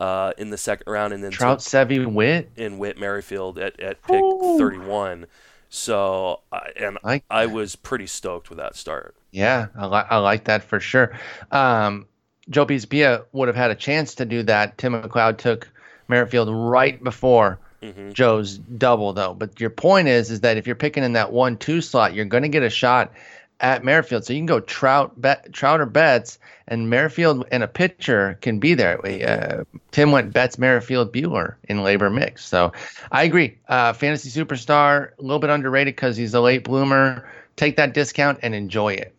uh, 0.00 0.32
in 0.38 0.50
the 0.50 0.58
second 0.58 0.90
round, 0.90 1.12
and 1.12 1.22
then 1.22 1.30
Trout, 1.30 1.58
Sevy, 1.58 2.06
Witt. 2.06 2.50
in 2.56 2.78
Whit 2.78 2.98
Merrifield 2.98 3.58
at, 3.58 3.78
at 3.80 4.02
pick 4.02 4.22
Ooh. 4.22 4.58
31. 4.58 5.26
So, 5.70 6.40
I 6.50 6.70
and 6.76 6.98
Like 7.04 7.24
I 7.28 7.46
was 7.46 7.76
pretty 7.76 8.06
stoked 8.06 8.48
with 8.48 8.58
that 8.58 8.74
start. 8.76 9.14
Yeah, 9.32 9.66
I, 9.76 9.86
li- 9.86 10.06
I 10.08 10.16
like 10.18 10.44
that 10.44 10.62
for 10.62 10.80
sure. 10.80 11.18
Um, 11.50 12.06
Joe 12.48 12.64
Pia 12.64 13.24
would 13.32 13.48
have 13.48 13.56
had 13.56 13.70
a 13.70 13.74
chance 13.74 14.14
to 14.14 14.24
do 14.24 14.42
that. 14.44 14.78
Tim 14.78 14.94
McLeod 14.94 15.36
took 15.36 15.68
Merrifield 16.08 16.48
right 16.50 17.02
before 17.02 17.58
hmm 17.82 18.10
Joe's 18.10 18.58
double, 18.58 19.12
though. 19.12 19.34
But 19.34 19.60
your 19.60 19.70
point 19.70 20.08
is, 20.08 20.30
is 20.30 20.40
that 20.40 20.56
if 20.56 20.66
you're 20.66 20.74
picking 20.74 21.04
in 21.04 21.12
that 21.12 21.32
one-two 21.32 21.80
slot, 21.80 22.12
you're 22.12 22.24
going 22.24 22.42
to 22.42 22.48
get 22.48 22.64
a 22.64 22.70
shot 22.70 23.12
at 23.60 23.84
Merrifield. 23.84 24.24
So 24.24 24.32
you 24.32 24.38
can 24.40 24.46
go 24.46 24.60
Trout, 24.60 25.20
Bet, 25.20 25.52
Trout 25.52 25.80
or 25.80 25.86
Betts, 25.86 26.38
and 26.66 26.90
Merrifield 26.90 27.46
and 27.50 27.62
a 27.62 27.68
pitcher 27.68 28.38
can 28.40 28.58
be 28.58 28.74
there. 28.74 29.04
Uh, 29.04 29.64
Tim 29.90 30.12
went 30.12 30.32
Betts, 30.32 30.58
Merrifield, 30.58 31.12
Buehler 31.12 31.54
in 31.68 31.78
LABR 31.78 32.12
mix. 32.12 32.44
So 32.44 32.72
I 33.10 33.24
agree. 33.24 33.56
Uh, 33.68 33.92
fantasy 33.92 34.28
superstar, 34.28 35.10
a 35.18 35.22
little 35.22 35.38
bit 35.38 35.50
underrated 35.50 35.94
because 35.94 36.16
he's 36.16 36.34
a 36.34 36.40
late 36.40 36.64
bloomer. 36.64 37.28
Take 37.56 37.76
that 37.76 37.94
discount 37.94 38.40
and 38.42 38.54
enjoy 38.54 38.94
it. 38.94 39.14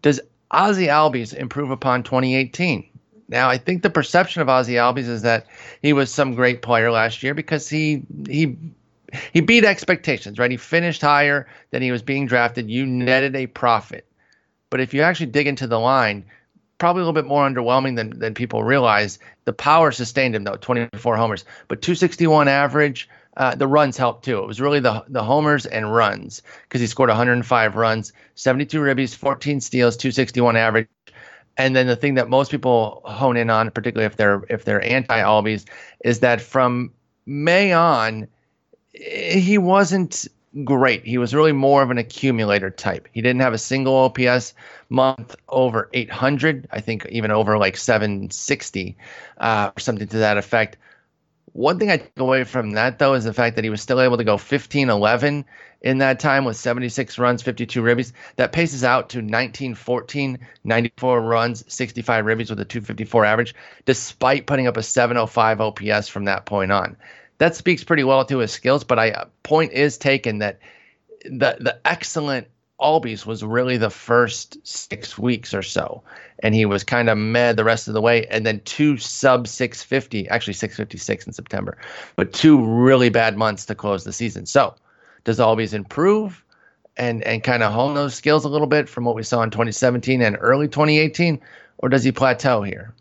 Does 0.00 0.20
Ozzy 0.50 0.88
Albies 0.88 1.34
improve 1.34 1.70
upon 1.70 2.02
2018? 2.02 2.87
Now, 3.28 3.50
I 3.50 3.58
think 3.58 3.82
the 3.82 3.90
perception 3.90 4.40
of 4.40 4.48
Ozzy 4.48 4.74
Albies 4.74 5.08
is 5.08 5.22
that 5.22 5.46
he 5.82 5.92
was 5.92 6.10
some 6.10 6.34
great 6.34 6.62
player 6.62 6.90
last 6.90 7.22
year 7.22 7.34
because 7.34 7.68
he 7.68 8.02
he 8.26 8.56
he 9.32 9.40
beat 9.40 9.64
expectations, 9.64 10.38
right? 10.38 10.50
He 10.50 10.56
finished 10.56 11.02
higher 11.02 11.46
than 11.70 11.82
he 11.82 11.92
was 11.92 12.02
being 12.02 12.26
drafted. 12.26 12.70
You 12.70 12.86
netted 12.86 13.36
a 13.36 13.46
profit. 13.46 14.06
But 14.70 14.80
if 14.80 14.92
you 14.92 15.02
actually 15.02 15.26
dig 15.26 15.46
into 15.46 15.66
the 15.66 15.78
line, 15.78 16.24
probably 16.78 17.02
a 17.02 17.04
little 17.04 17.20
bit 17.20 17.28
more 17.28 17.48
underwhelming 17.48 17.96
than, 17.96 18.18
than 18.18 18.34
people 18.34 18.62
realize. 18.62 19.18
The 19.44 19.52
power 19.52 19.92
sustained 19.92 20.34
him, 20.34 20.44
though, 20.44 20.56
24 20.56 21.16
homers. 21.16 21.44
But 21.68 21.82
261 21.82 22.48
average, 22.48 23.08
uh, 23.36 23.54
the 23.54 23.66
runs 23.66 23.96
helped 23.96 24.24
too. 24.24 24.38
It 24.38 24.46
was 24.46 24.60
really 24.60 24.80
the 24.80 25.04
the 25.08 25.22
homers 25.22 25.64
and 25.64 25.94
runs 25.94 26.42
because 26.64 26.80
he 26.80 26.86
scored 26.86 27.08
105 27.08 27.76
runs, 27.76 28.12
72 28.34 28.80
ribbies, 28.80 29.14
14 29.14 29.60
steals, 29.60 29.96
261 29.96 30.56
average. 30.56 30.88
And 31.58 31.74
then 31.74 31.88
the 31.88 31.96
thing 31.96 32.14
that 32.14 32.30
most 32.30 32.50
people 32.50 33.02
hone 33.04 33.36
in 33.36 33.50
on, 33.50 33.70
particularly 33.70 34.06
if 34.06 34.16
they're 34.16 34.42
if 34.48 34.64
they're 34.64 34.82
anti-Albies, 34.82 35.64
is 36.04 36.20
that 36.20 36.40
from 36.40 36.92
May 37.26 37.72
on, 37.72 38.28
he 38.92 39.58
wasn't 39.58 40.26
great. 40.64 41.04
He 41.04 41.18
was 41.18 41.34
really 41.34 41.52
more 41.52 41.82
of 41.82 41.90
an 41.90 41.98
accumulator 41.98 42.70
type. 42.70 43.08
He 43.12 43.20
didn't 43.20 43.42
have 43.42 43.52
a 43.52 43.58
single 43.58 43.94
OPS 43.94 44.54
month 44.88 45.34
over 45.48 45.90
800. 45.92 46.68
I 46.70 46.80
think 46.80 47.06
even 47.10 47.30
over 47.30 47.58
like 47.58 47.76
760 47.76 48.96
uh, 49.38 49.70
or 49.76 49.80
something 49.80 50.08
to 50.08 50.18
that 50.18 50.38
effect. 50.38 50.78
One 51.58 51.80
thing 51.80 51.90
I 51.90 51.96
take 51.96 52.18
away 52.18 52.44
from 52.44 52.70
that 52.72 53.00
though 53.00 53.14
is 53.14 53.24
the 53.24 53.32
fact 53.32 53.56
that 53.56 53.64
he 53.64 53.70
was 53.70 53.82
still 53.82 54.00
able 54.00 54.16
to 54.16 54.22
go 54.22 54.38
15 54.38 54.90
11 54.90 55.44
in 55.80 55.98
that 55.98 56.20
time 56.20 56.44
with 56.44 56.56
76 56.56 57.18
runs, 57.18 57.42
52 57.42 57.82
ribbies. 57.82 58.12
That 58.36 58.52
paces 58.52 58.84
out 58.84 59.08
to 59.10 59.22
19 59.22 59.74
14, 59.74 60.38
94 60.62 61.20
runs, 61.20 61.64
65 61.66 62.24
ribbies 62.24 62.50
with 62.50 62.60
a 62.60 62.64
254 62.64 63.24
average, 63.24 63.54
despite 63.86 64.46
putting 64.46 64.68
up 64.68 64.76
a 64.76 64.84
705 64.84 65.60
OPS 65.60 66.06
from 66.06 66.26
that 66.26 66.46
point 66.46 66.70
on 66.70 66.96
that 67.38 67.56
speaks 67.56 67.82
pretty 67.82 68.04
well 68.04 68.24
to 68.24 68.38
his 68.38 68.52
skills. 68.52 68.84
But 68.84 69.00
I 69.00 69.10
uh, 69.10 69.24
point 69.42 69.72
is 69.72 69.98
taken 69.98 70.38
that 70.38 70.60
the 71.24 71.56
the 71.58 71.80
excellent 71.84 72.46
Albies 72.80 73.26
was 73.26 73.42
really 73.42 73.76
the 73.76 73.90
first 73.90 74.56
six 74.66 75.18
weeks 75.18 75.52
or 75.52 75.62
so, 75.62 76.02
and 76.40 76.54
he 76.54 76.64
was 76.64 76.84
kind 76.84 77.08
of 77.08 77.18
mad 77.18 77.56
the 77.56 77.64
rest 77.64 77.88
of 77.88 77.94
the 77.94 78.00
way. 78.00 78.26
And 78.26 78.46
then 78.46 78.60
two 78.64 78.96
sub 78.96 79.48
650, 79.48 80.28
actually 80.28 80.52
656 80.52 81.26
in 81.26 81.32
September, 81.32 81.76
but 82.16 82.32
two 82.32 82.64
really 82.64 83.08
bad 83.08 83.36
months 83.36 83.66
to 83.66 83.74
close 83.74 84.04
the 84.04 84.12
season. 84.12 84.46
So, 84.46 84.74
does 85.24 85.38
Albies 85.38 85.74
improve 85.74 86.44
and 86.96 87.22
and 87.24 87.42
kind 87.42 87.62
of 87.62 87.72
hone 87.72 87.94
those 87.94 88.14
skills 88.14 88.44
a 88.44 88.48
little 88.48 88.66
bit 88.66 88.88
from 88.88 89.04
what 89.04 89.14
we 89.14 89.22
saw 89.22 89.42
in 89.42 89.50
2017 89.50 90.22
and 90.22 90.36
early 90.40 90.68
2018, 90.68 91.40
or 91.78 91.88
does 91.88 92.04
he 92.04 92.12
plateau 92.12 92.62
here? 92.62 92.94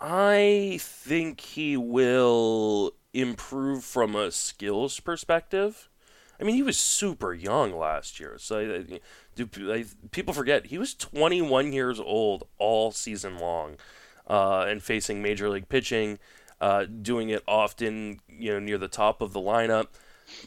I 0.00 0.78
think 0.80 1.40
he 1.40 1.76
will 1.76 2.94
improve 3.12 3.84
from 3.84 4.16
a 4.16 4.30
skills 4.30 4.98
perspective. 5.00 5.88
I 6.40 6.44
mean, 6.44 6.56
he 6.56 6.62
was 6.62 6.78
super 6.78 7.32
young 7.32 7.76
last 7.76 8.18
year. 8.18 8.36
So 8.38 8.84
do, 9.36 9.72
I, 9.72 9.84
people 10.10 10.34
forget 10.34 10.66
he 10.66 10.78
was 10.78 10.94
21 10.94 11.72
years 11.72 12.00
old 12.00 12.46
all 12.58 12.90
season 12.90 13.38
long, 13.38 13.76
uh, 14.26 14.66
and 14.68 14.82
facing 14.82 15.22
major 15.22 15.48
league 15.48 15.68
pitching, 15.68 16.18
uh, 16.60 16.84
doing 16.84 17.30
it 17.30 17.42
often, 17.46 18.20
you 18.28 18.52
know, 18.52 18.58
near 18.58 18.78
the 18.78 18.88
top 18.88 19.20
of 19.20 19.32
the 19.32 19.40
lineup. 19.40 19.88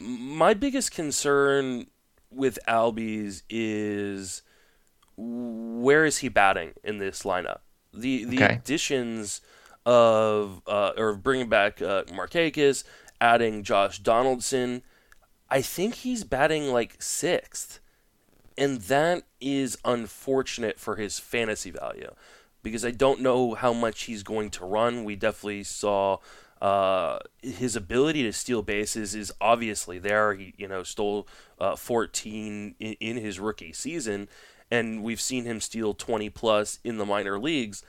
My 0.00 0.54
biggest 0.54 0.90
concern 0.90 1.86
with 2.30 2.58
Albies 2.68 3.42
is 3.48 4.42
where 5.16 6.04
is 6.04 6.18
he 6.18 6.28
batting 6.28 6.72
in 6.84 6.98
this 6.98 7.22
lineup? 7.22 7.60
The 7.94 8.24
the 8.24 8.44
okay. 8.44 8.54
additions 8.54 9.40
of 9.86 10.62
uh, 10.66 10.92
or 10.96 11.14
bringing 11.14 11.48
back 11.48 11.80
uh, 11.80 12.04
Markakis, 12.04 12.84
adding 13.20 13.62
Josh 13.62 13.98
Donaldson. 14.00 14.82
I 15.48 15.62
think 15.62 15.94
he's 15.94 16.24
batting 16.24 16.72
like 16.72 16.96
sixth, 17.00 17.80
and 18.58 18.80
that 18.82 19.24
is 19.40 19.78
unfortunate 19.84 20.78
for 20.78 20.96
his 20.96 21.18
fantasy 21.18 21.70
value 21.70 22.12
because 22.62 22.84
I 22.84 22.90
don't 22.90 23.20
know 23.20 23.54
how 23.54 23.72
much 23.72 24.04
he's 24.04 24.22
going 24.22 24.50
to 24.50 24.64
run. 24.64 25.04
We 25.04 25.14
definitely 25.14 25.62
saw 25.62 26.18
uh, 26.60 27.18
his 27.42 27.76
ability 27.76 28.24
to 28.24 28.32
steal 28.32 28.62
bases 28.62 29.14
is 29.14 29.32
obviously 29.40 29.98
there. 29.98 30.34
He 30.34 30.54
you 30.56 30.66
know 30.68 30.82
stole 30.82 31.28
uh, 31.60 31.76
14 31.76 32.74
in, 32.78 32.92
in 32.94 33.16
his 33.16 33.38
rookie 33.38 33.72
season, 33.72 34.28
and 34.70 35.02
we've 35.02 35.20
seen 35.20 35.44
him 35.44 35.60
steal 35.60 35.94
20 35.94 36.30
plus 36.30 36.80
in 36.82 36.98
the 36.98 37.06
minor 37.06 37.38
leagues 37.38 37.84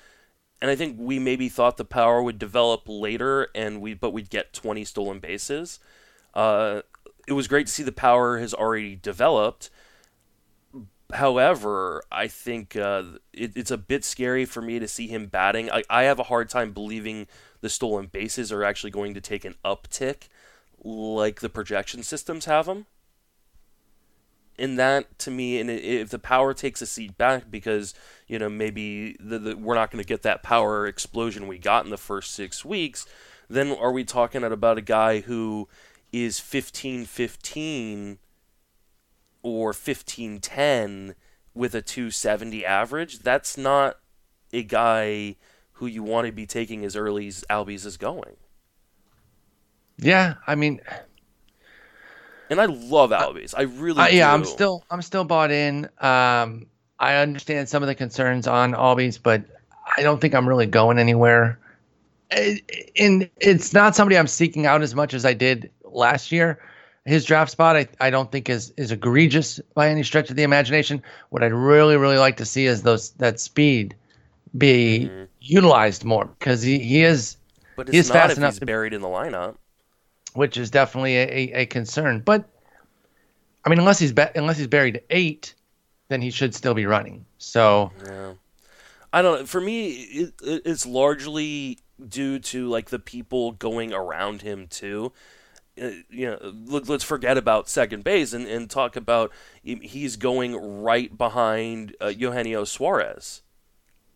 and 0.62 0.72
I 0.72 0.76
think 0.76 0.98
we 1.00 1.20
maybe 1.20 1.50
thought 1.50 1.78
the 1.78 1.86
power 1.86 2.22
would 2.22 2.40
develop 2.40 2.84
later, 2.88 3.50
and 3.54 3.82
we 3.82 3.94
but 3.94 4.12
we'd 4.12 4.30
get 4.30 4.54
20 4.54 4.84
stolen 4.86 5.20
bases. 5.20 5.80
Uh, 6.34 6.82
it 7.28 7.34
was 7.34 7.48
great 7.48 7.68
to 7.68 7.74
see 7.74 7.84
the 7.84 7.92
power 7.92 8.40
has 8.40 8.54
already 8.54 8.96
developed. 8.96 9.70
However, 11.14 12.04
I 12.12 12.28
think 12.28 12.76
uh, 12.76 13.04
it, 13.32 13.52
it's 13.56 13.72
a 13.72 13.78
bit 13.78 14.04
scary 14.04 14.46
for 14.46 14.62
me 14.62 14.80
to 14.80 14.88
see 14.88 15.08
him 15.08 15.28
batting. 15.28 15.70
I, 15.72 15.84
I 15.90 16.04
have 16.04 16.20
a 16.20 16.24
hard 16.24 16.50
time 16.50 16.72
believing 16.72 17.28
the 17.62 17.70
stolen 17.70 18.08
bases 18.08 18.52
are 18.52 18.64
actually 18.64 18.92
going 18.92 19.14
to 19.14 19.22
take 19.22 19.46
an 19.46 19.56
uptick 19.64 20.28
like 20.84 21.40
the 21.40 21.50
projection 21.50 22.04
systems 22.04 22.46
have 22.46 22.66
them 22.66 22.86
and 24.60 24.80
that 24.80 25.20
to 25.20 25.32
me, 25.32 25.60
and 25.60 25.70
if 25.70 26.10
the 26.10 26.20
power 26.20 26.54
takes 26.54 26.82
a 26.82 26.86
seat 26.86 27.18
back 27.18 27.52
because 27.52 27.94
you 28.28 28.40
know 28.40 28.50
maybe 28.50 29.16
the, 29.20 29.40
the, 29.40 29.58
we're 29.58 29.76
not 29.76 29.92
going 29.92 30.04
to 30.04 30.08
get 30.08 30.24
that 30.24 30.44
power 30.44 30.88
explosion 30.88 31.48
we 31.48 31.58
got 31.58 31.86
in 31.86 31.92
the 31.92 31.98
first 31.98 32.32
six 32.32 32.66
weeks, 32.66 33.06
then 33.50 33.72
are 33.72 33.92
we 33.92 34.04
talking 34.04 34.44
about 34.44 34.78
a 34.78 34.82
guy 34.82 35.22
who 35.22 35.68
is 36.12 36.40
15-15 36.40 38.18
or 39.44 39.72
15-10 39.72 41.16
with 41.54 41.76
a 41.76 41.82
270 41.82 42.66
average? 42.66 43.20
That's 43.20 43.58
not 43.58 43.98
a 44.54 44.64
guy 44.64 45.36
who 45.74 45.86
you 45.86 46.04
want 46.04 46.26
to 46.28 46.34
be 46.34 46.46
taking 46.46 46.84
as 46.86 46.96
early 46.96 47.28
as 47.28 47.44
Albies 47.50 47.86
is 47.86 47.98
going. 47.98 48.36
Yeah, 49.98 50.36
I 50.46 50.56
mean, 50.56 50.80
and 52.50 52.62
I 52.62 52.66
love 52.66 53.12
Albies. 53.12 53.54
I 53.58 53.64
really 53.64 54.00
uh, 54.00 54.08
yeah. 54.08 54.34
I'm 54.34 54.46
still 54.46 54.84
I'm 54.92 55.02
still 55.02 55.24
bought 55.24 55.52
in. 55.52 55.86
Um, 56.00 56.68
I 57.00 57.16
understand 57.16 57.70
some 57.70 57.84
of 57.84 57.88
the 57.88 57.96
concerns 57.96 58.48
on 58.48 58.74
Albies, 58.74 59.20
but 59.22 59.44
I 59.98 60.02
don't 60.02 60.20
think 60.20 60.34
I'm 60.36 60.48
really 60.48 60.66
going 60.66 61.00
anywhere. 61.00 61.60
And 62.30 63.30
it's 63.38 63.74
not 63.74 63.96
somebody 63.96 64.18
I'm 64.18 64.28
seeking 64.28 64.66
out 64.66 64.82
as 64.82 64.94
much 64.94 65.14
as 65.14 65.26
I 65.26 65.34
did 65.34 65.72
last 65.92 66.32
year. 66.32 66.60
His 67.06 67.24
draft 67.24 67.52
spot, 67.52 67.78
I, 67.78 67.88
I 68.02 68.10
don't 68.10 68.32
think 68.32 68.50
is 68.50 68.74
is 68.76 68.92
egregious 68.92 69.62
by 69.76 69.90
any 69.90 70.04
stretch 70.04 70.30
of 70.30 70.36
the 70.36 70.44
imagination. 70.44 71.02
What 71.30 71.42
I'd 71.44 71.54
really 71.54 71.96
really 71.96 72.18
like 72.18 72.38
to 72.38 72.46
see 72.46 72.66
is 72.66 72.84
those 72.84 73.12
that 73.12 73.40
speed 73.40 73.96
be 74.58 75.10
mm-hmm. 75.10 75.24
utilized 75.40 76.04
more 76.04 76.26
because 76.26 76.62
he, 76.62 76.80
he 76.80 77.04
is 77.04 77.38
but 77.76 77.88
he 77.88 77.98
is 77.98 78.10
fast 78.10 78.38
enough 78.38 78.54
he's 78.54 78.60
to, 78.60 78.66
buried 78.66 78.94
in 78.94 79.02
the 79.02 79.08
lineup 79.08 79.56
which 80.38 80.56
is 80.56 80.70
definitely 80.70 81.16
a, 81.16 81.62
a 81.62 81.66
concern. 81.66 82.22
But 82.24 82.48
I 83.66 83.70
mean, 83.70 83.80
unless 83.80 83.98
he's 83.98 84.14
be- 84.14 84.28
unless 84.36 84.58
he's 84.58 84.68
buried 84.68 85.02
eight, 85.10 85.56
then 86.10 86.22
he 86.22 86.30
should 86.30 86.54
still 86.54 86.76
be 86.76 86.86
running. 86.86 87.26
So 87.40 87.92
yeah. 88.06 88.34
I 89.12 89.24
don't. 89.24 89.40
know. 89.40 89.46
For 89.48 89.60
me, 89.60 89.90
it, 89.90 90.34
it's 90.44 90.86
largely 90.86 91.80
due 92.08 92.38
to 92.38 92.70
like 92.70 92.92
the 92.92 93.00
people 93.00 93.54
going 93.54 93.94
around 93.94 94.44
him 94.44 94.68
too. 94.68 95.12
Uh, 95.82 95.92
you 96.10 96.28
know, 96.28 96.54
let, 96.66 96.90
us 96.90 97.04
forget 97.04 97.38
about 97.38 97.70
second 97.70 98.04
base 98.04 98.34
and, 98.34 98.48
and 98.48 98.70
talk 98.70 98.96
about 98.96 99.32
he's 99.64 100.16
going 100.16 100.56
right 100.56 101.16
behind 101.16 101.96
uh, 102.02 102.08
Eugenio 102.08 102.64
Suarez. 102.64 103.44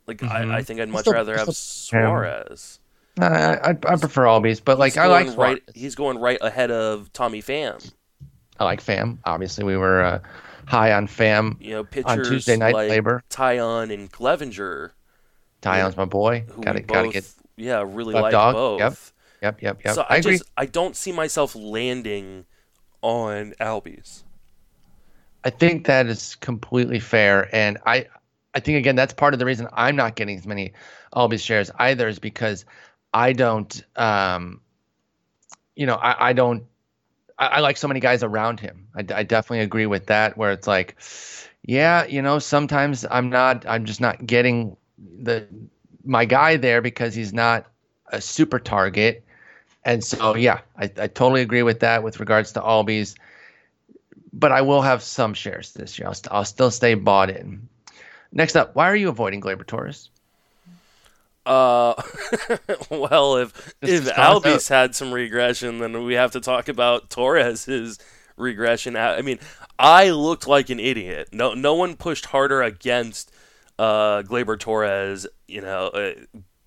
Like 0.07 0.17
mm-hmm. 0.17 0.51
I, 0.51 0.57
I, 0.57 0.63
think 0.63 0.79
I'd 0.79 0.89
much 0.89 1.01
still, 1.01 1.13
rather 1.13 1.37
have 1.37 1.55
Suarez. 1.55 2.79
I, 3.19 3.55
I, 3.55 3.69
I 3.69 3.73
prefer 3.73 4.23
Albies, 4.23 4.61
but 4.63 4.79
like 4.79 4.97
I 4.97 5.07
like 5.07 5.37
right. 5.37 5.61
He's 5.75 5.95
going 5.95 6.17
right 6.17 6.39
ahead 6.41 6.71
of 6.71 7.13
Tommy 7.13 7.41
Pham. 7.41 7.93
I 8.59 8.63
like 8.63 8.83
Pham. 8.83 9.19
Obviously, 9.25 9.63
we 9.63 9.77
were 9.77 10.01
uh, 10.01 10.19
high 10.65 10.93
on 10.93 11.07
Pham. 11.07 11.57
You 11.59 11.71
know, 11.71 11.83
pitchers 11.83 12.11
on 12.11 12.23
Tuesday 12.23 12.57
night 12.57 12.73
like 12.73 12.89
labor. 12.89 13.23
Taillon 13.29 13.93
and 13.93 14.11
Clevinger. 14.11 14.91
Taillon's 15.61 15.97
my 15.97 16.05
boy. 16.05 16.45
Got 16.61 16.73
to 16.73 16.81
got 16.81 17.01
to 17.03 17.09
get. 17.09 17.31
Yeah, 17.55 17.83
really 17.85 18.13
like 18.13 18.31
dog. 18.31 18.55
both. 18.55 18.79
Yep. 18.79 18.93
Yep. 19.41 19.61
Yep. 19.61 19.81
Yep. 19.85 19.95
So 19.95 20.01
I, 20.03 20.15
I 20.15 20.19
just 20.21 20.43
I 20.57 20.65
don't 20.65 20.95
see 20.95 21.11
myself 21.11 21.55
landing 21.55 22.45
on 23.01 23.53
Albies. 23.59 24.23
I 25.43 25.49
think 25.49 25.87
that 25.87 26.05
is 26.05 26.35
completely 26.35 26.99
fair, 26.99 27.49
and 27.53 27.79
I 27.85 28.07
I 28.53 28.59
think 28.59 28.77
again 28.77 28.95
that's 28.95 29.13
part 29.13 29.33
of 29.33 29.39
the 29.39 29.45
reason 29.45 29.67
I'm 29.73 29.95
not 29.95 30.15
getting 30.15 30.37
as 30.37 30.45
many 30.45 30.73
Albies 31.15 31.43
shares 31.43 31.71
either 31.79 32.07
is 32.07 32.19
because 32.19 32.65
I 33.13 33.33
don't, 33.33 33.83
um, 33.95 34.61
you 35.75 35.85
know, 35.85 35.95
I, 35.95 36.29
I 36.29 36.33
don't, 36.33 36.63
I, 37.37 37.47
I, 37.47 37.59
like 37.59 37.77
so 37.77 37.87
many 37.87 37.99
guys 37.99 38.23
around 38.23 38.59
him. 38.59 38.87
I, 38.95 38.99
I 38.99 39.23
definitely 39.23 39.59
agree 39.59 39.85
with 39.85 40.05
that, 40.05 40.37
where 40.37 40.51
it's 40.51 40.67
like, 40.67 40.95
yeah, 41.63 42.05
you 42.05 42.21
know, 42.21 42.39
sometimes 42.39 43.05
I'm 43.09 43.29
not, 43.29 43.65
I'm 43.67 43.85
just 43.85 43.99
not 43.99 44.25
getting 44.25 44.77
the 44.97 45.47
my 46.03 46.25
guy 46.25 46.57
there 46.57 46.81
because 46.81 47.13
he's 47.13 47.33
not 47.33 47.67
a 48.07 48.21
super 48.21 48.59
target. 48.59 49.23
And 49.83 50.03
so, 50.03 50.35
yeah, 50.35 50.59
I, 50.77 50.83
I 50.83 51.07
totally 51.07 51.41
agree 51.41 51.63
with 51.63 51.79
that 51.79 52.03
with 52.03 52.19
regards 52.19 52.51
to 52.53 52.61
Albies. 52.61 53.15
But 54.33 54.51
I 54.51 54.61
will 54.61 54.81
have 54.81 55.03
some 55.03 55.33
shares 55.33 55.73
this 55.73 55.97
year. 55.97 56.07
I'll, 56.07 56.13
st- 56.13 56.31
I'll 56.31 56.45
still 56.45 56.71
stay 56.71 56.93
bought 56.93 57.29
in. 57.29 57.67
Next 58.31 58.55
up, 58.55 58.75
why 58.75 58.89
are 58.89 58.95
you 58.95 59.09
avoiding 59.09 59.41
Gleyber 59.41 59.65
Torres? 59.65 60.09
Uh, 61.45 61.95
well, 62.89 63.37
if 63.37 63.73
if 63.81 64.05
Albies 64.05 64.69
had 64.69 64.95
some 64.95 65.11
regression, 65.11 65.79
then 65.79 66.05
we 66.05 66.13
have 66.13 66.31
to 66.31 66.39
talk 66.39 66.67
about 66.69 67.09
Torres's 67.09 67.97
regression. 68.37 68.95
I 68.95 69.21
mean, 69.21 69.39
I 69.79 70.11
looked 70.11 70.47
like 70.47 70.69
an 70.69 70.79
idiot. 70.79 71.29
No, 71.33 71.53
no 71.53 71.73
one 71.73 71.95
pushed 71.95 72.27
harder 72.27 72.61
against 72.61 73.31
uh, 73.79 74.21
Gleyber 74.21 74.59
Torres. 74.59 75.25
You 75.47 75.61
know, 75.61 75.87
uh, 75.87 76.13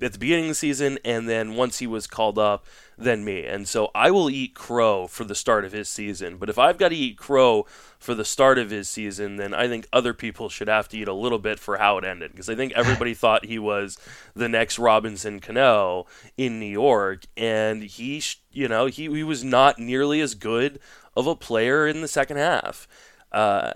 at 0.01 0.13
the 0.13 0.19
beginning 0.19 0.45
of 0.45 0.51
the 0.51 0.55
season, 0.55 0.99
and 1.05 1.29
then 1.29 1.55
once 1.55 1.79
he 1.79 1.87
was 1.87 2.07
called 2.07 2.39
up, 2.39 2.67
than 2.97 3.25
me. 3.25 3.45
And 3.45 3.67
so 3.67 3.91
I 3.95 4.11
will 4.11 4.31
eat 4.31 4.55
crow 4.55 5.07
for 5.07 5.25
the 5.25 5.35
start 5.35 5.65
of 5.65 5.73
his 5.73 5.89
season. 5.89 6.37
But 6.37 6.49
if 6.49 6.59
I've 6.59 6.79
got 6.79 6.91
to 6.91 6.97
eat 6.97 7.17
crow 7.17 7.67
for 7.99 8.15
the 8.15 8.25
start 8.25 8.59
of 8.59 8.71
his 8.71 8.89
season, 8.89 9.37
then 9.37 9.53
I 9.55 9.69
think 9.69 9.89
other 9.93 10.15
people 10.15 10.49
should 10.49 10.69
have 10.69 10.89
to 10.89 10.99
eat 10.99 11.09
a 11.09 11.15
little 11.15 11.39
bit 11.39 11.59
for 11.59 11.79
how 11.79 11.99
it 11.99 12.05
ended. 12.05 12.33
Because 12.33 12.49
I 12.49 12.55
think 12.55 12.73
everybody 12.73 13.15
thought 13.15 13.47
he 13.47 13.59
was 13.59 13.99
the 14.35 14.49
next 14.49 14.79
Robinson 14.79 15.41
Cano 15.41 16.07
in 16.37 16.61
New 16.61 16.67
York. 16.67 17.25
And 17.37 17.83
he, 17.83 18.23
you 18.53 18.69
know, 18.69 18.87
he, 18.87 19.05
he 19.05 19.25
was 19.25 19.43
not 19.43 19.79
nearly 19.79 20.21
as 20.21 20.35
good 20.35 20.79
of 21.17 21.27
a 21.27 21.37
player 21.37 21.87
in 21.87 22.01
the 22.01 22.09
second 22.09 22.37
half. 22.37 22.87
Uh, 23.33 23.73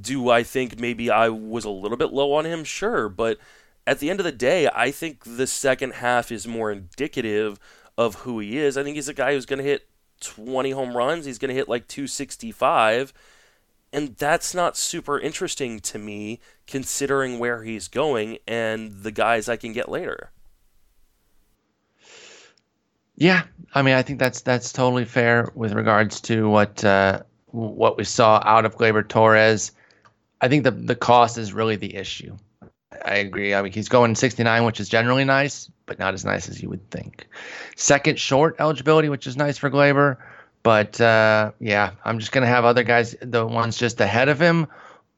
do 0.00 0.28
I 0.28 0.42
think 0.42 0.78
maybe 0.78 1.10
I 1.10 1.30
was 1.30 1.64
a 1.64 1.70
little 1.70 1.96
bit 1.96 2.12
low 2.12 2.34
on 2.34 2.44
him? 2.44 2.64
Sure. 2.64 3.08
But 3.08 3.38
at 3.88 4.00
the 4.00 4.10
end 4.10 4.20
of 4.20 4.24
the 4.24 4.32
day, 4.32 4.68
I 4.72 4.90
think 4.90 5.24
the 5.24 5.46
second 5.46 5.94
half 5.94 6.30
is 6.30 6.46
more 6.46 6.70
indicative 6.70 7.58
of 7.96 8.16
who 8.16 8.38
he 8.38 8.58
is. 8.58 8.76
I 8.76 8.82
think 8.82 8.96
he's 8.96 9.08
a 9.08 9.14
guy 9.14 9.32
who's 9.32 9.46
going 9.46 9.60
to 9.60 9.64
hit 9.64 9.88
20 10.20 10.72
home 10.72 10.94
runs. 10.94 11.24
He's 11.24 11.38
going 11.38 11.48
to 11.48 11.54
hit 11.54 11.70
like 11.70 11.88
265. 11.88 13.14
And 13.90 14.14
that's 14.16 14.54
not 14.54 14.76
super 14.76 15.18
interesting 15.18 15.80
to 15.80 15.98
me 15.98 16.38
considering 16.66 17.38
where 17.38 17.64
he's 17.64 17.88
going 17.88 18.36
and 18.46 19.02
the 19.02 19.10
guys 19.10 19.48
I 19.48 19.56
can 19.56 19.72
get 19.72 19.88
later. 19.88 20.32
Yeah, 23.16 23.44
I 23.74 23.80
mean, 23.80 23.94
I 23.94 24.02
think 24.02 24.18
that's 24.18 24.42
that's 24.42 24.70
totally 24.70 25.06
fair 25.06 25.50
with 25.54 25.72
regards 25.72 26.20
to 26.22 26.48
what 26.48 26.84
uh, 26.84 27.22
what 27.46 27.96
we 27.96 28.04
saw 28.04 28.40
out 28.44 28.66
of 28.66 28.76
Gleyber 28.76 29.08
Torres. 29.08 29.72
I 30.42 30.48
think 30.48 30.64
the 30.64 30.72
the 30.72 30.94
cost 30.94 31.38
is 31.38 31.54
really 31.54 31.76
the 31.76 31.96
issue. 31.96 32.36
I 33.04 33.16
agree. 33.16 33.54
I 33.54 33.62
mean, 33.62 33.72
he's 33.72 33.88
going 33.88 34.14
69, 34.14 34.64
which 34.64 34.80
is 34.80 34.88
generally 34.88 35.24
nice, 35.24 35.70
but 35.86 35.98
not 35.98 36.14
as 36.14 36.24
nice 36.24 36.48
as 36.48 36.62
you 36.62 36.70
would 36.70 36.90
think. 36.90 37.26
Second 37.76 38.18
short 38.18 38.56
eligibility, 38.58 39.08
which 39.08 39.26
is 39.26 39.36
nice 39.36 39.58
for 39.58 39.70
Gleyber. 39.70 40.16
But 40.62 41.00
uh, 41.00 41.52
yeah, 41.60 41.92
I'm 42.04 42.18
just 42.18 42.32
going 42.32 42.42
to 42.42 42.48
have 42.48 42.64
other 42.64 42.82
guys, 42.82 43.14
the 43.20 43.46
ones 43.46 43.76
just 43.76 44.00
ahead 44.00 44.28
of 44.28 44.40
him, 44.40 44.66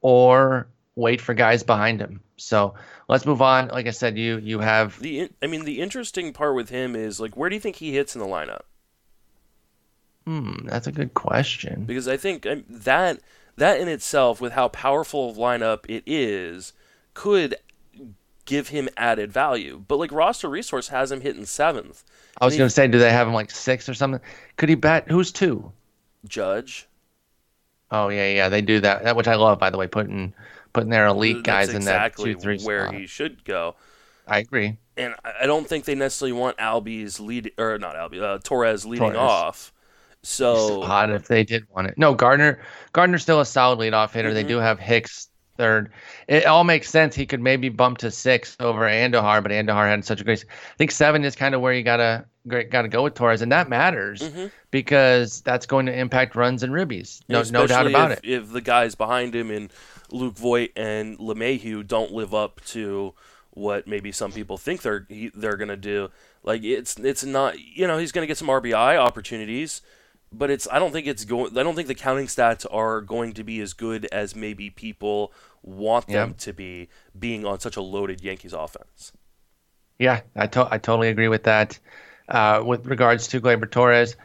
or 0.01 0.67
wait 0.97 1.21
for 1.21 1.35
guys 1.35 1.63
behind 1.63 2.01
him. 2.01 2.21
So 2.37 2.75
let's 3.09 3.25
move 3.25 3.41
on. 3.41 3.69
Like 3.69 3.87
I 3.87 3.91
said, 3.91 4.19
you 4.19 4.39
you 4.39 4.61
have 4.61 4.99
the. 5.01 5.31
I 5.43 5.47
mean, 5.47 5.65
the 5.65 5.81
interesting 5.81 6.33
part 6.33 6.55
with 6.55 6.71
him 6.71 6.97
is 6.97 7.21
like, 7.21 7.37
where 7.37 7.49
do 7.49 7.55
you 7.55 7.61
think 7.61 7.77
he 7.77 7.93
hits 7.93 8.15
in 8.15 8.21
the 8.21 8.27
lineup? 8.27 8.63
Hmm, 10.27 10.67
that's 10.67 10.87
a 10.87 10.93
good 10.93 11.15
question. 11.15 11.85
Because 11.85 12.07
I 12.07 12.17
think 12.17 12.47
that 12.69 13.21
that 13.57 13.81
in 13.81 13.89
itself, 13.89 14.41
with 14.41 14.53
how 14.53 14.69
powerful 14.69 15.31
of 15.31 15.37
lineup 15.37 15.85
it 15.89 16.03
is, 16.07 16.73
could 17.21 17.57
give 18.47 18.69
him 18.69 18.89
added 18.97 19.31
value. 19.31 19.85
But 19.87 19.99
like 19.99 20.11
roster 20.11 20.49
resource 20.49 20.89
has 20.89 21.13
him 21.13 21.21
hitting 21.21 21.45
seventh. 21.45 22.03
I 22.41 22.47
was 22.47 22.57
going 22.57 22.67
to 22.69 22.75
say, 22.75 22.89
do 22.89 22.99
they 22.99 23.11
have 23.13 23.29
him 23.29 23.35
like 23.35 23.51
six 23.51 23.89
or 23.91 23.95
something? 23.95 24.21
Could 24.57 24.71
he 24.71 24.75
bat? 24.75 25.05
Who's 25.09 25.31
two? 25.31 25.71
Judge. 26.27 26.87
Oh 27.91 28.09
yeah, 28.09 28.31
yeah, 28.31 28.49
they 28.49 28.63
do 28.63 28.81
that. 28.81 29.05
That 29.05 29.17
which 29.17 29.29
I 29.29 29.35
love, 29.35 29.59
by 29.59 29.69
the 29.69 29.77
way, 29.77 29.87
putting 29.87 30.33
putting 30.73 30.89
their 30.91 31.07
elite 31.07 31.45
That's 31.45 31.69
guys 31.69 31.75
exactly 31.75 32.31
in 32.31 32.37
that 32.37 32.39
two 32.39 32.43
three 32.43 32.59
where 32.65 32.87
spot. 32.87 32.95
he 32.95 33.07
should 33.07 33.45
go. 33.45 33.75
I 34.27 34.39
agree. 34.39 34.79
And 34.97 35.15
I 35.25 35.47
don't 35.47 35.67
think 35.69 35.85
they 35.85 35.95
necessarily 35.95 36.33
want 36.33 36.57
Albies 36.59 37.19
lead 37.21 37.53
or 37.59 37.79
not 37.79 37.97
Albie 37.97 38.23
uh, 38.23 38.39
Torres 38.43 38.87
leading 38.87 39.13
Torres. 39.13 39.17
off. 39.19 39.73
So 40.23 40.83
Odd 40.83 41.11
if 41.11 41.27
they 41.27 41.43
did 41.45 41.65
want 41.75 41.89
it. 41.89 41.99
No, 41.99 42.15
Gardner. 42.15 42.61
Gardner's 42.93 43.23
still 43.23 43.41
a 43.41 43.47
solid 43.47 43.79
leadoff 43.79 44.13
hitter. 44.13 44.33
They 44.33 44.45
Mhm. 44.45 44.49
do 44.49 44.57
have 44.59 44.79
Hicks 44.79 45.30
third. 45.61 45.91
It 46.27 46.47
all 46.47 46.65
makes 46.65 46.89
sense. 46.89 47.15
He 47.15 47.27
could 47.27 47.41
maybe 47.41 47.69
bump 47.69 47.99
to 47.99 48.11
six 48.11 48.57
over 48.61 48.81
Andujar, 48.83 49.43
but 49.43 49.53
Andujar 49.53 49.89
had 49.89 50.05
such 50.05 50.21
a 50.21 50.25
great. 50.25 50.45
I 50.49 50.77
think 50.79 50.91
seven 50.91 51.25
is 51.25 51.37
kind 51.37 51.55
of 51.55 51.61
where 51.61 51.73
you 51.75 51.83
gotta 51.83 52.25
gotta 52.49 52.89
go 52.89 53.03
with 53.03 53.15
Torres, 53.15 53.43
and 53.43 53.53
that 53.53 53.69
matters 53.69 54.23
Mhm. 54.23 54.51
because 54.71 55.43
that's 55.43 55.67
going 55.67 55.85
to 55.87 55.93
impact 55.93 56.35
runs 56.35 56.63
and 56.63 56.73
ribbies. 56.73 57.21
No, 57.29 57.43
no 57.43 57.67
doubt 57.67 57.87
about 57.87 58.13
if, 58.13 58.19
it. 58.19 58.25
If 58.25 58.53
the 58.53 58.63
guys 58.63 58.95
behind 58.95 59.35
him 59.35 59.51
and 59.51 59.71
Luke 60.11 60.37
Voit 60.37 60.71
and 60.75 61.19
LeMahieu 61.19 61.87
don't 61.87 62.13
live 62.13 62.35
up 62.35 62.61
to 62.69 63.15
what 63.51 63.87
maybe 63.87 64.13
some 64.13 64.33
people 64.33 64.57
think 64.57 64.81
they're 64.81 65.07
he, 65.11 65.31
they're 65.35 65.57
gonna 65.59 65.77
do, 65.77 66.11
like 66.43 66.65
it's 66.65 66.97
it's 66.99 67.25
not 67.25 67.59
you 67.61 67.87
know 67.87 67.99
he's 67.99 68.13
gonna 68.13 68.27
get 68.27 68.39
some 68.39 68.49
RBI 68.49 68.97
opportunities, 68.97 69.83
but 70.33 70.51
it's 70.51 70.67
I 70.73 70.79
don't 70.79 70.93
think 70.93 71.07
it's 71.07 71.25
going 71.27 71.59
I 71.59 71.63
don't 71.63 71.75
think 71.75 71.89
the 71.89 71.95
counting 71.95 72.27
stats 72.27 72.65
are 72.71 73.01
going 73.03 73.33
to 73.35 73.45
be 73.45 73.61
as 73.61 73.75
good 73.75 74.07
as 74.13 74.35
maybe 74.35 74.71
people 74.71 75.33
want 75.63 76.07
them 76.07 76.31
Yeah. 76.31 76.35
to 76.39 76.53
be 76.53 76.89
being 77.19 77.45
on 77.47 77.61
such 77.61 77.77
a 77.77 77.83
loaded 77.83 78.21
Yankees 78.23 78.53
offense. 78.53 79.13
Yeah, 79.99 80.21
I 80.35 80.47
to- 80.49 80.69
I 80.71 80.79
totally 80.79 81.09
agree 81.09 81.29
with 81.29 81.45
that. 81.45 81.79
Uh, 82.29 82.63
with 82.65 82.87
regards 82.87 83.27
to 83.29 83.41
Gleyber 83.41 83.71
Torres, 83.71 84.17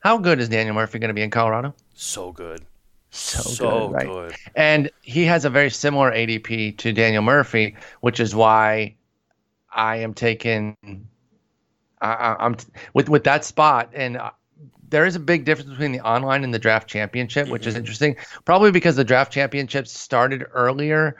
how 0.00 0.18
good 0.18 0.40
is 0.40 0.48
Daniel 0.48 0.74
Murphy 0.74 0.98
going 0.98 1.08
to 1.08 1.14
be 1.14 1.22
in 1.22 1.30
Colorado? 1.30 1.74
So 1.94 2.32
good, 2.32 2.66
So, 3.10 3.40
so 3.40 3.88
good, 3.88 3.94
right? 3.94 4.06
good. 4.06 4.34
And 4.56 4.90
he 5.02 5.24
has 5.26 5.44
a 5.44 5.50
very 5.50 5.70
similar 5.70 6.10
ADP 6.10 6.72
to 6.78 6.92
Daniel 6.92 7.22
Murphy, 7.22 7.76
which 8.00 8.18
is 8.20 8.34
why 8.34 8.96
I 9.72 9.96
am 9.96 10.12
taking. 10.12 10.76
I, 12.00 12.34
I'm 12.38 12.56
with 12.94 13.08
with 13.08 13.24
that 13.24 13.44
spot, 13.44 13.90
and 13.94 14.18
there 14.88 15.06
is 15.06 15.14
a 15.16 15.20
big 15.20 15.44
difference 15.44 15.70
between 15.70 15.92
the 15.92 16.00
online 16.00 16.44
and 16.44 16.52
the 16.52 16.58
draft 16.58 16.88
championship, 16.88 17.48
which 17.48 17.66
is 17.66 17.74
Mhm. 17.74 17.78
interesting. 17.78 18.16
Probably 18.44 18.70
because 18.70 18.96
the 18.96 19.04
draft 19.04 19.32
championships 19.32 19.92
started 19.96 20.44
earlier 20.52 21.16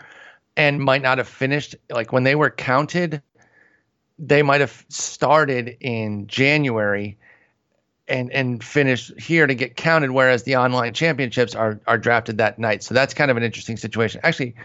and 0.56 0.80
might 0.80 1.02
not 1.02 1.18
have 1.18 1.28
finished. 1.28 1.76
Like 1.90 2.12
when 2.12 2.24
they 2.24 2.34
were 2.34 2.50
counted, 2.50 3.22
they 4.18 4.42
might 4.42 4.60
have 4.60 4.84
started 4.88 5.76
in 5.80 6.26
January 6.26 7.16
and 8.08 8.32
and 8.32 8.62
finished 8.64 9.12
here 9.20 9.46
to 9.46 9.54
get 9.54 9.76
counted, 9.76 10.10
whereas 10.10 10.42
the 10.42 10.56
online 10.56 10.92
championships 10.92 11.54
are 11.54 11.78
are 11.86 11.96
drafted 11.96 12.38
that 12.38 12.58
night. 12.58 12.82
So 12.82 12.92
that's 12.92 13.14
kind 13.14 13.30
of 13.30 13.36
an 13.36 13.44
interesting 13.44 13.76
situation. 13.76 14.20
Actually, 14.24 14.56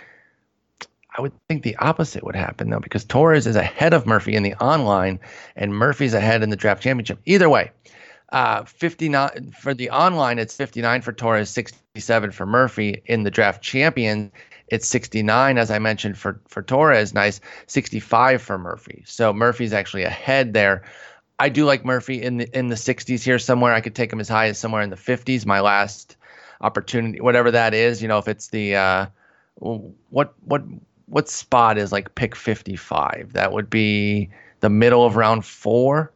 I 1.16 1.22
would 1.22 1.32
think 1.48 1.62
the 1.64 1.76
opposite 1.78 2.24
would 2.24 2.36
happen 2.36 2.72
though, 2.72 2.80
because 2.80 3.06
Torres 3.06 3.46
is 3.46 3.56
ahead 3.56 3.94
of 3.94 4.08
Murphy 4.08 4.36
in 4.36 4.42
the 4.42 4.56
online, 4.56 5.20
and 5.56 5.74
Murphy's 5.76 6.16
ahead 6.16 6.42
in 6.42 6.50
the 6.50 6.56
draft 6.56 6.82
championship. 6.82 7.20
Either 7.26 7.48
way, 7.48 7.72
uh, 8.36 8.66
59 8.66 9.54
for 9.58 9.74
the 9.74 9.90
online, 9.90 10.40
it's 10.40 10.58
59 10.58 11.02
for 11.02 11.14
Torres, 11.14 11.50
67 11.50 12.32
for 12.32 12.46
Murphy. 12.46 13.02
In 13.06 13.24
the 13.24 13.32
draft 13.32 13.64
champion, 13.64 14.30
it's 14.68 14.90
69, 14.90 15.58
as 15.58 15.72
I 15.72 15.80
mentioned, 15.80 16.18
for 16.18 16.42
for 16.50 16.62
Torres. 16.62 17.14
Nice, 17.14 17.40
65 17.68 18.42
for 18.42 18.58
Murphy. 18.58 19.04
So 19.08 19.32
Murphy's 19.32 19.72
actually 19.72 20.04
ahead 20.04 20.54
there. 20.54 20.84
I 21.40 21.48
do 21.48 21.64
like 21.64 21.86
Murphy 21.86 22.22
in 22.22 22.38
the 22.38 22.58
in 22.58 22.68
the 22.68 22.76
60s 22.76 23.24
here 23.24 23.40
somewhere. 23.40 23.74
I 23.74 23.80
could 23.80 23.96
take 23.96 24.12
him 24.12 24.20
as 24.20 24.28
high 24.28 24.48
as 24.48 24.60
somewhere 24.60 24.82
in 24.82 24.90
the 24.90 24.98
50s. 24.98 25.46
My 25.46 25.62
last 25.62 26.18
opportunity, 26.60 27.22
whatever 27.22 27.52
that 27.52 27.74
is, 27.74 28.02
you 28.02 28.10
know, 28.10 28.18
if 28.18 28.28
it's 28.28 28.50
the 28.50 28.76
uh, 28.76 29.06
what 30.10 30.34
what 30.44 30.62
what 31.06 31.30
spot 31.30 31.78
is 31.78 31.94
like 31.94 32.16
pick 32.16 32.36
55? 32.36 33.32
That 33.32 33.54
would 33.54 33.70
be 33.70 34.30
the 34.60 34.70
middle 34.70 35.06
of 35.06 35.16
round 35.16 35.46
four. 35.46 36.12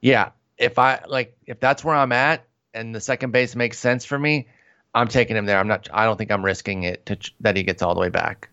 Yeah, 0.00 0.30
if 0.58 0.78
I 0.78 1.02
like 1.06 1.36
if 1.46 1.60
that's 1.60 1.84
where 1.84 1.94
I'm 1.94 2.12
at 2.12 2.44
and 2.74 2.94
the 2.94 3.00
second 3.00 3.30
base 3.32 3.54
makes 3.56 3.78
sense 3.78 4.04
for 4.04 4.18
me, 4.18 4.48
I'm 4.94 5.08
taking 5.08 5.36
him 5.36 5.46
there. 5.46 5.58
I'm 5.58 5.68
not. 5.68 5.88
I 5.92 6.04
don't 6.04 6.16
think 6.16 6.30
I'm 6.30 6.44
risking 6.44 6.84
it 6.84 7.06
to 7.06 7.18
that 7.40 7.56
he 7.56 7.62
gets 7.62 7.82
all 7.82 7.94
the 7.94 8.00
way 8.00 8.08
back 8.08 8.48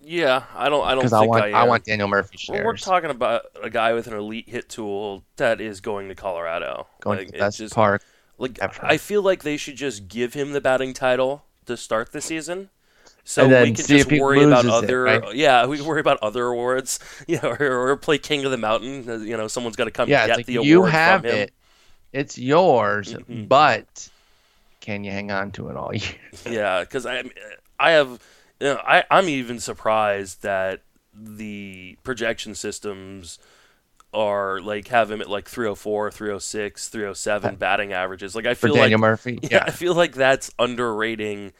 Yeah, 0.00 0.44
I 0.54 0.68
don't 0.68 0.84
I 0.84 0.90
don't 0.94 1.04
because 1.04 1.12
think 1.12 1.22
I 1.22 1.26
want 1.26 1.44
I, 1.44 1.50
I, 1.60 1.64
want 1.64 1.84
Daniel 1.84 2.08
Murphy 2.08 2.36
Well, 2.48 2.64
we're 2.64 2.76
talking 2.76 3.10
about 3.10 3.42
a 3.62 3.70
guy 3.70 3.92
with 3.94 4.06
an 4.06 4.14
elite 4.14 4.48
hit 4.48 4.68
tool 4.68 5.24
that 5.36 5.60
is 5.60 5.80
going 5.80 6.08
to 6.08 6.14
Colorado. 6.14 6.86
going 7.00 7.18
Like, 7.18 7.26
to 7.28 7.32
the 7.32 7.38
best 7.38 7.58
just- 7.58 7.74
park. 7.74 8.02
Like 8.36 8.58
ever. 8.58 8.84
I 8.84 8.96
feel 8.96 9.22
like 9.22 9.44
they 9.44 9.56
should 9.56 9.76
just 9.76 10.08
give 10.08 10.34
him 10.34 10.52
the 10.52 10.60
batting 10.60 10.92
title 10.92 11.44
to 11.66 11.76
start 11.76 12.10
the 12.10 12.20
season. 12.20 12.68
So 13.24 13.50
we 13.50 13.70
can 13.72 13.86
just 13.86 14.06
worry 14.06 14.42
about 14.42 14.66
loses 14.66 14.82
it, 14.82 14.98
other, 15.02 15.04
right? 15.04 15.24
yeah, 15.32 15.66
we 15.66 15.78
can 15.78 15.86
worry 15.86 16.00
about 16.00 16.18
other 16.22 16.46
awards, 16.46 17.00
you 17.26 17.40
know, 17.40 17.56
or, 17.58 17.90
or 17.90 17.96
play 17.96 18.18
King 18.18 18.44
of 18.44 18.50
the 18.50 18.58
Mountain. 18.58 19.08
uh, 19.08 19.16
You 19.18 19.36
know, 19.36 19.48
someone's 19.48 19.76
got 19.76 19.84
to 19.84 19.90
come 19.90 20.10
Yeah, 20.10 20.24
get 20.24 20.36
like 20.36 20.46
the 20.46 20.56
award 20.56 20.68
you 20.68 20.84
have 20.84 21.24
from 21.24 21.24
him. 21.24 21.46
it. 21.46 21.52
It's 22.12 22.38
yours, 22.38 23.14
Mhm. 23.28 23.48
but 23.48 24.10
can 24.80 25.04
you 25.04 25.12
hang 25.12 25.30
on 25.32 25.52
to 25.52 25.68
it 25.70 25.76
all 25.76 25.94
year? 25.96 26.14
Yeah, 26.44 26.80
because 26.80 27.06
I, 27.06 27.24
I 27.78 27.92
have, 27.92 28.10
you 28.60 28.68
know, 28.68 28.80
I, 28.86 29.04
I'm 29.10 29.28
even 29.28 29.60
surprised 29.60 30.42
that 30.42 30.82
the 31.14 31.96
projection 32.02 32.54
systems 32.54 33.38
are 34.14 34.60
like 34.60 34.88
have 34.88 35.10
him 35.10 35.20
at 35.20 35.30
like 35.30 35.48
304, 35.48 36.10
306, 36.12 36.88
307 36.88 37.56
batting 37.56 37.92
averages. 37.92 38.34
Like 38.36 38.46
I 38.46 38.54
For 38.58 38.68
feel 38.68 38.70
Daniel 38.70 38.98
like 38.98 39.00
Murphy, 39.00 39.38
yeah, 39.42 39.50
yeah. 39.50 39.64
I 39.66 39.72
feel 39.72 39.94
like 39.94 40.14
that's 40.14 40.52
underrating 40.58 41.52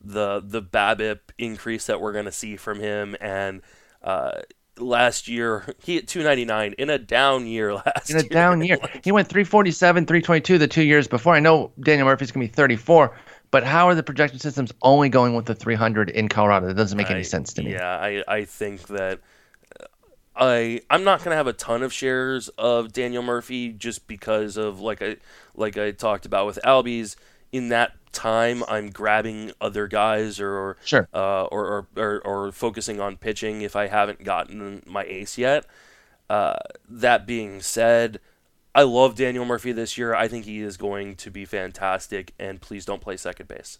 the 0.00 0.42
the 0.44 0.62
BABIP 0.62 1.20
increase 1.38 1.86
that 1.86 2.00
we're 2.00 2.12
going 2.12 2.24
to 2.24 2.32
see 2.32 2.56
from 2.56 2.80
him. 2.80 3.16
And 3.20 3.62
uh, 4.02 4.40
last 4.78 5.28
year 5.28 5.74
he 5.82 5.94
hit 5.94 6.08
299 6.08 6.74
in 6.78 6.90
a 6.90 6.98
down 6.98 7.46
year 7.46 7.74
last 7.86 8.10
year. 8.10 8.18
in 8.18 8.24
a 8.24 8.28
year. 8.28 8.30
down 8.30 8.62
year. 8.62 8.78
He 9.04 9.12
went 9.12 9.28
347, 9.28 10.06
322 10.06 10.58
the 10.58 10.68
two 10.68 10.82
years 10.82 11.08
before. 11.08 11.34
I 11.34 11.40
know 11.40 11.72
Daniel 11.80 12.06
Murphy's 12.06 12.30
going 12.30 12.46
to 12.46 12.50
be 12.50 12.54
34, 12.54 13.16
but 13.50 13.64
how 13.64 13.88
are 13.88 13.94
the 13.94 14.02
projection 14.02 14.38
systems 14.38 14.72
only 14.82 15.08
going 15.08 15.34
with 15.34 15.46
the 15.46 15.54
300 15.54 16.10
in 16.10 16.28
Colorado? 16.28 16.66
That 16.66 16.74
doesn't 16.74 16.96
make 16.96 17.10
any 17.10 17.24
sense 17.24 17.52
to 17.54 17.62
me. 17.62 17.72
Yeah, 17.72 17.88
I, 17.88 18.22
I 18.28 18.44
think 18.44 18.86
that 18.88 19.20
uh, 19.80 19.84
I 20.36 20.80
I'm 20.90 21.04
not 21.04 21.24
gonna 21.24 21.36
have 21.36 21.46
a 21.46 21.52
ton 21.52 21.82
of 21.82 21.92
shares 21.92 22.48
of 22.58 22.92
Daniel 22.92 23.22
Murphy 23.22 23.72
just 23.72 24.06
because 24.06 24.56
of 24.56 24.80
like 24.80 25.00
I 25.00 25.16
like 25.54 25.78
I 25.78 25.92
talked 25.92 26.26
about 26.26 26.46
with 26.46 26.58
Albies. 26.64 27.16
In 27.50 27.70
that 27.70 27.97
time, 28.12 28.62
I'm 28.68 28.90
grabbing 28.90 29.52
other 29.60 29.86
guys 29.88 30.40
or 30.40 30.76
Sure. 30.84 31.08
uh, 31.14 31.44
or, 31.44 31.66
or, 31.66 31.86
or 31.96 32.20
or 32.26 32.52
focusing 32.52 33.00
on 33.00 33.16
pitching 33.16 33.62
if 33.62 33.74
I 33.76 33.86
haven't 33.88 34.24
gotten 34.24 34.82
my 34.86 35.04
ace 35.04 35.38
yet. 35.38 35.66
Uh, 36.30 36.56
that 36.88 37.26
being 37.26 37.60
said, 37.60 38.20
I 38.74 38.82
love 38.82 39.14
Daniel 39.14 39.44
Murphy 39.44 39.72
this 39.72 39.96
year. 39.96 40.14
I 40.14 40.28
think 40.28 40.44
he 40.44 40.60
is 40.60 40.76
going 40.76 41.16
to 41.16 41.30
be 41.30 41.44
fantastic. 41.44 42.34
And 42.38 42.60
please 42.60 42.84
don't 42.84 43.00
play 43.00 43.16
second 43.16 43.48
base. 43.48 43.78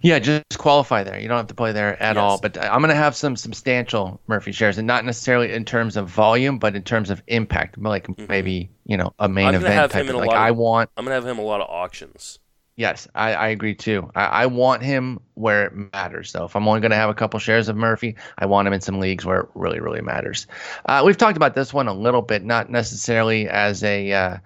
Yeah, 0.00 0.18
just 0.18 0.58
qualify 0.58 1.04
there. 1.04 1.20
You 1.20 1.28
don't 1.28 1.36
have 1.36 1.46
to 1.46 1.54
play 1.54 1.70
there 1.70 1.90
at 2.02 2.16
Yes. 2.16 2.20
all. 2.20 2.40
But 2.40 2.58
I'm 2.58 2.80
going 2.80 2.88
to 2.90 2.96
have 2.96 3.14
some 3.14 3.36
substantial 3.36 4.20
Murphy 4.26 4.50
shares, 4.50 4.76
and 4.76 4.84
not 4.84 5.04
necessarily 5.04 5.52
in 5.52 5.64
terms 5.64 5.96
of 5.96 6.08
volume, 6.08 6.58
but 6.58 6.74
in 6.74 6.82
terms 6.82 7.08
of 7.08 7.22
impact. 7.28 7.78
Like 7.78 8.08
maybe 8.28 8.68
you 8.84 8.96
know 8.96 9.14
a 9.20 9.28
main 9.28 9.52
Mm-hmm. 9.52 9.64
Event 9.64 9.92
type. 9.92 10.08
Of, 10.08 10.16
like 10.16 10.30
of- 10.30 10.34
I 10.34 10.50
want. 10.50 10.90
I'm 10.96 11.04
gonna 11.04 11.14
have 11.14 11.24
him 11.26 11.38
a 11.38 11.42
lot 11.42 11.60
of 11.60 11.68
auctions. 11.70 12.40
Yes, 12.76 13.06
I, 13.14 13.34
I 13.34 13.48
agree 13.48 13.74
too. 13.74 14.10
I, 14.14 14.24
I 14.24 14.46
want 14.46 14.82
him 14.82 15.20
where 15.34 15.66
it 15.66 15.92
matters, 15.92 16.32
though. 16.32 16.44
If 16.46 16.56
I'm 16.56 16.66
only 16.66 16.80
going 16.80 16.90
to 16.90 16.96
have 16.96 17.10
a 17.10 17.14
couple 17.14 17.38
shares 17.38 17.68
of 17.68 17.76
Murphy, 17.76 18.16
I 18.38 18.46
want 18.46 18.66
him 18.66 18.72
in 18.72 18.80
some 18.80 18.98
leagues 18.98 19.26
where 19.26 19.40
it 19.40 19.48
really, 19.54 19.78
really 19.78 20.00
matters. 20.00 20.46
Uh, 20.86 21.02
we've 21.04 21.18
talked 21.18 21.36
about 21.36 21.54
this 21.54 21.74
one 21.74 21.86
a 21.86 21.92
little 21.92 22.22
bit, 22.22 22.44
not 22.44 22.70
necessarily 22.70 23.46
as 23.46 23.84
a 23.84 24.12
uh, 24.12 24.36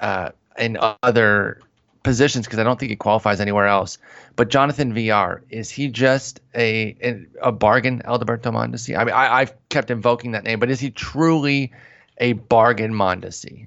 uh, 0.00 0.30
in 0.58 0.76
other 1.02 1.60
positions 2.02 2.46
because 2.46 2.58
I 2.58 2.64
don't 2.64 2.80
think 2.80 2.90
he 2.90 2.96
qualifies 2.96 3.40
anywhere 3.40 3.66
else. 3.66 3.98
But 4.34 4.48
Jonathan 4.48 4.92
Villar 4.92 5.44
is 5.50 5.70
he 5.70 5.88
just 5.88 6.40
a 6.56 7.24
a 7.42 7.52
bargain, 7.52 8.02
Alberto 8.04 8.50
Mondesi? 8.50 8.98
I 8.98 9.04
mean, 9.04 9.14
I, 9.14 9.40
I've 9.40 9.68
kept 9.68 9.90
invoking 9.90 10.32
that 10.32 10.42
name, 10.42 10.58
but 10.58 10.70
is 10.70 10.80
he 10.80 10.90
truly 10.90 11.72
a 12.18 12.32
bargain 12.32 12.92
Mondesi? 12.92 13.66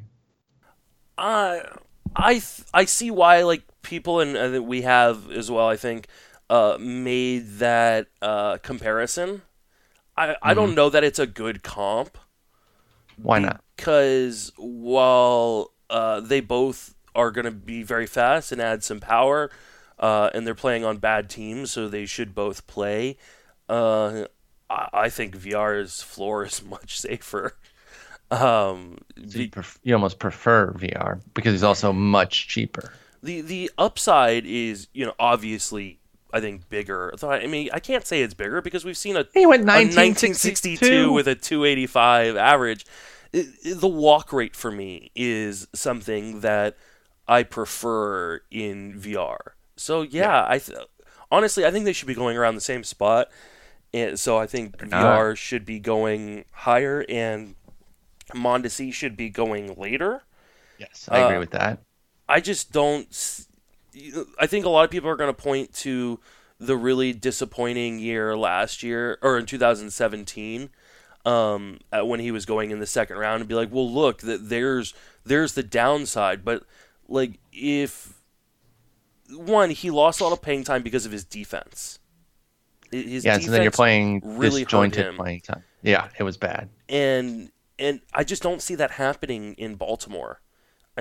Uh, 1.17 1.59
I 2.15 2.41
I 2.73 2.85
see 2.85 3.11
why 3.11 3.43
like 3.43 3.63
people 3.81 4.19
and 4.19 4.55
uh, 4.55 4.61
we 4.63 4.81
have 4.83 5.31
as 5.31 5.49
well. 5.51 5.67
I 5.67 5.75
think 5.77 6.07
uh, 6.49 6.77
made 6.79 7.57
that 7.59 8.07
uh, 8.21 8.57
comparison. 8.59 9.41
I 10.17 10.35
I 10.41 10.53
don't 10.53 10.75
know 10.75 10.89
that 10.89 11.03
it's 11.03 11.19
a 11.19 11.27
good 11.27 11.63
comp 11.63 12.17
Why 13.17 13.39
not? 13.39 13.63
because 13.75 14.51
while 14.57 15.71
uh, 15.89 16.19
they 16.19 16.39
both 16.39 16.95
are 17.15 17.31
going 17.31 17.45
to 17.45 17.51
be 17.51 17.83
very 17.83 18.05
fast 18.07 18.51
and 18.51 18.61
add 18.61 18.83
some 18.83 18.99
power, 18.99 19.51
uh, 19.99 20.29
and 20.33 20.45
they're 20.45 20.55
playing 20.55 20.85
on 20.85 20.97
bad 20.97 21.29
teams, 21.29 21.71
so 21.71 21.87
they 21.87 22.05
should 22.05 22.33
both 22.33 22.67
play. 22.67 23.17
Uh, 23.67 24.25
I, 24.69 24.87
I 24.93 25.09
think 25.09 25.35
Villar's 25.35 26.01
floor 26.01 26.45
is 26.45 26.63
much 26.65 26.99
safer. 26.99 27.55
Um, 28.29 28.97
So 29.27 29.39
you, 29.39 29.49
pref- 29.49 29.79
you 29.83 29.93
almost 29.93 30.19
prefer 30.19 30.71
Villar 30.71 31.19
because 31.33 31.51
he's 31.53 31.63
also 31.63 31.91
much 31.93 32.47
cheaper. 32.47 32.93
The 33.23 33.41
the 33.41 33.71
upside 33.77 34.45
is 34.45 34.87
you 34.93 35.05
know 35.05 35.13
obviously 35.19 35.99
I 36.33 36.39
think 36.39 36.69
bigger. 36.69 37.13
Though 37.17 37.31
I 37.31 37.45
mean 37.47 37.69
I 37.73 37.79
can't 37.79 38.05
say 38.05 38.21
it's 38.21 38.33
bigger 38.33 38.61
because 38.61 38.83
we've 38.85 38.97
seen 38.97 39.15
a, 39.15 39.25
He 39.33 39.45
went 39.45 39.63
a 39.63 39.65
1962 39.65 41.11
with 41.11 41.27
a 41.27 41.35
285 41.35 42.35
average. 42.37 42.85
It- 43.33 43.47
it- 43.63 43.79
the 43.81 43.87
walk 43.87 44.33
rate 44.33 44.55
for 44.55 44.71
me 44.71 45.11
is 45.15 45.67
something 45.73 46.41
that 46.41 46.77
I 47.27 47.43
prefer 47.43 48.41
in 48.49 48.97
Villar. 48.99 49.55
So 49.77 50.01
yeah, 50.01 50.45
I 50.47 50.57
th- 50.59 50.77
honestly 51.31 51.65
I 51.65 51.71
think 51.71 51.85
they 51.85 51.93
should 51.93 52.07
be 52.07 52.15
going 52.15 52.37
around 52.37 52.55
the 52.55 52.61
same 52.61 52.83
spot. 52.83 53.29
And 53.93 54.17
so 54.19 54.37
I 54.37 54.47
think 54.47 54.81
not. 54.89 55.01
Villar 55.01 55.35
should 55.35 55.65
be 55.65 55.79
going 55.79 56.45
higher 56.51 57.05
and 57.09 57.55
Mondesi 58.33 58.93
should 58.93 59.17
be 59.17 59.29
going 59.29 59.75
later. 59.75 60.23
Yes, 60.77 61.07
I 61.11 61.19
agree 61.19 61.37
Uh, 61.37 61.39
with 61.41 61.51
that. 61.51 61.79
I 62.31 62.39
just 62.39 62.71
don't. 62.71 63.07
I 64.39 64.47
think 64.47 64.65
a 64.65 64.69
lot 64.69 64.85
of 64.85 64.89
people 64.89 65.09
are 65.09 65.17
going 65.17 65.33
to 65.33 65.41
point 65.41 65.73
to 65.75 66.19
the 66.59 66.77
really 66.77 67.11
disappointing 67.11 67.99
year 67.99 68.37
last 68.37 68.83
year 68.83 69.17
or 69.21 69.37
in 69.37 69.45
2017 69.45 70.69
um, 71.25 71.79
when 71.91 72.19
he 72.21 72.31
was 72.31 72.45
going 72.45 72.71
in 72.71 72.79
the 72.79 72.85
second 72.85 73.17
round 73.17 73.41
and 73.41 73.49
be 73.49 73.55
like, 73.55 73.71
well, 73.71 73.91
look, 73.91 74.19
that 74.19 74.47
there's 74.47 74.93
there's 75.25 75.55
the 75.55 75.63
downside, 75.63 76.45
but 76.45 76.63
like 77.09 77.39
if 77.51 78.13
one 79.29 79.69
he 79.69 79.89
lost 79.89 80.21
a 80.21 80.23
lot 80.23 80.31
of 80.31 80.41
playing 80.41 80.63
time 80.63 80.83
because 80.83 81.05
of 81.05 81.11
his 81.11 81.25
defense. 81.25 81.99
His 82.91 83.25
Yeah, 83.25 83.39
so 83.39 83.51
then 83.51 83.61
you're 83.61 83.71
playing 83.71 84.21
really 84.23 84.63
disjointed 84.63 85.17
playing 85.17 85.41
time. 85.41 85.63
Yeah, 85.81 86.07
it 86.17 86.23
was 86.23 86.37
bad. 86.37 86.69
and 86.87 87.51
and 87.77 87.99
I 88.13 88.23
just 88.23 88.41
don't 88.41 88.61
see 88.61 88.75
that 88.75 88.91
happening 88.91 89.53
in 89.55 89.75
Baltimore. 89.75 90.39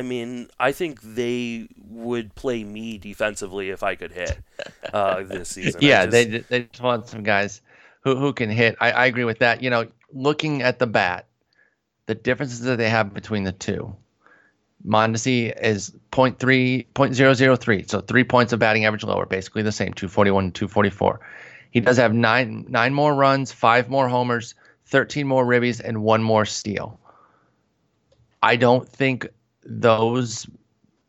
I 0.00 0.02
mean, 0.02 0.48
I 0.58 0.72
think 0.72 1.02
they 1.02 1.68
would 1.90 2.34
play 2.34 2.64
me 2.64 2.96
defensively 2.96 3.68
if 3.68 3.82
I 3.82 3.96
could 3.96 4.12
hit 4.12 4.38
uh, 4.94 5.24
this 5.24 5.50
season. 5.50 5.82
Yeah, 5.82 6.06
just- 6.06 6.12
they 6.12 6.24
they 6.24 6.62
just 6.62 6.80
want 6.80 7.06
some 7.06 7.22
guys 7.22 7.60
who 8.00 8.16
who 8.16 8.32
can 8.32 8.48
hit. 8.48 8.76
I, 8.80 8.92
I 8.92 9.04
agree 9.04 9.24
with 9.24 9.40
that. 9.40 9.62
You 9.62 9.68
know, 9.68 9.88
looking 10.14 10.62
at 10.62 10.78
the 10.78 10.86
bat, 10.86 11.26
the 12.06 12.14
differences 12.14 12.60
that 12.60 12.78
they 12.78 12.88
have 12.88 13.12
between 13.12 13.44
the 13.44 13.52
two. 13.52 13.94
Mondesi 14.86 15.52
is 15.60 15.92
0.3, 16.10 16.86
0.003, 16.94 17.90
so 17.90 18.00
three 18.00 18.24
points 18.24 18.54
of 18.54 18.58
batting 18.58 18.86
average 18.86 19.04
lower, 19.04 19.26
basically 19.26 19.60
the 19.60 19.70
same, 19.70 19.92
241 19.92 20.44
and 20.44 20.54
244. 20.54 21.20
He 21.72 21.80
does 21.80 21.98
have 21.98 22.14
nine 22.14 22.64
nine 22.70 22.94
more 22.94 23.14
runs, 23.14 23.52
five 23.52 23.90
more 23.90 24.08
homers, 24.08 24.54
13 24.86 25.26
more 25.26 25.44
ribbies, 25.44 25.78
and 25.84 26.02
one 26.02 26.22
more 26.22 26.46
steal. 26.46 26.98
I 28.42 28.56
don't 28.56 28.88
think 28.88 29.28
those 29.70 30.48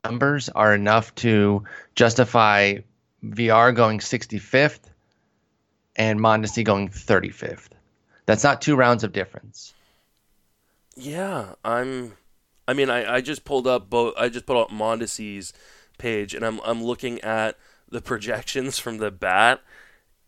numbers 0.04 0.50
are 0.50 0.74
enough 0.74 1.14
to 1.16 1.64
justify 1.96 2.78
Villar 3.24 3.72
going 3.72 4.00
65th 4.00 4.80
and 5.96 6.20
Mondesi 6.20 6.64
going 6.64 6.88
35th. 6.90 7.70
That's 8.28 8.44
not 8.44 8.62
two 8.62 8.76
rounds 8.76 9.04
of 9.04 9.12
difference. 9.12 9.74
yeah, 10.96 11.56
I'm. 11.66 12.14
I 12.68 12.74
mean, 12.74 12.90
I, 12.90 13.16
I 13.16 13.22
just 13.22 13.44
pulled 13.44 13.68
up 13.68 13.90
both. 13.90 14.14
I 14.18 14.30
just 14.30 14.46
pulled 14.46 14.60
up 14.60 14.70
Mondesi's 14.70 15.52
page, 15.98 16.34
and 16.36 16.46
I'm 16.46 16.62
I'm 16.64 16.84
looking 16.84 17.20
at 17.22 17.58
the 17.90 18.02
projections 18.10 18.78
from 18.78 18.98
the 18.98 19.12
bat, 19.12 19.62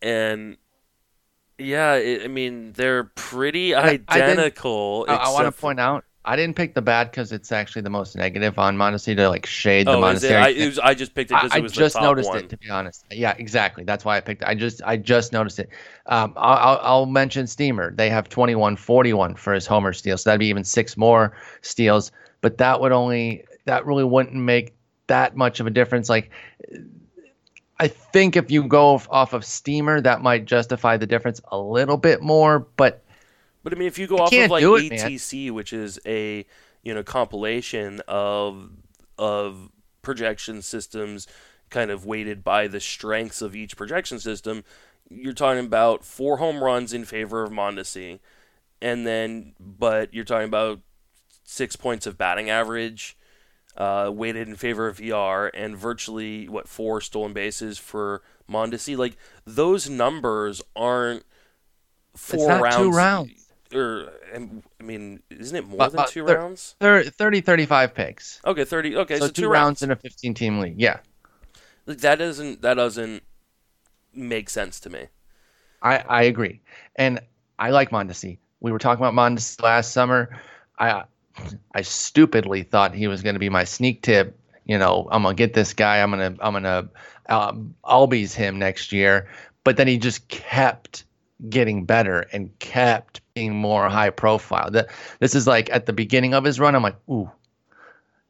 and 0.02 0.56
yeah, 1.56 1.94
it, 1.94 2.24
I 2.24 2.28
mean 2.28 2.72
they're 2.72 3.04
pretty 3.04 3.74
identical. 3.74 5.06
I, 5.08 5.14
I 5.14 5.28
want 5.30 5.46
to 5.46 5.52
point 5.52 5.78
out 5.80 6.04
I 6.26 6.36
didn't 6.36 6.56
pick 6.56 6.74
the 6.74 6.80
bad 6.80 7.10
because 7.10 7.32
it's 7.32 7.52
actually 7.52 7.82
the 7.82 7.90
most 7.90 8.16
negative 8.16 8.58
on 8.58 8.78
Mondesi 8.78 9.14
to 9.16 9.28
like 9.28 9.44
shade 9.44 9.86
the 9.86 9.92
Oh, 9.92 10.04
is 10.06 10.24
it? 10.24 10.32
I, 10.32 10.52
was, 10.52 10.78
I 10.78 10.94
just 10.94 11.14
picked 11.14 11.30
it 11.30 11.34
because 11.34 11.52
I, 11.52 11.58
it 11.58 11.62
was 11.62 11.72
just 11.72 11.94
the 11.94 12.00
top 12.00 12.08
one. 12.08 12.18
I 12.18 12.22
just 12.22 12.26
noticed 12.26 12.28
one. 12.30 12.44
it 12.44 12.48
to 12.50 12.56
be 12.56 12.70
honest. 12.70 13.04
Yeah, 13.10 13.34
exactly. 13.38 13.84
That's 13.84 14.06
why 14.06 14.16
I 14.16 14.20
picked. 14.20 14.42
It. 14.42 14.48
I 14.48 14.54
just 14.54 14.82
I 14.84 14.96
just 14.96 15.32
noticed 15.32 15.58
it. 15.58 15.68
Um, 16.06 16.32
I'll, 16.36 16.80
I'll, 16.82 17.06
mention 17.06 17.46
Steamer. 17.46 17.94
They 17.94 18.08
have 18.08 18.28
21-41 18.28 19.36
for 19.36 19.52
his 19.52 19.66
homer 19.66 19.92
steal, 19.92 20.16
so 20.16 20.30
that'd 20.30 20.40
be 20.40 20.46
even 20.46 20.64
six 20.64 20.96
more 20.96 21.36
steals. 21.60 22.10
But 22.40 22.58
that 22.58 22.80
would 22.80 22.92
only 22.92 23.44
that 23.66 23.84
really 23.84 24.04
wouldn't 24.04 24.34
make 24.34 24.74
that 25.08 25.36
much 25.36 25.60
of 25.60 25.66
a 25.66 25.70
difference. 25.70 26.08
Like 26.08 26.30
I 27.78 27.88
think 27.88 28.36
if 28.36 28.50
you 28.50 28.64
go 28.64 29.00
off 29.10 29.34
of 29.34 29.44
Steamer, 29.44 30.00
that 30.00 30.22
might 30.22 30.46
justify 30.46 30.96
the 30.96 31.06
difference 31.06 31.42
a 31.52 31.58
little 31.58 31.98
bit 31.98 32.22
more. 32.22 32.60
But 32.76 33.03
But 33.64 33.72
I 33.72 33.76
mean, 33.76 33.88
if 33.88 33.98
you 33.98 34.06
go 34.06 34.18
off 34.18 34.30
of 34.44 34.50
like 34.50 34.62
it, 34.62 34.66
man. 34.90 35.54
Which 35.54 35.72
is 35.72 35.98
a 36.06 36.46
you 36.84 36.94
know 36.94 37.02
compilation 37.02 38.00
of 38.06 38.70
of 39.18 39.70
projection 40.02 40.62
systems, 40.62 41.26
kind 41.70 41.90
of 41.90 42.04
weighted 42.06 42.44
by 42.44 42.68
the 42.68 42.78
strengths 42.78 43.42
of 43.42 43.56
each 43.56 43.76
projection 43.76 44.20
system, 44.20 44.62
you're 45.08 45.32
talking 45.32 45.64
about 45.64 46.04
four 46.04 46.36
home 46.36 46.62
runs 46.62 46.92
in 46.92 47.04
favor 47.04 47.42
of 47.42 47.50
Mondesi, 47.50 48.20
and 48.82 49.06
then 49.06 49.54
but 49.58 50.12
you're 50.12 50.24
talking 50.24 50.46
about 50.48 50.80
six 51.42 51.74
points 51.74 52.06
of 52.06 52.16
batting 52.16 52.50
average. 52.50 53.16
Uh, 53.76 54.08
weighted 54.14 54.46
in 54.46 54.54
favor 54.54 54.86
of 54.86 54.98
Villar 54.98 55.48
and 55.48 55.76
virtually 55.76 56.48
what 56.48 56.68
four 56.68 57.00
stolen 57.00 57.32
bases 57.32 57.76
for 57.76 58.22
Mondesi. 58.48 58.96
Like 58.96 59.16
those 59.44 59.90
numbers 59.90 60.62
aren't 60.76 61.24
four 62.14 62.60
rounds. 62.60 62.76
two 62.76 62.90
rounds. 62.92 63.43
Or 63.74 64.12
I 64.34 64.82
mean, 64.82 65.22
isn't 65.30 65.56
it 65.56 65.66
more 65.66 65.78
But- 65.78 65.92
than 65.92 66.06
two 66.08 66.26
thir- 66.26 66.38
rounds? 66.38 66.76
Thir- 66.80 67.04
30, 67.04 67.40
35 67.40 67.94
picks. 67.94 68.40
Okay, 68.46 68.64
thirty. 68.64 68.96
Okay, 68.96 69.18
so, 69.18 69.26
so, 69.26 69.32
two, 69.32 69.48
rounds 69.48 69.82
in 69.82 69.90
a 69.90 69.96
15 69.96 70.34
team 70.34 70.60
league. 70.60 70.80
Yeah. 70.80 70.98
Like, 71.86 71.98
that 71.98 72.16
doesn't 72.18 72.62
that 72.62 72.74
doesn't 72.74 73.22
make 74.14 74.48
sense 74.48 74.80
to 74.80 74.90
me. 74.90 75.06
I, 75.82 75.98
I 75.98 76.22
agree. 76.22 76.60
And 76.96 77.20
I 77.58 77.70
like 77.70 77.90
Mondesi. 77.90 78.38
We 78.60 78.72
were 78.72 78.78
talking 78.78 79.04
about 79.04 79.14
Mondesi 79.14 79.60
last 79.62 79.92
summer. 79.92 80.40
I 80.78 81.04
I 81.74 81.82
stupidly 81.82 82.62
thought 82.62 82.94
he 82.94 83.08
was 83.08 83.22
going 83.22 83.34
to 83.34 83.40
be 83.40 83.48
my 83.48 83.64
sneak 83.64 84.02
tip. 84.02 84.38
You 84.64 84.78
know, 84.78 85.08
I'm 85.10 85.22
gonna 85.24 85.34
get 85.34 85.52
this 85.52 85.74
guy. 85.74 86.00
I'm 86.02 86.10
gonna 86.10 86.36
I'm 86.40 86.52
gonna 86.54 86.88
um, 87.28 87.74
Albies 87.84 88.32
him 88.34 88.58
next 88.58 88.92
year. 88.92 89.28
But 89.62 89.76
then 89.76 89.88
he 89.88 89.98
just 89.98 90.26
kept 90.28 91.04
getting 91.48 91.84
better 91.84 92.20
and 92.32 92.56
kept 92.58 93.20
being 93.34 93.54
more 93.54 93.88
high 93.88 94.10
profile. 94.10 94.70
That 94.70 94.88
this 95.20 95.34
is 95.34 95.46
like 95.46 95.70
at 95.70 95.86
the 95.86 95.92
beginning 95.92 96.34
of 96.34 96.44
his 96.44 96.60
run. 96.60 96.74
I'm 96.74 96.82
like, 96.82 96.96
ooh, 97.08 97.30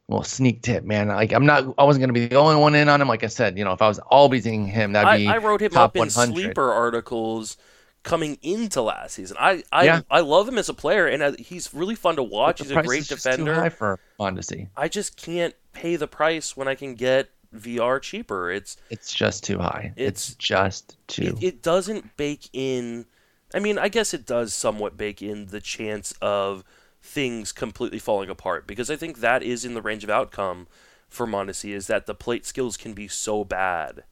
well, 0.07 0.23
sneak 0.23 0.61
tip, 0.61 0.83
man. 0.83 1.07
Like 1.07 1.31
I'm 1.31 1.45
not. 1.45 1.73
I 1.77 1.83
wasn't 1.83 2.03
gonna 2.03 2.13
be 2.13 2.27
the 2.27 2.35
only 2.35 2.55
one 2.55 2.75
in 2.75 2.89
on 2.89 3.01
him. 3.01 3.07
Like 3.07 3.23
I 3.23 3.27
said, 3.27 3.57
you 3.57 3.63
know, 3.63 3.73
if 3.73 3.81
I 3.81 3.87
was 3.87 3.99
all 3.99 4.29
Albiesing 4.29 4.67
him, 4.67 4.93
that'd 4.93 5.07
I, 5.07 5.17
be 5.17 5.27
I 5.27 5.37
wrote 5.37 5.61
him 5.61 5.71
top 5.71 5.91
up 5.91 5.97
in 5.97 6.09
sleeper 6.09 6.71
articles 6.71 7.57
coming 8.03 8.37
into 8.43 8.81
last 8.81 9.15
season. 9.15 9.35
I 9.39 9.63
I, 9.71 9.83
Yeah. 9.85 10.01
I 10.09 10.19
love 10.21 10.47
him 10.47 10.57
as 10.57 10.69
a 10.69 10.73
player, 10.73 11.07
and 11.07 11.23
uh, 11.23 11.31
he's 11.39 11.73
really 11.73 11.95
fun 11.95 12.15
to 12.17 12.23
watch. 12.23 12.61
He's 12.61 12.71
a 12.71 12.81
great 12.83 13.01
is 13.01 13.07
just 13.07 13.23
Too 13.23 13.31
defender. 13.31 13.69
for 13.71 13.99
Mondesi. 14.19 14.69
I 14.77 14.87
just 14.87 15.17
can't 15.17 15.55
pay 15.73 15.95
the 15.95 16.07
price 16.07 16.55
when 16.55 16.67
I 16.67 16.75
can 16.75 16.95
get 16.95 17.29
Villar 17.57 17.99
cheaper. 17.99 18.51
It's 18.51 18.77
It's 18.89 19.13
just 19.13 19.43
too 19.43 19.59
high. 19.59 19.93
It's, 19.95 20.29
It's- 20.31 20.35
just 20.37 20.97
too. 21.07 21.37
it, 21.39 21.43
it 21.43 21.61
doesn't 21.63 22.15
bake 22.17 22.49
in. 22.53 23.05
I 23.53 23.59
mean, 23.59 23.77
I 23.77 23.87
guess 23.89 24.13
it 24.13 24.25
does 24.25 24.53
somewhat 24.53 24.97
bake 24.97 25.21
in 25.21 25.47
the 25.47 25.61
chance 25.61 26.13
of 26.21 26.63
things 27.01 27.51
completely 27.51 27.99
falling 27.99 28.29
apart 28.29 28.65
because 28.67 28.89
I 28.89 28.95
think 28.95 29.19
that 29.19 29.43
is 29.43 29.63
in 29.63 29.75
the 29.75 29.81
range 29.81 30.03
of 30.03 30.09
outcome 30.09 30.67
for 31.07 31.27
Mondesi 31.27 31.71
is 31.73 31.87
that 31.87 32.07
the 32.07 32.15
plate 32.15 32.45
skills 32.45 32.75
can 32.77 32.93
be 32.93 33.07
so 33.07 33.43
bad 33.43 34.03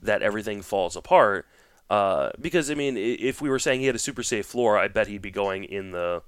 that 0.00 0.22
everything 0.22 0.60
falls 0.62 0.94
apart. 0.94 1.46
Uh, 1.90 2.30
because 2.40 2.70
I 2.70 2.74
mean, 2.74 2.96
if 2.98 3.40
we 3.40 3.48
were 3.48 3.58
saying 3.58 3.80
he 3.80 3.86
had 3.86 3.94
a 3.94 3.98
super 3.98 4.22
safe 4.22 4.46
floor, 4.46 4.78
I 4.78 4.88
bet 4.88 5.06
he'd 5.06 5.22
be 5.22 5.30
going 5.30 5.64
in 5.64 5.90
the 5.92 6.22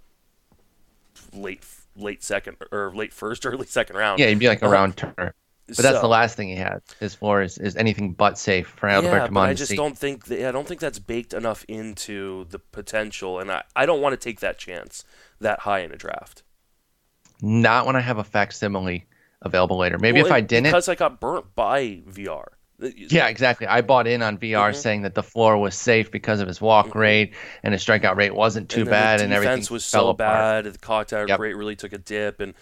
late 1.32 1.64
late 1.96 2.22
second 2.22 2.56
or 2.72 2.92
late 2.94 3.12
first, 3.12 3.44
early 3.46 3.66
second 3.66 3.96
round. 3.96 4.18
yeah, 4.18 4.26
he'd 4.28 4.38
be 4.38 4.48
like 4.48 4.62
a 4.62 4.66
Uh, 4.66 4.70
round 4.70 4.96
turner. 4.96 5.34
But 5.68 5.78
that's 5.78 5.96
So- 5.96 6.02
the 6.02 6.08
last 6.08 6.36
thing 6.36 6.48
he 6.48 6.56
has. 6.56 6.80
as 7.00 7.14
far 7.14 7.40
as 7.42 7.58
is 7.58 7.74
anything 7.76 8.12
but 8.12 8.38
safe 8.38 8.68
for 8.68 8.88
Yeah, 8.88 8.96
Alberto 8.96 9.32
but 9.34 9.40
I 9.40 9.54
just 9.54 9.74
don't 9.74 9.98
think 9.98 10.26
that, 10.26 10.48
I 10.48 10.52
don't 10.52 10.66
think 10.68 10.80
that's 10.80 11.00
baked 11.00 11.34
enough 11.34 11.64
into 11.66 12.44
the 12.50 12.58
potential, 12.60 13.40
and 13.40 13.50
I, 13.50 13.64
I 13.74 13.84
don't 13.84 14.00
want 14.00 14.12
to 14.12 14.16
take 14.16 14.38
that 14.40 14.58
chance 14.58 15.04
that 15.40 15.60
high 15.60 15.80
in 15.80 15.90
a 15.90 15.96
draft. 15.96 16.44
Not 17.42 17.84
when 17.86 17.96
I 17.96 18.00
have 18.00 18.18
a 18.18 18.24
facsimile 18.24 19.06
available 19.42 19.76
later. 19.76 19.98
Maybe 19.98 20.20
Well, 20.22 20.26
if 20.26 20.32
I 20.32 20.40
didn't. 20.40 20.64
because 20.68 20.88
I 20.88 20.94
got 20.94 21.20
burnt 21.20 21.54
by 21.54 22.00
Villar. 22.06 22.52
Yeah, 22.78 23.26
exactly. 23.28 23.66
I 23.66 23.80
bought 23.80 24.06
in 24.06 24.22
on 24.22 24.38
Villar 24.38 24.72
Mhm. 24.72 24.76
saying 24.76 25.02
that 25.02 25.14
the 25.14 25.22
floor 25.22 25.56
was 25.58 25.74
safe 25.74 26.10
because 26.10 26.40
of 26.40 26.48
his 26.48 26.60
walk 26.60 26.88
Mhm. 26.88 26.94
rate 26.94 27.34
and 27.62 27.72
his 27.74 27.84
strikeout 27.84 28.16
rate 28.16 28.34
wasn't 28.34 28.68
too 28.68 28.82
and 28.82 28.88
the 28.90 28.94
and 29.24 29.32
everything 29.32 29.66
was 29.70 29.90
fell 29.90 30.02
so 30.04 30.08
apart. 30.10 30.64
bad. 30.64 30.72
The 30.74 30.78
contact 30.78 31.28
Yep. 31.28 31.38
rate 31.40 31.54
really 31.54 31.76
took 31.76 31.92
a 31.92 31.98
dip, 31.98 32.38
and 32.40 32.54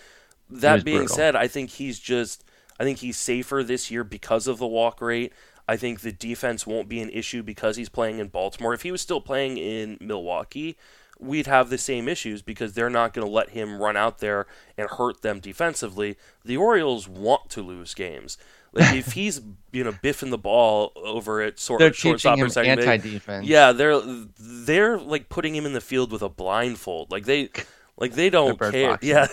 that 0.50 0.84
being 0.84 0.98
brutal. 0.98 1.16
said, 1.16 1.36
I 1.36 1.48
think 1.48 1.70
he's 1.70 1.98
just 1.98 2.44
I 2.78 2.84
think 2.84 2.98
he's 2.98 3.16
safer 3.16 3.62
this 3.62 3.90
year 3.90 4.04
because 4.04 4.46
of 4.46 4.58
the 4.58 4.66
walk 4.66 5.00
rate. 5.00 5.32
I 5.66 5.76
think 5.76 6.00
the 6.00 6.12
defense 6.12 6.66
won't 6.66 6.88
be 6.88 7.00
an 7.00 7.10
issue 7.10 7.42
because 7.42 7.76
he's 7.76 7.88
playing 7.88 8.18
in 8.18 8.28
Baltimore. 8.28 8.74
If 8.74 8.82
he 8.82 8.92
was 8.92 9.00
still 9.00 9.20
playing 9.20 9.56
in 9.56 9.96
Milwaukee, 10.00 10.76
we'd 11.18 11.46
have 11.46 11.70
the 11.70 11.78
same 11.78 12.08
issues 12.08 12.42
because 12.42 12.74
they're 12.74 12.90
not 12.90 13.14
going 13.14 13.26
to 13.26 13.32
let 13.32 13.50
him 13.50 13.80
run 13.80 13.96
out 13.96 14.18
there 14.18 14.46
and 14.76 14.88
hurt 14.90 15.22
them 15.22 15.40
defensively. 15.40 16.16
The 16.44 16.56
Orioles 16.56 17.08
want 17.08 17.48
to 17.50 17.62
lose 17.62 17.94
games. 17.94 18.36
Like 18.72 18.94
if 18.94 19.12
he's 19.12 19.40
you 19.72 19.84
know 19.84 19.92
biffing 19.92 20.30
the 20.30 20.38
ball 20.38 20.92
over 20.96 21.40
at 21.40 21.58
sort 21.58 21.78
They're 21.78 21.92
shortstop 21.92 22.38
or 22.40 22.48
second 22.48 22.76
base, 22.76 22.86
anti-defense. 22.86 23.46
yeah, 23.46 23.72
they're 23.72 24.00
they're 24.38 24.98
like 24.98 25.28
putting 25.28 25.54
him 25.54 25.64
in 25.64 25.72
the 25.72 25.80
field 25.80 26.12
with 26.12 26.22
a 26.22 26.28
blindfold. 26.28 27.10
Like 27.10 27.24
they 27.24 27.50
like 27.96 28.12
they 28.12 28.30
don't 28.30 28.58
care. 28.58 28.90
boxing. 28.90 29.08
Yeah. 29.08 29.26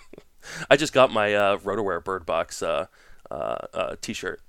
I 0.70 0.76
just 0.76 0.92
got 0.92 1.12
my 1.12 1.34
uh, 1.34 1.58
RotoWare 1.58 2.02
Bird 2.02 2.26
Box 2.26 2.62
uh, 2.62 2.86
uh, 3.30 3.56
uh, 3.72 3.96
T-shirt. 4.00 4.40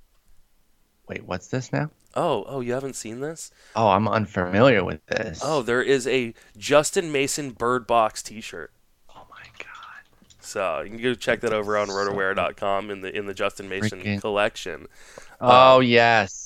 Wait, 1.08 1.24
what's 1.24 1.48
this 1.48 1.72
now? 1.72 1.90
Oh, 2.16 2.44
oh, 2.46 2.60
you 2.60 2.72
haven't 2.72 2.94
seen 2.94 3.20
this? 3.20 3.50
Oh, 3.76 3.88
I'm 3.88 4.06
unfamiliar 4.08 4.84
with 4.84 5.04
this. 5.06 5.40
Oh, 5.42 5.62
there 5.62 5.82
is 5.82 6.06
a 6.06 6.32
Justin 6.56 7.10
Mason 7.12 7.50
Bird 7.50 7.86
Box 7.86 8.22
T-shirt. 8.22 8.72
oh 9.10 9.26
my 9.30 9.42
god. 9.58 10.02
So 10.40 10.80
you 10.80 10.90
can 10.90 11.02
go 11.02 11.14
check 11.14 11.40
that 11.40 11.52
over 11.52 11.76
on 11.76 11.88
rotoware.com 11.88 12.90
in 12.90 13.00
the 13.02 13.16
in 13.16 13.26
the 13.26 13.34
Justin 13.34 13.68
Mason 13.68 14.00
Freaking- 14.00 14.20
collection. 14.20 14.86
Oh 15.40 15.80
yes. 15.80 16.43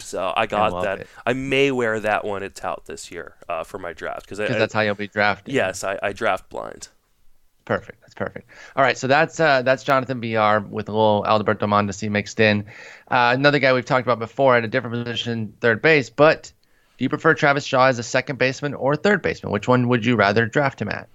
So 0.00 0.32
I 0.36 0.46
got 0.46 0.72
love 0.72 0.84
that. 0.84 1.00
it. 1.00 1.08
I 1.26 1.32
may 1.32 1.70
wear 1.70 2.00
that 2.00 2.24
one 2.24 2.42
at 2.42 2.54
tout 2.54 2.86
this 2.86 3.10
year 3.10 3.34
uh, 3.48 3.64
for 3.64 3.78
my 3.78 3.92
draft 3.92 4.22
because 4.22 4.38
that's 4.38 4.72
how 4.72 4.80
you'll 4.80 4.94
be 4.94 5.08
drafted. 5.08 5.52
yes, 5.54 5.84
I, 5.84 5.98
I 6.02 6.12
draft 6.12 6.48
blind. 6.48 6.88
Perfect. 7.64 8.00
That's 8.00 8.14
perfect. 8.14 8.50
All 8.74 8.82
right, 8.82 8.98
so 8.98 9.06
that's 9.06 9.38
uh, 9.38 9.62
that's 9.62 9.84
Jonathan 9.84 10.20
Villar 10.20 10.60
with 10.60 10.88
a 10.88 10.92
little 10.92 11.24
Alberto 11.26 11.66
Mondesi 11.66 12.10
mixed 12.10 12.40
in. 12.40 12.64
Uh, 13.08 13.32
another 13.36 13.58
guy 13.58 13.72
we've 13.72 13.84
talked 13.84 14.06
about 14.06 14.18
before 14.18 14.56
at 14.56 14.64
a 14.64 14.68
different 14.68 15.04
position, 15.04 15.54
third 15.60 15.80
base. 15.80 16.10
But 16.10 16.52
do 16.98 17.04
you 17.04 17.08
prefer 17.08 17.34
Travis 17.34 17.64
Shaw 17.64 17.86
as 17.86 17.98
a 17.98 18.02
second 18.02 18.38
baseman 18.38 18.74
or 18.74 18.96
third 18.96 19.22
baseman? 19.22 19.52
Which 19.52 19.68
one 19.68 19.88
would 19.88 20.04
you 20.04 20.16
rather 20.16 20.46
draft 20.46 20.82
him 20.82 20.88
at? 20.88 21.08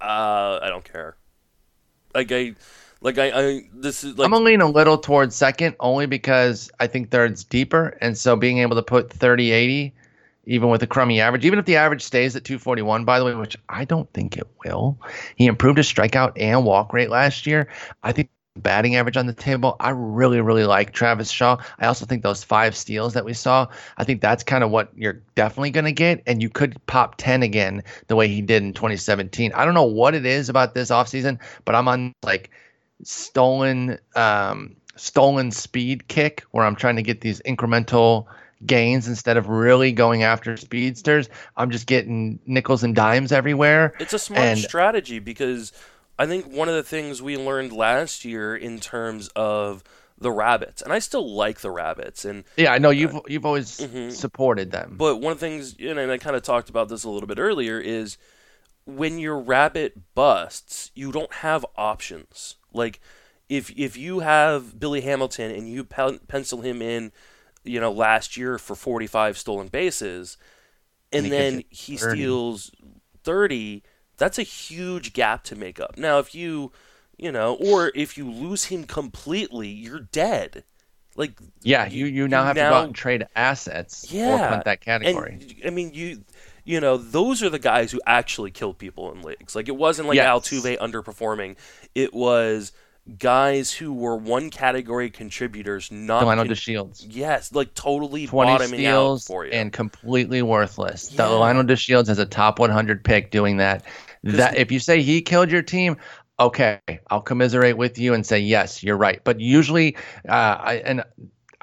Uh, 0.00 0.60
I 0.62 0.68
don't 0.68 0.84
care. 0.84 1.16
Like 2.14 2.30
I, 2.30 2.54
like 3.04 3.18
I, 3.18 3.30
I 3.30 3.60
this 3.74 4.02
is 4.02 4.18
like 4.18 4.24
I'm 4.24 4.32
gonna 4.32 4.44
lean 4.44 4.62
a 4.62 4.66
little 4.68 4.98
towards 4.98 5.36
second, 5.36 5.76
only 5.78 6.06
because 6.06 6.70
I 6.80 6.86
think 6.86 7.10
third's 7.10 7.44
deeper, 7.44 7.96
and 8.00 8.16
so 8.18 8.34
being 8.34 8.58
able 8.58 8.74
to 8.74 8.82
put 8.82 9.12
30, 9.12 9.52
80, 9.52 9.94
even 10.46 10.70
with 10.70 10.82
a 10.82 10.86
crummy 10.86 11.20
average, 11.20 11.44
even 11.44 11.58
if 11.58 11.66
the 11.66 11.76
average 11.76 12.02
stays 12.02 12.34
at 12.34 12.44
241, 12.44 13.04
by 13.04 13.18
the 13.18 13.26
way, 13.26 13.34
which 13.34 13.56
I 13.68 13.84
don't 13.84 14.10
think 14.14 14.38
it 14.38 14.48
will. 14.64 14.98
He 15.36 15.46
improved 15.46 15.76
his 15.76 15.86
strikeout 15.86 16.32
and 16.36 16.64
walk 16.64 16.92
rate 16.94 17.10
last 17.10 17.46
year. 17.46 17.68
I 18.02 18.12
think 18.12 18.30
batting 18.56 18.96
average 18.96 19.16
on 19.16 19.26
the 19.26 19.34
table. 19.34 19.76
I 19.80 19.90
really, 19.90 20.40
really 20.40 20.64
like 20.64 20.92
Travis 20.92 21.30
Shaw. 21.30 21.58
I 21.80 21.86
also 21.86 22.06
think 22.06 22.22
those 22.22 22.44
five 22.44 22.76
steals 22.76 23.12
that 23.12 23.24
we 23.24 23.32
saw, 23.32 23.66
I 23.98 24.04
think 24.04 24.20
that's 24.20 24.44
kind 24.44 24.62
of 24.62 24.70
what 24.70 24.90
you're 24.96 25.20
definitely 25.34 25.72
going 25.72 25.86
to 25.86 25.92
get. 25.92 26.22
And 26.26 26.40
you 26.40 26.48
could 26.48 26.80
pop 26.86 27.16
10 27.18 27.42
again 27.42 27.82
the 28.06 28.16
way 28.16 28.28
he 28.28 28.40
did 28.40 28.62
in 28.62 28.72
2017. 28.72 29.52
I 29.54 29.64
don't 29.64 29.74
know 29.74 29.82
what 29.82 30.14
it 30.14 30.24
is 30.24 30.48
about 30.48 30.74
this 30.74 30.90
offseason, 30.90 31.38
but 31.64 31.74
I'm 31.74 31.88
on 31.88 32.14
like 32.22 32.50
stolen, 33.02 33.98
um, 34.16 34.76
stolen 34.96 35.50
speed 35.50 36.08
kick 36.08 36.44
where 36.52 36.64
I'm 36.64 36.76
trying 36.76 36.96
to 36.96 37.02
get 37.02 37.20
these 37.20 37.40
incremental 37.42 38.26
gains 38.64 39.08
instead 39.08 39.36
of 39.36 39.48
really 39.48 39.92
going 39.92 40.22
after 40.22 40.56
speedsters. 40.56 41.28
I'm 41.56 41.70
just 41.70 41.86
getting 41.86 42.38
nickels 42.46 42.82
and 42.82 42.94
dimes 42.94 43.32
everywhere. 43.32 43.92
It's 43.98 44.12
a 44.14 44.18
smart 44.18 44.42
And- 44.42 44.58
strategy 44.58 45.18
because 45.18 45.72
I 46.18 46.26
think 46.26 46.46
one 46.46 46.68
of 46.68 46.74
the 46.74 46.82
things 46.82 47.20
we 47.20 47.36
learned 47.36 47.72
last 47.72 48.24
year 48.24 48.54
in 48.56 48.78
terms 48.80 49.28
of 49.34 49.82
the 50.16 50.30
rabbits, 50.30 50.80
and 50.80 50.92
I 50.92 51.00
still 51.00 51.34
like 51.34 51.58
the 51.60 51.72
rabbits, 51.72 52.24
and 52.24 52.44
Yeah, 52.56 52.72
I 52.72 52.78
know 52.78 52.90
you've 52.90 53.18
you've 53.26 53.44
always 53.44 53.78
Mhm. 53.80 54.12
supported 54.12 54.70
them. 54.70 54.94
but 54.96 55.16
one 55.16 55.32
of 55.32 55.40
the 55.40 55.46
things, 55.46 55.74
and 55.80 55.98
I 55.98 56.16
kind 56.18 56.36
of 56.36 56.42
talked 56.42 56.70
about 56.70 56.88
this 56.88 57.02
a 57.02 57.10
little 57.10 57.26
bit 57.26 57.40
earlier, 57.40 57.80
is 57.80 58.16
when 58.86 59.18
your 59.18 59.38
rabbit 59.40 60.14
busts, 60.14 60.92
you 60.94 61.10
don't 61.10 61.32
have 61.34 61.66
options. 61.76 62.54
Like 62.74 63.00
if 63.48 63.70
if 63.76 63.96
you 63.96 64.20
have 64.20 64.78
Billy 64.78 65.02
Hamilton 65.02 65.50
and 65.50 65.68
you 65.68 65.84
pen- 65.84 66.20
pencil 66.28 66.62
him 66.62 66.82
in, 66.82 67.12
you 67.64 67.80
know, 67.80 67.92
last 67.92 68.36
year 68.36 68.58
for 68.58 68.74
45 68.74 69.38
stolen 69.38 69.68
bases, 69.68 70.36
and, 71.12 71.24
And 71.24 71.26
he 71.26 71.30
then 71.30 71.64
he 71.70 71.96
30. 71.96 72.16
steals 72.16 72.72
30, 73.24 73.82
that's 74.16 74.38
a 74.38 74.42
huge 74.42 75.12
gap 75.12 75.44
to 75.44 75.56
make 75.56 75.80
up. 75.80 75.96
Now, 75.98 76.18
if 76.18 76.34
you, 76.34 76.72
you 77.16 77.32
know, 77.32 77.54
or 77.54 77.92
if 77.94 78.18
you 78.18 78.30
lose 78.30 78.64
him 78.66 78.84
completely, 78.84 79.68
you're 79.68 80.00
dead. 80.00 80.64
Like 81.16 81.38
yeah, 81.62 81.86
you 81.86 82.06
you 82.06 82.28
now 82.28 82.44
you 82.44 82.46
have 82.46 82.58
to 82.58 82.64
go 82.64 82.74
out 82.74 82.86
and 82.86 82.94
trade 82.94 83.26
assets 83.34 84.16
or 84.22 84.38
yeah, 84.38 84.40
punt 84.40 84.64
that 84.64 84.80
category. 84.80 85.40
And 85.40 85.54
I 85.64 85.70
mean, 85.70 85.92
you, 85.94 86.24
you 86.64 86.80
know, 86.80 86.96
those 86.96 87.42
are 87.42 87.50
the 87.50 87.58
guys 87.58 87.92
who 87.92 88.00
actually 88.06 88.50
kill 88.50 88.72
people 88.74 89.12
in 89.12 89.22
leagues. 89.22 89.54
Like 89.54 89.68
it 89.68 89.76
wasn't 89.76 90.08
like 90.08 90.16
Yes. 90.16 90.28
Altuve 90.28 90.78
underperforming. 90.78 91.56
It 91.94 92.14
was 92.14 92.72
guys 93.18 93.70
who 93.72 93.92
were 93.92 94.16
one 94.16 94.48
category 94.50 95.10
contributors, 95.10 95.90
not 95.90 96.24
Delino 96.24 96.36
con- 96.36 96.48
DeShields. 96.48 97.04
yes, 97.08 97.52
like 97.52 97.74
totally 97.74 98.26
20 98.26 98.50
bottoming 98.50 98.86
out 98.86 98.92
steals 98.92 99.26
for 99.26 99.44
you. 99.44 99.52
and 99.52 99.72
completely 99.72 100.40
worthless. 100.40 101.12
Yeah. 101.12 101.22
Delino 101.26 101.66
DeShields 101.68 102.06
has 102.08 102.18
a 102.18 102.24
top 102.26 102.58
100 102.58 103.04
pick 103.04 103.30
doing 103.30 103.58
that. 103.58 103.84
That 104.22 104.56
if 104.56 104.72
you 104.72 104.78
say 104.78 105.02
he 105.02 105.20
killed 105.20 105.50
your 105.50 105.60
team, 105.60 105.98
okay, 106.40 106.80
I'll 107.10 107.20
commiserate 107.20 107.76
with 107.76 107.98
you 107.98 108.14
and 108.14 108.24
say 108.24 108.38
yes, 108.38 108.82
you're 108.82 108.96
right. 108.96 109.20
But 109.22 109.38
usually, 109.38 109.96
uh, 110.26 110.56
I 110.58 110.82
and 110.86 111.04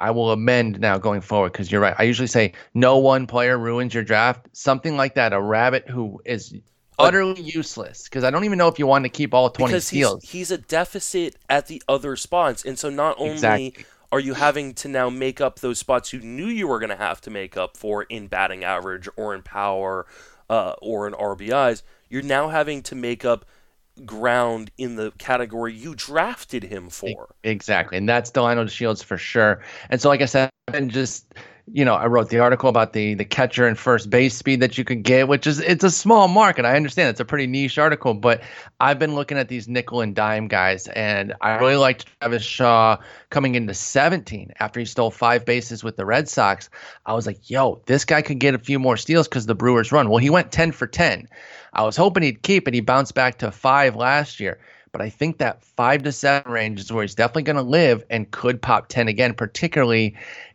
I 0.02 0.10
will 0.10 0.32
amend 0.32 0.80
now 0.80 0.98
going 0.98 1.20
forward 1.20 1.52
because 1.52 1.70
you're 1.70 1.80
right. 1.80 1.94
I 1.96 2.02
usually 2.02 2.26
say 2.26 2.52
no 2.74 2.98
one 2.98 3.26
player 3.26 3.56
ruins 3.56 3.94
your 3.94 4.02
draft. 4.02 4.48
Something 4.52 4.96
like 4.96 5.14
that. 5.14 5.32
A 5.32 5.40
rabbit 5.40 5.88
who 5.88 6.20
is 6.24 6.52
utterly 6.98 7.40
useless 7.40 8.04
because 8.04 8.24
I 8.24 8.30
don't 8.30 8.44
even 8.44 8.58
know 8.58 8.66
if 8.66 8.78
you 8.80 8.86
want 8.86 9.04
to 9.04 9.08
keep 9.08 9.32
all 9.32 9.48
20 9.48 9.70
because 9.70 9.86
steals. 9.86 10.22
He's, 10.22 10.30
he's 10.32 10.50
a 10.50 10.58
deficit 10.58 11.36
at 11.48 11.68
the 11.68 11.80
other 11.88 12.16
spots. 12.16 12.64
And 12.64 12.76
so 12.78 12.90
not 12.90 13.14
only 13.18 13.34
Exactly. 13.34 13.86
are 14.10 14.20
you 14.20 14.34
having 14.34 14.74
to 14.74 14.88
now 14.88 15.08
make 15.08 15.40
up 15.40 15.60
those 15.60 15.78
spots 15.78 16.12
you 16.12 16.20
knew 16.20 16.46
you 16.46 16.66
were 16.66 16.80
going 16.80 16.90
to 16.90 16.96
have 16.96 17.20
to 17.22 17.30
make 17.30 17.56
up 17.56 17.76
for 17.76 18.02
in 18.02 18.26
batting 18.26 18.64
average 18.64 19.08
or 19.16 19.34
in 19.34 19.42
power 19.42 20.06
uh, 20.50 20.74
or 20.82 21.06
in 21.06 21.14
RBIs, 21.14 21.82
you're 22.10 22.22
now 22.22 22.48
having 22.48 22.82
to 22.82 22.94
make 22.96 23.24
up 23.24 23.44
ground 24.04 24.70
in 24.78 24.96
the 24.96 25.12
category 25.18 25.74
you 25.74 25.94
drafted 25.94 26.64
him 26.64 26.88
for. 26.88 27.34
Exactly. 27.44 27.98
And 27.98 28.08
that's 28.08 28.30
Delino 28.30 28.68
Shields 28.68 29.02
for 29.02 29.16
sure. 29.16 29.62
And 29.90 30.00
so, 30.00 30.08
like 30.08 30.22
I 30.22 30.26
said, 30.26 30.50
and 30.72 30.90
just, 30.90 31.34
you 31.70 31.84
know, 31.84 31.94
I 31.94 32.06
wrote 32.06 32.28
the 32.28 32.38
article 32.38 32.68
about 32.68 32.92
the 32.92 33.14
the 33.14 33.24
catcher 33.24 33.66
and 33.66 33.78
first 33.78 34.10
base 34.10 34.34
speed 34.34 34.60
that 34.60 34.78
you 34.78 34.84
could 34.84 35.02
get, 35.02 35.28
which 35.28 35.46
is 35.46 35.60
it's 35.60 35.84
a 35.84 35.90
small 35.90 36.28
market. 36.28 36.64
I 36.64 36.74
understand 36.76 37.10
it's 37.10 37.20
a 37.20 37.24
pretty 37.24 37.46
niche 37.46 37.78
article, 37.78 38.14
but 38.14 38.42
I've 38.80 38.98
been 38.98 39.14
looking 39.14 39.38
at 39.38 39.48
these 39.48 39.68
nickel 39.68 40.00
and 40.00 40.14
dime 40.14 40.48
guys, 40.48 40.88
and 40.88 41.34
I 41.40 41.56
really 41.56 41.76
liked 41.76 42.06
Travis 42.20 42.42
Shaw 42.42 42.96
coming 43.30 43.54
into 43.54 43.74
17 43.74 44.52
after 44.58 44.80
he 44.80 44.86
stole 44.86 45.10
five 45.10 45.44
bases 45.44 45.84
with 45.84 45.96
the 45.96 46.04
Red 46.04 46.28
Sox. 46.28 46.68
I 47.06 47.14
was 47.14 47.26
like, 47.26 47.50
yo, 47.50 47.82
this 47.86 48.04
guy 48.04 48.22
could 48.22 48.38
get 48.38 48.54
a 48.54 48.58
few 48.58 48.78
more 48.78 48.96
steals 48.96 49.28
because 49.28 49.46
the 49.46 49.54
Brewers 49.54 49.92
run. 49.92 50.08
Well, 50.08 50.18
he 50.18 50.30
went 50.30 50.52
10 50.52 50.72
for 50.72 50.86
10. 50.86 51.28
I 51.72 51.82
was 51.82 51.96
hoping 51.96 52.22
he'd 52.22 52.42
keep 52.42 52.68
it. 52.68 52.74
He 52.74 52.80
bounced 52.80 53.14
back 53.14 53.38
to 53.38 53.50
five 53.50 53.96
last 53.96 54.40
year. 54.40 54.58
But 54.92 55.00
I 55.00 55.08
think 55.08 55.38
that 55.38 55.62
five 55.62 56.02
to 56.02 56.12
seven 56.12 56.52
range 56.52 56.78
is 56.78 56.92
where 56.92 57.02
he's 57.02 57.14
definitely 57.14 57.44
going 57.44 57.56
to 57.56 57.62
live 57.62 58.04
and 58.10 58.30
could 58.30 58.60
pop 58.60 58.88
10 58.88 59.08
again, 59.08 59.32
particularly 59.32 60.14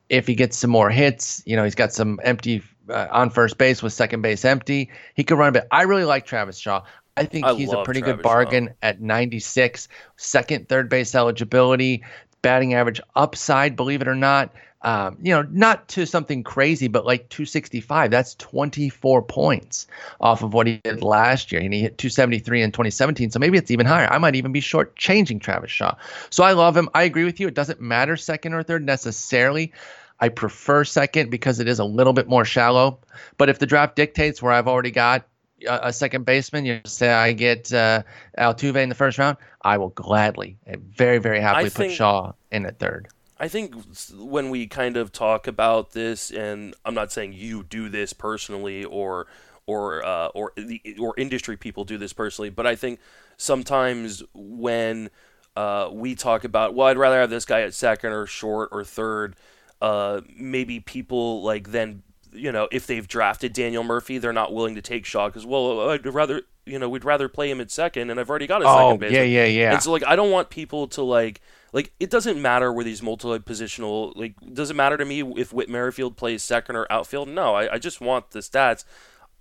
if 0.09 0.27
he 0.27 0.35
gets 0.35 0.57
some 0.57 0.69
more 0.69 0.91
hits. 0.91 1.41
You 1.47 1.55
know, 1.55 1.63
he's 1.63 1.75
got 1.75 1.91
some 1.91 2.19
empty 2.23 2.61
uh, 2.87 3.07
on 3.11 3.31
first 3.31 3.57
base 3.57 3.81
with 3.81 3.93
second 3.93 4.21
base 4.21 4.45
empty. 4.45 4.91
He 5.15 5.23
could 5.23 5.39
run 5.39 5.49
a 5.49 5.51
bit. 5.53 5.67
I 5.71 5.83
really 5.83 6.05
like 6.05 6.27
Travis 6.27 6.59
Shaw. 6.59 6.83
I 7.17 7.25
think 7.25 7.45
I 7.45 7.55
he's 7.55 7.73
a 7.73 7.81
pretty 7.83 8.01
Travis 8.01 8.17
good 8.17 8.23
bargain 8.23 8.73
at 8.83 9.01
96, 9.01 9.87
second, 10.17 10.69
third 10.69 10.87
base 10.87 11.15
eligibility, 11.15 12.03
batting 12.47 12.73
average 12.75 13.01
upside, 13.13 13.75
believe 13.75 14.01
it 14.01 14.07
or 14.07 14.15
not. 14.15 14.53
Um, 14.81 15.17
you 15.21 15.33
know, 15.33 15.45
not 15.51 15.89
to 15.89 16.05
something 16.05 16.43
crazy, 16.43 16.87
but 16.87 17.05
like 17.05 17.27
265. 17.27 18.09
That's 18.09 18.35
24 18.35 19.21
points 19.23 19.85
off 20.21 20.43
of 20.43 20.53
what 20.53 20.65
he 20.65 20.79
did 20.85 21.03
last 21.03 21.51
year. 21.51 21.59
And 21.59 21.73
he 21.73 21.81
hit 21.81 21.97
273 21.97 22.61
in 22.61 22.71
2017. 22.71 23.31
So 23.31 23.39
maybe 23.39 23.57
it's 23.57 23.69
even 23.69 23.85
higher. 23.85 24.07
I 24.09 24.17
might 24.17 24.35
even 24.35 24.53
be 24.53 24.61
short 24.61 24.95
changing 24.95 25.39
Travis 25.39 25.71
Shaw. 25.71 25.95
So 26.29 26.45
I 26.45 26.53
love 26.53 26.77
him. 26.77 26.87
I 26.93 27.03
agree 27.03 27.25
with 27.25 27.41
you. 27.41 27.49
It 27.49 27.53
doesn't 27.53 27.81
matter 27.81 28.15
second 28.15 28.53
or 28.53 28.63
third 28.63 28.85
necessarily. 28.85 29.73
I 30.21 30.29
prefer 30.29 30.85
second 30.85 31.29
because 31.29 31.59
it 31.59 31.67
is 31.67 31.79
a 31.79 31.83
little 31.83 32.13
bit 32.13 32.29
more 32.29 32.45
shallow. 32.45 32.99
But 33.37 33.49
if 33.49 33.59
the 33.59 33.65
draft 33.65 33.97
dictates 33.97 34.41
where 34.41 34.53
I've 34.53 34.69
already 34.69 34.91
got 34.91 35.27
a, 35.65 35.79
a 35.83 35.93
second 35.93 36.25
baseman, 36.25 36.65
you 36.65 36.81
say 36.85 37.11
I 37.11 37.33
get 37.33 37.73
uh, 37.73 38.03
Altuve 38.37 38.75
in 38.75 38.89
the 38.89 38.95
first 38.95 39.17
round, 39.17 39.37
I 39.61 39.77
will 39.77 39.89
gladly, 39.89 40.57
and 40.65 40.81
very, 40.81 41.17
very 41.17 41.39
happily 41.39 41.65
put 41.65 41.73
think- 41.73 41.93
Shaw 41.93 42.33
in 42.51 42.65
at 42.65 42.79
third. 42.79 43.07
I 43.39 43.47
think 43.47 43.75
when 44.15 44.49
we 44.49 44.65
kind 44.65 44.97
of 44.97 45.11
talk 45.11 45.45
about 45.45 45.91
this, 45.91 46.31
and 46.31 46.73
I'm 46.83 46.95
not 46.95 47.11
saying 47.11 47.33
you 47.33 47.63
do 47.63 47.87
this 47.87 48.11
personally 48.11 48.83
or 48.83 49.27
or 49.67 50.03
uh, 50.03 50.27
or 50.27 50.53
the 50.55 50.81
or 50.99 51.13
industry 51.17 51.55
people 51.55 51.83
do 51.83 51.99
this 51.99 52.13
personally, 52.13 52.49
but 52.49 52.65
I 52.65 52.75
think 52.75 52.99
sometimes 53.37 54.23
when 54.33 55.11
uh, 55.55 55.89
we 55.91 56.15
talk 56.15 56.45
about, 56.45 56.73
well, 56.73 56.87
I'd 56.87 56.97
rather 56.97 57.19
have 57.19 57.29
this 57.29 57.45
guy 57.45 57.61
at 57.61 57.75
second 57.75 58.11
or 58.11 58.25
short 58.25 58.69
or 58.71 58.83
third, 58.83 59.35
uh, 59.81 60.21
maybe 60.35 60.79
people 60.79 61.43
like 61.43 61.71
then 61.71 62.01
you 62.33 62.51
know 62.51 62.67
if 62.71 62.87
they've 62.87 63.07
drafted 63.07 63.53
Daniel 63.53 63.83
Murphy, 63.83 64.17
they're 64.17 64.33
not 64.33 64.53
willing 64.53 64.75
to 64.75 64.81
take 64.81 65.05
Shaw 65.05 65.27
because 65.27 65.45
well, 65.45 65.89
I'd 65.89 66.05
rather 66.05 66.41
you 66.65 66.77
know 66.79 66.89
we'd 66.89 67.05
rather 67.05 67.27
play 67.29 67.49
him 67.49 67.61
at 67.61 67.71
second, 67.71 68.09
and 68.09 68.19
I've 68.19 68.29
already 68.29 68.47
got 68.47 68.61
a 68.61 68.65
Oh, 68.67 68.77
second 68.89 68.99
base. 68.99 69.11
yeah, 69.13 69.23
yeah, 69.23 69.45
yeah. 69.45 69.73
And 69.73 69.81
so 69.83 69.91
like 69.91 70.03
I 70.05 70.15
don't 70.15 70.31
want 70.31 70.49
people 70.49 70.87
to 70.89 71.01
like 71.01 71.41
like 71.73 71.93
it 71.99 72.09
doesn't 72.09 72.41
matter 72.41 72.71
where 72.73 72.83
these 72.85 73.01
multi-positional 73.01 74.13
like 74.15 74.35
does 74.53 74.69
it 74.69 74.75
matter 74.75 74.97
to 74.97 75.05
me 75.05 75.21
if 75.37 75.53
Whit 75.53 75.69
Merrifield 75.69 76.17
plays 76.17 76.43
second 76.43 76.75
or 76.75 76.85
outfield? 76.91 77.29
No, 77.29 77.55
I, 77.55 77.75
I 77.75 77.77
just 77.77 78.01
want 78.01 78.31
the 78.31 78.39
stats, 78.39 78.83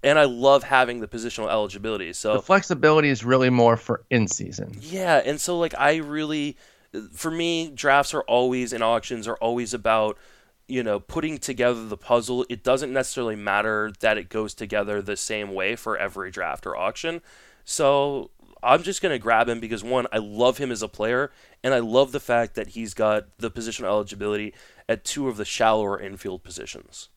and 0.03 0.19
I 0.19 0.25
love 0.25 0.65
having 0.65 1.01
the 1.01 1.09
positional 1.09 1.51
eligibility. 1.51 2.13
So 2.13 2.35
The 2.35 2.43
flexibility 2.43 3.09
is 3.09 3.25
really 3.25 3.51
more 3.51 3.77
for 3.77 4.05
in 4.11 4.29
season. 4.29 4.77
yeah, 4.81 5.23
and 5.25 5.41
so 5.41 5.59
like 5.59 5.75
I 5.79 5.97
really, 5.97 6.57
for 7.13 7.31
me, 7.31 7.71
drafts 7.75 8.15
are 8.15 8.23
always 8.23 8.73
and 8.73 8.83
auctions 8.85 9.27
are 9.29 9.37
always 9.37 9.75
about 9.75 10.17
you 10.69 10.83
know 10.83 11.01
putting 11.01 11.39
together 11.39 11.87
the 11.87 11.97
puzzle. 11.97 12.45
It 12.49 12.63
doesn't 12.63 12.93
necessarily 12.93 13.37
matter 13.37 13.93
that 14.01 14.19
it 14.19 14.29
goes 14.29 14.55
together 14.55 15.01
the 15.01 15.17
same 15.17 15.55
way 15.55 15.77
for 15.77 15.97
every 15.97 16.31
draft 16.31 16.67
or 16.67 16.77
auction. 16.77 17.21
So 17.65 18.31
I'm 18.63 18.83
just 18.83 19.03
gonna 19.03 19.19
grab 19.19 19.49
him 19.49 19.61
because 19.61 19.85
one, 19.85 20.07
I 20.13 20.19
love 20.19 20.59
him 20.59 20.71
as 20.71 20.83
a 20.83 20.89
player, 20.89 21.31
and 21.63 21.75
I 21.75 21.79
love 21.79 22.13
the 22.13 22.21
fact 22.21 22.55
that 22.55 22.69
he's 22.69 22.95
got 22.95 23.39
the 23.39 23.51
positional 23.51 23.87
eligibility 23.87 24.55
at 24.89 25.05
two 25.05 25.29
of 25.29 25.37
the 25.37 25.45
shallower 25.45 26.01
infield 26.01 26.43
positions. 26.43 27.09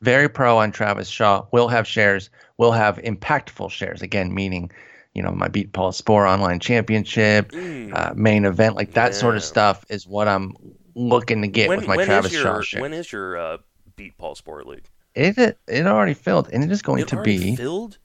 Very 0.00 0.28
pro 0.28 0.58
on 0.58 0.70
Travis 0.70 1.08
Shaw. 1.08 1.46
Will 1.52 1.68
have 1.68 1.86
shares. 1.86 2.30
Will 2.56 2.72
have 2.72 2.98
impactful 2.98 3.70
shares. 3.70 4.00
Again, 4.00 4.32
meaning, 4.32 4.70
you 5.12 5.22
know, 5.22 5.32
my 5.32 5.48
Beat 5.48 5.72
Paul 5.72 5.90
Sporer 5.90 6.28
online 6.28 6.60
championship, 6.60 7.52
uh, 7.52 8.12
main 8.14 8.44
event, 8.44 8.76
like 8.76 8.92
that 8.92 9.14
sort 9.14 9.34
of 9.34 9.42
Mm. 9.42 9.46
Stuff 9.46 9.84
is 9.88 10.06
what 10.06 10.28
I'm 10.28 10.54
looking 10.98 11.42
to 11.42 11.48
get 11.48 11.68
when 11.68 11.78
with 11.78 11.88
my 11.88 11.96
when 11.96 12.06
Travis 12.06 12.32
is 12.32 12.40
Shaw 12.40 12.54
your 12.54 12.62
share. 12.62 12.82
when 12.82 12.92
is 12.92 13.12
your 13.12 13.36
uh, 13.38 13.58
beat 13.96 14.16
Paul 14.18 14.34
Sporer 14.34 14.64
League? 14.64 14.86
It, 15.14 15.38
it 15.38 15.58
it 15.66 15.86
already 15.86 16.14
filled, 16.14 16.48
and 16.52 16.62
it 16.64 16.70
is 16.70 16.82
going 16.82 17.00
It 17.02 17.08
to 17.08 17.22
be 17.22 17.56
filled. 17.56 17.98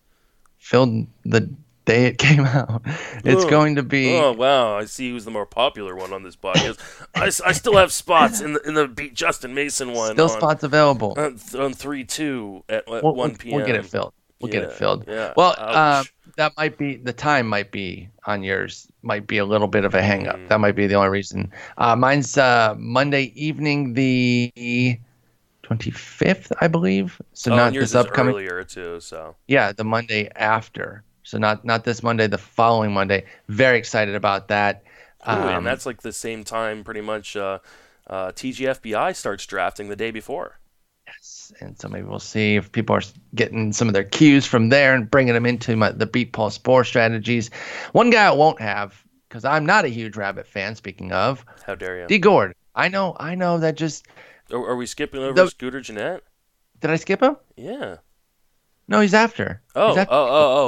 filled 0.57 1.07
the 1.25 1.49
day 1.85 2.05
it 2.05 2.17
came 2.19 2.45
out. 2.45 2.81
It's 3.25 3.43
Oh. 3.45 3.49
going 3.49 3.75
to 3.75 3.83
be. 3.83 4.15
Oh 4.15 4.31
wow! 4.31 4.77
I 4.77 4.85
see 4.85 5.09
who's 5.11 5.25
the 5.25 5.31
more 5.31 5.45
popular 5.45 5.95
one 5.95 6.13
on 6.13 6.23
this 6.23 6.35
podcast. 6.35 6.79
I, 7.15 7.25
I 7.47 7.51
still 7.51 7.75
have 7.77 7.91
spots 7.91 8.41
in 8.41 8.53
the 8.53 8.61
in 8.61 8.73
the 8.73 8.87
beat 8.87 9.13
Justin 9.13 9.53
Mason 9.53 9.91
one. 9.93 10.13
Still 10.13 10.29
on, 10.29 10.37
spots 10.37 10.63
available. 10.63 11.13
on, 11.17 11.37
on 11.59 11.73
three 11.73 12.03
two 12.05 12.63
at, 12.69 12.87
at 12.89 13.03
we'll, 13.03 13.13
one 13.15 13.35
p.m. 13.35 13.57
we'll 13.57 13.65
get 13.65 13.75
it 13.75 13.85
filled. 13.85 14.13
We'll 14.41 14.51
get 14.51 14.63
it 14.63 14.73
filled. 14.73 15.05
yeah. 15.07 15.33
Well, 15.37 15.55
uh, 15.57 16.03
that 16.37 16.53
might 16.57 16.77
be 16.77 16.95
the 16.97 17.13
time. 17.13 17.47
Might 17.47 17.71
be 17.71 18.09
on 18.25 18.43
yours. 18.43 18.87
Might 19.01 19.27
be 19.27 19.37
a 19.37 19.45
little 19.45 19.67
bit 19.67 19.85
of 19.85 19.93
a 19.93 20.01
hang 20.01 20.27
up. 20.27 20.37
Mm. 20.37 20.47
That 20.49 20.59
might 20.59 20.75
be 20.75 20.87
the 20.87 20.95
only 20.95 21.09
reason. 21.09 21.51
Uh, 21.77 21.95
mine's 21.95 22.37
uh, 22.37 22.75
Monday 22.77 23.31
evening, 23.35 23.93
the 23.93 24.99
twenty 25.61 25.91
fifth, 25.91 26.51
I 26.61 26.67
believe. 26.67 27.21
So 27.33 27.53
Oh, 27.53 27.55
not 27.55 27.73
this 27.73 27.89
is 27.89 27.95
upcoming. 27.95 28.33
earlier 28.33 28.63
too. 28.63 28.99
So 28.99 29.35
Yeah, 29.47 29.71
the 29.71 29.83
Monday 29.83 30.29
after. 30.35 31.03
So 31.23 31.37
not 31.37 31.63
not 31.63 31.83
this 31.85 32.03
Monday, 32.03 32.27
the 32.27 32.37
following 32.37 32.91
Monday. 32.93 33.25
Very 33.47 33.77
excited 33.77 34.15
about 34.15 34.47
that. 34.49 34.83
Ooh, 35.27 35.31
Um, 35.31 35.57
and 35.57 35.65
that's 35.65 35.85
like 35.85 36.01
the 36.01 36.11
same 36.11 36.43
time, 36.43 36.83
pretty 36.83 37.01
much. 37.01 37.35
Uh, 37.37 37.59
uh, 38.07 38.31
TGFBI 38.33 39.15
starts 39.15 39.45
drafting 39.45 39.87
the 39.87 39.95
day 39.95 40.11
before. 40.11 40.59
And 41.59 41.79
so 41.79 41.87
maybe 41.87 42.05
we'll 42.07 42.19
see 42.19 42.55
if 42.55 42.71
people 42.71 42.95
are 42.95 43.01
getting 43.35 43.71
some 43.73 43.87
of 43.87 43.93
their 43.93 44.03
cues 44.03 44.45
from 44.45 44.69
there 44.69 44.93
and 44.95 45.09
bringing 45.09 45.33
them 45.33 45.45
into 45.45 45.75
my, 45.75 45.91
the 45.91 46.05
Beat 46.05 46.33
Paul 46.33 46.49
Sporer 46.49 46.85
strategies. 46.85 47.49
One 47.93 48.09
guy 48.09 48.25
I 48.25 48.31
won't 48.31 48.59
have 48.59 49.03
because 49.29 49.45
I'm 49.45 49.65
not 49.65 49.85
a 49.85 49.87
huge 49.89 50.15
Rabbit 50.17 50.47
fan. 50.47 50.75
Speaking 50.75 51.11
of 51.11 51.45
How 51.65 51.75
dare 51.75 52.01
you? 52.01 52.07
D 52.07 52.17
Gord, 52.17 52.55
I 52.75 52.87
know, 52.89 53.15
I 53.19 53.35
know 53.35 53.59
that. 53.59 53.75
Just 53.77 54.05
are, 54.51 54.57
are 54.57 54.75
we 54.75 54.85
skipping 54.85 55.21
over 55.21 55.33
The- 55.33 55.47
Scooter 55.49 55.79
Gennett? 55.81 56.23
did 56.81 56.91
I 56.91 56.95
skip 56.97 57.21
him? 57.21 57.37
Yeah. 57.55 57.97
No, 58.89 58.99
he's 58.99 59.13
after. 59.13 59.61
Oh, 59.75 59.89
He's 59.89 59.97
oh, 59.97 60.01
after- 60.01 60.13
oh, 60.13 60.17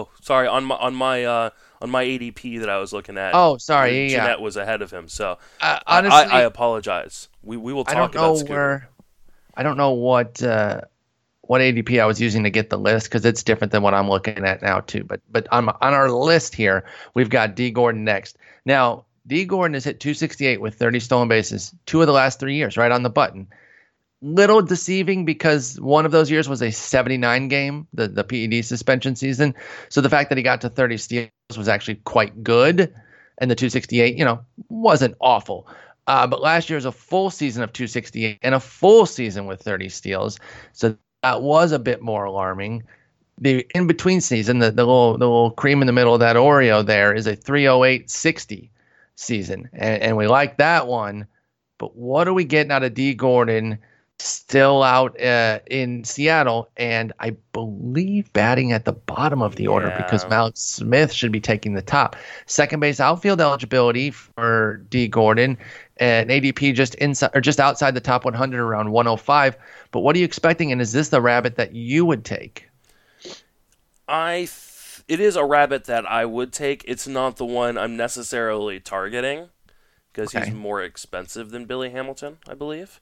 oh. 0.08 0.10
Sorry. 0.22 0.48
On 0.48 0.64
my 0.64 0.76
on 0.76 0.96
my 0.96 1.26
uh, 1.26 1.50
on 1.82 1.90
my 1.90 2.06
ADP 2.06 2.62
that 2.62 2.70
I 2.70 2.78
was 2.78 2.94
looking 2.94 3.18
at. 3.18 3.32
Oh, 3.36 3.58
sorry, 3.58 4.04
yeah. 4.10 4.20
Gennett 4.26 4.40
was 4.40 4.56
ahead 4.56 4.82
of 4.82 4.90
him. 4.92 5.10
So 5.10 5.32
Uh, 5.62 5.80
I- 5.86 5.98
honestly, 5.98 6.32
I, 6.32 6.40
I 6.40 6.42
apologize. 6.44 7.28
We 7.44 7.58
we 7.58 7.74
will 7.74 7.84
I 7.88 7.94
talk 7.94 8.14
don't 8.14 8.22
know 8.22 8.30
about 8.30 8.38
Scooter. 8.40 8.54
where. 8.54 8.90
I 9.56 9.64
don't 9.64 9.78
know 9.78 9.92
what 9.92 10.42
uh, 10.44 10.82
what 11.42 11.62
ADP 11.62 12.02
I 12.02 12.06
was 12.06 12.20
using 12.20 12.44
to 12.44 12.50
get 12.50 12.70
the 12.70 12.78
list 12.78 13.08
because 13.08 13.26
it's 13.26 13.44
different 13.44 13.72
than 13.72 13.84
what 13.84 13.94
I'm 13.94 14.10
looking 14.10 14.46
at 14.46 14.62
now 14.62 14.82
too. 14.82 15.04
But 15.04 15.22
but 15.30 15.48
on 15.52 15.70
on 15.70 15.94
our 15.94 16.10
list 16.10 16.56
here, 16.56 16.86
we've 17.14 17.30
got 17.30 17.56
Dee 17.56 17.72
Gordon 17.72 18.04
next. 18.04 18.38
Now 18.66 19.06
Dee 19.28 19.46
Gordon 19.46 19.74
has 19.74 19.84
hit 19.84 20.00
268 20.00 20.62
with 20.62 20.76
30 20.76 21.00
stolen 21.00 21.28
bases, 21.28 21.74
two 21.86 22.02
of 22.02 22.08
the 22.08 22.14
last 22.14 22.40
three 22.40 22.56
years, 22.56 22.78
right 22.78 22.92
on 22.92 23.04
the 23.04 23.10
button. 23.10 23.48
Little 24.22 24.62
deceiving 24.62 25.26
because 25.26 25.80
one 25.80 26.06
of 26.06 26.12
those 26.12 26.32
years 26.32 26.50
was 26.50 26.62
a 26.62 26.72
79 26.72 27.48
game, 27.48 27.88
the 27.94 28.08
the 28.08 28.24
PED 28.24 28.66
suspension 28.66 29.16
season. 29.16 29.54
So 29.90 30.02
the 30.02 30.10
fact 30.10 30.30
that 30.30 30.38
he 30.38 30.44
got 30.44 30.62
to 30.62 30.70
30 30.70 30.98
steals 30.98 31.30
was 31.58 31.68
actually 31.68 31.96
quite 31.96 32.44
good, 32.44 32.94
and 33.38 33.52
the 33.52 33.56
268, 33.56 34.18
you 34.18 34.26
know, 34.26 34.40
wasn't 34.70 35.16
awful. 35.20 35.68
Uh, 36.08 36.28
but 36.28 36.42
last 36.42 36.70
year 36.70 36.78
was 36.78 36.86
a 36.86 36.92
full 36.92 37.30
season 37.30 37.64
of 37.64 37.74
268 37.74 38.40
and 38.44 38.56
a 38.56 38.60
full 38.60 39.06
season 39.06 39.46
with 39.48 39.62
30 39.62 39.90
steals. 39.90 40.40
So 40.74 40.96
that 41.24 41.42
was 41.42 41.72
a 41.72 41.80
bit 41.80 42.02
more 42.02 42.26
alarming. 42.26 42.84
The 43.40 43.66
in 43.76 43.88
between 43.88 44.22
season, 44.22 44.60
the, 44.60 44.72
the 44.72 44.86
little 44.86 45.14
the 45.14 45.26
little 45.26 45.52
cream 45.52 45.82
in 45.82 45.88
the 45.88 45.94
middle 45.94 46.14
of 46.14 46.20
that 46.22 46.36
Oreo 46.36 46.86
there 46.86 47.14
is 47.14 47.28
a 47.28 47.36
308 47.36 48.10
60 48.10 48.72
season. 49.16 49.70
And, 49.74 50.02
and 50.02 50.18
we 50.18 50.28
like 50.28 50.58
that 50.58 50.88
one 50.88 51.28
but 51.78 51.96
what 51.96 52.28
are 52.28 52.34
we 52.34 52.44
getting 52.44 52.72
out 52.72 52.84
of 52.84 52.94
Dee 52.94 53.14
Gordon? 53.14 53.78
Still 54.18 54.82
out 54.82 55.20
uh, 55.20 55.60
in 55.70 56.06
Seattle, 56.06 56.70
and 56.78 57.12
I 57.20 57.32
believe 57.52 58.32
batting 58.32 58.72
at 58.72 58.86
the 58.86 58.94
bottom 58.94 59.42
of 59.42 59.58
the 59.58 59.68
order 59.68 59.94
because 59.98 60.24
Mallex 60.26 60.58
Smith 60.58 61.12
should 61.12 61.34
be 61.34 61.42
taking 61.42 61.74
the 61.74 61.82
top. 61.82 62.16
Second 62.46 62.80
base 62.80 63.02
outfield 63.02 63.42
eligibility 63.42 64.12
for 64.12 64.86
Dee 64.88 65.10
Gordon, 65.10 65.58
and 65.98 66.30
ADP 66.30 66.76
just 66.76 66.96
inside 66.96 67.32
or 67.34 67.42
just 67.42 67.60
outside 67.60 67.94
the 67.94 68.02
top 68.02 68.26
100, 68.26 68.60
around 68.60 68.92
105. 68.92 69.58
But 69.92 70.02
what 70.02 70.16
are 70.16 70.20
you 70.20 70.26
expecting? 70.26 70.72
And 70.72 70.82
is 70.82 70.92
this 70.92 71.10
the 71.10 71.22
rabbit 71.22 71.56
that 71.56 71.74
you 71.74 72.06
would 72.06 72.26
take? 72.26 72.70
I 74.08 74.48
th- 74.50 75.04
it 75.08 75.20
is 75.20 75.36
a 75.36 75.46
rabbit 75.46 75.86
that 75.86 76.06
I 76.06 76.26
would 76.26 76.52
take. 76.52 76.84
It's 76.88 77.08
not 77.08 77.38
the 77.38 77.46
one 77.46 77.78
I'm 77.78 77.96
necessarily 77.96 78.80
targeting 78.80 79.50
because 80.12 80.36
okay. 80.36 80.46
he's 80.46 80.54
more 80.54 80.82
expensive 80.82 81.52
than 81.52 81.66
Billy 81.66 81.90
Hamilton, 81.92 82.38
I 82.48 82.54
believe. 82.54 83.02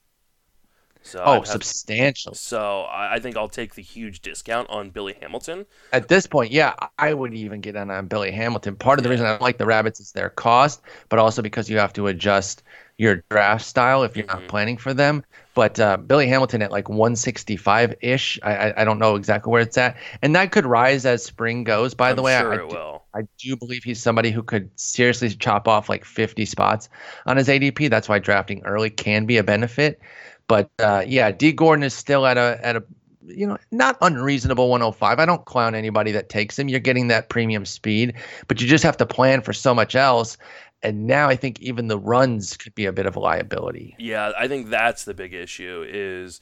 So 1.14 1.22
oh, 1.24 1.44
substantial. 1.44 2.34
so 2.34 2.88
I 2.90 3.20
think 3.20 3.38
I'll 3.38 3.48
take 3.48 3.76
the 3.76 3.84
huge 3.84 4.22
discount 4.22 4.68
on 4.72 4.90
Billy 4.90 5.16
Hamilton. 5.22 5.68
At 5.92 6.08
this 6.08 6.26
point, 6.26 6.52
yeah, 6.52 6.74
I 6.98 7.14
would 7.14 7.36
even 7.36 7.62
get 7.62 7.76
in 7.76 7.92
on 7.92 8.08
Billy 8.08 8.32
Hamilton. 8.32 8.78
Part 8.78 8.98
of 8.98 9.04
the 9.04 9.12
reason 9.12 9.28
I 9.28 9.38
like 9.38 9.60
the 9.60 9.68
Rabbits 9.68 10.00
is 10.00 10.12
their 10.14 10.32
cost, 10.32 10.82
but 11.10 11.20
also 11.20 11.44
because 11.44 11.70
you 11.70 11.78
have 11.78 11.94
to 11.94 12.08
adjust 12.08 12.64
your 12.98 13.24
draft 13.30 13.64
style 13.64 14.02
if 14.02 14.18
you're 14.18 14.26
mm-hmm. 14.26 14.40
not 14.40 14.48
planning 14.48 14.78
for 14.78 14.92
them. 14.92 15.24
But 15.54 15.80
uh, 15.80 15.98
Billy 15.98 16.26
Hamilton 16.26 16.64
at 16.64 16.72
like 16.72 16.90
165 16.90 17.94
ish, 18.02 18.40
I, 18.42 18.74
I 18.76 18.84
don't 18.84 18.98
know 18.98 19.16
exactly 19.16 19.52
where 19.52 19.62
it's 19.62 19.78
at, 19.78 19.96
and 20.24 20.36
that 20.36 20.52
could 20.52 20.66
rise 20.66 21.06
as 21.06 21.24
spring 21.24 21.64
goes. 21.64 21.94
By 21.94 22.10
I'm 22.10 22.16
the 22.16 22.24
way, 22.24 22.36
sure 22.40 22.54
I, 22.54 22.56
it 22.56 22.70
do, 22.70 22.76
will. 22.76 23.04
I 23.14 23.22
do 23.38 23.56
believe 23.56 23.84
he's 23.84 24.02
somebody 24.02 24.32
who 24.32 24.42
could 24.42 24.72
seriously 24.80 25.30
chop 25.30 25.68
off 25.68 25.90
like 25.90 26.06
50 26.06 26.46
spots 26.46 26.90
on 27.28 27.38
his 27.38 27.50
ADP. 27.50 27.92
That's 27.92 28.10
why 28.10 28.18
drafting 28.18 28.64
early 28.66 28.90
can 28.90 29.28
be 29.28 29.38
a 29.38 29.44
benefit. 29.44 30.00
But 30.48 30.70
uh, 30.80 31.04
yeah, 31.08 31.32
Dee 31.32 31.52
Gordon 31.52 31.84
is 31.84 31.94
still 31.94 32.26
at 32.26 32.38
a 32.38 32.60
at 32.64 32.76
a 32.76 32.84
you 33.26 33.48
know 33.48 33.58
not 33.72 33.98
unreasonable 34.02 34.70
105. 34.70 35.20
I 35.20 35.26
don't 35.26 35.46
clown 35.46 35.76
anybody 35.76 36.12
that 36.12 36.30
takes 36.30 36.58
him. 36.58 36.68
You're 36.68 36.80
getting 36.80 37.08
that 37.08 37.30
premium 37.30 37.66
speed, 37.66 38.14
but 38.48 38.62
you 38.62 38.68
just 38.68 38.84
have 38.84 38.98
to 38.98 39.06
plan 39.06 39.42
for 39.42 39.54
so 39.54 39.74
much 39.74 39.96
else. 39.96 40.38
And 40.82 41.08
now 41.08 41.30
I 41.30 41.38
think 41.38 41.62
even 41.62 41.88
the 41.88 41.98
runs 41.98 42.58
could 42.58 42.76
be 42.76 42.86
a 42.86 42.92
bit 42.92 43.06
of 43.06 43.16
a 43.16 43.20
liability. 43.20 43.96
Yeah, 43.98 44.34
I 44.38 44.50
think 44.50 44.70
that's 44.70 45.06
the 45.06 45.14
big 45.14 45.34
issue 45.34 45.86
is 45.88 46.42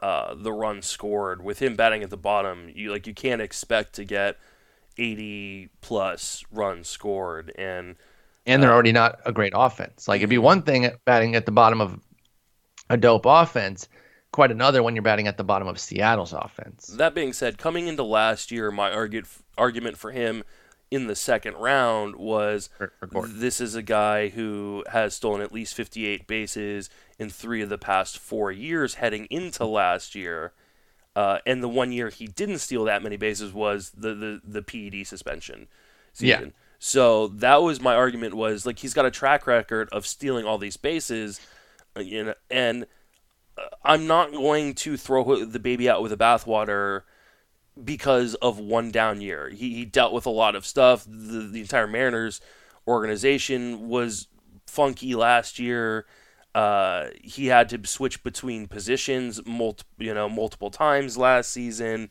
uh, 0.00 0.34
the 0.34 0.52
run 0.52 0.82
scored 0.82 1.42
with 1.42 1.60
him 1.60 1.74
batting 1.74 2.02
at 2.02 2.10
the 2.10 2.18
bottom. 2.18 2.70
You 2.74 2.90
like 2.90 3.06
you 3.06 3.14
can't 3.14 3.40
expect 3.40 3.94
to 3.94 4.04
get 4.04 4.36
80 4.98 5.70
plus 5.80 6.44
runs 6.50 6.88
scored 6.88 7.52
and 7.56 7.96
and 8.46 8.62
they're 8.62 8.70
uh, 8.70 8.74
already 8.74 8.92
not 8.92 9.20
a 9.24 9.32
great 9.32 9.52
offense. 9.54 10.08
Like 10.08 10.18
it'd 10.18 10.30
be 10.30 10.38
one 10.38 10.62
thing 10.62 10.90
batting 11.04 11.34
at 11.34 11.46
the 11.46 11.52
bottom 11.52 11.80
of 11.80 11.98
a 12.90 12.96
dope 12.96 13.26
offense. 13.26 13.88
Quite 14.30 14.50
another 14.50 14.82
when 14.82 14.94
you're 14.94 15.02
batting 15.02 15.26
at 15.26 15.38
the 15.38 15.44
bottom 15.44 15.68
of 15.68 15.78
Seattle's 15.78 16.34
offense. 16.34 16.86
That 16.88 17.14
being 17.14 17.32
said, 17.32 17.56
coming 17.56 17.88
into 17.88 18.02
last 18.02 18.50
year, 18.52 18.70
my 18.70 18.90
argu- 18.90 19.26
argument 19.56 19.96
for 19.96 20.12
him 20.12 20.44
in 20.90 21.06
the 21.06 21.16
second 21.16 21.54
round 21.54 22.16
was 22.16 22.68
this 23.12 23.60
is 23.60 23.74
a 23.74 23.82
guy 23.82 24.28
who 24.28 24.84
has 24.90 25.14
stolen 25.14 25.40
at 25.40 25.52
least 25.52 25.74
58 25.74 26.26
bases 26.26 26.90
in 27.18 27.30
three 27.30 27.62
of 27.62 27.68
the 27.68 27.78
past 27.78 28.18
four 28.18 28.52
years 28.52 28.94
heading 28.94 29.26
into 29.30 29.64
last 29.64 30.14
year. 30.14 30.52
Uh, 31.16 31.38
and 31.46 31.62
the 31.62 31.68
one 31.68 31.90
year 31.90 32.10
he 32.10 32.26
didn't 32.26 32.58
steal 32.58 32.84
that 32.84 33.02
many 33.02 33.16
bases 33.16 33.52
was 33.52 33.92
the, 33.96 34.14
the, 34.14 34.40
the 34.44 34.62
PED 34.62 35.06
suspension 35.06 35.68
season. 36.12 36.44
Yeah. 36.44 36.50
So 36.78 37.28
that 37.28 37.62
was 37.62 37.80
my 37.80 37.94
argument 37.94 38.34
was 38.34 38.64
like 38.64 38.78
he's 38.78 38.94
got 38.94 39.04
a 39.04 39.10
track 39.10 39.46
record 39.46 39.88
of 39.90 40.06
stealing 40.06 40.44
all 40.44 40.58
these 40.58 40.76
bases– 40.76 41.40
you 42.00 42.24
know, 42.24 42.34
and 42.50 42.86
uh, 43.56 43.62
I'm 43.84 44.06
not 44.06 44.32
going 44.32 44.74
to 44.74 44.96
throw 44.96 45.44
the 45.44 45.58
baby 45.58 45.88
out 45.88 46.02
with 46.02 46.10
the 46.10 46.16
bathwater 46.16 47.02
because 47.82 48.34
of 48.36 48.58
one 48.58 48.90
down 48.90 49.20
year. 49.20 49.50
He, 49.50 49.74
he 49.74 49.84
dealt 49.84 50.12
with 50.12 50.26
a 50.26 50.30
lot 50.30 50.54
of 50.54 50.66
stuff. 50.66 51.04
The, 51.06 51.48
the 51.52 51.60
entire 51.60 51.86
Mariners 51.86 52.40
organization 52.86 53.88
was 53.88 54.28
funky 54.66 55.14
last 55.14 55.58
year. 55.58 56.06
Uh, 56.54 57.08
he 57.22 57.46
had 57.46 57.68
to 57.68 57.86
switch 57.86 58.22
between 58.24 58.66
positions, 58.66 59.40
multi, 59.46 59.84
you 59.98 60.14
know, 60.14 60.28
multiple 60.28 60.70
times 60.70 61.16
last 61.16 61.50
season. 61.50 62.10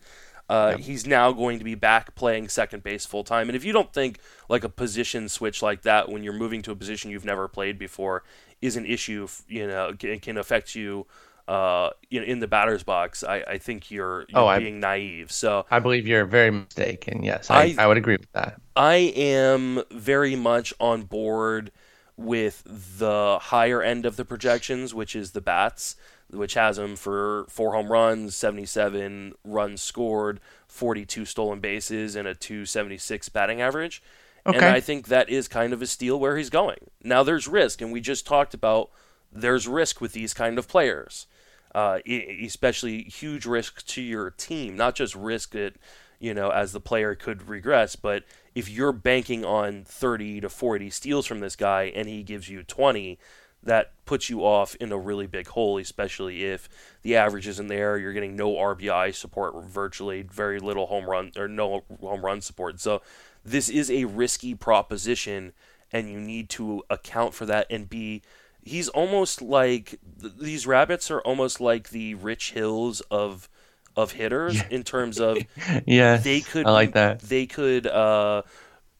Uh, 0.49 0.75
yep. 0.77 0.85
He's 0.85 1.05
now 1.05 1.33
going 1.33 1.57
to 1.57 1.65
be 1.65 1.75
back 1.75 2.15
playing 2.15 2.47
second 2.47 2.81
base 2.81 3.05
full 3.05 3.23
time. 3.23 3.49
And 3.49 3.55
if 3.55 3.65
you 3.65 3.73
don't 3.73 3.91
think 3.91 4.19
like 4.47 4.63
a 4.63 4.69
position 4.69 5.27
switch 5.27 5.61
like 5.61 5.81
that 5.81 6.07
when 6.07 6.23
you're 6.23 6.31
moving 6.31 6.61
to 6.61 6.71
a 6.71 6.75
position 6.75 7.11
you've 7.11 7.25
never 7.25 7.49
played 7.49 7.77
before 7.77 8.23
is 8.61 8.75
an 8.75 8.85
issue, 8.85 9.27
you 9.47 9.67
know, 9.67 9.93
can, 9.97 10.19
can 10.19 10.37
affect 10.37 10.75
you. 10.75 11.05
Uh, 11.47 11.91
in, 12.11 12.23
in 12.23 12.39
the 12.39 12.47
batter's 12.47 12.83
box, 12.83 13.23
I, 13.23 13.37
I 13.37 13.57
think 13.57 13.89
you're, 13.89 14.25
you're 14.27 14.53
oh, 14.53 14.59
being 14.59 14.83
I, 14.83 14.97
naive. 14.97 15.31
So 15.31 15.65
I 15.71 15.79
believe 15.79 16.05
you're 16.05 16.25
very 16.25 16.51
mistaken. 16.51 17.23
Yes, 17.23 17.49
I, 17.49 17.61
I, 17.61 17.75
I 17.79 17.87
would 17.87 17.95
agree 17.95 18.17
with 18.17 18.29
that. 18.33 18.59
I 18.75 18.95
am 19.15 19.81
very 19.89 20.35
much 20.35 20.73
on 20.77 21.03
board 21.03 21.71
with 22.17 22.63
the 22.65 23.37
higher 23.39 23.81
end 23.81 24.05
of 24.05 24.17
the 24.17 24.25
projections, 24.25 24.93
which 24.93 25.15
is 25.15 25.31
the 25.31 25.39
bats, 25.39 25.95
which 26.29 26.55
has 26.55 26.77
him 26.77 26.95
for 26.95 27.45
four 27.47 27.73
home 27.73 27.91
runs, 27.91 28.35
77 28.35 29.33
runs 29.45 29.81
scored, 29.81 30.41
42 30.67 31.25
stolen 31.25 31.59
bases, 31.59 32.15
and 32.15 32.27
a 32.27 32.35
276 32.35 33.29
batting 33.29 33.61
average. 33.61 34.01
Okay. 34.47 34.57
And 34.57 34.65
I 34.65 34.79
think 34.79 35.07
that 35.07 35.29
is 35.29 35.47
kind 35.47 35.73
of 35.73 35.81
a 35.81 35.87
steal 35.87 36.19
where 36.19 36.37
he's 36.37 36.49
going. 36.49 36.77
Now 37.03 37.23
there's 37.23 37.47
risk, 37.47 37.81
and 37.81 37.91
we 37.91 37.99
just 37.99 38.25
talked 38.25 38.53
about 38.53 38.89
there's 39.31 39.67
risk 39.67 39.99
with 39.99 40.13
these 40.13 40.33
kind 40.33 40.57
of 40.57 40.67
players, 40.67 41.27
uh, 41.75 41.99
especially 42.07 43.03
huge 43.03 43.45
risk 43.45 43.85
to 43.87 44.01
your 44.01 44.31
team, 44.31 44.77
not 44.77 44.95
just 44.95 45.15
risk 45.15 45.51
that 45.51 45.73
you 46.19 46.33
know 46.33 46.49
as 46.49 46.71
the 46.71 46.79
player 46.79 47.13
could 47.13 47.47
regress, 47.49 47.95
but 47.95 48.23
if 48.55 48.69
you're 48.69 48.93
banking 48.93 49.45
on 49.45 49.83
30 49.83 50.41
to 50.41 50.49
40 50.49 50.89
steals 50.89 51.25
from 51.25 51.41
this 51.41 51.55
guy 51.55 51.91
and 51.93 52.07
he 52.07 52.23
gives 52.23 52.49
you 52.49 52.63
20, 52.63 53.19
that 53.63 53.91
puts 54.05 54.29
you 54.29 54.41
off 54.41 54.75
in 54.75 54.91
a 54.91 54.97
really 54.97 55.27
big 55.27 55.47
hole, 55.47 55.77
especially 55.77 56.43
if 56.43 56.69
the 57.01 57.15
average 57.15 57.47
isn't 57.47 57.67
there. 57.67 57.97
You're 57.97 58.13
getting 58.13 58.35
no 58.35 58.53
RBI 58.53 59.13
support, 59.13 59.63
virtually 59.65 60.21
very 60.23 60.59
little 60.59 60.87
home 60.87 61.05
run 61.05 61.31
or 61.37 61.47
no 61.47 61.83
home 62.01 62.25
run 62.25 62.41
support. 62.41 62.79
So 62.79 63.01
this 63.47 63.69
is 63.69 63.89
a 63.89 64.05
risky 64.05 64.53
proposition 64.53 65.53
and 65.91 66.09
you 66.09 66.19
need 66.19 66.49
to 66.49 66.83
account 66.89 67.33
for 67.33 67.45
that 67.45 67.65
and 67.69 67.89
be 67.89 68.21
he's 68.61 68.89
almost 68.89 69.41
like 69.41 69.99
these 70.39 70.67
rabbits 70.67 71.09
are 71.09 71.21
almost 71.21 71.61
like 71.61 71.89
the 71.89 72.13
Rich 72.15 72.51
Hills 72.51 73.01
of 73.09 73.49
of 73.95 74.11
hitters 74.11 74.61
in 74.69 74.83
terms 74.83 75.19
of 75.19 75.37
yeah 75.85 76.17
they 76.17 76.41
could 76.41 76.67
I 76.67 76.71
like 76.71 76.93
that. 76.93 77.21
they 77.21 77.45
could 77.45 77.87
uh, 77.87 78.43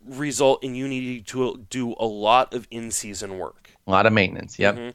result 0.06 0.64
in 0.64 0.76
you 0.76 0.88
needing 0.88 1.24
to 1.26 1.66
do 1.70 1.94
a 2.00 2.06
lot 2.06 2.54
of 2.54 2.68
in 2.72 2.90
season 2.90 3.38
work. 3.38 3.70
A 3.86 3.92
lot 3.92 4.06
of 4.06 4.14
maintenance 4.14 4.58
yep. 4.58 4.76
Mm-hmm. 4.76 4.90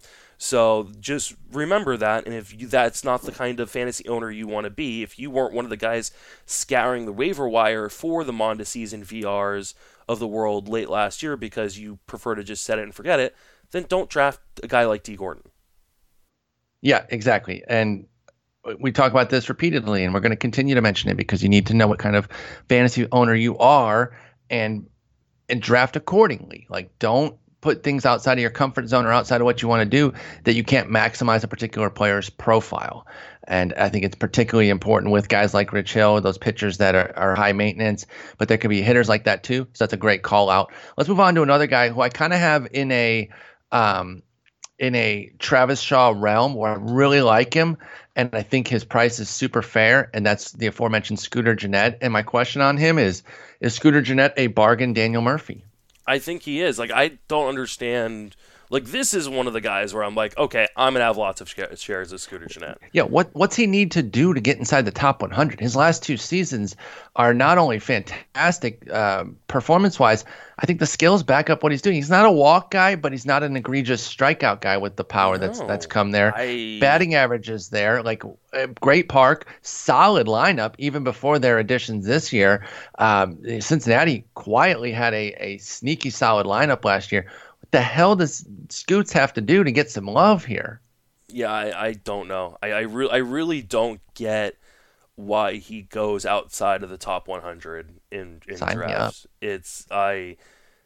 So 0.44 0.90
just 0.98 1.36
remember 1.52 1.96
that, 1.96 2.26
and 2.26 2.34
if 2.34 2.52
you, 2.60 2.66
that's 2.66 3.04
not 3.04 3.22
the 3.22 3.30
kind 3.30 3.60
of 3.60 3.70
fantasy 3.70 4.08
owner 4.08 4.28
you 4.28 4.48
want 4.48 4.64
to 4.64 4.70
be, 4.70 5.04
if 5.04 5.16
you 5.16 5.30
weren't 5.30 5.54
one 5.54 5.64
of 5.64 5.70
the 5.70 5.76
guys 5.76 6.10
scouring 6.46 7.06
the 7.06 7.12
waiver 7.12 7.48
wire 7.48 7.88
for 7.88 8.24
the 8.24 8.32
Mondesies 8.32 8.92
and 8.92 9.06
Villars 9.06 9.76
of 10.08 10.18
the 10.18 10.26
world 10.26 10.66
late 10.66 10.90
last 10.90 11.22
year 11.22 11.36
because 11.36 11.78
you 11.78 12.00
prefer 12.08 12.34
to 12.34 12.42
just 12.42 12.64
set 12.64 12.80
it 12.80 12.82
and 12.82 12.92
forget 12.92 13.20
it, 13.20 13.36
then 13.70 13.86
don't 13.88 14.10
draft 14.10 14.40
a 14.64 14.66
guy 14.66 14.84
like 14.84 15.04
Dee 15.04 15.14
Gordon. 15.14 15.44
Yeah, 16.80 17.06
exactly. 17.08 17.62
And 17.68 18.06
we 18.80 18.90
talk 18.90 19.12
about 19.12 19.30
this 19.30 19.48
repeatedly, 19.48 20.02
and 20.02 20.12
we're 20.12 20.18
going 20.18 20.30
to 20.30 20.36
continue 20.36 20.74
to 20.74 20.82
mention 20.82 21.08
it 21.08 21.16
because 21.16 21.44
you 21.44 21.48
need 21.48 21.68
to 21.68 21.74
know 21.74 21.86
what 21.86 22.00
kind 22.00 22.16
of 22.16 22.26
fantasy 22.68 23.06
owner 23.12 23.36
you 23.36 23.56
are 23.58 24.18
and 24.50 24.88
and 25.48 25.62
draft 25.62 25.94
accordingly. 25.94 26.66
Like, 26.68 26.98
don't 26.98 27.36
put 27.62 27.82
things 27.82 28.04
outside 28.04 28.34
of 28.34 28.40
your 28.40 28.50
comfort 28.50 28.88
zone 28.88 29.06
or 29.06 29.12
outside 29.12 29.40
of 29.40 29.46
what 29.46 29.62
you 29.62 29.68
want 29.68 29.80
to 29.80 29.88
do 29.88 30.12
that 30.44 30.54
you 30.54 30.64
can't 30.64 30.90
maximize 30.90 31.42
a 31.44 31.48
particular 31.48 31.88
player's 31.88 32.28
profile. 32.28 33.06
And 33.44 33.72
I 33.74 33.88
think 33.88 34.04
it's 34.04 34.16
particularly 34.16 34.68
important 34.68 35.12
with 35.12 35.28
guys 35.28 35.54
like 35.54 35.72
Rich 35.72 35.94
Hill, 35.94 36.20
those 36.20 36.38
pitchers 36.38 36.78
that 36.78 36.94
are, 36.94 37.12
are 37.16 37.34
high 37.34 37.52
maintenance, 37.52 38.06
but 38.36 38.48
there 38.48 38.58
could 38.58 38.70
be 38.70 38.82
hitters 38.82 39.08
like 39.08 39.24
that 39.24 39.42
too. 39.42 39.66
So 39.72 39.84
that's 39.84 39.94
a 39.94 39.96
great 39.96 40.22
call 40.22 40.50
out. 40.50 40.72
Let's 40.98 41.08
move 41.08 41.20
on 41.20 41.34
to 41.36 41.42
another 41.42 41.66
guy 41.66 41.88
who 41.88 42.02
I 42.02 42.10
kind 42.10 42.32
of 42.32 42.40
have 42.40 42.68
in 42.72 42.92
a 42.92 43.30
um, 43.70 44.22
in 44.78 44.94
a 44.94 45.32
Travis 45.38 45.80
Shaw 45.80 46.12
realm 46.14 46.54
where 46.54 46.72
I 46.72 46.76
really 46.78 47.22
like 47.22 47.54
him 47.54 47.78
and 48.14 48.30
I 48.34 48.42
think 48.42 48.68
his 48.68 48.84
price 48.84 49.18
is 49.18 49.30
super 49.30 49.62
fair, 49.62 50.10
and 50.12 50.24
that's 50.26 50.52
the 50.52 50.66
aforementioned 50.66 51.18
Scooter 51.18 51.54
Gennett. 51.54 51.98
And 52.02 52.12
my 52.12 52.22
question 52.22 52.60
on 52.60 52.76
him 52.76 52.98
is 52.98 53.22
is 53.60 53.74
Scooter 53.74 54.02
Gennett 54.02 54.34
a 54.36 54.48
bargain 54.48 54.92
Daniel 54.92 55.22
Murphy? 55.22 55.64
I 56.06 56.18
think 56.18 56.42
he 56.42 56.60
is. 56.60 56.78
Like 56.78 56.90
I 56.90 57.18
don't 57.28 57.48
understand 57.48 58.36
Like 58.72 58.86
this 58.86 59.12
is 59.12 59.28
one 59.28 59.46
of 59.46 59.52
the 59.52 59.60
guys 59.60 59.92
where 59.92 60.02
I'm 60.02 60.14
like, 60.14 60.36
okay, 60.38 60.66
I'm 60.78 60.94
gonna 60.94 61.04
have 61.04 61.18
lots 61.18 61.42
of 61.42 61.54
shares 61.76 62.10
of 62.10 62.22
Scooter 62.22 62.46
Gennett. 62.46 62.78
Yeah, 62.92 63.02
what 63.02 63.28
what's 63.34 63.54
he 63.54 63.66
need 63.66 63.90
to 63.90 64.02
do 64.02 64.32
to 64.32 64.40
get 64.40 64.58
inside 64.58 64.86
the 64.86 64.90
top 64.90 65.20
100? 65.20 65.60
His 65.60 65.76
last 65.76 66.02
two 66.02 66.16
seasons 66.16 66.74
are 67.14 67.34
not 67.34 67.58
only 67.58 67.78
fantastic 67.78 68.90
uh, 68.90 69.24
performance 69.46 70.00
wise. 70.00 70.24
I 70.58 70.64
think 70.64 70.78
the 70.78 70.86
skills 70.86 71.22
back 71.22 71.50
up 71.50 71.62
what 71.62 71.70
he's 71.70 71.82
doing. 71.82 71.96
He's 71.96 72.08
not 72.08 72.24
a 72.24 72.30
walk 72.30 72.70
guy, 72.70 72.96
but 72.96 73.12
he's 73.12 73.26
not 73.26 73.42
an 73.42 73.56
egregious 73.56 74.06
strikeout 74.08 74.62
guy 74.62 74.78
with 74.78 74.96
the 74.96 75.04
power 75.04 75.36
that's 75.36 75.60
that's 75.60 75.84
come 75.84 76.12
there. 76.12 76.32
I... 76.34 76.78
Batting 76.80 77.14
average 77.14 77.50
is 77.50 77.68
there, 77.68 78.02
like 78.02 78.22
great 78.80 79.10
park, 79.10 79.48
solid 79.60 80.26
lineup 80.26 80.76
even 80.78 81.04
before 81.04 81.38
their 81.38 81.58
additions 81.58 82.06
this 82.06 82.32
year. 82.32 82.66
Um, 82.98 83.38
Cincinnati 83.60 84.24
quietly 84.32 84.92
had 84.92 85.12
a, 85.12 85.34
a 85.44 85.58
sneaky 85.58 86.08
solid 86.08 86.46
lineup 86.46 86.86
last 86.86 87.12
year 87.12 87.26
the 87.72 87.80
hell 87.80 88.14
does 88.14 88.46
Scoots 88.68 89.12
have 89.12 89.32
to 89.34 89.40
do 89.40 89.64
to 89.64 89.72
get 89.72 89.90
some 89.90 90.06
love 90.06 90.44
here? 90.44 90.80
Yeah, 91.28 91.50
I, 91.50 91.86
I 91.86 91.92
don't 91.94 92.28
know. 92.28 92.56
I 92.62 92.72
I, 92.72 92.80
re- 92.82 93.08
I 93.10 93.16
really 93.16 93.62
don't 93.62 94.00
get 94.14 94.56
why 95.16 95.54
he 95.54 95.82
goes 95.82 96.24
outside 96.24 96.82
of 96.82 96.90
the 96.90 96.98
top 96.98 97.28
100 97.28 98.00
in 98.10 98.40
in 98.46 98.56
Sign 98.56 98.76
drafts. 98.76 99.26
It's 99.40 99.86
I 99.90 100.36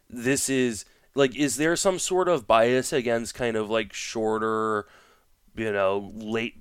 this 0.09 0.49
is 0.49 0.84
like 1.14 1.34
is 1.37 1.57
there 1.57 1.76
some 1.76 1.99
sort 1.99 2.28
of 2.28 2.47
bias 2.47 2.93
against 2.93 3.34
kind 3.34 3.57
of 3.57 3.68
like 3.68 3.93
shorter, 3.93 4.87
you 5.57 5.72
know, 5.72 6.12
late 6.14 6.55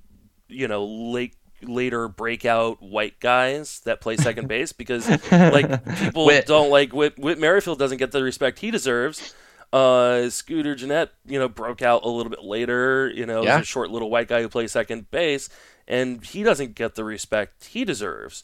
you 0.48 0.66
know, 0.66 0.84
late 0.84 1.36
later 1.62 2.08
breakout 2.08 2.82
white 2.82 3.18
guys 3.20 3.80
that 3.84 4.00
play 4.00 4.16
second 4.16 4.48
base 4.48 4.72
because 4.72 5.08
like 5.30 5.84
people 5.96 6.26
Whit. 6.26 6.46
don't 6.46 6.70
like 6.70 6.92
Whit, 6.92 7.18
Whit 7.18 7.38
Merrifield 7.38 7.78
doesn't 7.78 7.98
get 7.98 8.10
the 8.10 8.22
respect 8.22 8.58
he 8.58 8.70
deserves 8.72 9.34
uh, 9.72 10.30
Scooter 10.30 10.74
Gennett, 10.74 11.10
you 11.26 11.38
know, 11.38 11.48
broke 11.48 11.82
out 11.82 12.04
a 12.04 12.08
little 12.08 12.30
bit 12.30 12.44
later. 12.44 13.10
You 13.14 13.26
know, 13.26 13.42
yeah. 13.42 13.60
a 13.60 13.64
short 13.64 13.90
little 13.90 14.10
white 14.10 14.28
guy 14.28 14.42
who 14.42 14.48
plays 14.48 14.72
second 14.72 15.10
base, 15.10 15.48
and 15.86 16.24
he 16.24 16.42
doesn't 16.42 16.74
get 16.74 16.94
the 16.94 17.04
respect 17.04 17.66
he 17.66 17.84
deserves. 17.84 18.42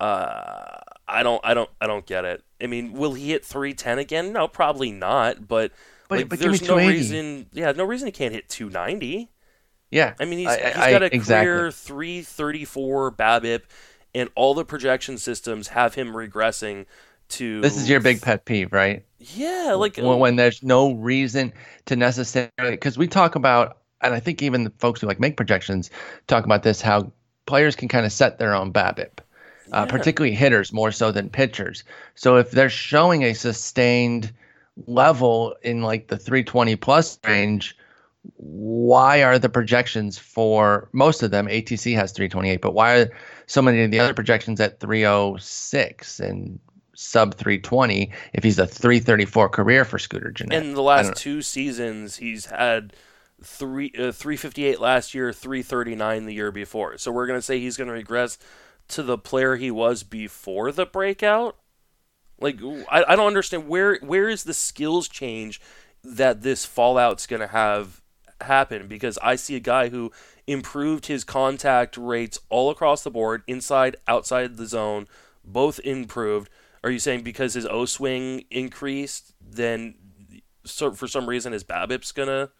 Uh, 0.00 0.80
I 1.06 1.22
don't, 1.22 1.40
I 1.44 1.54
don't, 1.54 1.70
I 1.80 1.86
don't 1.86 2.06
get 2.06 2.24
it. 2.24 2.42
I 2.60 2.66
mean, 2.66 2.92
will 2.92 3.14
he 3.14 3.30
hit 3.30 3.44
310 3.44 3.98
again? 3.98 4.32
No, 4.32 4.48
probably 4.48 4.90
not. 4.90 5.46
But, 5.46 5.72
but, 6.08 6.18
like, 6.18 6.28
but 6.28 6.38
there's 6.38 6.66
no 6.66 6.76
reason. 6.76 7.46
Yeah, 7.52 7.72
no 7.72 7.84
reason 7.84 8.06
he 8.06 8.12
can't 8.12 8.34
hit 8.34 8.48
290. 8.48 9.30
Yeah, 9.90 10.14
I 10.18 10.24
mean, 10.24 10.40
he's, 10.40 10.48
I, 10.48 10.70
he's 10.70 10.74
got 10.74 11.02
a 11.02 11.14
exactly. 11.14 11.46
career 11.46 11.70
334 11.70 13.12
BABIP, 13.12 13.62
and 14.12 14.28
all 14.34 14.54
the 14.54 14.64
projection 14.64 15.18
systems 15.18 15.68
have 15.68 15.94
him 15.94 16.14
regressing 16.14 16.86
to. 17.30 17.60
This 17.60 17.76
is 17.76 17.88
your 17.88 18.00
big 18.00 18.22
pet 18.22 18.44
peeve, 18.44 18.72
right? 18.72 19.04
Yeah, 19.18 19.74
like 19.76 19.96
when, 19.96 20.18
when 20.18 20.36
there's 20.36 20.62
no 20.62 20.92
reason 20.92 21.52
to 21.86 21.96
necessarily 21.96 22.50
because 22.58 22.98
we 22.98 23.08
talk 23.08 23.34
about, 23.34 23.78
and 24.00 24.14
I 24.14 24.20
think 24.20 24.42
even 24.42 24.64
the 24.64 24.72
folks 24.78 25.00
who 25.00 25.06
like 25.06 25.20
make 25.20 25.36
projections 25.36 25.90
talk 26.26 26.44
about 26.44 26.62
this 26.62 26.80
how 26.80 27.12
players 27.46 27.76
can 27.76 27.88
kind 27.88 28.06
of 28.06 28.12
set 28.12 28.38
their 28.38 28.54
own 28.54 28.72
BABIP. 28.72 29.20
Uh, 29.72 29.86
particularly 29.86 30.34
hitters 30.34 30.74
more 30.74 30.92
so 30.92 31.10
than 31.10 31.30
pitchers. 31.30 31.84
So 32.14 32.36
if 32.36 32.50
they're 32.50 32.68
showing 32.68 33.24
a 33.24 33.32
sustained 33.32 34.30
level 34.86 35.56
in 35.62 35.82
like 35.82 36.08
the 36.08 36.18
320 36.18 36.76
plus 36.76 37.18
range, 37.26 37.76
why 38.36 39.22
are 39.22 39.38
the 39.38 39.48
projections 39.48 40.18
for 40.18 40.88
most 40.92 41.22
of 41.22 41.30
them? 41.30 41.46
ATC 41.46 41.94
has 41.94 42.12
328, 42.12 42.60
but 42.60 42.74
why 42.74 42.96
are 43.00 43.10
so 43.46 43.62
many 43.62 43.82
of 43.82 43.90
the 43.90 44.00
other 44.00 44.14
projections 44.14 44.60
at 44.60 44.80
306 44.80 46.20
and 46.20 46.58
sub 46.94 47.34
320 47.34 48.12
if 48.32 48.44
he's 48.44 48.58
a 48.58 48.66
334 48.66 49.48
career 49.48 49.84
for 49.84 49.98
Scooter 49.98 50.30
Gennett. 50.30 50.62
In 50.62 50.74
the 50.74 50.82
last 50.82 51.16
two 51.16 51.42
seasons, 51.42 52.16
he's 52.16 52.46
had 52.46 52.94
three 53.42 53.92
uh, 53.98 54.12
358 54.12 54.80
last 54.80 55.14
year, 55.14 55.32
339 55.32 56.26
the 56.26 56.34
year 56.34 56.52
before. 56.52 56.98
So 56.98 57.12
we're 57.12 57.26
going 57.26 57.38
to 57.38 57.42
say 57.42 57.60
he's 57.60 57.76
going 57.76 57.88
to 57.88 57.94
regress 57.94 58.38
to 58.88 59.02
the 59.02 59.18
player 59.18 59.56
he 59.56 59.70
was 59.70 60.02
before 60.02 60.72
the 60.72 60.86
breakout. 60.86 61.56
Like 62.40 62.60
I, 62.90 63.04
I 63.08 63.16
don't 63.16 63.26
understand 63.26 63.68
where 63.68 63.98
where 64.00 64.28
is 64.28 64.44
the 64.44 64.54
skills 64.54 65.08
change 65.08 65.60
that 66.02 66.42
this 66.42 66.64
fallout's 66.64 67.26
going 67.26 67.40
to 67.40 67.46
have 67.48 68.02
happen 68.40 68.88
because 68.88 69.18
I 69.22 69.36
see 69.36 69.56
a 69.56 69.60
guy 69.60 69.88
who 69.88 70.12
improved 70.46 71.06
his 71.06 71.24
contact 71.24 71.96
rates 71.96 72.38
all 72.48 72.70
across 72.70 73.02
the 73.02 73.10
board, 73.10 73.42
inside, 73.46 73.96
outside 74.06 74.56
the 74.56 74.66
zone, 74.66 75.08
both 75.44 75.80
improved 75.80 76.50
are 76.84 76.90
you 76.90 76.98
saying 76.98 77.22
because 77.22 77.54
his 77.54 77.66
O 77.66 77.86
swing 77.86 78.44
increased, 78.50 79.32
then 79.40 79.94
so 80.64 80.92
for 80.92 81.08
some 81.08 81.26
reason 81.26 81.52
his 81.52 81.64
BABIP's 81.64 82.12
gonna? 82.12 82.50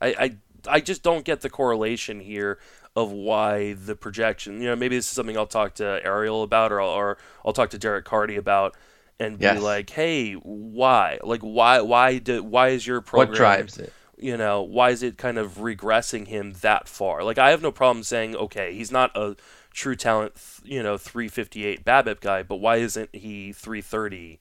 I, 0.00 0.06
I 0.06 0.36
I 0.68 0.80
just 0.80 1.02
don't 1.02 1.24
get 1.24 1.40
the 1.40 1.48
correlation 1.48 2.20
here 2.20 2.58
of 2.94 3.10
why 3.10 3.72
the 3.72 3.96
projection. 3.96 4.60
You 4.60 4.68
know, 4.68 4.76
maybe 4.76 4.96
this 4.96 5.06
is 5.06 5.12
something 5.12 5.36
I'll 5.36 5.46
talk 5.46 5.76
to 5.76 6.00
Ariel 6.04 6.42
about, 6.42 6.72
or 6.72 6.80
I'll, 6.82 6.90
or 6.90 7.18
I'll 7.44 7.54
talk 7.54 7.70
to 7.70 7.78
Derek 7.78 8.04
Carty 8.04 8.36
about, 8.36 8.76
and 9.18 9.38
be 9.38 9.44
yes. 9.44 9.62
like, 9.62 9.88
"Hey, 9.88 10.34
why? 10.34 11.18
Like, 11.22 11.40
why? 11.40 11.80
Why 11.80 12.18
do? 12.18 12.42
Why 12.42 12.68
is 12.68 12.86
your 12.86 13.00
program? 13.00 13.30
What 13.30 13.36
drives 13.36 13.78
it? 13.78 13.94
You 14.18 14.36
know, 14.36 14.60
why 14.60 14.90
is 14.90 15.02
it 15.02 15.16
kind 15.16 15.38
of 15.38 15.54
regressing 15.54 16.26
him 16.26 16.52
that 16.60 16.86
far? 16.86 17.24
Like, 17.24 17.38
I 17.38 17.50
have 17.50 17.62
no 17.62 17.72
problem 17.72 18.02
saying, 18.02 18.36
okay, 18.36 18.74
he's 18.74 18.92
not 18.92 19.16
a 19.16 19.36
true 19.70 19.96
talent, 19.96 20.32
you 20.64 20.82
know, 20.82 20.96
358 20.96 21.84
BABIP 21.84 22.20
guy, 22.20 22.42
but 22.42 22.56
why 22.56 22.76
isn't 22.76 23.14
he 23.14 23.52
330? 23.52 24.40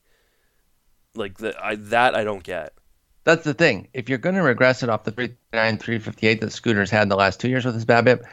Like 1.15 1.37
that, 1.39 1.61
I 1.63 1.75
that 1.75 2.15
I 2.15 2.23
don't 2.23 2.43
get. 2.43 2.73
That's 3.23 3.43
the 3.43 3.53
thing. 3.53 3.87
If 3.93 4.09
you're 4.09 4.17
going 4.17 4.35
to 4.35 4.41
regress 4.41 4.83
it 4.83 4.89
off 4.89 5.03
the 5.03 5.11
339, 5.11 5.77
358 5.77 6.41
that 6.41 6.51
Scooter's 6.51 6.89
had 6.89 7.03
in 7.03 7.09
the 7.09 7.15
last 7.15 7.39
two 7.39 7.49
years 7.49 7.65
with 7.65 7.75
his 7.75 7.85
BABIP, 7.85 8.23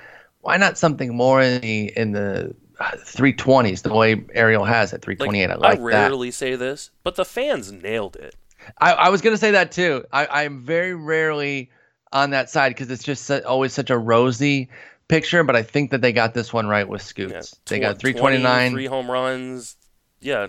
why 0.40 0.56
not 0.56 0.78
something 0.78 1.14
more 1.14 1.42
in 1.42 1.60
the 1.60 1.92
in 1.96 2.12
the 2.12 2.54
uh, 2.78 2.92
320s 3.04 3.82
the 3.82 3.94
way 3.94 4.24
Ariel 4.32 4.64
has 4.64 4.92
at 4.92 5.02
328? 5.02 5.48
Like, 5.48 5.56
I 5.56 5.60
like 5.60 5.78
I 5.78 5.82
rarely 5.82 6.28
that. 6.28 6.34
say 6.34 6.56
this, 6.56 6.90
but 7.02 7.16
the 7.16 7.24
fans 7.24 7.72
nailed 7.72 8.16
it. 8.16 8.36
I, 8.78 8.92
I 8.92 9.08
was 9.08 9.20
going 9.22 9.34
to 9.34 9.38
say 9.38 9.52
that 9.52 9.72
too. 9.72 10.04
I, 10.12 10.44
I'm 10.44 10.60
very 10.60 10.94
rarely 10.94 11.70
on 12.12 12.30
that 12.30 12.50
side 12.50 12.70
because 12.70 12.90
it's 12.90 13.04
just 13.04 13.30
always 13.30 13.72
such 13.72 13.90
a 13.90 13.98
rosy 13.98 14.68
picture, 15.08 15.44
but 15.44 15.56
I 15.56 15.62
think 15.62 15.90
that 15.90 16.00
they 16.00 16.12
got 16.12 16.34
this 16.34 16.52
one 16.52 16.66
right 16.66 16.88
with 16.88 17.02
Scoots. 17.02 17.32
Yeah, 17.32 17.42
they 17.66 17.80
got 17.80 17.98
329, 17.98 18.72
three 18.72 18.86
home 18.86 19.10
runs. 19.10 19.76
Yeah, 20.20 20.48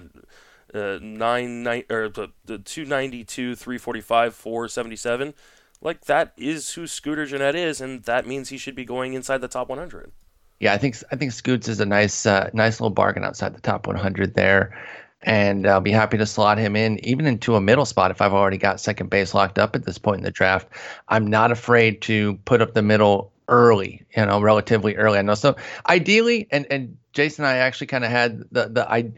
uh, 0.74 1.00
nine, 1.02 1.64
nine 1.64 1.84
or 1.90 2.10
the, 2.10 2.30
the 2.46 2.58
292, 2.58 3.56
345, 3.56 4.36
477. 4.36 5.34
Like 5.82 6.06
that 6.06 6.34
is 6.38 6.74
who 6.74 6.88
Scooter 6.88 7.26
Gennett 7.26 7.56
is, 7.56 7.82
and 7.82 8.04
that 8.04 8.26
means 8.26 8.50
he 8.50 8.58
should 8.58 8.76
be 8.76 8.86
going 8.86 9.14
inside 9.14 9.40
the 9.40 9.48
top 9.48 9.70
100. 9.70 10.12
Yeah, 10.60 10.74
I 10.74 10.78
think 10.78 10.98
I 11.12 11.16
think 11.16 11.32
Scoots 11.32 11.68
is 11.68 11.80
a 11.80 11.86
nice 11.86 12.26
uh, 12.26 12.50
nice 12.54 12.80
little 12.80 12.94
bargain 12.94 13.24
outside 13.24 13.56
the 13.56 13.62
top 13.62 13.86
100 13.86 14.34
there, 14.34 14.76
and 15.22 15.68
I'll 15.68 15.82
be 15.82 15.92
happy 15.92 16.18
to 16.18 16.26
slot 16.26 16.58
him 16.58 16.76
in 16.76 17.04
even 17.06 17.28
into 17.28 17.56
a 17.56 17.62
middle 17.62 17.86
spot 17.86 18.10
if 18.10 18.22
I've 18.22 18.34
already 18.34 18.58
got 18.58 18.80
second 18.80 19.12
base 19.12 19.36
locked 19.36 19.60
up 19.60 19.76
at 19.76 19.86
this 19.86 20.00
point 20.00 20.18
in 20.18 20.24
the 20.24 20.32
draft. 20.32 20.68
I'm 21.10 21.28
not 21.28 21.52
afraid 21.52 22.02
to 22.04 22.40
put 22.46 22.60
up 22.60 22.74
the 22.74 22.82
middle 22.82 23.32
early, 23.48 24.06
you 24.16 24.26
know, 24.26 24.42
relatively 24.42 24.96
early. 24.96 25.20
I 25.20 25.22
know. 25.22 25.36
So 25.36 25.56
ideally, 25.88 26.48
and 26.52 26.66
and 26.70 26.98
Jason 27.14 27.46
and 27.46 27.54
I 27.54 27.58
actually 27.58 27.88
kind 27.88 28.04
of 28.06 28.12
had 28.12 28.40
the 28.52 28.68
the 28.68 28.92
I, 28.92 29.12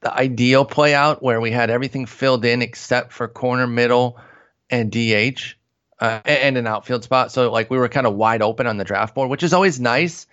the 0.00 0.12
ideal 0.12 0.64
play 0.64 0.94
out 0.94 1.22
where 1.22 1.40
we 1.40 1.50
had 1.50 1.70
everything 1.70 2.06
filled 2.06 2.44
in 2.44 2.62
except 2.62 3.12
for 3.12 3.28
corner, 3.28 3.66
middle, 3.66 4.18
and 4.70 4.90
DH, 4.90 5.54
uh, 6.00 6.20
and 6.24 6.56
an 6.56 6.66
outfield 6.66 7.04
spot. 7.04 7.32
So 7.32 7.50
like 7.50 7.70
we 7.70 7.78
were 7.78 7.88
kind 7.88 8.06
of 8.06 8.14
wide 8.14 8.42
open 8.42 8.66
on 8.66 8.76
the 8.76 8.84
draft 8.84 9.14
board, 9.14 9.30
which 9.30 9.42
is 9.42 9.52
always 9.52 9.80
nice, 9.80 10.26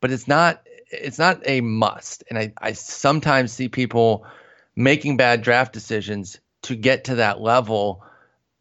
but 0.00 0.10
it's 0.10 0.28
not 0.28 0.62
it's 0.90 1.18
not 1.18 1.42
a 1.46 1.60
must. 1.60 2.24
And 2.28 2.38
I 2.38 2.52
I 2.58 2.72
sometimes 2.72 3.52
see 3.52 3.68
people 3.68 4.26
making 4.76 5.16
bad 5.16 5.42
draft 5.42 5.72
decisions 5.72 6.40
to 6.62 6.74
get 6.74 7.04
to 7.04 7.16
that 7.16 7.40
level 7.40 8.04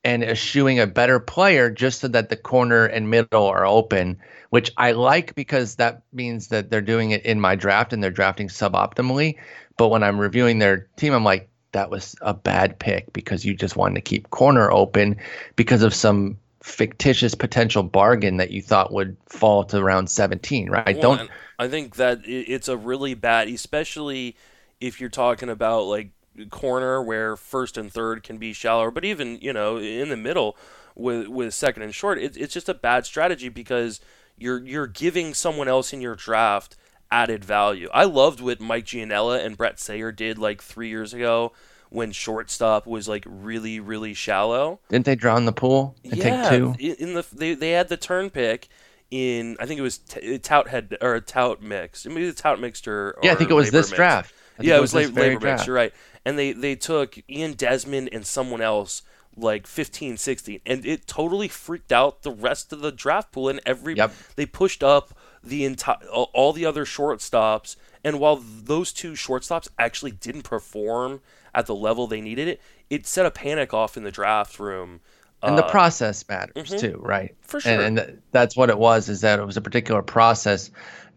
and 0.03 0.23
eschewing 0.23 0.79
a 0.79 0.87
better 0.87 1.19
player 1.19 1.69
just 1.69 1.99
so 2.01 2.07
that 2.07 2.29
the 2.29 2.37
corner 2.37 2.85
and 2.85 3.09
middle 3.09 3.45
are 3.47 3.65
open, 3.65 4.17
which 4.49 4.71
I 4.77 4.93
like 4.93 5.35
because 5.35 5.75
that 5.75 6.03
means 6.13 6.47
that 6.47 6.69
they're 6.69 6.81
doing 6.81 7.11
it 7.11 7.25
in 7.25 7.39
my 7.39 7.55
draft 7.55 7.91
and 7.93 8.01
they're 8.01 8.11
drafting 8.11 8.47
suboptimally. 8.47 9.37
But 9.77 9.89
when 9.89 10.03
I'm 10.03 10.19
reviewing 10.19 10.59
their 10.59 10.87
team, 10.95 11.13
I'm 11.13 11.23
like, 11.23 11.49
that 11.71 11.89
was 11.89 12.15
a 12.21 12.33
bad 12.33 12.79
pick 12.79 13.11
because 13.13 13.45
you 13.45 13.53
just 13.53 13.75
wanted 13.75 13.95
to 13.95 14.01
keep 14.01 14.29
corner 14.31 14.71
open 14.71 15.17
because 15.55 15.83
of 15.83 15.93
some 15.93 16.37
fictitious 16.63 17.35
potential 17.35 17.83
bargain 17.83 18.37
that 18.37 18.51
you 18.51 18.61
thought 18.61 18.91
would 18.91 19.15
fall 19.27 19.63
to 19.65 19.77
around 19.77 20.09
17, 20.09 20.69
right? 20.69 20.97
Well, 20.97 21.17
Don't 21.17 21.31
I 21.57 21.67
think 21.67 21.95
that 21.97 22.21
it's 22.25 22.67
a 22.67 22.77
really 22.77 23.13
bad, 23.13 23.49
especially 23.49 24.35
if 24.79 24.99
you're 24.99 25.09
talking 25.09 25.49
about 25.49 25.83
like 25.83 26.11
corner 26.49 27.01
where 27.01 27.35
first 27.35 27.77
and 27.77 27.91
third 27.91 28.23
can 28.23 28.37
be 28.37 28.53
shallower, 28.53 28.91
but 28.91 29.05
even 29.05 29.39
you 29.41 29.53
know 29.53 29.77
in 29.77 30.09
the 30.09 30.17
middle 30.17 30.57
with 30.95 31.27
with 31.27 31.53
second 31.53 31.83
and 31.83 31.93
short, 31.93 32.17
it, 32.17 32.37
it's 32.37 32.53
just 32.53 32.69
a 32.69 32.73
bad 32.73 33.05
strategy 33.05 33.49
because 33.49 33.99
you're 34.37 34.65
you're 34.65 34.87
giving 34.87 35.33
someone 35.33 35.67
else 35.67 35.93
in 35.93 36.01
your 36.01 36.15
draft 36.15 36.75
added 37.11 37.43
value. 37.43 37.89
I 37.93 38.03
loved 38.03 38.39
what 38.39 38.59
Mike 38.59 38.85
Gianella 38.85 39.43
and 39.43 39.57
Bret 39.57 39.79
Sayre 39.79 40.11
did 40.11 40.37
like 40.37 40.61
three 40.61 40.89
years 40.89 41.13
ago 41.13 41.53
when 41.89 42.11
shortstop 42.11 42.85
was 42.85 43.07
like 43.07 43.23
really 43.25 43.79
really 43.79 44.13
shallow. 44.13 44.79
Didn't 44.89 45.05
they 45.05 45.15
drown 45.15 45.45
the 45.45 45.53
pool 45.53 45.95
and 46.03 46.15
yeah, 46.15 46.49
take 46.49 46.59
two? 46.59 46.75
in 46.79 47.13
the 47.13 47.25
they 47.33 47.53
they 47.53 47.71
had 47.71 47.89
the 47.89 47.97
turn 47.97 48.29
pick 48.29 48.69
in 49.11 49.57
I 49.59 49.65
think 49.65 49.79
it 49.79 49.83
was 49.83 49.97
t- 49.97 50.37
tout 50.39 50.67
head 50.67 50.97
or 51.01 51.15
a 51.15 51.21
tout 51.21 51.61
mixed. 51.61 52.07
Maybe 52.07 52.27
the 52.27 52.33
tout 52.33 52.59
mixed 52.59 52.87
or, 52.87 53.17
Yeah, 53.23 53.31
I 53.31 53.35
think 53.35 53.49
it 53.49 53.55
was 53.55 53.71
this 53.71 53.91
draft. 53.91 54.33
Yeah, 54.61 54.77
it 54.77 54.81
was, 54.81 54.93
la- 54.93 55.07
very 55.07 55.35
LABR 55.35 55.39
draft. 55.39 55.67
You're 55.67 55.75
right. 55.75 55.93
And 56.25 56.37
they 56.37 56.51
they 56.51 56.75
took 56.75 57.17
Ian 57.29 57.53
Desmond 57.53 58.09
and 58.11 58.25
someone 58.25 58.61
else 58.61 59.01
like 59.37 59.65
15, 59.67 60.17
16, 60.17 60.59
and 60.65 60.85
it 60.85 61.07
totally 61.07 61.47
freaked 61.47 61.91
out 61.93 62.23
the 62.23 62.31
rest 62.31 62.73
of 62.73 62.81
the 62.81 62.91
draft 62.91 63.31
pool. 63.31 63.47
And 63.47 63.61
every 63.65 63.95
Yep. 63.95 64.13
they 64.35 64.45
pushed 64.45 64.83
up 64.83 65.17
the 65.43 65.63
entire 65.63 65.95
all, 66.11 66.51
the 66.51 66.65
other 66.65 66.83
shortstops. 66.83 67.75
And 68.03 68.19
while 68.19 68.37
those 68.43 68.91
two 68.91 69.13
shortstops 69.13 69.69
actually 69.77 70.11
didn't 70.11 70.43
perform 70.43 71.21
at 71.55 71.65
the 71.67 71.75
level 71.75 72.05
they 72.07 72.21
needed 72.21 72.47
it, 72.49 72.61
it 72.89 73.07
set 73.07 73.25
a 73.25 73.31
panic 73.31 73.73
off 73.73 73.95
in 73.97 74.03
the 74.03 74.11
draft 74.11 74.59
room. 74.59 74.99
and 75.41 75.57
the 75.57 75.65
Uh, 75.65 75.71
process 75.71 76.27
matters 76.27 76.69
too, 76.69 76.99
right? 77.01 77.33
For 77.41 77.61
sure. 77.61 77.71
And, 77.71 77.81
and 77.81 77.97
th- 77.97 78.19
that's 78.33 78.57
what 78.57 78.69
it 78.69 78.77
was. 78.77 79.07
Is 79.07 79.21
that 79.21 79.39
it 79.39 79.45
was 79.45 79.55
a 79.55 79.61
particular 79.61 80.01
process 80.01 80.69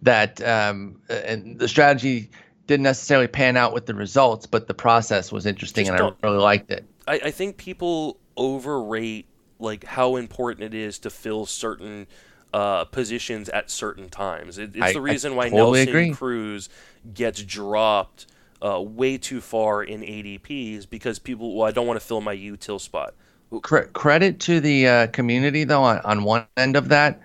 that, 0.03 0.40
um, 0.47 1.01
and 1.09 1.59
the 1.59 1.66
strategy 1.66 2.30
didn't 2.67 2.85
necessarily 2.85 3.29
pan 3.29 3.57
out 3.57 3.75
with 3.75 3.87
the 3.87 3.95
results, 3.95 4.47
but 4.47 4.67
the 4.67 4.75
process 4.75 5.33
was 5.33 5.47
interesting, 5.47 5.87
Just 5.87 5.99
and 6.01 6.15
I 6.23 6.27
really 6.27 6.39
liked 6.43 6.71
it. 6.71 6.85
I, 7.07 7.15
I 7.25 7.31
think 7.31 7.57
people 7.57 8.19
overrate 8.37 9.27
like 9.59 9.85
how 9.85 10.17
important 10.17 10.65
it 10.65 10.75
is 10.75 10.99
to 11.01 11.11
fill 11.11 11.47
certain 11.47 12.07
uh, 12.53 12.85
positions 12.87 13.49
at 13.49 13.71
certain 13.71 14.09
times. 14.09 14.59
It, 14.59 14.71
it's 14.75 14.83
I- 14.83 14.93
the 14.93 14.99
I 14.99 15.03
reason 15.03 15.37
why 15.37 15.49
totally 15.49 15.81
Nelson 15.81 15.89
agree. 15.89 16.11
Cruz 16.13 16.69
gets 17.15 17.43
dropped 17.43 18.27
uh, 18.65 18.81
way 18.81 19.19
too 19.19 19.41
far 19.41 19.83
in 19.83 20.03
ADPs 20.03 20.89
because 20.89 21.19
people. 21.19 21.57
Well, 21.57 21.67
I 21.67 21.73
don't 21.73 21.87
want 21.87 22.01
to 22.01 22.07
fill 22.07 22.21
my 22.21 22.37
util 22.37 22.81
spot. 22.81 23.15
Cre- 23.63 23.81
credit 23.93 24.41
to 24.41 24.61
the 24.61 24.89
uh, 24.89 25.07
community, 25.09 25.65
though, 25.65 25.83
on, 25.83 25.99
on 26.01 26.25
one 26.25 26.47
end 26.57 26.77
of 26.77 26.89
that, 26.89 27.21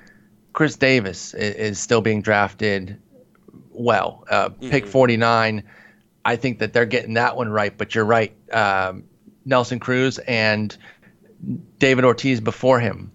Chris 0.53 0.75
Davis 0.75 1.33
is, 1.33 1.55
is 1.55 1.79
still 1.79 2.01
being 2.01 2.21
drafted 2.21 2.97
well. 3.77 4.25
Uh, 4.29 4.49
Pick 4.49 4.87
49, 4.87 5.63
I 6.25 6.35
think 6.35 6.59
that 6.59 6.73
they're 6.73 6.85
getting 6.85 7.15
that 7.15 7.37
one 7.37 7.49
right, 7.49 7.75
but 7.77 7.95
you're 7.95 8.05
right. 8.05 8.35
Um, 8.51 9.05
Nelson 9.45 9.79
Cruz 9.79 10.19
and 10.19 10.75
David 11.79 12.03
Ortiz 12.05 12.41
before 12.41 12.79
him 12.79 13.11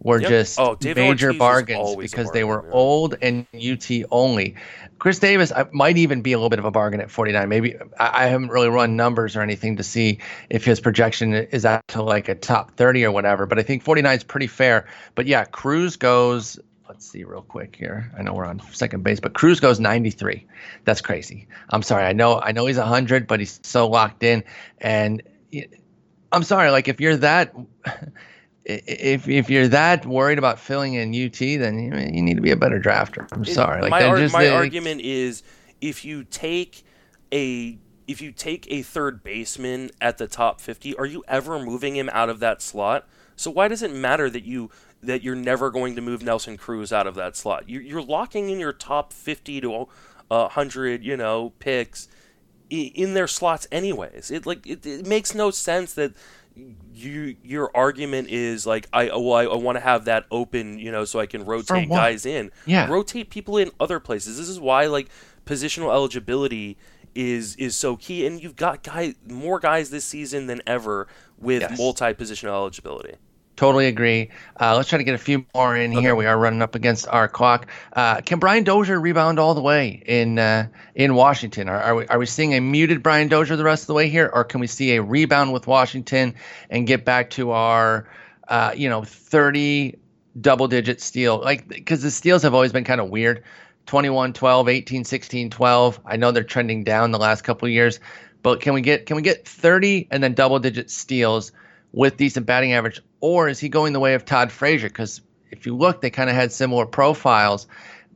were 0.00 0.20
Yep. 0.20 0.28
just 0.28 0.60
Oh, 0.60 0.76
major 0.82 1.28
Ortiz 1.28 1.38
bargains 1.38 1.96
because 1.96 2.30
they 2.30 2.44
were 2.44 2.64
yeah. 2.66 2.72
old 2.72 3.16
and 3.20 3.46
UT 3.54 3.88
only. 4.10 4.56
Chris 4.98 5.18
Davis 5.18 5.52
I, 5.52 5.66
might 5.72 5.96
even 5.96 6.22
be 6.22 6.32
a 6.32 6.38
little 6.38 6.50
bit 6.50 6.58
of 6.58 6.64
a 6.64 6.70
bargain 6.70 7.00
at 7.00 7.10
49. 7.10 7.48
Maybe 7.48 7.76
I, 7.98 8.24
I 8.24 8.26
haven't 8.26 8.48
really 8.48 8.68
run 8.68 8.96
numbers 8.96 9.36
or 9.36 9.42
anything 9.42 9.76
to 9.76 9.82
see 9.82 10.18
if 10.50 10.64
his 10.64 10.80
projection 10.80 11.34
is 11.34 11.64
out 11.64 11.82
to 11.88 12.02
like 12.02 12.28
a 12.28 12.34
top 12.34 12.76
30 12.76 13.04
or 13.04 13.12
whatever, 13.12 13.46
but 13.46 13.58
I 13.58 13.62
think 13.62 13.82
49 13.82 14.16
is 14.16 14.24
pretty 14.24 14.46
fair. 14.48 14.86
But 15.14 15.26
yeah, 15.26 15.44
Cruz 15.44 15.96
goes. 15.96 16.58
Let's 16.88 17.06
see 17.10 17.22
real 17.24 17.42
quick 17.42 17.76
here. 17.76 18.10
I 18.18 18.22
know 18.22 18.32
we're 18.32 18.46
on 18.46 18.60
second 18.72 19.02
base, 19.04 19.20
but 19.20 19.34
Cruz 19.34 19.60
goes 19.60 19.78
93. 19.78 20.46
That's 20.84 21.00
crazy. 21.02 21.46
I'm 21.70 21.82
sorry. 21.82 22.04
I 22.04 22.12
know 22.14 22.40
I 22.40 22.52
know 22.52 22.64
he's 22.66 22.78
100, 22.78 23.26
but 23.26 23.38
he's 23.40 23.60
so 23.62 23.88
locked 23.88 24.22
in 24.22 24.42
and 24.78 25.22
I'm 26.32 26.42
sorry 26.42 26.70
like 26.70 26.88
if 26.88 27.00
you're 27.00 27.16
that 27.18 27.54
if 28.64 29.28
if 29.28 29.50
you're 29.50 29.68
that 29.68 30.06
worried 30.06 30.38
about 30.38 30.58
filling 30.58 30.94
in 30.94 31.10
UT, 31.10 31.38
then 31.38 31.78
you, 31.78 31.94
you 31.96 32.22
need 32.22 32.34
to 32.36 32.42
be 32.42 32.50
a 32.50 32.56
better 32.56 32.80
drafter. 32.80 33.28
I'm 33.32 33.42
It- 33.42 33.48
sorry. 33.54 33.82
Like 33.82 33.90
my 33.90 34.04
ar- 34.04 34.16
just- 34.18 34.32
my 34.34 34.44
they- 34.44 34.50
argument 34.50 35.00
is 35.02 35.42
if 35.80 36.04
you 36.04 36.24
take 36.24 36.84
a 37.32 37.78
if 38.06 38.22
you 38.22 38.32
take 38.32 38.66
a 38.72 38.80
third 38.82 39.22
baseman 39.22 39.90
at 40.00 40.16
the 40.16 40.26
top 40.26 40.62
50, 40.62 40.96
are 40.96 41.04
you 41.04 41.22
ever 41.28 41.58
moving 41.58 41.94
him 41.96 42.08
out 42.14 42.30
of 42.30 42.40
that 42.40 42.62
slot? 42.62 43.06
So 43.36 43.50
why 43.50 43.68
does 43.68 43.82
it 43.82 43.92
matter 43.92 44.30
that 44.30 44.44
you 44.44 44.70
that 45.02 45.22
you're 45.22 45.34
never 45.36 45.70
going 45.70 45.94
to 45.96 46.00
move 46.00 46.22
Nelson 46.22 46.56
Cruz 46.56 46.92
out 46.92 47.06
of 47.06 47.14
that 47.16 47.36
slot? 47.36 47.68
You, 47.68 47.80
you're 47.80 48.02
locking 48.02 48.50
in 48.50 48.58
your 48.58 48.72
top 48.72 49.12
50 49.12 49.60
to 49.62 49.74
uh, 49.74 49.86
100, 50.28 51.04
you 51.04 51.16
know, 51.16 51.52
picks 51.58 52.08
in 52.70 53.14
their 53.14 53.26
slots 53.26 53.66
anyways. 53.72 54.30
It 54.30 54.44
like 54.44 54.66
it, 54.66 54.84
it 54.84 55.06
makes 55.06 55.34
no 55.34 55.50
sense 55.50 55.94
that 55.94 56.12
you 56.92 57.36
your 57.42 57.70
argument 57.74 58.28
is 58.28 58.66
like 58.66 58.88
I 58.92 59.06
well 59.06 59.34
I, 59.34 59.44
I 59.44 59.56
want 59.56 59.76
to 59.76 59.80
have 59.80 60.04
that 60.06 60.26
open, 60.30 60.78
you 60.78 60.90
know, 60.90 61.04
so 61.04 61.18
I 61.20 61.26
can 61.26 61.44
rotate 61.44 61.88
guys 61.88 62.26
in. 62.26 62.50
Yeah. 62.66 62.88
Rotate 62.88 63.30
people 63.30 63.56
in 63.56 63.70
other 63.80 64.00
places. 64.00 64.36
This 64.36 64.48
is 64.48 64.60
why 64.60 64.86
like 64.86 65.08
positional 65.46 65.92
eligibility 65.92 66.76
is 67.14 67.56
is 67.56 67.74
so 67.74 67.96
key 67.96 68.26
and 68.26 68.42
you've 68.42 68.56
got 68.56 68.82
guy 68.82 69.14
more 69.26 69.58
guys 69.58 69.88
this 69.90 70.04
season 70.04 70.46
than 70.46 70.60
ever 70.66 71.06
with 71.38 71.62
Yes. 71.62 71.78
multi-positional 71.78 72.50
eligibility. 72.52 73.14
Totally 73.58 73.88
agree. 73.88 74.30
Uh, 74.60 74.76
let's 74.76 74.88
try 74.88 74.98
to 74.98 75.04
get 75.04 75.16
a 75.16 75.18
few 75.18 75.44
more 75.52 75.74
in 75.74 75.90
here. 75.90 76.14
We 76.14 76.26
are 76.26 76.38
running 76.38 76.62
up 76.62 76.76
against 76.76 77.08
our 77.08 77.26
clock. 77.26 77.66
Uh, 77.92 78.20
can 78.20 78.38
Brian 78.38 78.62
Dozier 78.62 79.00
rebound 79.00 79.40
all 79.40 79.54
the 79.54 79.60
way 79.60 80.00
in 80.06 80.38
uh, 80.38 80.68
in 80.94 81.16
Washington? 81.16 81.68
Are, 81.68 81.82
are 81.82 81.94
we 81.96 82.06
are 82.06 82.18
we 82.20 82.26
seeing 82.26 82.54
a 82.54 82.60
muted 82.60 83.02
Brian 83.02 83.26
Dozier 83.26 83.56
the 83.56 83.64
rest 83.64 83.82
of 83.82 83.86
the 83.88 83.94
way 83.94 84.08
here, 84.08 84.30
or 84.32 84.44
can 84.44 84.60
we 84.60 84.68
see 84.68 84.94
a 84.94 85.02
rebound 85.02 85.52
with 85.52 85.66
Washington 85.66 86.36
and 86.70 86.86
get 86.86 87.04
back 87.04 87.30
to 87.30 87.50
our 87.50 88.08
uh, 88.46 88.74
you 88.76 88.88
know 88.88 89.02
thirty 89.02 89.98
double 90.40 90.68
digit 90.68 91.00
steal? 91.00 91.40
Like 91.40 91.66
because 91.66 92.00
the 92.00 92.12
steals 92.12 92.42
have 92.42 92.54
always 92.54 92.70
been 92.70 92.84
kind 92.84 93.00
of 93.00 93.10
weird. 93.10 93.42
21 93.86 94.34
12 94.34 94.68
18 94.68 95.02
16 95.02 95.48
12 95.48 96.00
i 96.04 96.14
know 96.14 96.30
they're 96.30 96.44
trending 96.44 96.84
down 96.84 97.10
the 97.10 97.18
last 97.18 97.40
couple 97.40 97.64
of 97.64 97.72
years 97.72 98.00
but 98.42 98.60
can 98.60 98.74
we 98.74 98.82
get 98.82 99.06
can 99.06 99.16
we 99.16 99.22
get 99.22 99.48
30 99.48 100.08
and 100.10 100.22
then 100.22 100.34
double 100.34 100.58
digit 100.58 100.90
steals 100.90 101.52
with 101.92 102.16
decent 102.16 102.46
batting 102.46 102.72
average, 102.72 103.00
or 103.20 103.48
is 103.48 103.58
he 103.58 103.68
going 103.68 103.92
the 103.92 104.00
way 104.00 104.14
of 104.14 104.24
Todd 104.24 104.52
Frazier? 104.52 104.88
Because 104.88 105.20
if 105.50 105.66
you 105.66 105.76
look, 105.76 106.00
they 106.00 106.10
kind 106.10 106.28
of 106.30 106.36
had 106.36 106.52
similar 106.52 106.86
profiles, 106.86 107.66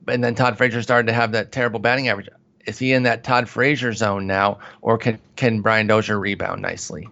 and 0.09 0.23
then 0.23 0.35
Todd 0.35 0.57
Frazier 0.57 0.83
started 0.83 1.07
to 1.07 1.13
have 1.13 1.33
that 1.33 1.53
terrible 1.53 1.81
batting 1.81 2.09
average. 2.09 2.29
Is 2.67 2.79
he 2.79 2.93
in 2.93 3.03
that 3.05 3.25
Todd 3.25 3.49
Frazier 3.49 3.93
zone 3.93 4.27
now, 4.27 4.59
or 4.83 4.99
can 4.99 5.19
can 5.37 5.61
Brian 5.63 5.87
Dozier 5.87 6.19
rebound 6.19 6.63
nicely? 6.63 7.09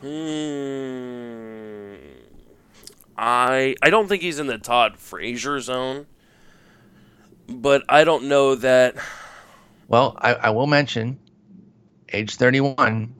Hmm. 0.00 1.94
I 3.16 3.74
I 3.82 3.90
don't 3.90 4.08
think 4.08 4.22
he's 4.22 4.38
in 4.38 4.46
the 4.46 4.58
Todd 4.58 4.96
Frazier 4.96 5.60
zone, 5.60 6.06
but 7.48 7.82
I 7.88 8.04
don't 8.04 8.24
know 8.24 8.54
that. 8.54 8.94
Well, 9.88 10.16
I, 10.18 10.34
I 10.34 10.50
will 10.50 10.68
mention, 10.68 11.18
age 12.12 12.36
31 12.36 13.12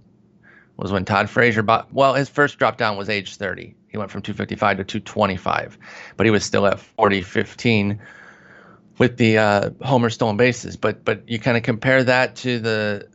was 0.81 0.91
when 0.91 1.05
Todd 1.05 1.29
Frazier 1.29 1.63
bought. 1.63 1.93
Well, 1.93 2.15
his 2.15 2.29
first 2.29 2.59
drop 2.59 2.79
down 2.79 2.97
was 2.97 3.11
age 3.11 3.37
30. 3.37 3.75
He 3.89 3.99
went 3.99 4.11
from 4.11 4.23
255 4.23 4.79
to 4.79 4.85
225, 4.85 5.79
but 6.17 6.27
he 6.27 6.31
was 6.31 6.45
still 6.45 6.67
at 6.67 6.81
40 6.81 7.23
15 7.23 8.01
with 8.99 9.17
the 9.17 9.39
uh, 9.39 9.71
homer 9.83 10.11
stolen 10.11 10.37
bases. 10.37 10.77
But 10.77 11.05
but 11.05 11.29
you 11.29 11.39
kind 11.39 11.57
of 11.57 11.63
compare 11.63 12.05
that 12.05 12.37
to 12.37 12.59
the 12.59 13.09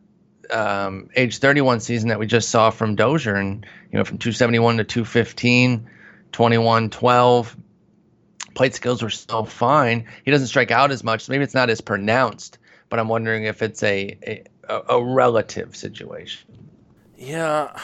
um, 0.51 1.09
age 1.16 1.39
31 1.39 1.80
season 1.80 2.09
that 2.09 2.20
we 2.20 2.28
just 2.28 2.49
saw 2.49 2.70
from 2.70 2.95
Dozier, 2.95 3.36
and 3.36 3.66
you 3.91 3.97
know 3.97 4.03
from 4.03 4.20
271 4.20 4.78
to 4.78 4.84
215, 4.84 5.89
21 6.32 6.89
12. 6.91 7.57
Plate 8.53 8.76
skills 8.76 9.01
were 9.01 9.09
still 9.09 9.43
fine. 9.43 10.05
He 10.24 10.32
doesn't 10.32 10.47
strike 10.47 10.72
out 10.72 10.91
as 10.91 11.03
much, 11.03 11.24
so 11.24 11.34
maybe 11.34 11.43
it's 11.43 11.53
not 11.53 11.70
as 11.70 11.82
pronounced. 11.82 12.57
But 12.89 12.99
I'm 12.99 13.09
wondering 13.09 13.45
if 13.45 13.61
it's 13.63 13.82
a 13.82 14.43
a, 14.70 14.82
a 14.89 15.03
relative 15.03 15.76
situation. 15.76 16.47
Yeah, 17.18 17.78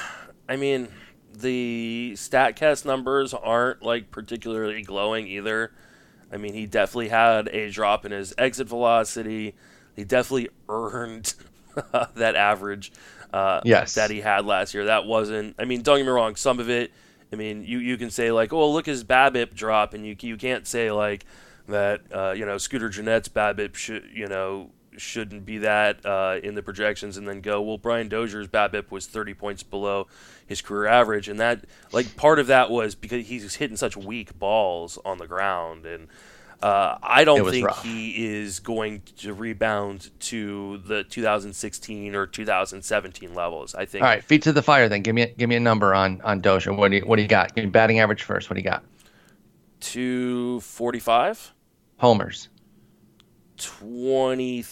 I 0.48 0.56
mean 0.58 0.90
the 1.34 2.14
Statcast 2.16 2.86
numbers 2.86 3.34
aren't 3.34 3.82
like 3.82 4.12
particularly 4.12 4.82
glowing 4.84 5.28
either. 5.28 5.72
I 6.32 6.38
mean, 6.38 6.54
he 6.54 6.66
definitely 6.66 7.10
had 7.10 7.48
a 7.50 7.70
drop 7.70 8.06
in 8.06 8.12
his 8.12 8.34
exit 8.38 8.68
velocity. 8.68 9.54
He 9.96 10.04
definitely 10.04 10.50
earned 10.70 11.34
that 12.16 12.36
average 12.36 12.92
uh, 13.34 13.62
Yes. 13.64 13.96
that 13.96 14.12
he 14.12 14.22
had 14.22 14.46
last 14.46 14.74
year. 14.74 14.86
That 14.86 15.06
wasn't. 15.06 15.56
I 15.60 15.66
mean, 15.66 15.82
don't 15.82 15.98
get 15.98 16.06
me 16.06 16.12
wrong. 16.12 16.36
Some 16.36 16.60
of 16.60 16.70
it. 16.70 16.92
I 17.34 17.38
mean, 17.38 17.64
you, 17.64 17.80
you 17.80 17.98
can 17.98 18.10
say 18.10 18.32
like, 18.32 18.52
oh, 18.52 18.70
look 18.72 18.86
his 18.86 19.06
BABIP 19.06 19.54
drop, 19.54 19.94
and 19.94 20.06
you 20.06 20.16
you 20.22 20.36
can't 20.38 20.68
say 20.68 20.92
like 20.92 21.26
that. 21.68 22.02
Uh, 22.12 22.32
you 22.36 22.46
know, 22.46 22.58
Scooter 22.58 22.90
Gennett's 22.90 23.30
BABIP 23.30 23.76
should 23.76 24.04
you 24.14 24.28
know 24.28 24.70
shouldn't 25.02 25.46
be 25.46 25.58
that 25.60 26.06
uh, 26.06 26.40
in 26.44 26.56
the 26.56 26.62
projections, 26.62 27.18
and 27.18 27.28
then 27.28 27.42
go, 27.42 27.62
well, 27.62 27.78
Brian 27.78 28.08
Dozier's 28.08 28.48
BABIP 28.48 28.92
was 28.92 29.08
30 29.08 29.34
points 29.34 29.64
below 29.64 30.08
his 30.46 30.62
career 30.62 30.88
average, 30.88 31.28
and 31.28 31.40
that 31.40 31.66
like 31.92 32.16
part 32.16 32.40
of 32.40 32.48
that 32.48 32.70
was 32.70 32.96
because 32.96 33.28
he's 33.28 33.56
hitting 33.56 33.78
such 33.78 33.98
weak 33.98 34.38
balls 34.38 34.98
on 35.04 35.18
the 35.18 35.28
ground, 35.28 35.86
and 35.86 36.08
uh, 36.62 36.98
I 37.02 37.24
don't 37.24 37.50
think 37.50 37.66
rough. 37.68 37.84
he 37.84 38.26
is 38.26 38.60
going 38.60 39.02
to 39.18 39.34
rebound 39.34 40.12
to 40.20 40.78
the 40.86 41.04
2016 41.04 42.14
or 42.16 42.28
2017 42.28 43.34
levels. 43.34 43.74
I 43.74 43.86
think 43.86 44.04
All 44.04 44.10
right, 44.10 44.24
feet 44.24 44.44
to 44.44 44.54
the 44.54 44.62
fire. 44.62 44.88
Then 44.88 45.02
give 45.02 45.16
me 45.16 45.24
a, 45.24 45.28
give 45.28 45.50
me 45.50 45.56
a 45.56 45.60
number 45.60 45.96
on 45.96 46.22
on 46.22 46.40
Dozier. 46.42 46.74
What 46.74 46.92
do 46.92 46.98
you, 46.98 47.02
what 47.04 47.16
do 47.16 47.24
you 47.24 47.28
got? 47.28 47.56
Give 47.56 47.66
me 47.66 47.72
batting 47.72 48.00
average 48.00 48.22
first. 48.24 48.50
What 48.50 48.56
do 48.56 48.62
you 48.62 48.70
got? 48.70 48.84
245, 49.80 51.54
Homers, 51.98 52.50
23, 53.58 54.64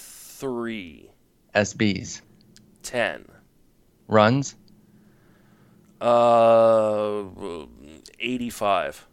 SBs, 1.56 2.22
10, 2.84 3.26
runs, 4.08 4.56
Uh, 6.02 7.24
85. 8.20 9.08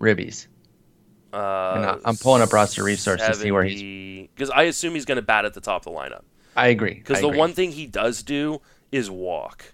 Ribbies. 0.00 0.46
Uh, 1.32 1.98
I'm 2.04 2.16
pulling 2.16 2.42
up 2.42 2.52
roster 2.52 2.84
resources 2.84 3.26
to 3.26 3.34
see 3.34 3.50
where 3.50 3.64
he's. 3.64 4.28
Because 4.34 4.50
I 4.50 4.64
assume 4.64 4.94
he's 4.94 5.04
going 5.04 5.16
to 5.16 5.22
bat 5.22 5.44
at 5.44 5.54
the 5.54 5.60
top 5.60 5.86
of 5.86 5.92
the 5.92 5.98
lineup. 5.98 6.22
I 6.56 6.68
agree. 6.68 6.94
Because 6.94 7.20
the 7.20 7.28
agree. 7.28 7.38
one 7.38 7.52
thing 7.52 7.72
he 7.72 7.86
does 7.86 8.22
do 8.22 8.60
is 8.90 9.10
walk. 9.10 9.71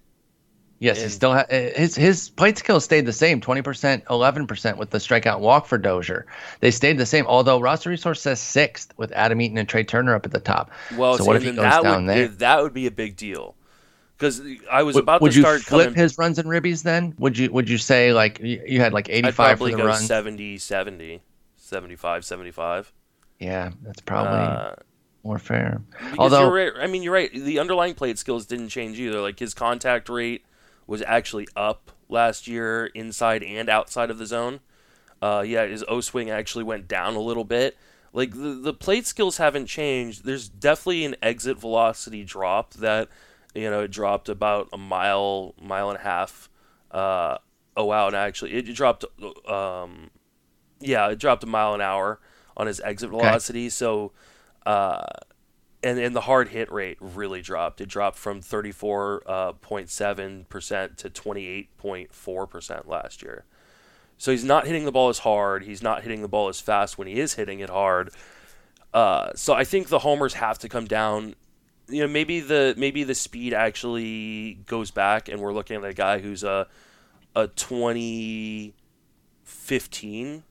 Yes, 0.81 1.03
he 1.03 1.09
still 1.09 1.33
ha- 1.33 1.47
his 1.51 1.97
his 1.97 2.29
plate 2.31 2.57
skills 2.57 2.85
stayed 2.85 3.05
the 3.05 3.13
same, 3.13 3.41
twenty 3.41 3.63
percent, 3.63 4.05
eleven 4.09 4.47
percent 4.47 4.79
with 4.79 4.91
the 4.91 4.99
strikeout 4.99 5.41
walk 5.41 5.67
for 5.67 5.77
Dozier. 5.77 6.25
They 6.61 6.71
stayed 6.71 6.99
the 6.99 7.07
same, 7.07 7.27
although 7.27 7.61
roster 7.61 7.91
resource 7.91 8.21
says 8.21 8.39
sixth 8.39 8.93
with 8.97 9.11
Adam 9.13 9.41
Eaton 9.41 9.59
and 9.59 9.69
Trea 9.69 9.83
Turner 9.83 10.15
up 10.15 10.25
at 10.25 10.31
the 10.31 10.39
top. 10.39 10.71
Well, 10.97 11.19
so 11.19 11.25
what 11.25 11.35
if 11.35 11.43
he 11.43 11.49
goes 11.51 11.57
that 11.59 11.83
down 11.83 12.07
would, 12.07 12.15
there? 12.17 12.29
That 12.29 12.63
would 12.63 12.75
be 12.75 12.87
a 12.87 12.93
big 12.93 13.17
deal. 13.17 13.57
Because 14.17 14.41
I 14.71 14.83
was 14.83 14.95
Would, 14.97 15.05
about 15.05 15.21
would 15.23 15.31
to 15.33 15.37
you 15.37 15.43
start 15.43 15.61
flip 15.63 15.87
coming. 15.91 15.99
his 15.99 16.19
runs 16.19 16.39
and 16.41 16.49
ribbies 16.49 16.83
then? 16.83 17.15
Would 17.19 17.39
you 17.39 17.51
would 17.53 17.69
you 17.69 17.79
say 17.79 18.13
like 18.13 18.41
you, 18.41 18.63
you 18.67 18.81
had 18.81 18.93
like 18.93 19.09
eighty 19.09 19.31
five 19.33 19.59
for 19.59 19.65
the 19.71 19.77
go 19.77 19.85
run? 19.85 20.01
70, 20.01 20.59
70, 20.59 21.21
75, 21.57 22.25
75. 22.25 22.93
Yeah, 23.41 23.71
that's 23.83 24.01
probably 24.01 24.39
Uh, 24.41 24.75
more 25.23 25.39
fair. 25.39 25.81
Because 26.01 26.17
Although 26.19 26.41
you're 26.55 26.73
right. 26.73 26.83
I 26.85 26.87
mean, 26.89 27.03
you're 27.03 27.13
right. 27.13 27.33
The 27.33 27.59
underlying 27.59 27.95
plate 27.95 28.19
skills 28.19 28.47
didn't 28.47 28.69
change 28.71 28.99
either. 28.99 29.21
Like 29.21 29.39
his 29.39 29.55
contact 29.55 30.09
rate 30.09 30.45
was 30.89 31.03
actually 31.07 31.47
up 31.55 31.93
last 32.09 32.49
year, 32.49 32.87
inside 32.87 33.45
and 33.45 33.69
outside 33.69 34.11
of 34.11 34.19
the 34.19 34.27
zone. 34.27 34.59
Uh, 35.23 35.45
yeah, 35.47 35.67
his 35.67 35.85
O 35.87 36.01
swing 36.01 36.31
actually 36.31 36.65
went 36.65 36.89
down 36.89 37.15
a 37.15 37.21
little 37.21 37.45
bit. 37.45 37.77
Like 38.13 38.33
the 38.33 38.55
the 38.55 38.75
plate 38.75 39.07
skills 39.07 39.37
haven't 39.37 39.67
changed. 39.67 40.25
There's 40.25 40.49
definitely 40.49 41.05
an 41.05 41.17
exit 41.23 41.59
velocity 41.61 42.25
drop 42.25 42.75
that 42.75 43.09
you 43.55 43.71
know 43.71 43.83
it 43.83 43.91
dropped 43.91 44.29
about 44.29 44.69
a 44.73 44.79
mile, 44.79 45.55
mile 45.61 45.91
and 45.91 45.99
a 45.99 46.03
half. 46.03 46.49
Uh, 46.91 47.39
oh 47.77 47.85
wow, 47.85 48.07
and 48.07 48.17
actually 48.17 48.55
it 48.55 48.75
dropped. 48.75 49.05
Um, 49.47 50.11
yeah, 50.81 51.09
it 51.09 51.19
dropped 51.19 51.45
a 51.45 51.47
mile 51.47 51.75
an 51.75 51.81
hour 51.81 52.19
on 52.57 52.67
his 52.67 52.81
exit 52.81 53.11
velocity. 53.11 53.69
So, 53.69 54.13
uh, 54.65 55.05
and 55.83 55.99
and 55.99 56.15
the 56.15 56.23
hard 56.23 56.49
hit 56.49 56.71
rate 56.73 56.99
really 57.01 57.43
dropped. 57.43 57.81
It 57.81 57.89
dropped 57.89 58.19
from 58.19 58.41
thirty 58.41 58.73
four 58.73 59.23
point 59.61 59.91
seven 59.91 60.47
percent 60.49 60.99
to 60.99 61.11
twenty 61.11 61.47
eight 61.47 61.77
point 61.77 62.15
four 62.15 62.47
percent 62.47 62.89
last 62.89 63.23
year. 63.23 63.45
So 64.17 64.33
he's 64.33 64.45
not 64.45 64.67
hitting 64.67 64.85
the 64.85 64.93
ball 64.93 65.09
as 65.09 65.21
hard. 65.21 65.63
He's 65.63 65.83
not 65.83 66.03
hitting 66.03 66.23
the 66.23 66.29
ball 66.29 66.49
as 66.49 66.61
fast 66.61 66.99
when 66.99 67.07
he 67.07 67.21
is 67.21 67.35
hitting 67.35 67.61
it 67.61 67.71
hard. 67.71 68.11
Uh, 68.93 69.31
so 69.37 69.55
I 69.55 69.65
think 69.65 69.89
the 69.89 70.01
homers 70.01 70.35
have 70.35 70.59
to 70.61 70.69
come 70.69 70.87
down. 70.87 71.35
You 71.89 72.03
know, 72.03 72.09
maybe 72.09 72.41
the 72.41 72.75
maybe 72.77 73.05
the 73.05 73.15
speed 73.15 73.55
actually 73.55 74.55
goes 74.67 74.91
back, 74.91 75.29
and 75.29 75.41
we're 75.41 75.53
looking 75.53 75.77
at 75.77 75.85
a 75.85 75.95
guy 75.95 76.19
who's 76.19 76.43
a 76.43 76.67
a 77.37 77.47
twenty 77.49 78.75
fifteen 79.45 80.43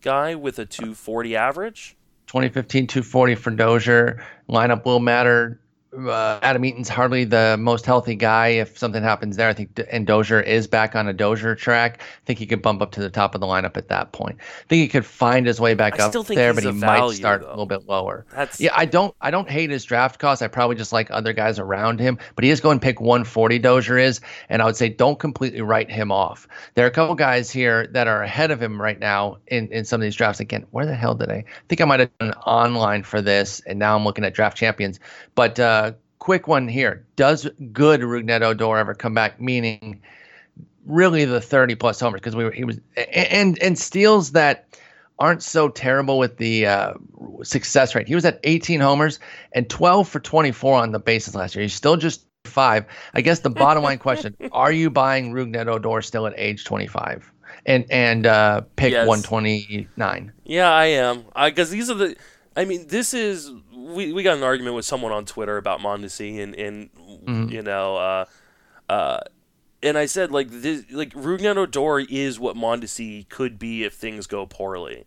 guy 0.00 0.34
with 0.34 0.58
a 0.58 0.64
two 0.64 0.94
forty 0.94 1.36
average. 1.36 1.95
2015 2.26 2.86
240 2.86 3.34
for 3.34 3.50
Dozier. 3.50 4.24
Lineup 4.48 4.84
will 4.84 5.00
matter. 5.00 5.60
Uh, 5.92 6.38
Adam 6.42 6.64
Eaton's 6.64 6.88
hardly 6.88 7.24
the 7.24 7.56
most 7.58 7.86
healthy 7.86 8.14
guy. 8.14 8.48
If 8.48 8.76
something 8.76 9.02
happens 9.02 9.36
there, 9.36 9.48
I 9.48 9.54
think, 9.54 9.80
and 9.90 10.06
Dozier 10.06 10.40
is 10.40 10.66
back 10.66 10.94
on 10.94 11.08
a 11.08 11.12
Dozier 11.12 11.54
track. 11.54 12.00
I 12.00 12.24
think 12.26 12.38
he 12.38 12.46
could 12.46 12.60
bump 12.60 12.82
up 12.82 12.92
to 12.92 13.00
the 13.00 13.08
top 13.08 13.34
of 13.34 13.40
the 13.40 13.46
lineup 13.46 13.76
at 13.76 13.88
that 13.88 14.12
point. 14.12 14.36
I 14.40 14.66
think 14.68 14.80
he 14.80 14.88
could 14.88 15.06
find 15.06 15.46
his 15.46 15.60
way 15.60 15.74
back 15.74 15.98
I 15.98 16.04
up 16.04 16.26
there, 16.26 16.52
but 16.52 16.64
he 16.64 16.70
a 16.70 16.72
might 16.72 17.10
start 17.10 17.42
though. 17.42 17.48
a 17.48 17.50
little 17.50 17.66
bit 17.66 17.86
lower. 17.86 18.26
That's 18.32 18.60
Yeah, 18.60 18.72
I 18.74 18.84
don't, 18.84 19.14
I 19.20 19.30
don't 19.30 19.48
hate 19.48 19.70
his 19.70 19.84
draft 19.84 20.18
cost. 20.18 20.42
I 20.42 20.48
probably 20.48 20.76
just 20.76 20.92
like 20.92 21.10
other 21.10 21.32
guys 21.32 21.58
around 21.58 22.00
him, 22.00 22.18
but 22.34 22.44
he 22.44 22.50
is 22.50 22.60
going 22.60 22.78
to 22.78 22.84
pick 22.84 23.00
140. 23.00 23.58
Dozier 23.58 23.98
is, 23.98 24.20
and 24.48 24.60
I 24.60 24.66
would 24.66 24.76
say 24.76 24.88
don't 24.88 25.18
completely 25.18 25.60
write 25.60 25.90
him 25.90 26.10
off. 26.12 26.48
There 26.74 26.84
are 26.84 26.88
a 26.88 26.92
couple 26.92 27.14
guys 27.14 27.50
here 27.50 27.86
that 27.88 28.06
are 28.06 28.22
ahead 28.22 28.50
of 28.50 28.62
him 28.62 28.80
right 28.80 28.98
now 28.98 29.38
in 29.46 29.68
in 29.68 29.84
some 29.84 30.00
of 30.00 30.02
these 30.02 30.16
drafts. 30.16 30.40
Again, 30.40 30.66
where 30.72 30.84
the 30.84 30.94
hell 30.94 31.14
did 31.14 31.30
I? 31.30 31.36
I 31.36 31.44
think 31.68 31.80
I 31.80 31.84
might 31.84 32.00
have 32.00 32.18
done 32.18 32.32
online 32.44 33.02
for 33.02 33.22
this, 33.22 33.60
and 33.60 33.78
now 33.78 33.96
I'm 33.96 34.04
looking 34.04 34.24
at 34.24 34.34
draft 34.34 34.56
champions. 34.56 35.00
But 35.34 35.58
uh, 35.58 35.85
quick 36.26 36.48
one 36.48 36.66
here: 36.66 37.06
Does 37.14 37.48
good 37.72 38.00
Rougned 38.00 38.42
Odor 38.42 38.76
ever 38.76 38.94
come 38.94 39.14
back? 39.14 39.40
Meaning 39.40 40.02
really 40.84 41.24
the 41.24 41.40
30 41.40 41.76
plus 41.76 42.00
homers 42.00 42.20
because 42.20 42.34
we 42.34 42.42
were 42.42 42.50
he 42.50 42.64
was 42.64 42.80
and 43.14 43.56
and 43.62 43.78
steals 43.78 44.32
that 44.32 44.66
aren't 45.20 45.40
so 45.40 45.68
terrible 45.68 46.18
with 46.18 46.36
the 46.38 46.66
uh, 46.66 46.94
success 47.44 47.94
rate. 47.94 48.08
He 48.08 48.16
was 48.16 48.24
at 48.24 48.40
18 48.42 48.80
homers 48.80 49.20
and 49.52 49.70
12 49.70 50.08
for 50.08 50.18
24 50.18 50.82
on 50.82 50.90
the 50.90 50.98
bases 50.98 51.36
last 51.36 51.54
year. 51.54 51.62
He's 51.62 51.74
still 51.74 51.96
just 51.96 52.26
five. 52.44 52.84
I 53.14 53.20
guess 53.20 53.38
the 53.38 53.50
bottom 53.50 53.84
line 53.84 53.98
question: 53.98 54.36
Are 54.50 54.72
you 54.72 54.90
buying 54.90 55.32
Rougned 55.32 55.68
Odor 55.68 56.02
still 56.02 56.26
at 56.26 56.34
age 56.36 56.64
25 56.64 57.32
and 57.66 57.86
and 57.88 58.26
uh, 58.26 58.62
pick 58.74 58.90
Yes. 58.90 59.06
129? 59.06 60.32
Yeah, 60.44 60.72
I 60.72 60.86
am. 60.86 61.24
Because 61.36 61.70
these 61.70 61.88
are 61.88 61.94
the. 61.94 62.16
I 62.56 62.64
mean, 62.64 62.88
this 62.88 63.14
is. 63.14 63.52
We, 63.94 64.12
we 64.12 64.22
got 64.22 64.36
an 64.36 64.42
argument 64.42 64.74
with 64.76 64.84
someone 64.84 65.12
on 65.12 65.24
Twitter 65.24 65.56
about 65.56 65.80
Mondesi, 65.80 66.42
and, 66.42 66.54
and 66.54 66.90
Mhm. 67.26 67.50
you 67.50 67.62
know, 67.62 67.96
uh, 67.96 68.24
uh, 68.88 69.20
and 69.82 69.96
I 69.98 70.06
said, 70.06 70.30
like, 70.32 70.48
this, 70.50 70.84
like 70.90 71.10
Rougned 71.14 71.56
Odor 71.56 72.04
is 72.10 72.40
what 72.40 72.56
Mondesi 72.56 73.28
could 73.28 73.58
be 73.58 73.84
if 73.84 73.94
things 73.94 74.26
go 74.26 74.46
poorly. 74.46 75.04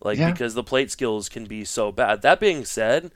Like, 0.00 0.18
Yeah. 0.18 0.30
because 0.30 0.54
the 0.54 0.62
plate 0.64 0.90
skills 0.90 1.28
can 1.28 1.44
be 1.44 1.64
so 1.64 1.92
bad. 1.92 2.22
That 2.22 2.40
being 2.40 2.64
said, 2.64 3.10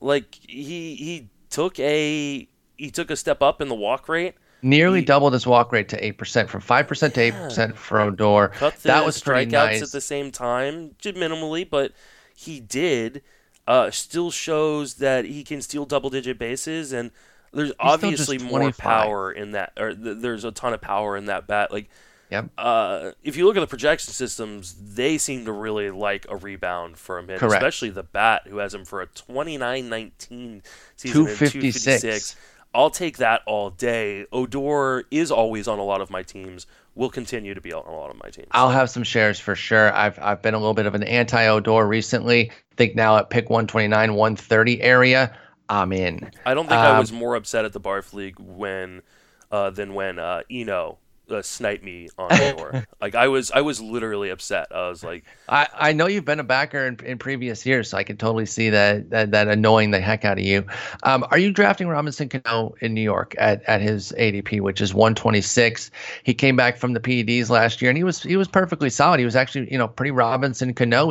like, 0.00 0.38
he 0.48 0.94
he 0.96 1.28
took 1.50 1.78
a. 1.78 2.48
He 2.76 2.90
took 2.90 3.08
a 3.10 3.16
step 3.16 3.40
up 3.40 3.60
in 3.60 3.68
the 3.68 3.74
walk 3.76 4.08
rate. 4.08 4.34
Nearly 4.60 4.98
He- 5.00 5.04
doubled 5.04 5.32
his 5.34 5.46
walk 5.46 5.70
rate 5.72 5.88
to 5.90 6.04
eight 6.04 6.18
percent, 6.18 6.48
from 6.50 6.60
five 6.60 6.88
percent 6.88 7.14
to 7.14 7.20
eight 7.20 7.34
percent 7.34 7.76
for 7.76 8.00
Odor. 8.00 8.48
cut 8.48 8.74
the 8.82 8.88
That 8.88 9.04
was 9.06 9.20
strikeouts 9.20 9.50
nice. 9.52 9.82
at 9.82 9.92
the 9.92 10.00
same 10.00 10.32
time, 10.32 10.96
minimally, 11.02 11.68
but 11.68 11.92
he 12.34 12.58
did. 12.60 13.22
Uh, 13.66 13.90
still 13.90 14.30
shows 14.30 14.94
that 14.94 15.24
he 15.24 15.42
can 15.42 15.62
steal 15.62 15.86
double-digit 15.86 16.38
bases, 16.38 16.92
and 16.92 17.10
there's 17.52 17.68
just 17.70 17.80
obviously 17.80 18.36
more 18.38 18.70
power 18.72 19.32
in 19.32 19.52
that, 19.52 19.72
or 19.78 19.94
th- 19.94 20.18
there's 20.18 20.44
a 20.44 20.50
ton 20.52 20.74
of 20.74 20.80
power 20.82 21.16
in 21.16 21.24
that 21.26 21.46
bat. 21.46 21.72
Like, 21.72 21.88
Yep. 22.30 22.50
uh, 22.58 23.10
if 23.22 23.36
you 23.36 23.46
look 23.46 23.56
at 23.56 23.60
the 23.60 23.66
projection 23.66 24.12
systems, 24.12 24.74
they 24.94 25.16
seem 25.18 25.44
to 25.44 25.52
really 25.52 25.90
like 25.90 26.26
a 26.28 26.36
rebound 26.36 26.98
from 26.98 27.30
him, 27.30 27.38
Correct. 27.38 27.54
especially 27.62 27.90
the 27.90 28.02
bat 28.02 28.42
who 28.48 28.58
has 28.58 28.74
him 28.74 28.84
for 28.84 29.00
a 29.02 29.06
29-19 29.06 30.62
season 30.96 31.20
and 31.20 31.28
256. 31.28 31.84
256. 31.84 32.36
I'll 32.74 32.90
take 32.90 33.18
that 33.18 33.42
all 33.46 33.70
day. 33.70 34.26
Odor 34.32 35.04
is 35.10 35.30
always 35.30 35.68
on 35.68 35.78
a 35.78 35.84
lot 35.84 36.00
of 36.00 36.10
my 36.10 36.22
teams. 36.22 36.66
Will 36.96 37.10
continue 37.10 37.54
to 37.54 37.60
be 37.60 37.72
on 37.72 37.84
a 37.86 37.92
lot 37.92 38.10
of 38.10 38.16
my 38.22 38.30
teams. 38.30 38.48
I'll 38.52 38.70
have 38.70 38.88
some 38.88 39.02
shares 39.02 39.40
for 39.40 39.56
sure. 39.56 39.92
I've 39.92 40.18
I've 40.20 40.42
been 40.42 40.54
a 40.54 40.58
little 40.58 40.74
bit 40.74 40.86
of 40.86 40.94
an 40.94 41.02
anti 41.02 41.46
Odor 41.46 41.86
recently. 41.86 42.50
I 42.50 42.74
think 42.76 42.94
now 42.94 43.16
at 43.16 43.30
pick 43.30 43.50
129, 43.50 44.14
130 44.14 44.80
area, 44.82 45.36
I'm 45.68 45.92
in. 45.92 46.30
I 46.46 46.54
don't 46.54 46.68
think 46.68 46.80
I 46.80 46.90
Um, 46.90 46.98
was 46.98 47.10
more 47.12 47.34
upset 47.34 47.64
at 47.64 47.72
the 47.72 47.80
Barf 47.80 48.12
League 48.12 48.38
when 48.38 49.02
uh, 49.50 49.70
than 49.70 49.94
when 49.94 50.18
uh, 50.18 50.42
Eno 50.50 50.98
uh, 51.30 51.42
sniped 51.42 51.84
me 51.84 52.08
on 52.18 52.32
Odor. 52.32 52.86
like 53.00 53.14
I 53.14 53.28
was, 53.28 53.50
I 53.50 53.60
was 53.60 53.80
literally 53.80 54.30
upset. 54.30 54.68
I 54.70 54.88
was 54.88 55.02
like, 55.02 55.24
I, 55.48 55.68
I 55.74 55.92
know 55.92 56.06
you've 56.06 56.24
been 56.24 56.40
a 56.40 56.44
backer 56.44 56.86
in, 56.86 56.98
in 57.04 57.18
previous 57.18 57.64
years, 57.64 57.90
so 57.90 57.98
I 57.98 58.02
can 58.02 58.16
totally 58.16 58.46
see 58.46 58.70
that 58.70 59.10
that, 59.10 59.30
that 59.30 59.48
annoying 59.48 59.90
the 59.90 60.00
heck 60.00 60.24
out 60.24 60.38
of 60.38 60.44
you. 60.44 60.64
Um, 61.02 61.24
are 61.30 61.38
you 61.38 61.52
drafting 61.52 61.88
Robinson 61.88 62.28
Cano 62.28 62.74
in 62.80 62.94
New 62.94 63.02
York 63.02 63.34
at, 63.38 63.62
at 63.64 63.80
his 63.80 64.12
ADP, 64.18 64.60
which 64.60 64.80
is 64.80 64.94
126? 64.94 65.90
He 66.22 66.34
came 66.34 66.56
back 66.56 66.76
from 66.76 66.92
the 66.92 67.00
PEDs 67.00 67.50
last 67.50 67.82
year, 67.82 67.90
and 67.90 67.98
he 67.98 68.04
was 68.04 68.22
he 68.22 68.36
was 68.36 68.48
perfectly 68.48 68.90
solid. 68.90 69.18
He 69.18 69.24
was 69.24 69.36
actually 69.36 69.70
you 69.70 69.78
know 69.78 69.88
pretty 69.88 70.10
Robinson 70.10 70.74
Cano 70.74 71.04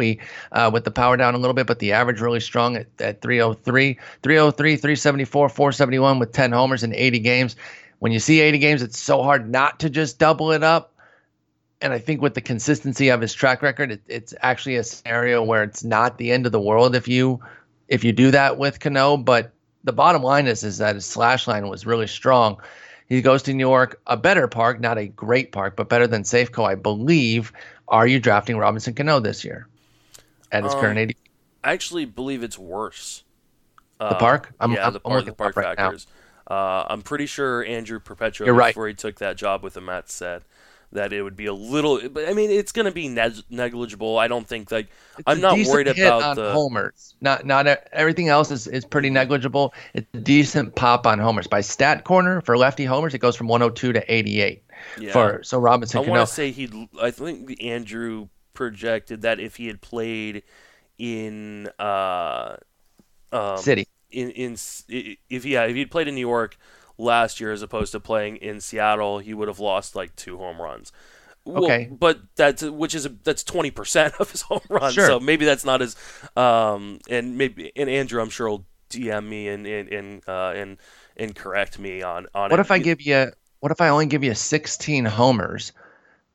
uh, 0.51 0.69
with 0.73 0.85
the 0.85 0.91
power 0.91 1.17
down 1.17 1.35
a 1.35 1.37
little 1.37 1.53
bit, 1.53 1.67
but 1.67 1.79
the 1.79 1.91
average 1.91 2.21
really 2.21 2.39
strong 2.39 2.75
at, 2.75 2.87
at 2.99 3.21
303, 3.21 3.97
303, 4.23 4.75
374, 4.75 5.49
471 5.49 6.19
with 6.19 6.31
10 6.31 6.51
homers 6.51 6.83
in 6.83 6.93
80 6.93 7.19
games. 7.19 7.55
When 8.03 8.11
you 8.11 8.19
see 8.19 8.41
80 8.41 8.57
games, 8.57 8.81
it's 8.81 8.99
so 8.99 9.23
hard 9.23 9.49
not 9.49 9.79
to 9.79 9.89
just 9.89 10.19
double 10.19 10.51
it 10.51 10.61
up 10.61 10.93
and 11.79 11.93
I 11.93 11.99
think 11.99 12.21
with 12.21 12.33
the 12.33 12.41
consistency 12.41 13.07
of 13.07 13.21
his 13.21 13.33
track 13.33 13.61
record, 13.61 13.93
it, 13.93 14.01
it's 14.09 14.33
actually 14.41 14.75
a 14.75 14.83
scenario 14.83 15.41
where 15.41 15.63
it's 15.63 15.85
not 15.85 16.17
the 16.17 16.31
end 16.33 16.45
of 16.45 16.51
the 16.51 16.59
world 16.59 16.95
if 16.95 17.07
you 17.07 17.39
if 17.87 18.03
you 18.03 18.11
do 18.11 18.31
that 18.31 18.57
with 18.57 18.81
Cano. 18.81 19.15
But 19.15 19.53
the 19.85 19.93
bottom 19.93 20.21
line 20.21 20.47
is 20.47 20.63
is 20.63 20.79
that 20.79 20.95
his 20.95 21.05
slash 21.05 21.47
line 21.47 21.69
was 21.69 21.85
really 21.85 22.07
strong. 22.07 22.57
He 23.07 23.21
goes 23.21 23.41
to 23.43 23.53
New 23.53 23.63
York, 23.65 24.01
a 24.05 24.17
better 24.17 24.49
park, 24.49 24.81
not 24.81 24.97
a 24.97 25.07
great 25.07 25.53
park, 25.53 25.77
but 25.77 25.87
better 25.87 26.07
than 26.07 26.23
Safeco, 26.23 26.65
I 26.65 26.75
believe. 26.75 27.53
Are 27.87 28.05
you 28.05 28.19
drafting 28.19 28.57
Robinson 28.57 28.93
Cano 28.93 29.21
this 29.21 29.45
year 29.45 29.67
at 30.51 30.65
his 30.65 30.73
Um, 30.73 30.79
current 30.81 30.99
80? 30.99 31.17
I 31.63 31.71
actually 31.71 32.03
believe 32.03 32.43
it's 32.43 32.59
worse. 32.59 33.23
Uh, 33.99 34.09
The 34.09 34.15
park? 34.15 34.53
I'm- 34.59 34.73
yeah, 34.73 34.83
I'm- 34.83 34.93
the 34.93 34.99
park, 34.99 35.15
looking 35.15 35.31
the 35.31 35.35
park 35.35 35.55
right 35.55 35.77
now. 35.77 35.93
Uh, 36.49 36.85
I'm 36.89 37.01
pretty 37.01 37.25
sure 37.25 37.65
Andrew 37.65 37.99
Perpetua, 37.99 38.51
right. 38.51 38.69
before 38.69 38.87
he 38.87 38.93
took 38.93 39.19
that 39.19 39.37
job 39.37 39.63
with 39.63 39.73
the 39.73 39.81
Mets, 39.81 40.13
said 40.13 40.43
that 40.93 41.11
it 41.11 41.21
would 41.21 41.35
be 41.35 41.45
a 41.45 41.53
little. 41.53 41.99
But 42.09 42.27
I 42.27 42.33
mean, 42.33 42.49
it's 42.49 42.71
going 42.71 42.85
to 42.85 42.91
be 42.91 43.07
neg- 43.07 43.43
negligible. 43.49 44.17
I 44.17 44.27
don't 44.27 44.47
think 44.47 44.71
like 44.71 44.89
It's 45.17 45.23
I'm 45.27 45.41
not 45.41 45.57
worried 45.65 45.87
about 45.87 46.35
the. 46.35 46.51
homers. 46.51 47.15
Not 47.21 47.45
not 47.45 47.67
everything 47.91 48.29
else 48.29 48.51
is, 48.51 48.67
is 48.67 48.85
pretty 48.85 49.09
negligible. 49.09 49.73
It's 49.93 50.07
a 50.13 50.17
decent 50.17 50.75
pop 50.75 51.05
on 51.05 51.19
homers. 51.19 51.47
By 51.47 51.61
stat 51.61 52.03
corner 52.03 52.41
for 52.41 52.57
lefty 52.57 52.85
homers, 52.85 53.13
it 53.13 53.19
goes 53.19 53.35
from 53.35 53.47
102 53.47 53.93
to 53.93 54.13
88. 54.13 54.63
Yeah. 54.99 55.11
For 55.11 55.43
so 55.43 55.59
Robinson 55.59 56.03
I 56.03 56.09
want 56.09 56.27
to 56.27 56.33
say 56.33 56.51
he. 56.51 56.89
I 57.01 57.11
think 57.11 57.61
Andrew 57.61 58.27
projected 58.53 59.21
that 59.21 59.39
if 59.39 59.55
he 59.55 59.67
had 59.67 59.81
played 59.81 60.43
in 60.97 61.69
uh, 61.79 62.57
um, 63.31 63.57
City. 63.57 63.87
In 64.13 64.29
in 64.31 64.53
if 64.53 65.45
yeah 65.45 65.63
if 65.65 65.75
he'd 65.75 65.91
played 65.91 66.07
in 66.07 66.15
New 66.15 66.21
York 66.21 66.57
last 66.97 67.39
year 67.39 67.51
as 67.51 67.61
opposed 67.61 67.91
to 67.93 67.99
playing 67.99 68.37
in 68.37 68.61
Seattle, 68.61 69.19
he 69.19 69.33
would 69.33 69.47
have 69.47 69.59
lost 69.59 69.95
like 69.95 70.15
two 70.15 70.37
home 70.37 70.61
runs. 70.61 70.91
Well, 71.45 71.65
Okay. 71.65 71.89
but 71.91 72.19
that's 72.35 72.63
which 72.63 72.95
is 72.95 73.05
a, 73.05 73.09
that's 73.09 73.43
twenty 73.43 73.71
percent 73.71 74.13
of 74.19 74.31
his 74.31 74.41
home 74.43 74.61
runs. 74.69 74.93
Sure. 74.93 75.07
So 75.07 75.19
maybe 75.19 75.43
that's 75.45 75.65
not 75.65 75.81
as 75.81 75.95
um 76.37 76.99
and 77.09 77.37
maybe 77.37 77.71
and 77.75 77.89
Andrew 77.89 78.21
I'm 78.21 78.29
sure 78.29 78.49
will 78.49 78.65
DM 78.89 79.27
me 79.27 79.47
and 79.49 79.65
and 79.67 79.89
and 79.89 80.21
uh, 80.27 80.53
and, 80.55 80.77
and 81.17 81.35
correct 81.35 81.79
me 81.79 82.01
on 82.03 82.27
on 82.35 82.51
What 82.51 82.59
it. 82.59 82.61
if 82.61 82.71
I 82.71 82.79
give 82.79 83.01
you? 83.01 83.31
What 83.59 83.71
if 83.71 83.81
I 83.81 83.89
only 83.89 84.05
give 84.05 84.23
you 84.23 84.35
16 84.35 85.05
homers, 85.05 85.71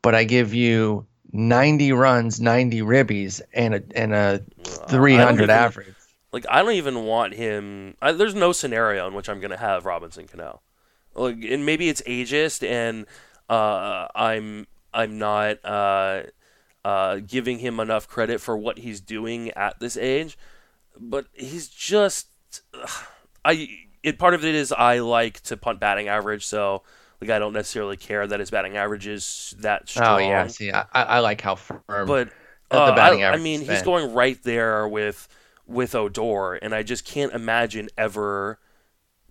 but 0.03 0.15
I 0.15 0.25
give 0.25 0.55
you 0.55 1.07
90 1.33 1.93
runs, 1.93 2.41
90 2.41 2.81
ribbies, 2.83 3.41
and 3.53 3.75
a 3.77 3.83
and 3.95 4.15
a 4.15 4.43
300 4.89 5.51
average? 5.51 5.95
Like 6.33 6.45
I 6.49 6.63
don't 6.63 6.73
even 6.73 7.05
want 7.05 7.35
him. 7.35 7.97
I, 8.03 8.13
there's 8.13 8.35
no 8.35 8.53
scenario 8.53 9.07
in 9.07 9.15
which 9.15 9.29
I'm 9.29 9.41
gonna 9.41 9.57
have 9.57 9.85
Robinson 9.85 10.27
Cano. 10.27 10.61
Like, 11.15 11.43
and 11.43 11.65
maybe 11.67 11.89
it's 11.89 12.03
ageist, 12.03 12.67
and 12.67 13.07
uh, 13.49 14.09
I'm 14.15 14.67
I'm 14.93 15.19
not 15.19 15.65
uh, 15.65 16.23
uh, 16.85 17.17
giving 17.27 17.59
him 17.59 17.81
enough 17.81 18.09
credit 18.09 18.41
for 18.41 18.57
what 18.57 18.79
he's 18.79 19.01
doing 19.01 19.51
at 19.53 19.81
this 19.81 19.97
age. 19.97 20.39
But 20.99 21.27
he's 21.33 21.69
just 21.69 22.29
I. 23.45 23.69
It 24.05 24.17
part 24.17 24.35
of 24.35 24.45
it 24.45 24.55
is 24.55 24.71
I 24.71 25.01
like 25.01 25.41
to 25.43 25.57
punt 25.57 25.81
batting 25.81 26.07
average, 26.07 26.47
so 26.47 26.83
like 27.21 27.31
I 27.31 27.41
don't 27.41 27.53
necessarily 27.53 27.97
care 27.97 28.27
that 28.27 28.39
his 28.39 28.51
batting 28.51 28.77
average 28.77 29.09
is 29.09 29.55
that 29.59 29.89
strong. 29.89 30.21
Oh 30.21 30.29
yeah, 30.29 30.47
see, 30.47 30.71
I, 30.71 30.87
I 30.93 31.19
like 31.19 31.41
how 31.41 31.57
firm. 31.57 32.07
But 32.07 32.31
the 32.71 32.77
uh, 32.77 32.95
batting 32.95 33.25
I, 33.25 33.31
I 33.33 33.37
mean, 33.39 33.61
he's 33.61 33.83
going 33.83 34.15
right 34.15 34.41
there 34.45 34.87
with 34.87 35.27
with 35.69 35.95
Odor, 35.95 36.55
and 36.55 36.75
I 36.75 36.83
just 36.83 37.05
can't 37.05 37.33
imagine 37.33 37.89
ever 37.97 38.59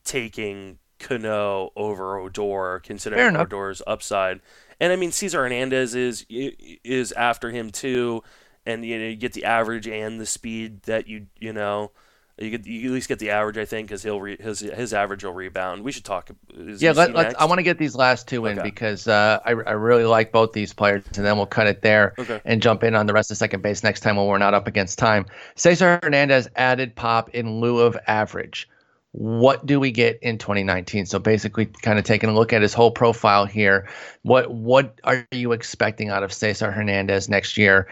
taking 0.04 0.78
Cano 1.00 1.72
over 1.76 2.18
Odor, 2.18 2.80
considering. 2.84 3.36
Odor's 3.36 3.82
upside. 3.86 4.40
And 4.80 4.94
I 4.94 4.96
mean, 4.96 5.12
Cesar 5.12 5.44
Hernandez 5.44 5.96
is 5.96 6.26
is 6.30 7.12
after 7.14 7.52
him 7.52 7.72
too, 7.72 8.24
and 8.66 8.86
you 8.86 9.00
know 9.00 9.06
you 9.06 9.16
get 9.16 9.34
the 9.34 9.46
average 9.46 9.88
and 9.88 10.20
the 10.20 10.26
speed 10.26 10.84
that 10.84 11.08
you 11.08 11.28
you 11.40 11.52
know. 11.52 11.92
You, 12.40 12.52
get, 12.52 12.68
you 12.68 12.90
at 12.90 12.94
least 12.94 13.08
get 13.08 13.18
the 13.18 13.32
average, 13.32 13.58
I 13.58 13.66
think, 13.66 13.88
because 13.88 14.04
he'll 14.04 14.22
re, 14.22 14.38
his 14.40 14.60
his 14.60 14.94
average 14.94 15.24
will 15.24 15.34
rebound. 15.34 15.84
We 15.84 15.92
should 15.92 16.06
talk. 16.06 16.30
Is 16.56 16.84
yeah, 16.84 16.92
let, 16.92 17.14
let's. 17.14 17.34
I 17.40 17.46
want 17.46 17.58
to 17.58 17.64
get 17.64 17.80
these 17.80 17.96
last 17.96 18.28
two 18.28 18.46
in 18.46 18.60
Okay. 18.60 18.70
because 18.70 19.08
uh, 19.08 19.40
I 19.44 19.52
I 19.52 19.72
really 19.72 20.06
like 20.06 20.32
both 20.32 20.52
these 20.52 20.72
players, 20.72 21.04
and 21.16 21.26
then 21.26 21.36
we'll 21.38 21.48
cut 21.48 21.66
it 21.66 21.82
there 21.82 22.14
Okay. 22.20 22.40
and 22.46 22.62
jump 22.62 22.84
in 22.84 22.94
on 22.94 23.08
the 23.08 23.14
rest 23.14 23.32
of 23.32 23.38
second 23.38 23.64
base 23.64 23.84
next 23.84 24.02
time 24.02 24.18
when 24.18 24.28
we're 24.28 24.38
not 24.38 24.54
up 24.54 24.68
against 24.68 25.00
time. 25.00 25.26
Cesar 25.56 26.00
Hernandez 26.04 26.48
added 26.56 26.96
pop 26.96 27.30
in 27.32 27.60
lieu 27.60 27.80
of 27.80 27.98
average. 28.06 28.70
What 29.14 29.66
do 29.66 29.80
we 29.80 29.90
get 29.90 30.20
in 30.22 30.38
2019? 30.38 31.08
So 31.08 31.18
basically, 31.18 31.66
kind 31.66 31.98
of 31.98 32.06
taking 32.06 32.30
a 32.30 32.36
look 32.36 32.54
at 32.54 32.62
his 32.62 32.74
whole 32.76 32.92
profile 32.92 33.48
here. 33.48 33.88
What 34.22 34.52
what 34.52 35.00
are 35.06 35.26
you 35.32 35.54
expecting 35.54 36.10
out 36.10 36.22
of 36.22 36.32
Cesar 36.32 36.72
Hernandez 36.72 37.30
next 37.30 37.58
year, 37.58 37.88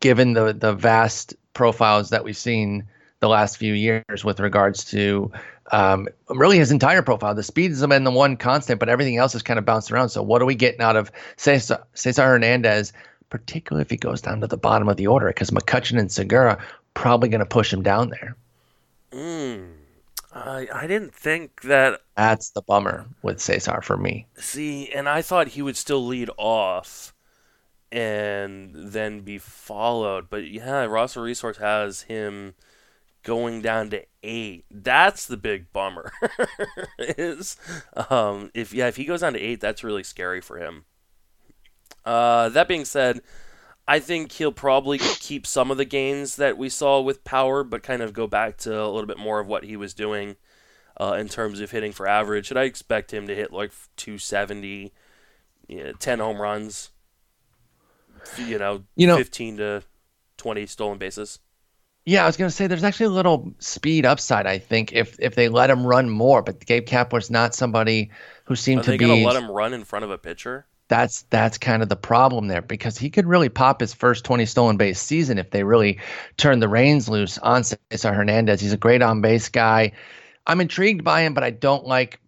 given 0.00 0.32
the 0.32 0.54
the 0.54 0.72
vast 0.72 1.34
profiles 1.52 2.08
that 2.08 2.24
we've 2.24 2.34
seen 2.34 2.86
the 3.20 3.28
last 3.28 3.56
few 3.56 3.74
years 3.74 4.24
with 4.24 4.40
regards 4.40 4.84
to 4.86 5.30
um, 5.72 6.08
really 6.28 6.58
his 6.58 6.72
entire 6.72 7.02
profile. 7.02 7.34
The 7.34 7.42
speed 7.42 7.70
has 7.70 7.86
been 7.86 8.04
the 8.04 8.10
one 8.10 8.36
constant, 8.36 8.80
but 8.80 8.88
everything 8.88 9.18
else 9.18 9.34
has 9.34 9.42
kind 9.42 9.58
of 9.58 9.64
bounced 9.64 9.92
around. 9.92 10.08
So 10.08 10.22
what 10.22 10.42
are 10.42 10.46
we 10.46 10.54
getting 10.54 10.80
out 10.80 10.96
of 10.96 11.12
Cesar, 11.36 11.84
Cesar 11.94 12.24
Hernandez, 12.24 12.92
particularly 13.28 13.82
if 13.82 13.90
he 13.90 13.96
goes 13.96 14.20
down 14.20 14.40
to 14.40 14.46
the 14.46 14.56
bottom 14.56 14.88
of 14.88 14.96
the 14.96 15.06
order? 15.06 15.28
Because 15.28 15.50
McCutchen 15.50 15.98
and 15.98 16.10
Segura 16.10 16.58
probably 16.94 17.28
going 17.28 17.40
to 17.40 17.46
push 17.46 17.72
him 17.72 17.82
down 17.82 18.10
there. 18.10 18.36
Mm. 19.12 19.72
I 20.32 20.68
I 20.72 20.86
didn't 20.86 21.14
think 21.14 21.62
that 21.62 22.00
That's 22.16 22.50
the 22.50 22.62
bummer 22.62 23.06
with 23.22 23.40
Cesar 23.40 23.80
for 23.82 23.96
me. 23.96 24.26
See, 24.36 24.90
and 24.90 25.08
I 25.08 25.22
thought 25.22 25.48
he 25.48 25.62
would 25.62 25.76
still 25.76 26.06
lead 26.06 26.30
off 26.38 27.12
and 27.92 28.72
then 28.74 29.20
be 29.20 29.38
followed. 29.38 30.30
But 30.30 30.48
yeah, 30.48 30.84
Roster 30.84 31.22
Resource 31.22 31.58
has 31.58 32.02
him 32.02 32.54
going 33.22 33.60
down 33.62 33.90
to 33.90 34.04
eight. 34.22 34.64
That's 34.70 35.26
the 35.26 35.36
big 35.36 35.72
bummer. 35.72 36.12
is 36.98 37.56
um 38.10 38.50
if 38.54 38.72
yeah, 38.72 38.88
if 38.88 38.96
he 38.96 39.04
goes 39.04 39.20
down 39.20 39.32
to 39.34 39.40
eight, 39.40 39.60
that's 39.60 39.84
really 39.84 40.02
scary 40.02 40.40
for 40.40 40.58
him. 40.58 40.84
Uh 42.04 42.48
that 42.50 42.68
being 42.68 42.84
said, 42.84 43.20
I 43.86 43.98
think 43.98 44.32
he'll 44.32 44.52
probably 44.52 44.98
keep 44.98 45.46
some 45.46 45.70
of 45.70 45.76
the 45.76 45.84
gains 45.84 46.36
that 46.36 46.56
we 46.56 46.68
saw 46.68 47.00
with 47.00 47.24
power, 47.24 47.64
but 47.64 47.82
kind 47.82 48.02
of 48.02 48.12
go 48.12 48.26
back 48.26 48.56
to 48.58 48.72
a 48.82 48.86
little 48.88 49.06
bit 49.06 49.18
more 49.18 49.40
of 49.40 49.46
what 49.46 49.64
he 49.64 49.76
was 49.76 49.94
doing 49.94 50.36
uh, 51.00 51.14
in 51.18 51.28
terms 51.28 51.60
of 51.60 51.70
hitting 51.70 51.92
for 51.92 52.06
average. 52.06 52.46
Should 52.46 52.56
I 52.56 52.64
expect 52.64 53.12
him 53.12 53.26
to 53.26 53.34
hit 53.34 53.52
like 53.52 53.72
270, 53.96 54.92
yeah, 55.66 55.92
10 55.98 56.18
home 56.20 56.40
runs, 56.40 56.90
you 58.38 58.58
know, 58.58 58.84
You 58.94 59.06
know- 59.06 59.16
15 59.16 59.56
to 59.56 59.82
20 60.36 60.66
stolen 60.66 60.98
bases? 60.98 61.40
Yeah, 62.06 62.22
I 62.24 62.26
was 62.26 62.36
going 62.36 62.48
to 62.50 62.54
say 62.54 62.66
there's 62.66 62.84
actually 62.84 63.06
a 63.06 63.10
little 63.10 63.54
speed 63.58 64.04
upside, 64.06 64.46
I 64.46 64.58
think, 64.58 64.92
if 64.92 65.16
if 65.20 65.34
they 65.34 65.48
let 65.48 65.70
him 65.70 65.86
run 65.86 66.08
more. 66.10 66.42
But 66.42 66.64
Gabe 66.66 66.86
Kapler's 66.86 67.30
not 67.30 67.54
somebody 67.54 68.10
who 68.44 68.56
seemed 68.56 68.82
Are 68.82 68.84
to 68.84 68.92
they 68.92 68.98
be. 68.98 68.98
going 68.98 69.10
to 69.10 69.16
let 69.16 69.36
him 69.36 69.48
run 69.48 69.72
in 69.72 69.84
front 69.84 70.04
of 70.04 70.10
a 70.10 70.18
pitcher? 70.18 70.66
that's 70.88 71.22
that's 71.30 71.56
kind 71.56 71.82
of 71.82 71.88
the 71.88 71.96
problem 71.96 72.48
there 72.48 72.62
because 72.62 72.98
he 72.98 73.10
could 73.10 73.26
really 73.26 73.48
pop 73.48 73.80
his 73.80 73.94
first 73.94 74.24
20 74.24 74.44
stolen 74.44 74.76
base 74.76 75.00
season 75.00 75.38
if 75.38 75.50
they 75.50 75.62
really 75.62 76.00
turn 76.36 76.58
the 76.58 76.68
reins 76.68 77.08
loose 77.08 77.38
on 77.38 77.62
Cesar 77.64 78.12
Hernandez. 78.12 78.60
He's 78.60 78.72
a 78.72 78.76
great 78.76 79.00
on 79.02 79.20
base 79.20 79.48
guy. 79.48 79.92
I'm 80.46 80.60
intrigued 80.60 81.04
by 81.04 81.22
him, 81.22 81.34
but 81.34 81.44
I 81.44 81.50
don't 81.50 81.86
like 81.86 82.18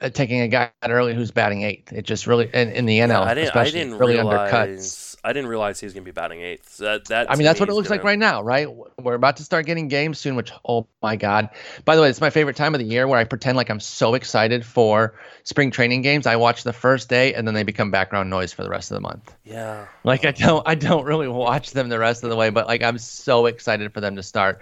uh, 0.00 0.10
taking 0.10 0.40
a 0.42 0.48
guy 0.48 0.70
out 0.82 0.90
early 0.90 1.14
who's 1.14 1.30
batting 1.30 1.62
eighth. 1.62 1.92
It 1.92 2.02
just 2.04 2.26
really 2.26 2.50
in, 2.54 2.70
in 2.72 2.86
the 2.86 3.00
NL, 3.00 3.24
Yeah, 3.24 3.28
I 3.28 3.34
didn't. 3.34 3.56
I 3.56 3.70
didn't 3.70 3.94
really 3.94 4.16
realize. 4.16 4.18
undercuts. 4.18 5.15
I 5.26 5.32
didn't 5.32 5.48
realize 5.48 5.80
he 5.80 5.86
was 5.86 5.92
going 5.92 6.04
to 6.04 6.08
be 6.08 6.14
batting 6.14 6.40
eighth. 6.40 6.76
So 6.76 6.84
that 6.84 7.06
that. 7.06 7.28
I 7.28 7.34
mean, 7.34 7.44
that's 7.44 7.58
me 7.58 7.64
what 7.64 7.68
it 7.68 7.74
looks 7.74 7.90
like 7.90 8.02
gonna- 8.02 8.10
right 8.10 8.18
now, 8.18 8.42
right? 8.42 8.68
We're 9.02 9.14
about 9.14 9.38
to 9.38 9.42
start 9.42 9.66
getting 9.66 9.88
games 9.88 10.18
soon, 10.20 10.36
which, 10.36 10.52
oh 10.64 10.86
my 11.02 11.16
God. 11.16 11.48
By 11.84 11.96
the 11.96 12.02
way, 12.02 12.08
it's 12.08 12.20
my 12.20 12.30
favorite 12.30 12.54
time 12.54 12.76
of 12.76 12.78
the 12.78 12.86
year 12.86 13.08
where 13.08 13.18
I 13.18 13.24
pretend 13.24 13.56
like 13.56 13.68
I'm 13.68 13.80
so 13.80 14.14
excited 14.14 14.64
for 14.64 15.18
spring 15.42 15.72
training 15.72 16.02
games. 16.02 16.28
I 16.28 16.36
watch 16.36 16.62
the 16.62 16.72
first 16.72 17.08
day 17.08 17.34
and 17.34 17.44
then 17.44 17.54
they 17.54 17.64
become 17.64 17.90
background 17.90 18.30
noise 18.30 18.52
for 18.52 18.62
the 18.62 18.70
rest 18.70 18.92
of 18.92 18.94
the 18.94 19.00
month. 19.00 19.34
Yeah. 19.42 19.86
Like 20.04 20.24
I 20.24 20.30
don't 20.30 20.62
I 20.66 20.76
don't 20.76 21.04
really 21.04 21.28
watch 21.28 21.72
them 21.72 21.88
the 21.88 21.98
rest 21.98 22.22
of 22.22 22.30
the 22.30 22.36
way, 22.36 22.50
but 22.50 22.68
like 22.68 22.84
I'm 22.84 22.98
so 22.98 23.46
excited 23.46 23.92
for 23.92 24.00
them 24.00 24.14
to 24.14 24.22
start. 24.22 24.60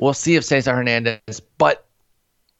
We'll 0.00 0.12
see 0.12 0.34
if 0.34 0.44
Cesar 0.44 0.74
Hernandez, 0.74 1.40
but 1.56 1.86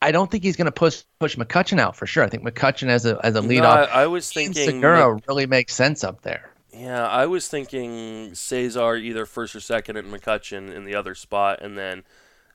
I 0.01 0.13
don't 0.13 0.31
think 0.31 0.45
he's 0.45 0.55
going 0.55 0.67
to 0.67 0.73
push 0.73 1.03
push 1.19 1.35
McCutchen 1.37 1.81
out 1.81 1.97
for 1.97 2.07
sure. 2.07 2.23
I 2.23 2.29
think 2.29 2.45
McCutchen 2.45 2.89
as 2.89 3.07
a 3.07 3.19
as 3.25 3.35
a 3.35 3.43
No, 3.43 3.49
leadoff, 3.49 3.89
I, 3.89 4.03
I 4.03 4.07
was 4.07 4.31
thinking. 4.31 4.67
Segura 4.67 5.19
really 5.27 5.47
makes 5.47 5.75
sense 5.75 6.05
up 6.05 6.23
there. 6.23 6.54
Yeah, 6.77 7.07
I 7.07 7.27
was 7.27 7.47
thinking 7.49 8.35
Cesar 8.35 8.97
either 8.97 9.27
first 9.27 9.55
or 9.55 9.61
second 9.61 9.97
and 9.97 10.13
McCutchen 10.13 10.75
in 10.75 10.85
the 10.85 10.95
other 10.95 11.15
spot, 11.15 11.61
and 11.63 11.79
then 11.79 12.03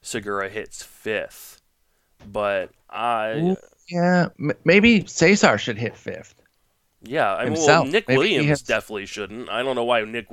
Segura 0.02 0.50
hits 0.50 0.84
fifth. 0.84 1.62
But 2.30 2.72
I, 2.90 3.56
Yeah, 3.88 4.30
maybe 4.66 5.06
Cesar 5.06 5.58
should 5.58 5.78
hit 5.78 5.96
fifth. 5.96 6.36
yeah, 7.02 7.34
I 7.34 7.46
mean, 7.50 7.54
well. 7.66 7.86
Nick 7.86 8.08
Maybe 8.08 8.18
Williams 8.18 8.48
has- 8.48 8.62
definitely 8.62 9.06
shouldn't. 9.06 9.50
I 9.50 9.64
don't 9.64 9.76
know 9.76 9.86
why 9.86 10.04
Nick. 10.04 10.28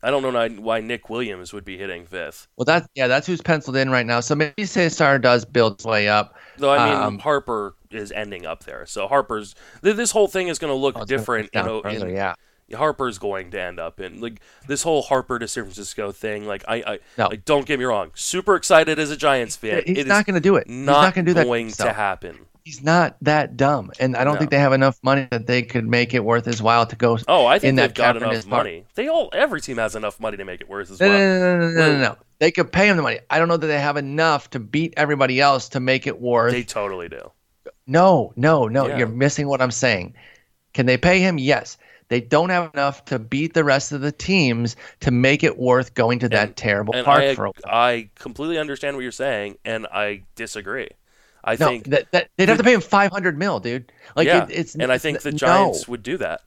I 0.00 0.12
don't 0.12 0.22
know 0.22 0.48
why 0.62 0.78
Nick 0.80 1.10
Williams 1.10 1.52
would 1.52 1.64
be 1.64 1.76
hitting 1.76 2.06
fifth. 2.06 2.46
Well, 2.56 2.66
that 2.66 2.88
yeah, 2.94 3.08
that's 3.08 3.26
who's 3.26 3.42
penciled 3.42 3.74
in 3.76 3.90
right 3.90 4.06
now. 4.06 4.20
So 4.20 4.36
maybe 4.36 4.64
Cesar 4.64 5.18
does 5.18 5.44
build 5.44 5.80
his 5.80 5.86
way 5.86 6.08
up. 6.08 6.36
Though 6.56 6.70
I 6.70 6.88
mean, 6.88 7.02
Um, 7.02 7.18
Harper 7.18 7.74
is 7.90 8.12
ending 8.12 8.46
up 8.46 8.62
there, 8.64 8.86
so 8.86 9.08
Harper's 9.08 9.56
this 9.82 10.12
whole 10.12 10.28
thing 10.28 10.46
is 10.46 10.60
going 10.60 10.72
to 10.72 10.76
look 10.76 10.96
Oh, 10.96 11.04
different. 11.04 11.50
You 11.52 11.62
know, 11.64 11.82
further, 11.82 12.06
in, 12.08 12.14
yeah. 12.14 12.34
Harper's 12.74 13.18
going 13.18 13.50
to 13.52 13.60
end 13.60 13.78
up 13.80 14.00
in 14.00 14.20
like 14.20 14.40
this 14.66 14.82
whole 14.82 15.02
Harper 15.02 15.38
to 15.38 15.48
San 15.48 15.64
Francisco 15.64 16.12
thing. 16.12 16.46
Like 16.46 16.64
I, 16.68 16.76
I 16.76 16.98
No. 17.16 17.28
like 17.28 17.44
don't 17.44 17.66
get 17.66 17.78
me 17.78 17.84
wrong, 17.84 18.10
super 18.14 18.54
excited 18.56 18.98
as 18.98 19.10
a 19.10 19.16
Giants 19.16 19.56
fan. 19.56 19.82
He's 19.86 19.98
It 19.98 20.06
not 20.06 20.26
going 20.26 20.34
to 20.34 20.40
do 20.40 20.56
it. 20.56 20.66
He's 20.66 20.76
not, 20.76 21.02
not 21.02 21.14
going 21.14 21.24
to 21.24 21.30
do 21.30 21.34
that. 21.34 21.44
going 21.44 21.70
to 21.72 21.92
happen. 21.92 22.38
He's 22.64 22.82
not 22.82 23.16
that 23.22 23.56
dumb, 23.56 23.90
and 23.98 24.14
I 24.14 24.24
don't 24.24 24.34
No. 24.34 24.40
think 24.40 24.50
they 24.50 24.58
have 24.58 24.74
enough 24.74 24.98
money 25.02 25.26
that 25.30 25.46
they 25.46 25.62
could 25.62 25.86
make 25.86 26.12
it 26.12 26.22
worth 26.22 26.44
his 26.44 26.60
while 26.60 26.84
to 26.84 26.96
go. 26.96 27.16
Oh, 27.26 27.46
I 27.46 27.58
think 27.58 27.70
in 27.70 27.76
they've 27.76 27.88
that 27.88 27.94
got 27.94 28.16
enough 28.18 28.32
his 28.34 28.44
money. 28.46 28.84
They 28.94 29.08
all 29.08 29.30
every 29.32 29.62
team 29.62 29.78
has 29.78 29.96
enough 29.96 30.20
money 30.20 30.36
to 30.36 30.44
make 30.44 30.60
it 30.60 30.68
worth 30.68 30.90
as 30.90 31.00
No, 31.00 31.08
well. 31.08 31.18
no, 31.18 31.38
no, 31.38 31.58
no, 31.60 31.70
no, 31.70 31.70
no, 31.70 31.92
no, 31.94 31.98
no. 32.02 32.16
They 32.40 32.50
could 32.50 32.70
pay 32.70 32.86
him 32.88 32.98
the 32.98 33.02
money. 33.02 33.20
I 33.30 33.38
don't 33.38 33.48
know 33.48 33.56
that 33.56 33.66
they 33.66 33.80
have 33.80 33.96
enough 33.96 34.50
to 34.50 34.58
beat 34.60 34.92
everybody 34.98 35.40
else 35.40 35.70
to 35.70 35.80
make 35.80 36.06
it 36.06 36.20
worth. 36.20 36.52
They 36.52 36.62
totally 36.62 37.08
do. 37.08 37.32
No, 37.86 38.34
no, 38.36 38.68
no. 38.68 38.86
Yeah. 38.86 38.98
You're 38.98 39.08
missing 39.08 39.48
what 39.48 39.62
I'm 39.62 39.70
saying. 39.70 40.12
Can 40.74 40.84
they 40.84 40.98
pay 40.98 41.20
him? 41.20 41.38
Yes. 41.38 41.78
They 42.08 42.20
don't 42.20 42.48
have 42.50 42.72
enough 42.74 43.04
to 43.06 43.18
beat 43.18 43.54
the 43.54 43.64
rest 43.64 43.92
of 43.92 44.00
the 44.00 44.12
teams 44.12 44.76
to 45.00 45.10
make 45.10 45.44
it 45.44 45.58
worth 45.58 45.94
going 45.94 46.18
to 46.20 46.28
that 46.30 46.56
terrible 46.56 46.94
And 46.94 47.04
park 47.04 47.22
I, 47.22 47.34
for 47.34 47.46
a 47.46 47.48
while. 47.48 47.74
I 47.74 48.10
completely 48.14 48.58
understand 48.58 48.96
what 48.96 49.02
you're 49.02 49.12
saying, 49.12 49.58
and 49.64 49.86
I 49.86 50.22
disagree. 50.34 50.88
I 51.44 51.56
No, 51.56 51.68
think 51.68 51.84
that, 51.88 52.10
that, 52.12 52.30
they'd 52.36 52.48
have 52.48 52.58
to 52.58 52.64
pay 52.64 52.74
him 52.74 52.80
500 52.80 53.38
mil, 53.38 53.60
dude. 53.60 53.92
Like 54.16 54.26
yeah, 54.26 54.44
it, 54.44 54.50
it's 54.50 54.74
and 54.74 54.90
I 54.90 54.98
think 54.98 55.20
the 55.20 55.32
no. 55.32 55.38
Giants 55.38 55.86
would 55.88 56.02
do 56.02 56.16
that. 56.18 56.42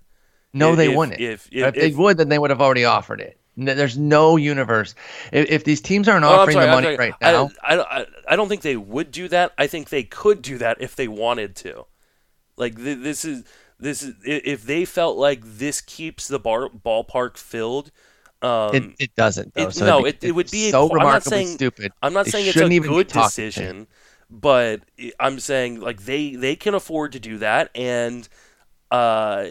No, 0.54 0.72
If- 0.72 0.78
they 0.78 0.90
wouldn't. 0.90 1.20
If, 1.20 1.48
If, 1.52 1.68
if, 1.68 1.76
they 1.76 1.92
would, 1.92 2.18
then 2.18 2.30
they 2.30 2.40
would 2.40 2.50
have 2.50 2.62
already 2.62 2.86
offered 2.86 3.22
it. 3.22 3.38
There's 3.58 3.98
no 3.98 4.38
universe. 4.38 4.96
If, 5.32 5.50
if 5.50 5.64
these 5.66 5.82
teams 5.82 6.08
aren't 6.08 6.26
Oh, 6.26 6.30
offering 6.30 6.54
sorry, 6.54 6.66
the 6.66 6.72
money 6.72 6.98
right 6.98 7.14
now, 7.22 7.50
I, 7.62 7.76
I, 7.76 8.00
I, 8.02 8.06
I 8.30 8.36
don't 8.36 8.48
think 8.50 8.62
they 8.62 8.78
would 8.78 9.12
do 9.12 9.28
that. 9.28 9.54
I 9.58 9.68
think 9.68 9.90
they 9.90 10.04
could 10.04 10.42
do 10.42 10.58
that 10.58 10.78
if 10.82 10.96
they 10.96 11.08
wanted 11.08 11.56
to. 11.58 11.86
Like 12.58 12.76
th- 12.76 13.00
this 13.00 13.26
is 13.26 13.44
this 13.82 14.02
is 14.04 14.14
if 14.24 14.64
they 14.64 14.86
felt 14.86 15.18
like 15.18 15.42
this 15.44 15.82
keeps 15.82 16.28
the 16.28 16.40
bar, 16.40 16.70
ballpark 16.70 17.36
filled. 17.38 17.92
Um, 18.44 18.74
it, 18.76 18.84
it 19.00 19.16
doesn't. 19.16 19.54
Though. 19.54 19.68
it- 19.68 19.74
so 19.74 19.86
no, 19.86 20.06
it- 20.06 20.24
it 20.24 20.32
would 20.32 20.50
be 20.50 20.70
a 20.70 20.72
so 20.72 20.88
qu- 20.88 20.94
I'm 20.94 20.98
not 21.00 21.04
remarkably 21.06 21.30
saying- 21.30 21.48
stupid. 21.56 21.92
I'm 22.02 22.14
not 22.14 22.26
They 22.26 22.32
saying 22.32 22.46
it's 22.48 22.56
a 22.56 22.60
shouldn't 22.60 22.74
even 22.74 22.90
be 22.90 22.96
good 22.96 23.08
decision, 23.08 23.88
but 24.30 24.82
I'm 25.20 25.40
saying 25.40 25.80
like 25.82 26.06
they 26.06 26.36
they 26.36 26.56
can 26.56 26.74
afford 26.74 27.12
to 27.12 27.20
do 27.20 27.38
that, 27.40 27.70
and 27.76 28.28
uh, 28.90 29.48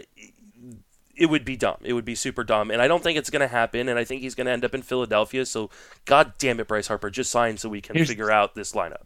it 1.15 1.27
would 1.27 1.45
be 1.45 1.55
dumb. 1.55 1.77
It 1.83 1.93
would 1.93 2.05
be 2.05 2.15
super 2.15 2.43
dumb, 2.43 2.71
and 2.71 2.81
I 2.81 2.87
don't 2.87 3.03
think 3.03 3.17
it's 3.17 3.29
going 3.29 3.41
to 3.41 3.47
happen. 3.47 3.87
And 3.89 3.97
I 3.99 4.03
think 4.03 4.21
he's 4.21 4.35
going 4.35 4.45
to 4.47 4.51
end 4.51 4.65
up 4.65 4.73
in 4.75 4.81
Philadelphia. 4.81 5.45
So, 5.45 5.69
God 6.05 6.33
damn 6.39 6.59
it, 6.59 6.67
Bryce 6.67 6.87
Harper, 6.87 7.09
just 7.09 7.29
sign 7.31 7.57
so 7.57 7.69
we 7.69 7.79
can 7.81 7.95
Here's- 7.95 8.09
figure 8.09 8.31
out 8.31 8.55
this 8.55 8.71
lineup. 8.73 9.03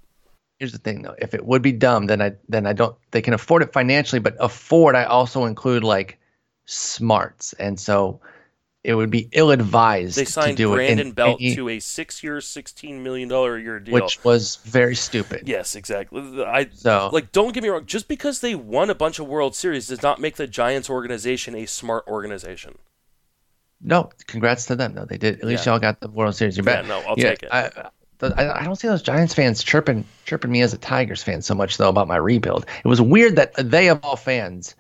Here's 0.60 0.72
the 0.72 0.78
thing, 0.78 1.02
though. 1.02 1.16
If 1.18 1.34
it 1.34 1.46
would 1.46 1.62
be 1.62 1.72
dumb, 1.74 2.06
then 2.08 2.22
I 2.22 2.34
then 2.48 2.66
I 2.66 2.74
don't. 2.74 2.96
They 3.12 3.22
can 3.22 3.34
afford 3.34 3.62
it 3.62 3.74
financially, 3.74 4.20
but 4.20 4.36
afford 4.40 4.96
I 4.96 5.04
also 5.04 5.46
include 5.46 5.84
like 5.84 6.18
smarts, 6.66 7.54
and 7.54 7.80
so 7.80 8.22
it 8.84 8.94
would 8.94 9.10
be 9.10 9.28
ill-advised 9.32 10.16
They 10.16 10.26
to 10.26 10.32
signed 10.32 10.58
do 10.58 10.72
Brandon 10.72 11.00
it 11.00 11.06
in 11.08 11.12
Belt 11.14 11.42
any- 11.42 11.56
to 11.56 11.70
a 11.70 11.80
six-year, 11.80 12.40
sixteen 12.40 13.02
million 13.04 13.28
dollar 13.28 13.56
a 13.58 13.62
year 13.62 13.80
deal. 13.80 13.94
which 13.96 14.24
was 14.24 14.58
very 14.58 14.96
stupid. 14.96 15.48
yes, 15.48 15.76
exactly. 15.76 16.22
I 16.46 16.70
So 16.72 17.10
like. 17.12 17.32
Don't 17.32 17.52
get 17.54 17.64
me 17.64 17.70
wrong. 17.70 17.86
Just 17.86 18.08
because 18.08 18.40
they 18.42 18.54
won 18.56 18.90
a 18.90 18.96
bunch 18.96 19.20
of 19.20 19.28
World 19.28 19.56
Series 19.56 19.88
does 19.88 20.02
not 20.04 20.22
make 20.22 20.36
the 20.36 20.48
Giants 20.48 20.90
organization 20.90 21.56
a 21.56 21.66
smart 21.66 22.06
organization. 22.08 22.78
no, 23.82 24.10
congrats 24.28 24.68
to 24.68 24.76
them 24.76 24.94
though. 24.96 25.06
They 25.06 25.18
did. 25.18 25.40
At 25.40 25.46
least 25.46 25.66
Yeah. 25.66 25.74
y'all 25.74 25.80
got 25.80 26.00
the 26.00 26.08
World 26.10 26.36
Series. 26.36 26.56
You're 26.56 26.66
Yeah, 26.66 26.82
back. 26.82 26.88
no, 26.88 27.00
I'll 27.02 27.16
Yeah, 27.18 27.30
take 27.32 27.44
it. 27.44 27.50
I, 27.52 27.90
I, 28.22 28.62
I 28.62 28.64
don't 28.64 28.76
see 28.76 28.88
those 28.88 29.02
Giants 29.02 29.34
fans 29.34 29.64
chirping 29.64 30.06
chirping 30.26 30.52
me 30.52 30.62
as 30.62 30.74
a 30.74 30.78
Tigers 30.78 31.24
fan 31.24 31.42
so 31.42 31.56
much 31.56 31.78
though 31.78 31.90
about 31.90 32.08
my 32.08 32.18
rebuild. 32.18 32.66
It 32.84 32.88
was 32.88 33.02
weird 33.02 33.36
that 33.36 33.54
they 33.58 33.90
of 33.90 34.04
all 34.04 34.16
fans 34.16 34.76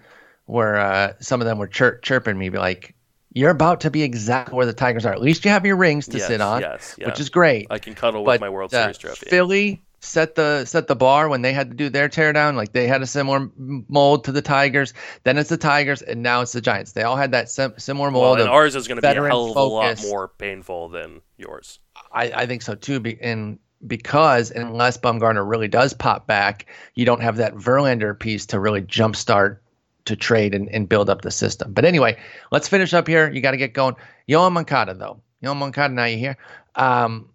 were 0.48 0.76
uh, 0.76 1.14
some 1.20 1.42
of 1.42 1.46
them 1.46 1.58
were 1.58 1.68
chir- 1.68 2.02
chirping 2.02 2.38
me, 2.38 2.50
be 2.50 2.58
like, 2.58 2.96
"You're 3.34 3.50
about 3.50 3.82
to 3.82 3.92
be 3.92 4.04
exactly 4.04 4.56
where 4.56 4.66
the 4.66 4.74
Tigers 4.74 5.06
are. 5.06 5.14
At 5.14 5.22
least 5.22 5.44
you 5.46 5.52
have 5.52 5.66
your 5.66 5.76
rings 5.76 6.08
to 6.08 6.18
yes, 6.18 6.28
sit 6.28 6.42
on, 6.42 6.62
yes, 6.62 6.96
yeah. 6.98 7.08
which 7.08 7.20
is 7.20 7.30
great." 7.30 7.68
I 7.70 7.80
can 7.80 7.96
cuddle 7.96 8.24
but 8.24 8.34
with 8.34 8.42
my 8.42 8.50
World 8.50 8.74
uh, 8.74 8.84
Series 8.84 8.98
trophy. 8.98 9.30
Philly 9.30 9.82
set 10.00 10.36
the 10.36 10.66
set 10.66 10.88
the 10.88 10.96
bar 10.96 11.28
when 11.28 11.42
they 11.42 11.52
had 11.52 11.72
to 11.72 11.76
do 11.76 11.90
their 11.90 12.10
teardown. 12.10 12.56
Like 12.56 12.72
they 12.72 12.88
had 12.88 13.02
a 13.02 13.08
similar 13.08 13.50
mold 13.58 14.26
to 14.26 14.32
the 14.32 14.42
Tigers. 14.42 14.94
Then 15.24 15.38
it's 15.38 15.50
the 15.50 15.58
Tigers, 15.58 16.02
and 16.02 16.24
now 16.24 16.42
it's 16.42 16.54
the 16.54 16.62
Giants. 16.62 16.94
They 16.94 17.04
all 17.04 17.16
had 17.16 17.32
that 17.32 17.50
sim- 17.50 17.74
similar 17.78 18.12
well, 18.12 18.22
mold. 18.22 18.40
and 18.40 18.50
ours 18.50 18.76
is 18.76 18.88
going 18.88 18.98
to 18.98 19.02
be 19.02 19.08
a 19.08 19.28
hell 19.28 19.52
of 19.52 19.56
a 19.58 19.64
lot 19.64 20.02
more 20.04 20.28
painful 20.28 20.90
than 20.90 21.22
yours. 21.38 21.80
I, 22.16 22.32
I 22.32 22.46
think 22.46 22.62
so 22.62 22.74
too. 22.74 23.00
Be, 23.00 23.22
and 23.22 23.60
because 23.86 24.52
unless 24.52 24.98
Bumgarner 24.98 25.48
really 25.48 25.68
does 25.68 25.94
pop 25.94 26.26
back, 26.26 26.66
you 26.96 27.06
don't 27.06 27.22
have 27.22 27.38
that 27.38 27.56
Verlander 27.56 28.18
piece 28.18 28.46
to 28.48 28.60
really 28.60 28.82
jumpstart 28.82 29.58
to 30.06 30.16
trade 30.16 30.54
and, 30.54 30.70
and 30.70 30.88
build 30.88 31.10
up 31.10 31.22
the 31.22 31.32
system. 31.32 31.74
But 31.74 31.86
anyway, 31.86 32.18
let's 32.52 32.68
finish 32.68 32.94
up 32.94 33.08
here. 33.08 33.30
You 33.32 33.42
got 33.42 33.52
to 33.52 33.58
get 33.58 33.74
going. 33.74 33.96
Yoan 34.30 34.54
Moncada, 34.54 34.94
though. 34.94 35.22
Yoan 35.44 35.58
Moncada, 35.58 35.94
now 35.94 36.06
you 36.06 36.18
here. 36.18 36.38
Um, 36.76 37.30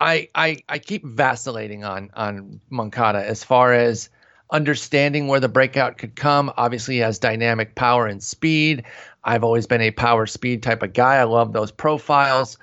I, 0.00 0.28
I 0.34 0.62
I 0.68 0.78
keep 0.78 1.04
vacillating 1.04 1.84
on 1.84 2.10
on 2.14 2.60
Moncada 2.70 3.24
as 3.24 3.44
far 3.44 3.74
as 3.74 4.08
understanding 4.50 5.28
where 5.28 5.40
the 5.40 5.48
breakout 5.48 5.98
could 5.98 6.16
come. 6.16 6.52
Obviously, 6.56 6.94
he 6.94 7.00
has 7.00 7.18
dynamic 7.18 7.74
power 7.74 8.06
and 8.06 8.22
speed. 8.22 8.84
I've 9.24 9.44
always 9.44 9.66
been 9.66 9.80
a 9.80 9.90
power 9.90 10.26
speed 10.26 10.62
type 10.62 10.82
of 10.82 10.92
guy. 10.92 11.16
I 11.16 11.24
love 11.24 11.52
those 11.52 11.70
profiles, 11.70 12.58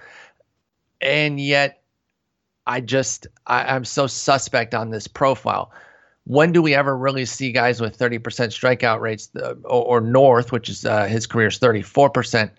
and 1.02 1.40
yet 1.40 1.84
I 2.66 2.82
just 2.82 3.28
I, 3.46 3.76
I'm 3.76 3.86
so 3.86 4.08
suspect 4.08 4.74
on 4.74 4.90
this 4.90 5.08
profile. 5.08 5.72
When 6.26 6.52
do 6.52 6.62
we 6.62 6.76
ever 6.76 6.98
really 6.98 7.26
see 7.26 7.54
guys 7.54 7.80
with 7.80 7.98
30% 7.98 8.20
strikeout 8.20 9.00
rates 9.00 9.30
uh, 9.38 9.54
or, 9.64 10.00
or 10.00 10.02
north, 10.02 10.52
which 10.52 10.68
is 10.68 10.84
uh, 10.86 11.06
his 11.06 11.26
career's 11.26 11.58
34%, 11.58 12.52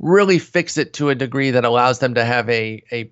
really 0.00 0.40
fix 0.40 0.76
it 0.76 0.92
to 0.94 1.10
a 1.10 1.14
degree 1.14 1.52
that 1.52 1.64
allows 1.64 2.00
them 2.00 2.14
to 2.14 2.24
have 2.24 2.48
a 2.48 2.82
a 2.90 3.10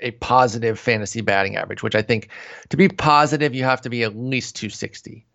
a 0.00 0.12
positive 0.12 0.78
fantasy 0.78 1.20
batting 1.20 1.56
average, 1.56 1.82
which 1.82 1.94
I 1.94 2.02
think 2.02 2.28
to 2.68 2.76
be 2.76 2.88
positive, 2.88 3.54
you 3.54 3.64
have 3.64 3.80
to 3.82 3.90
be 3.90 4.02
at 4.02 4.16
least 4.16 4.56
260, 4.56 5.26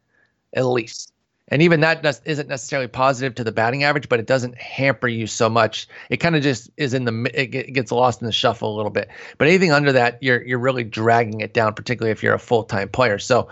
at 0.54 0.66
least. 0.66 1.13
And 1.50 1.62
even 1.62 1.82
that 1.82 2.02
does, 2.02 2.22
isn't 2.24 2.48
necessarily 2.48 2.88
positive 2.88 3.36
to 3.36 3.44
the 3.44 3.52
batting 3.52 3.84
average, 3.84 4.08
but 4.08 4.20
it 4.20 4.28
doesn't 4.28 4.58
hamper 4.58 5.10
you 5.10 5.28
so 5.28 5.50
much. 5.50 5.90
It 6.10 6.18
kind 6.18 6.36
of 6.38 6.44
just 6.44 6.72
is 6.78 6.94
in 6.94 7.04
the 7.04 7.30
it 7.34 7.48
ge- 7.52 7.74
gets 7.74 7.92
lost 7.92 8.22
in 8.22 8.26
the 8.26 8.32
shuffle 8.32 8.74
a 8.74 8.78
little 8.78 8.92
bit. 8.92 9.10
But 9.38 9.50
anything 9.50 9.72
under 9.72 9.92
that, 9.92 10.20
you're 10.22 10.42
you're 10.44 10.60
really 10.60 10.86
dragging 10.86 11.42
it 11.42 11.54
down, 11.54 11.74
particularly 11.74 12.12
if 12.12 12.24
you're 12.24 12.34
a 12.34 12.40
full 12.40 12.64
time 12.64 12.88
player. 12.88 13.20
So, 13.20 13.50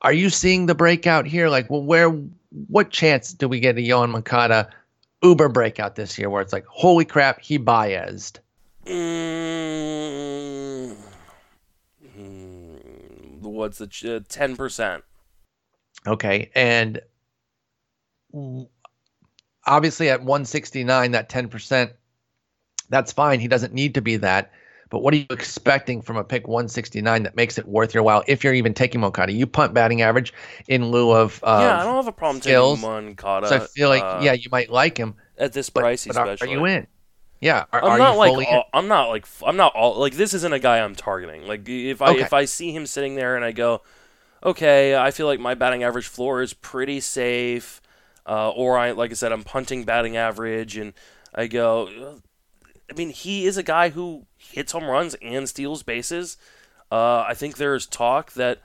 are 0.00 0.14
you 0.14 0.30
seeing 0.30 0.64
the 0.64 0.74
breakout 0.74 1.26
here? 1.26 1.50
Like, 1.50 1.70
well, 1.70 1.82
where 1.82 2.08
what 2.68 2.90
chance 2.90 3.34
do 3.34 3.48
we 3.48 3.60
get 3.60 3.76
a 3.76 3.80
Yoan 3.80 4.08
Moncada 4.10 4.70
Uber 5.22 5.50
breakout 5.50 5.94
this 5.94 6.18
year, 6.18 6.30
where 6.30 6.40
it's 6.40 6.54
like, 6.54 6.64
holy 6.66 7.04
crap, 7.04 7.42
he 7.42 7.58
Baez'd? 7.58 8.40
Mm, 8.86 9.76
mm, 12.16 13.40
what's 13.42 13.76
the 13.76 14.24
ten 14.26 14.56
percent? 14.56 15.04
Okay, 16.06 16.50
and 16.54 17.00
obviously 19.66 20.08
at 20.10 20.22
169, 20.22 21.12
that 21.12 21.28
10%, 21.28 21.92
that's 22.88 23.12
fine. 23.12 23.40
He 23.40 23.48
doesn't 23.48 23.74
need 23.74 23.94
to 23.94 24.02
be 24.02 24.16
that. 24.18 24.52
But 24.90 25.00
what 25.00 25.14
are 25.14 25.16
you 25.16 25.26
expecting 25.30 26.00
from 26.00 26.16
a 26.16 26.24
pick 26.24 26.46
169 26.46 27.24
that 27.24 27.34
makes 27.34 27.58
it 27.58 27.66
worth 27.66 27.92
your 27.92 28.04
while 28.04 28.22
if 28.28 28.44
you're 28.44 28.54
even 28.54 28.72
taking 28.72 29.00
Moncada? 29.00 29.32
You 29.32 29.46
punt 29.46 29.74
batting 29.74 30.02
average 30.02 30.32
in 30.68 30.90
lieu 30.90 31.10
of. 31.12 31.42
yeah, 31.44 31.80
I 31.80 31.84
don't 31.84 31.96
have 31.96 32.06
a 32.06 32.12
problem 32.12 32.40
skills. 32.40 32.78
taking 32.78 32.88
Moncada. 32.88 33.48
so 33.48 33.56
I 33.56 33.60
feel 33.60 33.88
like, 33.88 34.02
uh, 34.02 34.20
yeah, 34.20 34.32
you 34.32 34.48
might 34.52 34.70
like 34.70 34.96
him, 34.96 35.16
at 35.38 35.52
this 35.52 35.70
but, 35.70 35.82
price, 35.82 36.06
but 36.06 36.16
are, 36.16 36.36
are 36.40 36.46
you 36.46 36.64
in? 36.66 36.86
Yeah, 37.40 37.64
are, 37.72 37.82
I'm 37.82 37.90
are 37.90 37.98
not 37.98 38.16
like 38.16 38.32
fully 38.32 38.44
in? 38.44 38.54
all, 38.54 38.64
I'm 38.72 38.88
not 38.88 39.08
like 39.08 39.24
f- 39.24 39.42
I'm 39.44 39.56
not 39.56 39.74
all 39.74 39.98
like 39.98 40.14
this 40.14 40.34
isn't 40.34 40.52
a 40.52 40.58
guy 40.58 40.78
I'm 40.80 40.94
targeting. 40.94 41.46
Like 41.46 41.68
if 41.68 42.00
I 42.00 42.12
Okay. 42.12 42.22
if 42.22 42.32
I 42.32 42.44
see 42.44 42.72
him 42.72 42.86
sitting 42.86 43.16
there 43.16 43.36
and 43.36 43.44
I 43.44 43.52
go, 43.52 43.82
okay, 44.42 44.96
I 44.96 45.10
feel 45.10 45.26
like 45.26 45.40
my 45.40 45.54
batting 45.54 45.82
average 45.82 46.06
floor 46.06 46.42
is 46.42 46.54
pretty 46.54 47.00
safe, 47.00 47.80
uh, 48.26 48.50
or 48.50 48.78
I 48.78 48.92
like 48.92 49.10
I 49.10 49.14
said 49.14 49.32
I'm 49.32 49.44
punting 49.44 49.84
batting 49.84 50.16
average 50.16 50.76
and 50.76 50.92
I 51.34 51.46
go, 51.46 51.88
"Uh, 51.88 52.68
I 52.90 52.94
mean 52.94 53.10
he 53.10 53.46
is 53.46 53.56
a 53.56 53.62
guy 53.62 53.90
who 53.90 54.26
hits 54.36 54.72
home 54.72 54.84
runs 54.84 55.14
and 55.22 55.48
steals 55.48 55.82
bases. 55.82 56.36
Uh, 56.90 57.24
I 57.26 57.34
think 57.34 57.56
there's 57.56 57.86
talk 57.86 58.32
that 58.32 58.60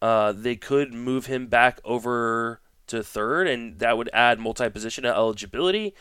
uh, 0.00 0.32
they 0.32 0.56
could 0.56 0.92
move 0.94 1.26
him 1.26 1.46
back 1.46 1.80
over 1.84 2.60
to 2.86 3.02
third, 3.02 3.46
and 3.46 3.78
that 3.78 3.96
would 3.96 4.10
add 4.12 4.38
multi-position 4.38 5.04
eligibility. 5.04 5.94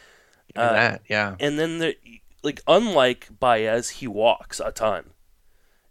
Uh, 0.55 0.73
that, 0.73 1.01
yeah. 1.09 1.35
And 1.39 1.59
then 1.59 1.79
the 1.79 1.95
like 2.43 2.61
unlike 2.67 3.27
Baez, 3.39 3.89
he 3.89 4.07
walks 4.07 4.59
a 4.59 4.71
ton. 4.71 5.11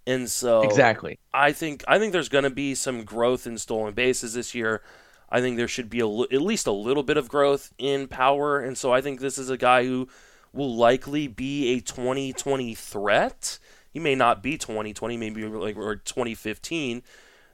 And 0.07 0.31
so 0.31 0.63
Exactly. 0.63 1.19
I 1.35 1.53
think 1.53 1.85
I 1.89 1.99
think 1.99 2.13
there's 2.13 2.29
going 2.29 2.45
to 2.45 2.51
be 2.51 2.75
some 2.75 3.05
growth 3.05 3.47
in 3.47 3.59
stolen 3.59 3.95
bases 3.95 4.35
this 4.35 4.55
year. 4.55 4.83
I 5.29 5.41
think 5.41 5.57
there 5.57 5.69
should 5.69 5.91
be 5.91 6.01
a 6.01 6.07
at 6.07 6.41
least 6.41 6.67
a 6.67 6.73
little 6.73 7.03
bit 7.03 7.17
of 7.17 7.29
growth 7.29 7.73
in 7.79 8.07
power, 8.07 8.61
and 8.61 8.79
so 8.79 8.93
I 8.93 9.01
think 9.01 9.21
this 9.21 9.39
is 9.39 9.51
a 9.51 9.57
guy 9.57 9.85
who 9.85 10.09
will 10.53 10.75
likely 10.75 11.27
be 11.27 11.73
a 11.75 11.81
2020 11.81 12.75
threat. 12.75 13.59
He 13.91 13.99
may 13.99 14.15
not 14.15 14.43
be 14.43 14.57
2020, 14.57 15.17
maybe 15.17 15.45
like 15.45 15.77
or 15.77 15.97
2015. 15.97 17.03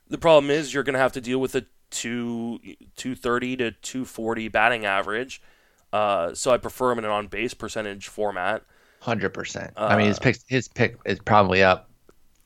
The 0.09 0.19
problem 0.19 0.51
is 0.51 0.75
you're 0.75 0.83
going 0.83 0.95
to 0.95 0.99
have 1.01 1.13
to 1.13 1.21
deal 1.21 1.39
with 1.39 1.55
a 1.55 1.65
two 1.91 2.59
230 2.97 3.57
to 3.57 3.71
240 3.71 4.49
batting 4.49 4.85
average. 4.85 5.41
Uh, 5.93 6.35
so 6.35 6.51
I 6.51 6.59
prefer 6.59 6.93
him 6.93 6.99
in 6.99 7.05
an 7.05 7.11
on 7.11 7.29
base 7.29 7.55
percentage 7.55 8.09
format. 8.09 8.63
Hundred 9.01 9.31
percent. 9.31 9.73
I 9.77 9.97
mean, 9.97 10.07
his 10.07 10.19
Uh, 10.19 10.23
pick 10.23 10.37
his 10.47 10.69
pick 10.69 10.97
is 11.05 11.19
probably 11.21 11.63
up 11.63 11.89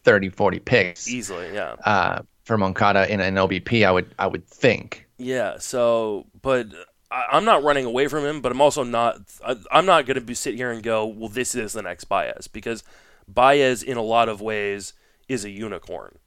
30, 0.07 0.31
40 0.31 0.59
picks 0.61 1.09
Easily, 1.09 1.53
yeah. 1.53 1.75
uh, 1.85 2.23
for 2.45 2.57
Moncada 2.57 3.13
in 3.13 3.21
an 3.21 3.35
OBP. 3.35 3.85
I 3.85 3.91
would 3.91 4.15
I 4.19 4.29
would 4.29 4.47
think. 4.47 5.07
Yeah. 5.19 5.59
So, 5.59 6.27
but 6.41 6.69
I, 7.11 7.27
I'm 7.33 7.45
not 7.45 7.65
running 7.65 7.85
away 7.85 8.07
from 8.07 8.25
him, 8.25 8.41
but 8.41 8.53
I'm 8.53 8.61
also 8.61 8.85
not. 8.85 9.19
I, 9.45 9.57
I'm 9.73 9.85
not 9.85 10.07
going 10.07 10.15
to 10.15 10.21
be 10.21 10.35
sit 10.35 10.55
here 10.55 10.71
and 10.71 10.83
go, 10.83 11.05
well, 11.05 11.29
this 11.29 11.57
is 11.57 11.73
the 11.73 11.83
next 11.83 12.05
Baez 12.05 12.47
because 12.47 12.85
Baez, 13.27 13.83
in 13.83 13.97
a 13.97 14.03
lot 14.03 14.29
of 14.29 14.41
ways, 14.41 14.93
is 15.29 15.45
a 15.45 15.51
unicorn. 15.51 16.19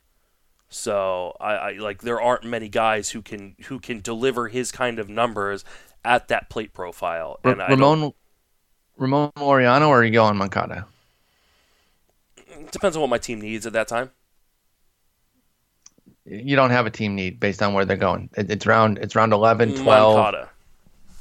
So 0.67 1.37
I, 1.39 1.53
I 1.53 1.71
like 1.73 2.01
there 2.01 2.21
aren't 2.21 2.43
many 2.43 2.67
guys 2.67 3.09
who 3.11 3.21
can 3.21 3.55
who 3.65 3.79
can 3.79 4.01
deliver 4.01 4.49
his 4.49 4.73
kind 4.73 4.99
of 4.99 5.09
numbers 5.09 5.63
at 6.03 6.27
that 6.27 6.49
plate 6.49 6.73
profile. 6.73 7.39
And 7.45 7.59
Ramon 7.59 8.11
Ramon 8.97 9.31
Laureano 9.37 9.87
or 9.87 10.01
are 10.01 10.03
you 10.03 10.11
going 10.11 10.37
Moncada? 10.37 10.85
Depends 12.71 12.95
on 12.95 13.01
what 13.01 13.09
my 13.09 13.17
team 13.17 13.41
needs 13.41 13.65
at 13.65 13.73
that 13.73 13.87
time. 13.87 14.11
You 16.25 16.55
don't 16.55 16.69
have 16.69 16.85
a 16.85 16.91
team 16.91 17.15
need 17.15 17.39
based 17.39 17.61
on 17.63 17.73
where 17.73 17.85
they're 17.85 17.97
going. 17.97 18.29
it's 18.35 18.65
round 18.65 18.99
it's 18.99 19.15
round 19.15 19.33
11, 19.33 19.75
12. 19.75 20.15
Moncada. 20.15 20.49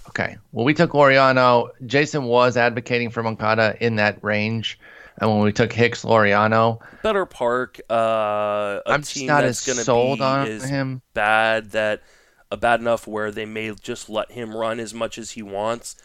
Okay. 0.09 0.37
Well, 0.53 0.65
we 0.65 0.75
took 0.75 0.93
Laureano. 0.93 1.71
Jason 1.87 2.25
was 2.25 2.57
advocating 2.57 3.11
for 3.11 3.23
Moncada 3.23 3.77
in 3.81 3.97
that 3.97 4.23
range. 4.23 4.79
And 5.21 5.31
when 5.31 5.41
we 5.41 5.53
took 5.53 5.73
Hicks 5.73 6.05
Laureano, 6.05 6.81
better 7.03 7.27
park. 7.27 7.81
Uh, 7.91 8.81
I'm 8.87 9.03
just 9.03 9.25
not 9.25 9.45
as 9.45 9.59
sold 9.59 10.21
on 10.21 10.47
him. 10.47 11.03
Bad 11.13 11.73
that 11.73 12.03
uh, 12.51 12.57
bad 12.57 12.81
enough 12.81 13.07
where 13.07 13.31
they 13.31 13.45
may 13.45 13.75
just 13.75 14.09
let 14.09 14.31
him 14.31 14.55
run 14.57 14.79
as 14.79 14.95
much 14.95 15.19
as 15.19 15.33
he 15.33 15.43
wants. 15.43 15.97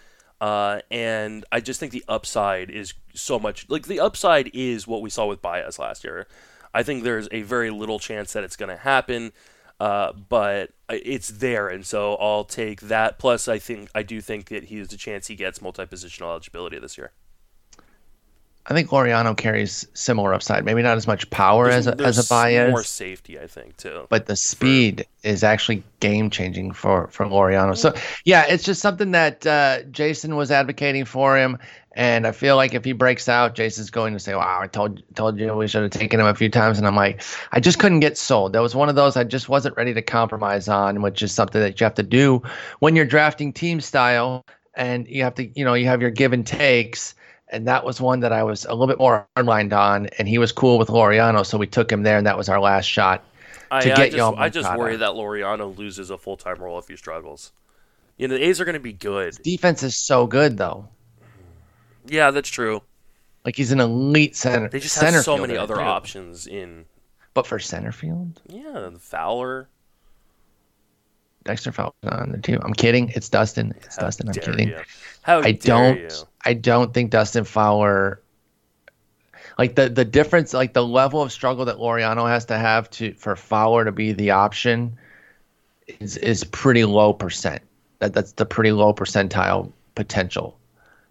Uh, 0.41 0.81
and 0.89 1.45
I 1.51 1.59
just 1.59 1.79
think 1.79 1.91
the 1.91 2.03
upside 2.07 2.69
is 2.69 2.93
so 3.13 3.39
much 3.39 3.67
like 3.69 3.87
the 3.87 3.99
upside 3.99 4.49
is 4.53 4.87
what 4.87 5.01
we 5.01 5.09
saw 5.09 5.25
with 5.27 5.41
Baez 5.41 5.79
last 5.79 6.03
year. 6.03 6.27
I 6.73 6.83
think 6.83 7.03
there's 7.03 7.27
a 7.31 7.43
very 7.43 7.69
little 7.69 7.99
chance 7.99 8.33
that 8.33 8.43
it's 8.43 8.55
going 8.55 8.69
to 8.69 8.77
happen, 8.77 9.31
uh, 9.79 10.13
but 10.13 10.71
it's 10.89 11.27
there, 11.29 11.67
and 11.67 11.85
so 11.85 12.15
I'll 12.15 12.43
take 12.43 12.81
that. 12.81 13.19
Plus, 13.19 13.47
I 13.47 13.59
think 13.59 13.89
I 13.93 14.03
do 14.03 14.21
think 14.21 14.49
that 14.49 14.65
he 14.65 14.79
has 14.79 14.91
a 14.91 14.97
chance 14.97 15.27
he 15.27 15.35
gets 15.35 15.61
multi-positional 15.61 16.31
eligibility 16.31 16.79
this 16.79 16.97
year. 16.97 17.11
I 18.65 18.73
think 18.73 18.91
Laureano 18.91 19.35
carries 19.35 19.85
similar 19.93 20.33
upside. 20.33 20.63
Maybe 20.63 20.81
not 20.81 20.95
as 20.95 21.05
much 21.05 21.29
power 21.29 21.69
there's, 21.69 21.85
as 21.85 21.99
a, 21.99 22.01
as 22.01 22.25
a 22.25 22.29
Baez. 22.29 22.71
More 22.71 22.83
safety, 22.83 23.37
I 23.37 23.45
think, 23.45 23.75
too. 23.75 24.07
But 24.07 24.27
the 24.27 24.37
speed 24.37 25.05
for... 25.21 25.27
is 25.27 25.43
actually 25.43 25.83
game 25.99 26.29
changing 26.29 26.71
for 26.71 27.07
for 27.07 27.25
Laureano. 27.25 27.75
So 27.75 27.93
yeah, 28.23 28.45
it's 28.47 28.63
just 28.63 28.81
something 28.81 29.11
that 29.11 29.45
uh, 29.45 29.83
Jason 29.91 30.37
was 30.37 30.49
advocating 30.49 31.03
for 31.03 31.37
him, 31.37 31.57
and 31.95 32.25
I 32.25 32.31
feel 32.31 32.55
like 32.55 32.73
if 32.73 32.83
he 32.83 32.91
breaks 32.91 33.29
out, 33.29 33.55
Jason's 33.55 33.89
going 33.89 34.13
to 34.13 34.19
say, 34.19 34.35
"Wow, 34.35 34.59
I 34.61 34.67
told 34.67 35.01
told 35.15 35.39
you 35.39 35.53
we 35.53 35.67
should 35.67 35.83
have 35.83 35.91
taken 35.91 36.19
him 36.19 36.25
a 36.25 36.35
few 36.35 36.49
times." 36.49 36.77
And 36.77 36.87
I'm 36.87 36.95
like, 36.95 37.21
I 37.51 37.59
just 37.59 37.79
couldn't 37.79 37.99
get 37.99 38.17
sold. 38.17 38.53
That 38.53 38.61
was 38.61 38.75
one 38.75 38.89
of 38.89 38.95
those 38.95 39.15
I 39.15 39.23
just 39.23 39.49
wasn't 39.49 39.77
ready 39.77 39.93
to 39.93 40.01
compromise 40.01 40.67
on, 40.67 41.01
which 41.01 41.21
is 41.21 41.31
something 41.31 41.61
that 41.61 41.79
you 41.79 41.83
have 41.83 41.95
to 41.95 42.03
do 42.03 42.41
when 42.79 42.95
you're 42.95 43.05
drafting 43.05 43.53
team 43.53 43.81
style, 43.81 44.45
and 44.75 45.07
you 45.07 45.23
have 45.23 45.35
to, 45.35 45.47
you 45.57 45.65
know, 45.65 45.73
you 45.73 45.87
have 45.87 46.01
your 46.01 46.11
give 46.11 46.33
and 46.33 46.45
takes 46.45 47.15
and 47.53 47.67
that 47.67 47.85
was 47.85 48.01
one 48.01 48.19
that 48.21 48.33
I 48.33 48.41
was 48.41 48.65
a 48.65 48.71
little 48.71 48.87
bit 48.87 48.97
more 48.97 49.27
hardlined 49.37 49.73
on, 49.73 50.07
and 50.17 50.27
he 50.27 50.39
was 50.39 50.51
cool 50.51 50.79
with 50.79 50.87
Laureano, 50.87 51.45
so 51.45 51.57
we 51.57 51.67
took 51.67 51.91
him 51.91 52.01
there, 52.01 52.17
and 52.17 52.25
that 52.25 52.35
was 52.35 52.49
our 52.49 52.59
last 52.59 52.85
shot 52.85 53.23
to 53.69 53.75
I, 53.75 53.83
get 53.83 53.99
I 53.99 54.09
just, 54.09 54.37
I 54.37 54.49
just 54.49 54.75
worry 54.75 54.97
that 54.97 55.11
Laureano 55.11 55.75
loses 55.77 56.09
a 56.09 56.17
full 56.17 56.35
time 56.35 56.59
role 56.59 56.79
if 56.79 56.87
he 56.87 56.95
struggles. 56.95 57.51
You 58.17 58.27
know, 58.27 58.35
the 58.35 58.43
A's 58.43 58.59
are 58.59 58.65
going 58.65 58.73
to 58.73 58.79
be 58.79 58.93
good. 58.93 59.27
His 59.27 59.37
defense 59.37 59.83
is 59.83 59.95
so 59.95 60.27
good, 60.27 60.57
though. 60.57 60.87
Yeah, 62.05 62.31
that's 62.31 62.49
true. 62.49 62.81
Like 63.45 63.55
he's 63.55 63.71
an 63.71 63.79
elite 63.79 64.35
center. 64.35 64.69
They 64.69 64.79
just 64.79 64.95
center 64.95 65.17
have 65.17 65.25
so 65.25 65.37
many 65.37 65.57
other 65.57 65.75
too. 65.75 65.81
options 65.81 66.47
in. 66.47 66.85
But 67.33 67.47
for 67.47 67.59
center 67.59 67.91
field, 67.91 68.41
yeah, 68.47 68.89
Fowler. 68.99 69.67
Dexter 71.43 71.71
Fowler 71.71 71.93
on 72.09 72.31
the 72.31 72.37
team. 72.37 72.59
I'm 72.63 72.73
kidding. 72.73 73.09
It's 73.09 73.27
Dustin. 73.27 73.73
It's 73.81 73.97
How 73.97 74.03
Dustin. 74.03 74.29
I'm 74.29 74.33
kidding. 74.33 74.69
You. 74.69 74.81
How 75.23 75.39
I 75.41 75.51
don't. 75.51 75.99
You. 75.99 76.09
I 76.45 76.53
don't 76.53 76.93
think 76.93 77.11
Dustin 77.11 77.43
Fowler. 77.43 78.21
Like 79.57 79.75
the 79.75 79.89
the 79.89 80.05
difference, 80.05 80.53
like 80.53 80.73
the 80.73 80.85
level 80.85 81.21
of 81.21 81.31
struggle 81.31 81.65
that 81.65 81.77
Laureano 81.77 82.27
has 82.27 82.45
to 82.45 82.57
have 82.57 82.89
to 82.91 83.13
for 83.15 83.35
Fowler 83.35 83.83
to 83.85 83.91
be 83.91 84.13
the 84.13 84.31
option, 84.31 84.97
is 85.99 86.17
is 86.17 86.43
pretty 86.45 86.85
low 86.85 87.13
percent. 87.13 87.61
That 87.99 88.13
that's 88.13 88.33
the 88.33 88.45
pretty 88.45 88.71
low 88.71 88.93
percentile 88.93 89.71
potential. 89.95 90.57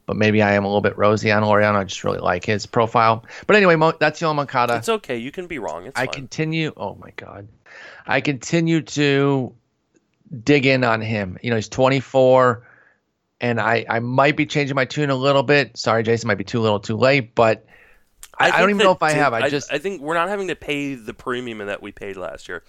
But 0.06 0.16
maybe 0.16 0.42
I 0.42 0.54
am 0.54 0.64
a 0.64 0.68
little 0.68 0.80
bit 0.80 0.98
rosy 0.98 1.30
on 1.30 1.42
Laureano. 1.42 1.76
I 1.76 1.84
just 1.84 2.02
really 2.02 2.18
like 2.18 2.44
his 2.44 2.66
profile. 2.66 3.24
But 3.46 3.56
anyway, 3.56 3.76
Mo, 3.76 3.92
that's 3.92 4.20
Yoan 4.20 4.34
Moncada. 4.34 4.76
It's 4.76 4.88
okay. 4.88 5.18
You 5.18 5.30
can 5.30 5.46
be 5.46 5.58
wrong. 5.58 5.86
It's 5.86 5.98
I 5.98 6.06
fine. 6.06 6.14
continue. 6.14 6.72
Oh 6.76 6.96
my 6.96 7.10
god, 7.16 7.48
I 8.06 8.20
continue 8.20 8.82
to 8.82 9.54
dig 10.44 10.66
in 10.66 10.82
on 10.82 11.00
him. 11.00 11.38
You 11.42 11.50
know, 11.50 11.56
he's 11.56 11.68
24 11.68 12.66
and 13.42 13.60
I, 13.60 13.84
I 13.88 13.98
might 13.98 14.36
be 14.36 14.46
changing 14.46 14.76
my 14.76 14.84
tune 14.84 15.10
a 15.10 15.16
little 15.16 15.42
bit. 15.42 15.76
Sorry, 15.76 16.02
Jason, 16.04 16.28
might 16.28 16.36
be 16.36 16.44
too 16.44 16.60
little, 16.60 16.78
too 16.78 16.96
late, 16.96 17.34
but 17.34 17.66
I, 18.38 18.50
I 18.50 18.60
don't 18.60 18.70
even 18.70 18.84
know 18.84 18.92
if 18.92 19.02
I 19.02 19.12
have. 19.12 19.34
I, 19.34 19.40
I 19.40 19.50
just 19.50 19.72
I 19.72 19.78
think 19.78 20.00
we're 20.00 20.14
not 20.14 20.28
having 20.28 20.48
to 20.48 20.56
pay 20.56 20.94
the 20.94 21.12
premium 21.12 21.58
that 21.58 21.82
we 21.82 21.92
paid 21.92 22.16
last 22.16 22.48
year. 22.48 22.62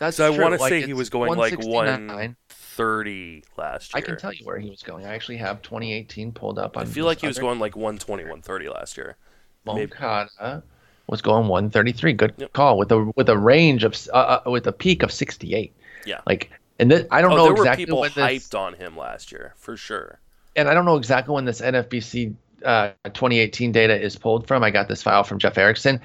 That's 0.00 0.16
so 0.16 0.32
true. 0.34 0.44
I 0.44 0.48
want 0.48 0.56
to 0.56 0.60
like, 0.60 0.70
say 0.70 0.82
he 0.82 0.92
was 0.92 1.08
going 1.08 1.38
like 1.38 1.64
one 1.64 2.36
thirty 2.78 3.42
last 3.56 3.92
year. 3.92 3.98
I 3.98 4.06
can 4.06 4.16
tell 4.16 4.32
you 4.32 4.46
where 4.46 4.58
he 4.58 4.70
was 4.70 4.84
going. 4.84 5.04
I 5.04 5.12
actually 5.12 5.38
have 5.38 5.60
2018 5.62 6.30
pulled 6.30 6.60
up. 6.60 6.78
I 6.78 6.84
feel 6.84 7.04
like 7.04 7.20
he 7.20 7.26
was 7.26 7.38
going 7.38 7.58
like 7.58 7.74
120, 7.74 8.22
130 8.22 8.68
last 8.68 8.96
year. 8.96 9.16
Moncada 9.64 10.62
was 11.08 11.20
going 11.20 11.48
133. 11.48 12.12
Good 12.12 12.34
yep. 12.38 12.52
call 12.52 12.78
with 12.78 12.92
a 12.92 13.12
with 13.16 13.28
a 13.28 13.36
range 13.36 13.82
of 13.82 13.96
uh, 14.14 14.40
uh 14.46 14.50
with 14.50 14.66
a 14.68 14.72
peak 14.72 15.02
of 15.02 15.10
68. 15.10 15.74
Yeah, 16.06 16.20
like 16.24 16.50
and 16.78 16.90
this, 16.90 17.06
I 17.10 17.20
don't 17.20 17.32
oh, 17.32 17.36
know 17.36 17.44
there 17.46 17.52
exactly 17.52 17.84
were 17.84 17.86
people 17.86 18.00
when 18.00 18.10
hyped 18.12 18.56
on 18.56 18.74
him 18.74 18.96
last 18.96 19.32
year 19.32 19.54
for 19.56 19.76
sure. 19.76 20.20
And 20.54 20.68
I 20.68 20.74
don't 20.74 20.84
know 20.84 20.96
exactly 20.96 21.34
when 21.34 21.44
this 21.44 21.60
NFBC 21.60 22.34
uh, 22.64 22.90
2018 23.04 23.72
data 23.72 24.00
is 24.00 24.14
pulled 24.14 24.46
from. 24.46 24.62
I 24.62 24.70
got 24.70 24.86
this 24.86 25.02
file 25.02 25.24
from 25.24 25.40
Jeff 25.40 25.58
Erickson. 25.58 26.00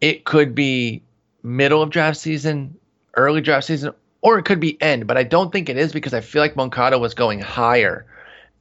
It 0.00 0.24
could 0.24 0.54
be 0.54 1.02
middle 1.42 1.82
of 1.82 1.90
draft 1.90 2.18
season, 2.18 2.76
early 3.16 3.40
draft 3.40 3.66
season, 3.66 3.92
or 4.22 4.38
it 4.38 4.44
could 4.44 4.60
be 4.60 4.80
end. 4.80 5.06
But 5.06 5.16
I 5.16 5.22
don't 5.22 5.52
think 5.52 5.68
it 5.68 5.76
is 5.76 5.92
because 5.92 6.14
I 6.14 6.20
feel 6.20 6.42
like 6.42 6.56
Moncada 6.56 6.98
was 6.98 7.14
going 7.14 7.40
higher 7.40 8.06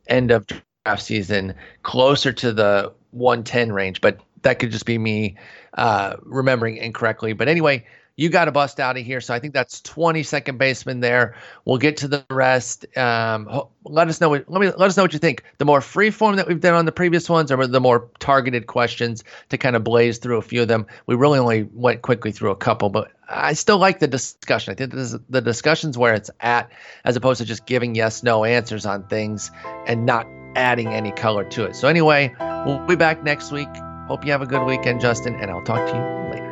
end 0.07 0.31
of 0.31 0.45
draft 0.47 1.03
season, 1.03 1.53
closer 1.83 2.31
to 2.33 2.51
the 2.51 2.91
110 3.11 3.71
range. 3.71 4.01
But 4.01 4.19
that 4.41 4.59
could 4.59 4.71
just 4.71 4.85
be 4.85 4.97
me 4.97 5.37
uh, 5.75 6.15
remembering 6.23 6.77
incorrectly. 6.77 7.33
But 7.33 7.47
anyway, 7.47 7.85
you 8.19 8.27
got 8.27 8.45
to 8.45 8.51
bust 8.51 8.81
out 8.81 8.97
of 8.97 9.05
here. 9.05 9.21
So 9.21 9.33
I 9.33 9.39
think 9.39 9.53
that's 9.53 9.79
20 9.79 10.23
second 10.23 10.57
baseman 10.57 10.99
there. 10.99 11.35
We'll 11.63 11.77
get 11.77 11.95
to 11.97 12.09
the 12.09 12.25
rest. 12.29 12.85
Um, 12.97 13.63
let 13.85 14.09
us 14.09 14.19
know. 14.19 14.27
What, 14.27 14.51
let 14.51 14.59
me 14.59 14.67
let 14.67 14.81
us 14.89 14.97
know 14.97 15.03
what 15.03 15.13
you 15.13 15.19
think. 15.19 15.45
The 15.57 15.63
more 15.63 15.79
free 15.79 16.11
form 16.11 16.35
that 16.35 16.45
we've 16.45 16.59
done 16.59 16.73
on 16.73 16.83
the 16.83 16.91
previous 16.91 17.29
ones, 17.29 17.49
or 17.49 17.65
the 17.65 17.79
more 17.79 18.09
targeted 18.19 18.67
questions 18.67 19.23
to 19.49 19.57
kind 19.57 19.77
of 19.77 19.85
blaze 19.85 20.17
through 20.17 20.35
a 20.35 20.41
few 20.41 20.61
of 20.61 20.67
them. 20.67 20.85
We 21.05 21.15
really 21.15 21.39
only 21.39 21.63
went 21.71 22.01
quickly 22.01 22.33
through 22.33 22.51
a 22.51 22.57
couple, 22.57 22.89
but 22.89 23.09
I 23.29 23.53
still 23.53 23.77
like 23.77 23.99
the 23.99 24.07
discussion. 24.07 24.73
I 24.73 24.75
think 24.75 24.91
this 24.91 25.13
is, 25.13 25.19
the 25.29 25.39
discussion's 25.39 25.97
where 25.97 26.13
it's 26.13 26.29
at, 26.41 26.69
as 27.05 27.15
opposed 27.15 27.37
to 27.37 27.45
just 27.45 27.65
giving 27.65 27.95
yes 27.95 28.21
no 28.21 28.43
answers 28.43 28.85
on 28.85 29.07
things 29.07 29.49
and 29.87 30.05
not 30.05 30.27
adding 30.57 30.89
any 30.89 31.13
color 31.13 31.45
to 31.51 31.63
it. 31.63 31.73
So 31.73 31.87
anyway, 31.87 32.35
we'll 32.65 32.85
be 32.85 32.97
back 32.97 33.23
next 33.23 33.53
week. 33.53 33.69
Hope 34.09 34.25
you 34.25 34.33
have 34.33 34.41
a 34.41 34.45
good 34.45 34.65
weekend, 34.65 34.99
Justin, 34.99 35.35
and 35.35 35.49
I'll 35.49 35.63
talk 35.63 35.87
to 35.89 35.95
you 35.95 36.33
later. 36.33 36.48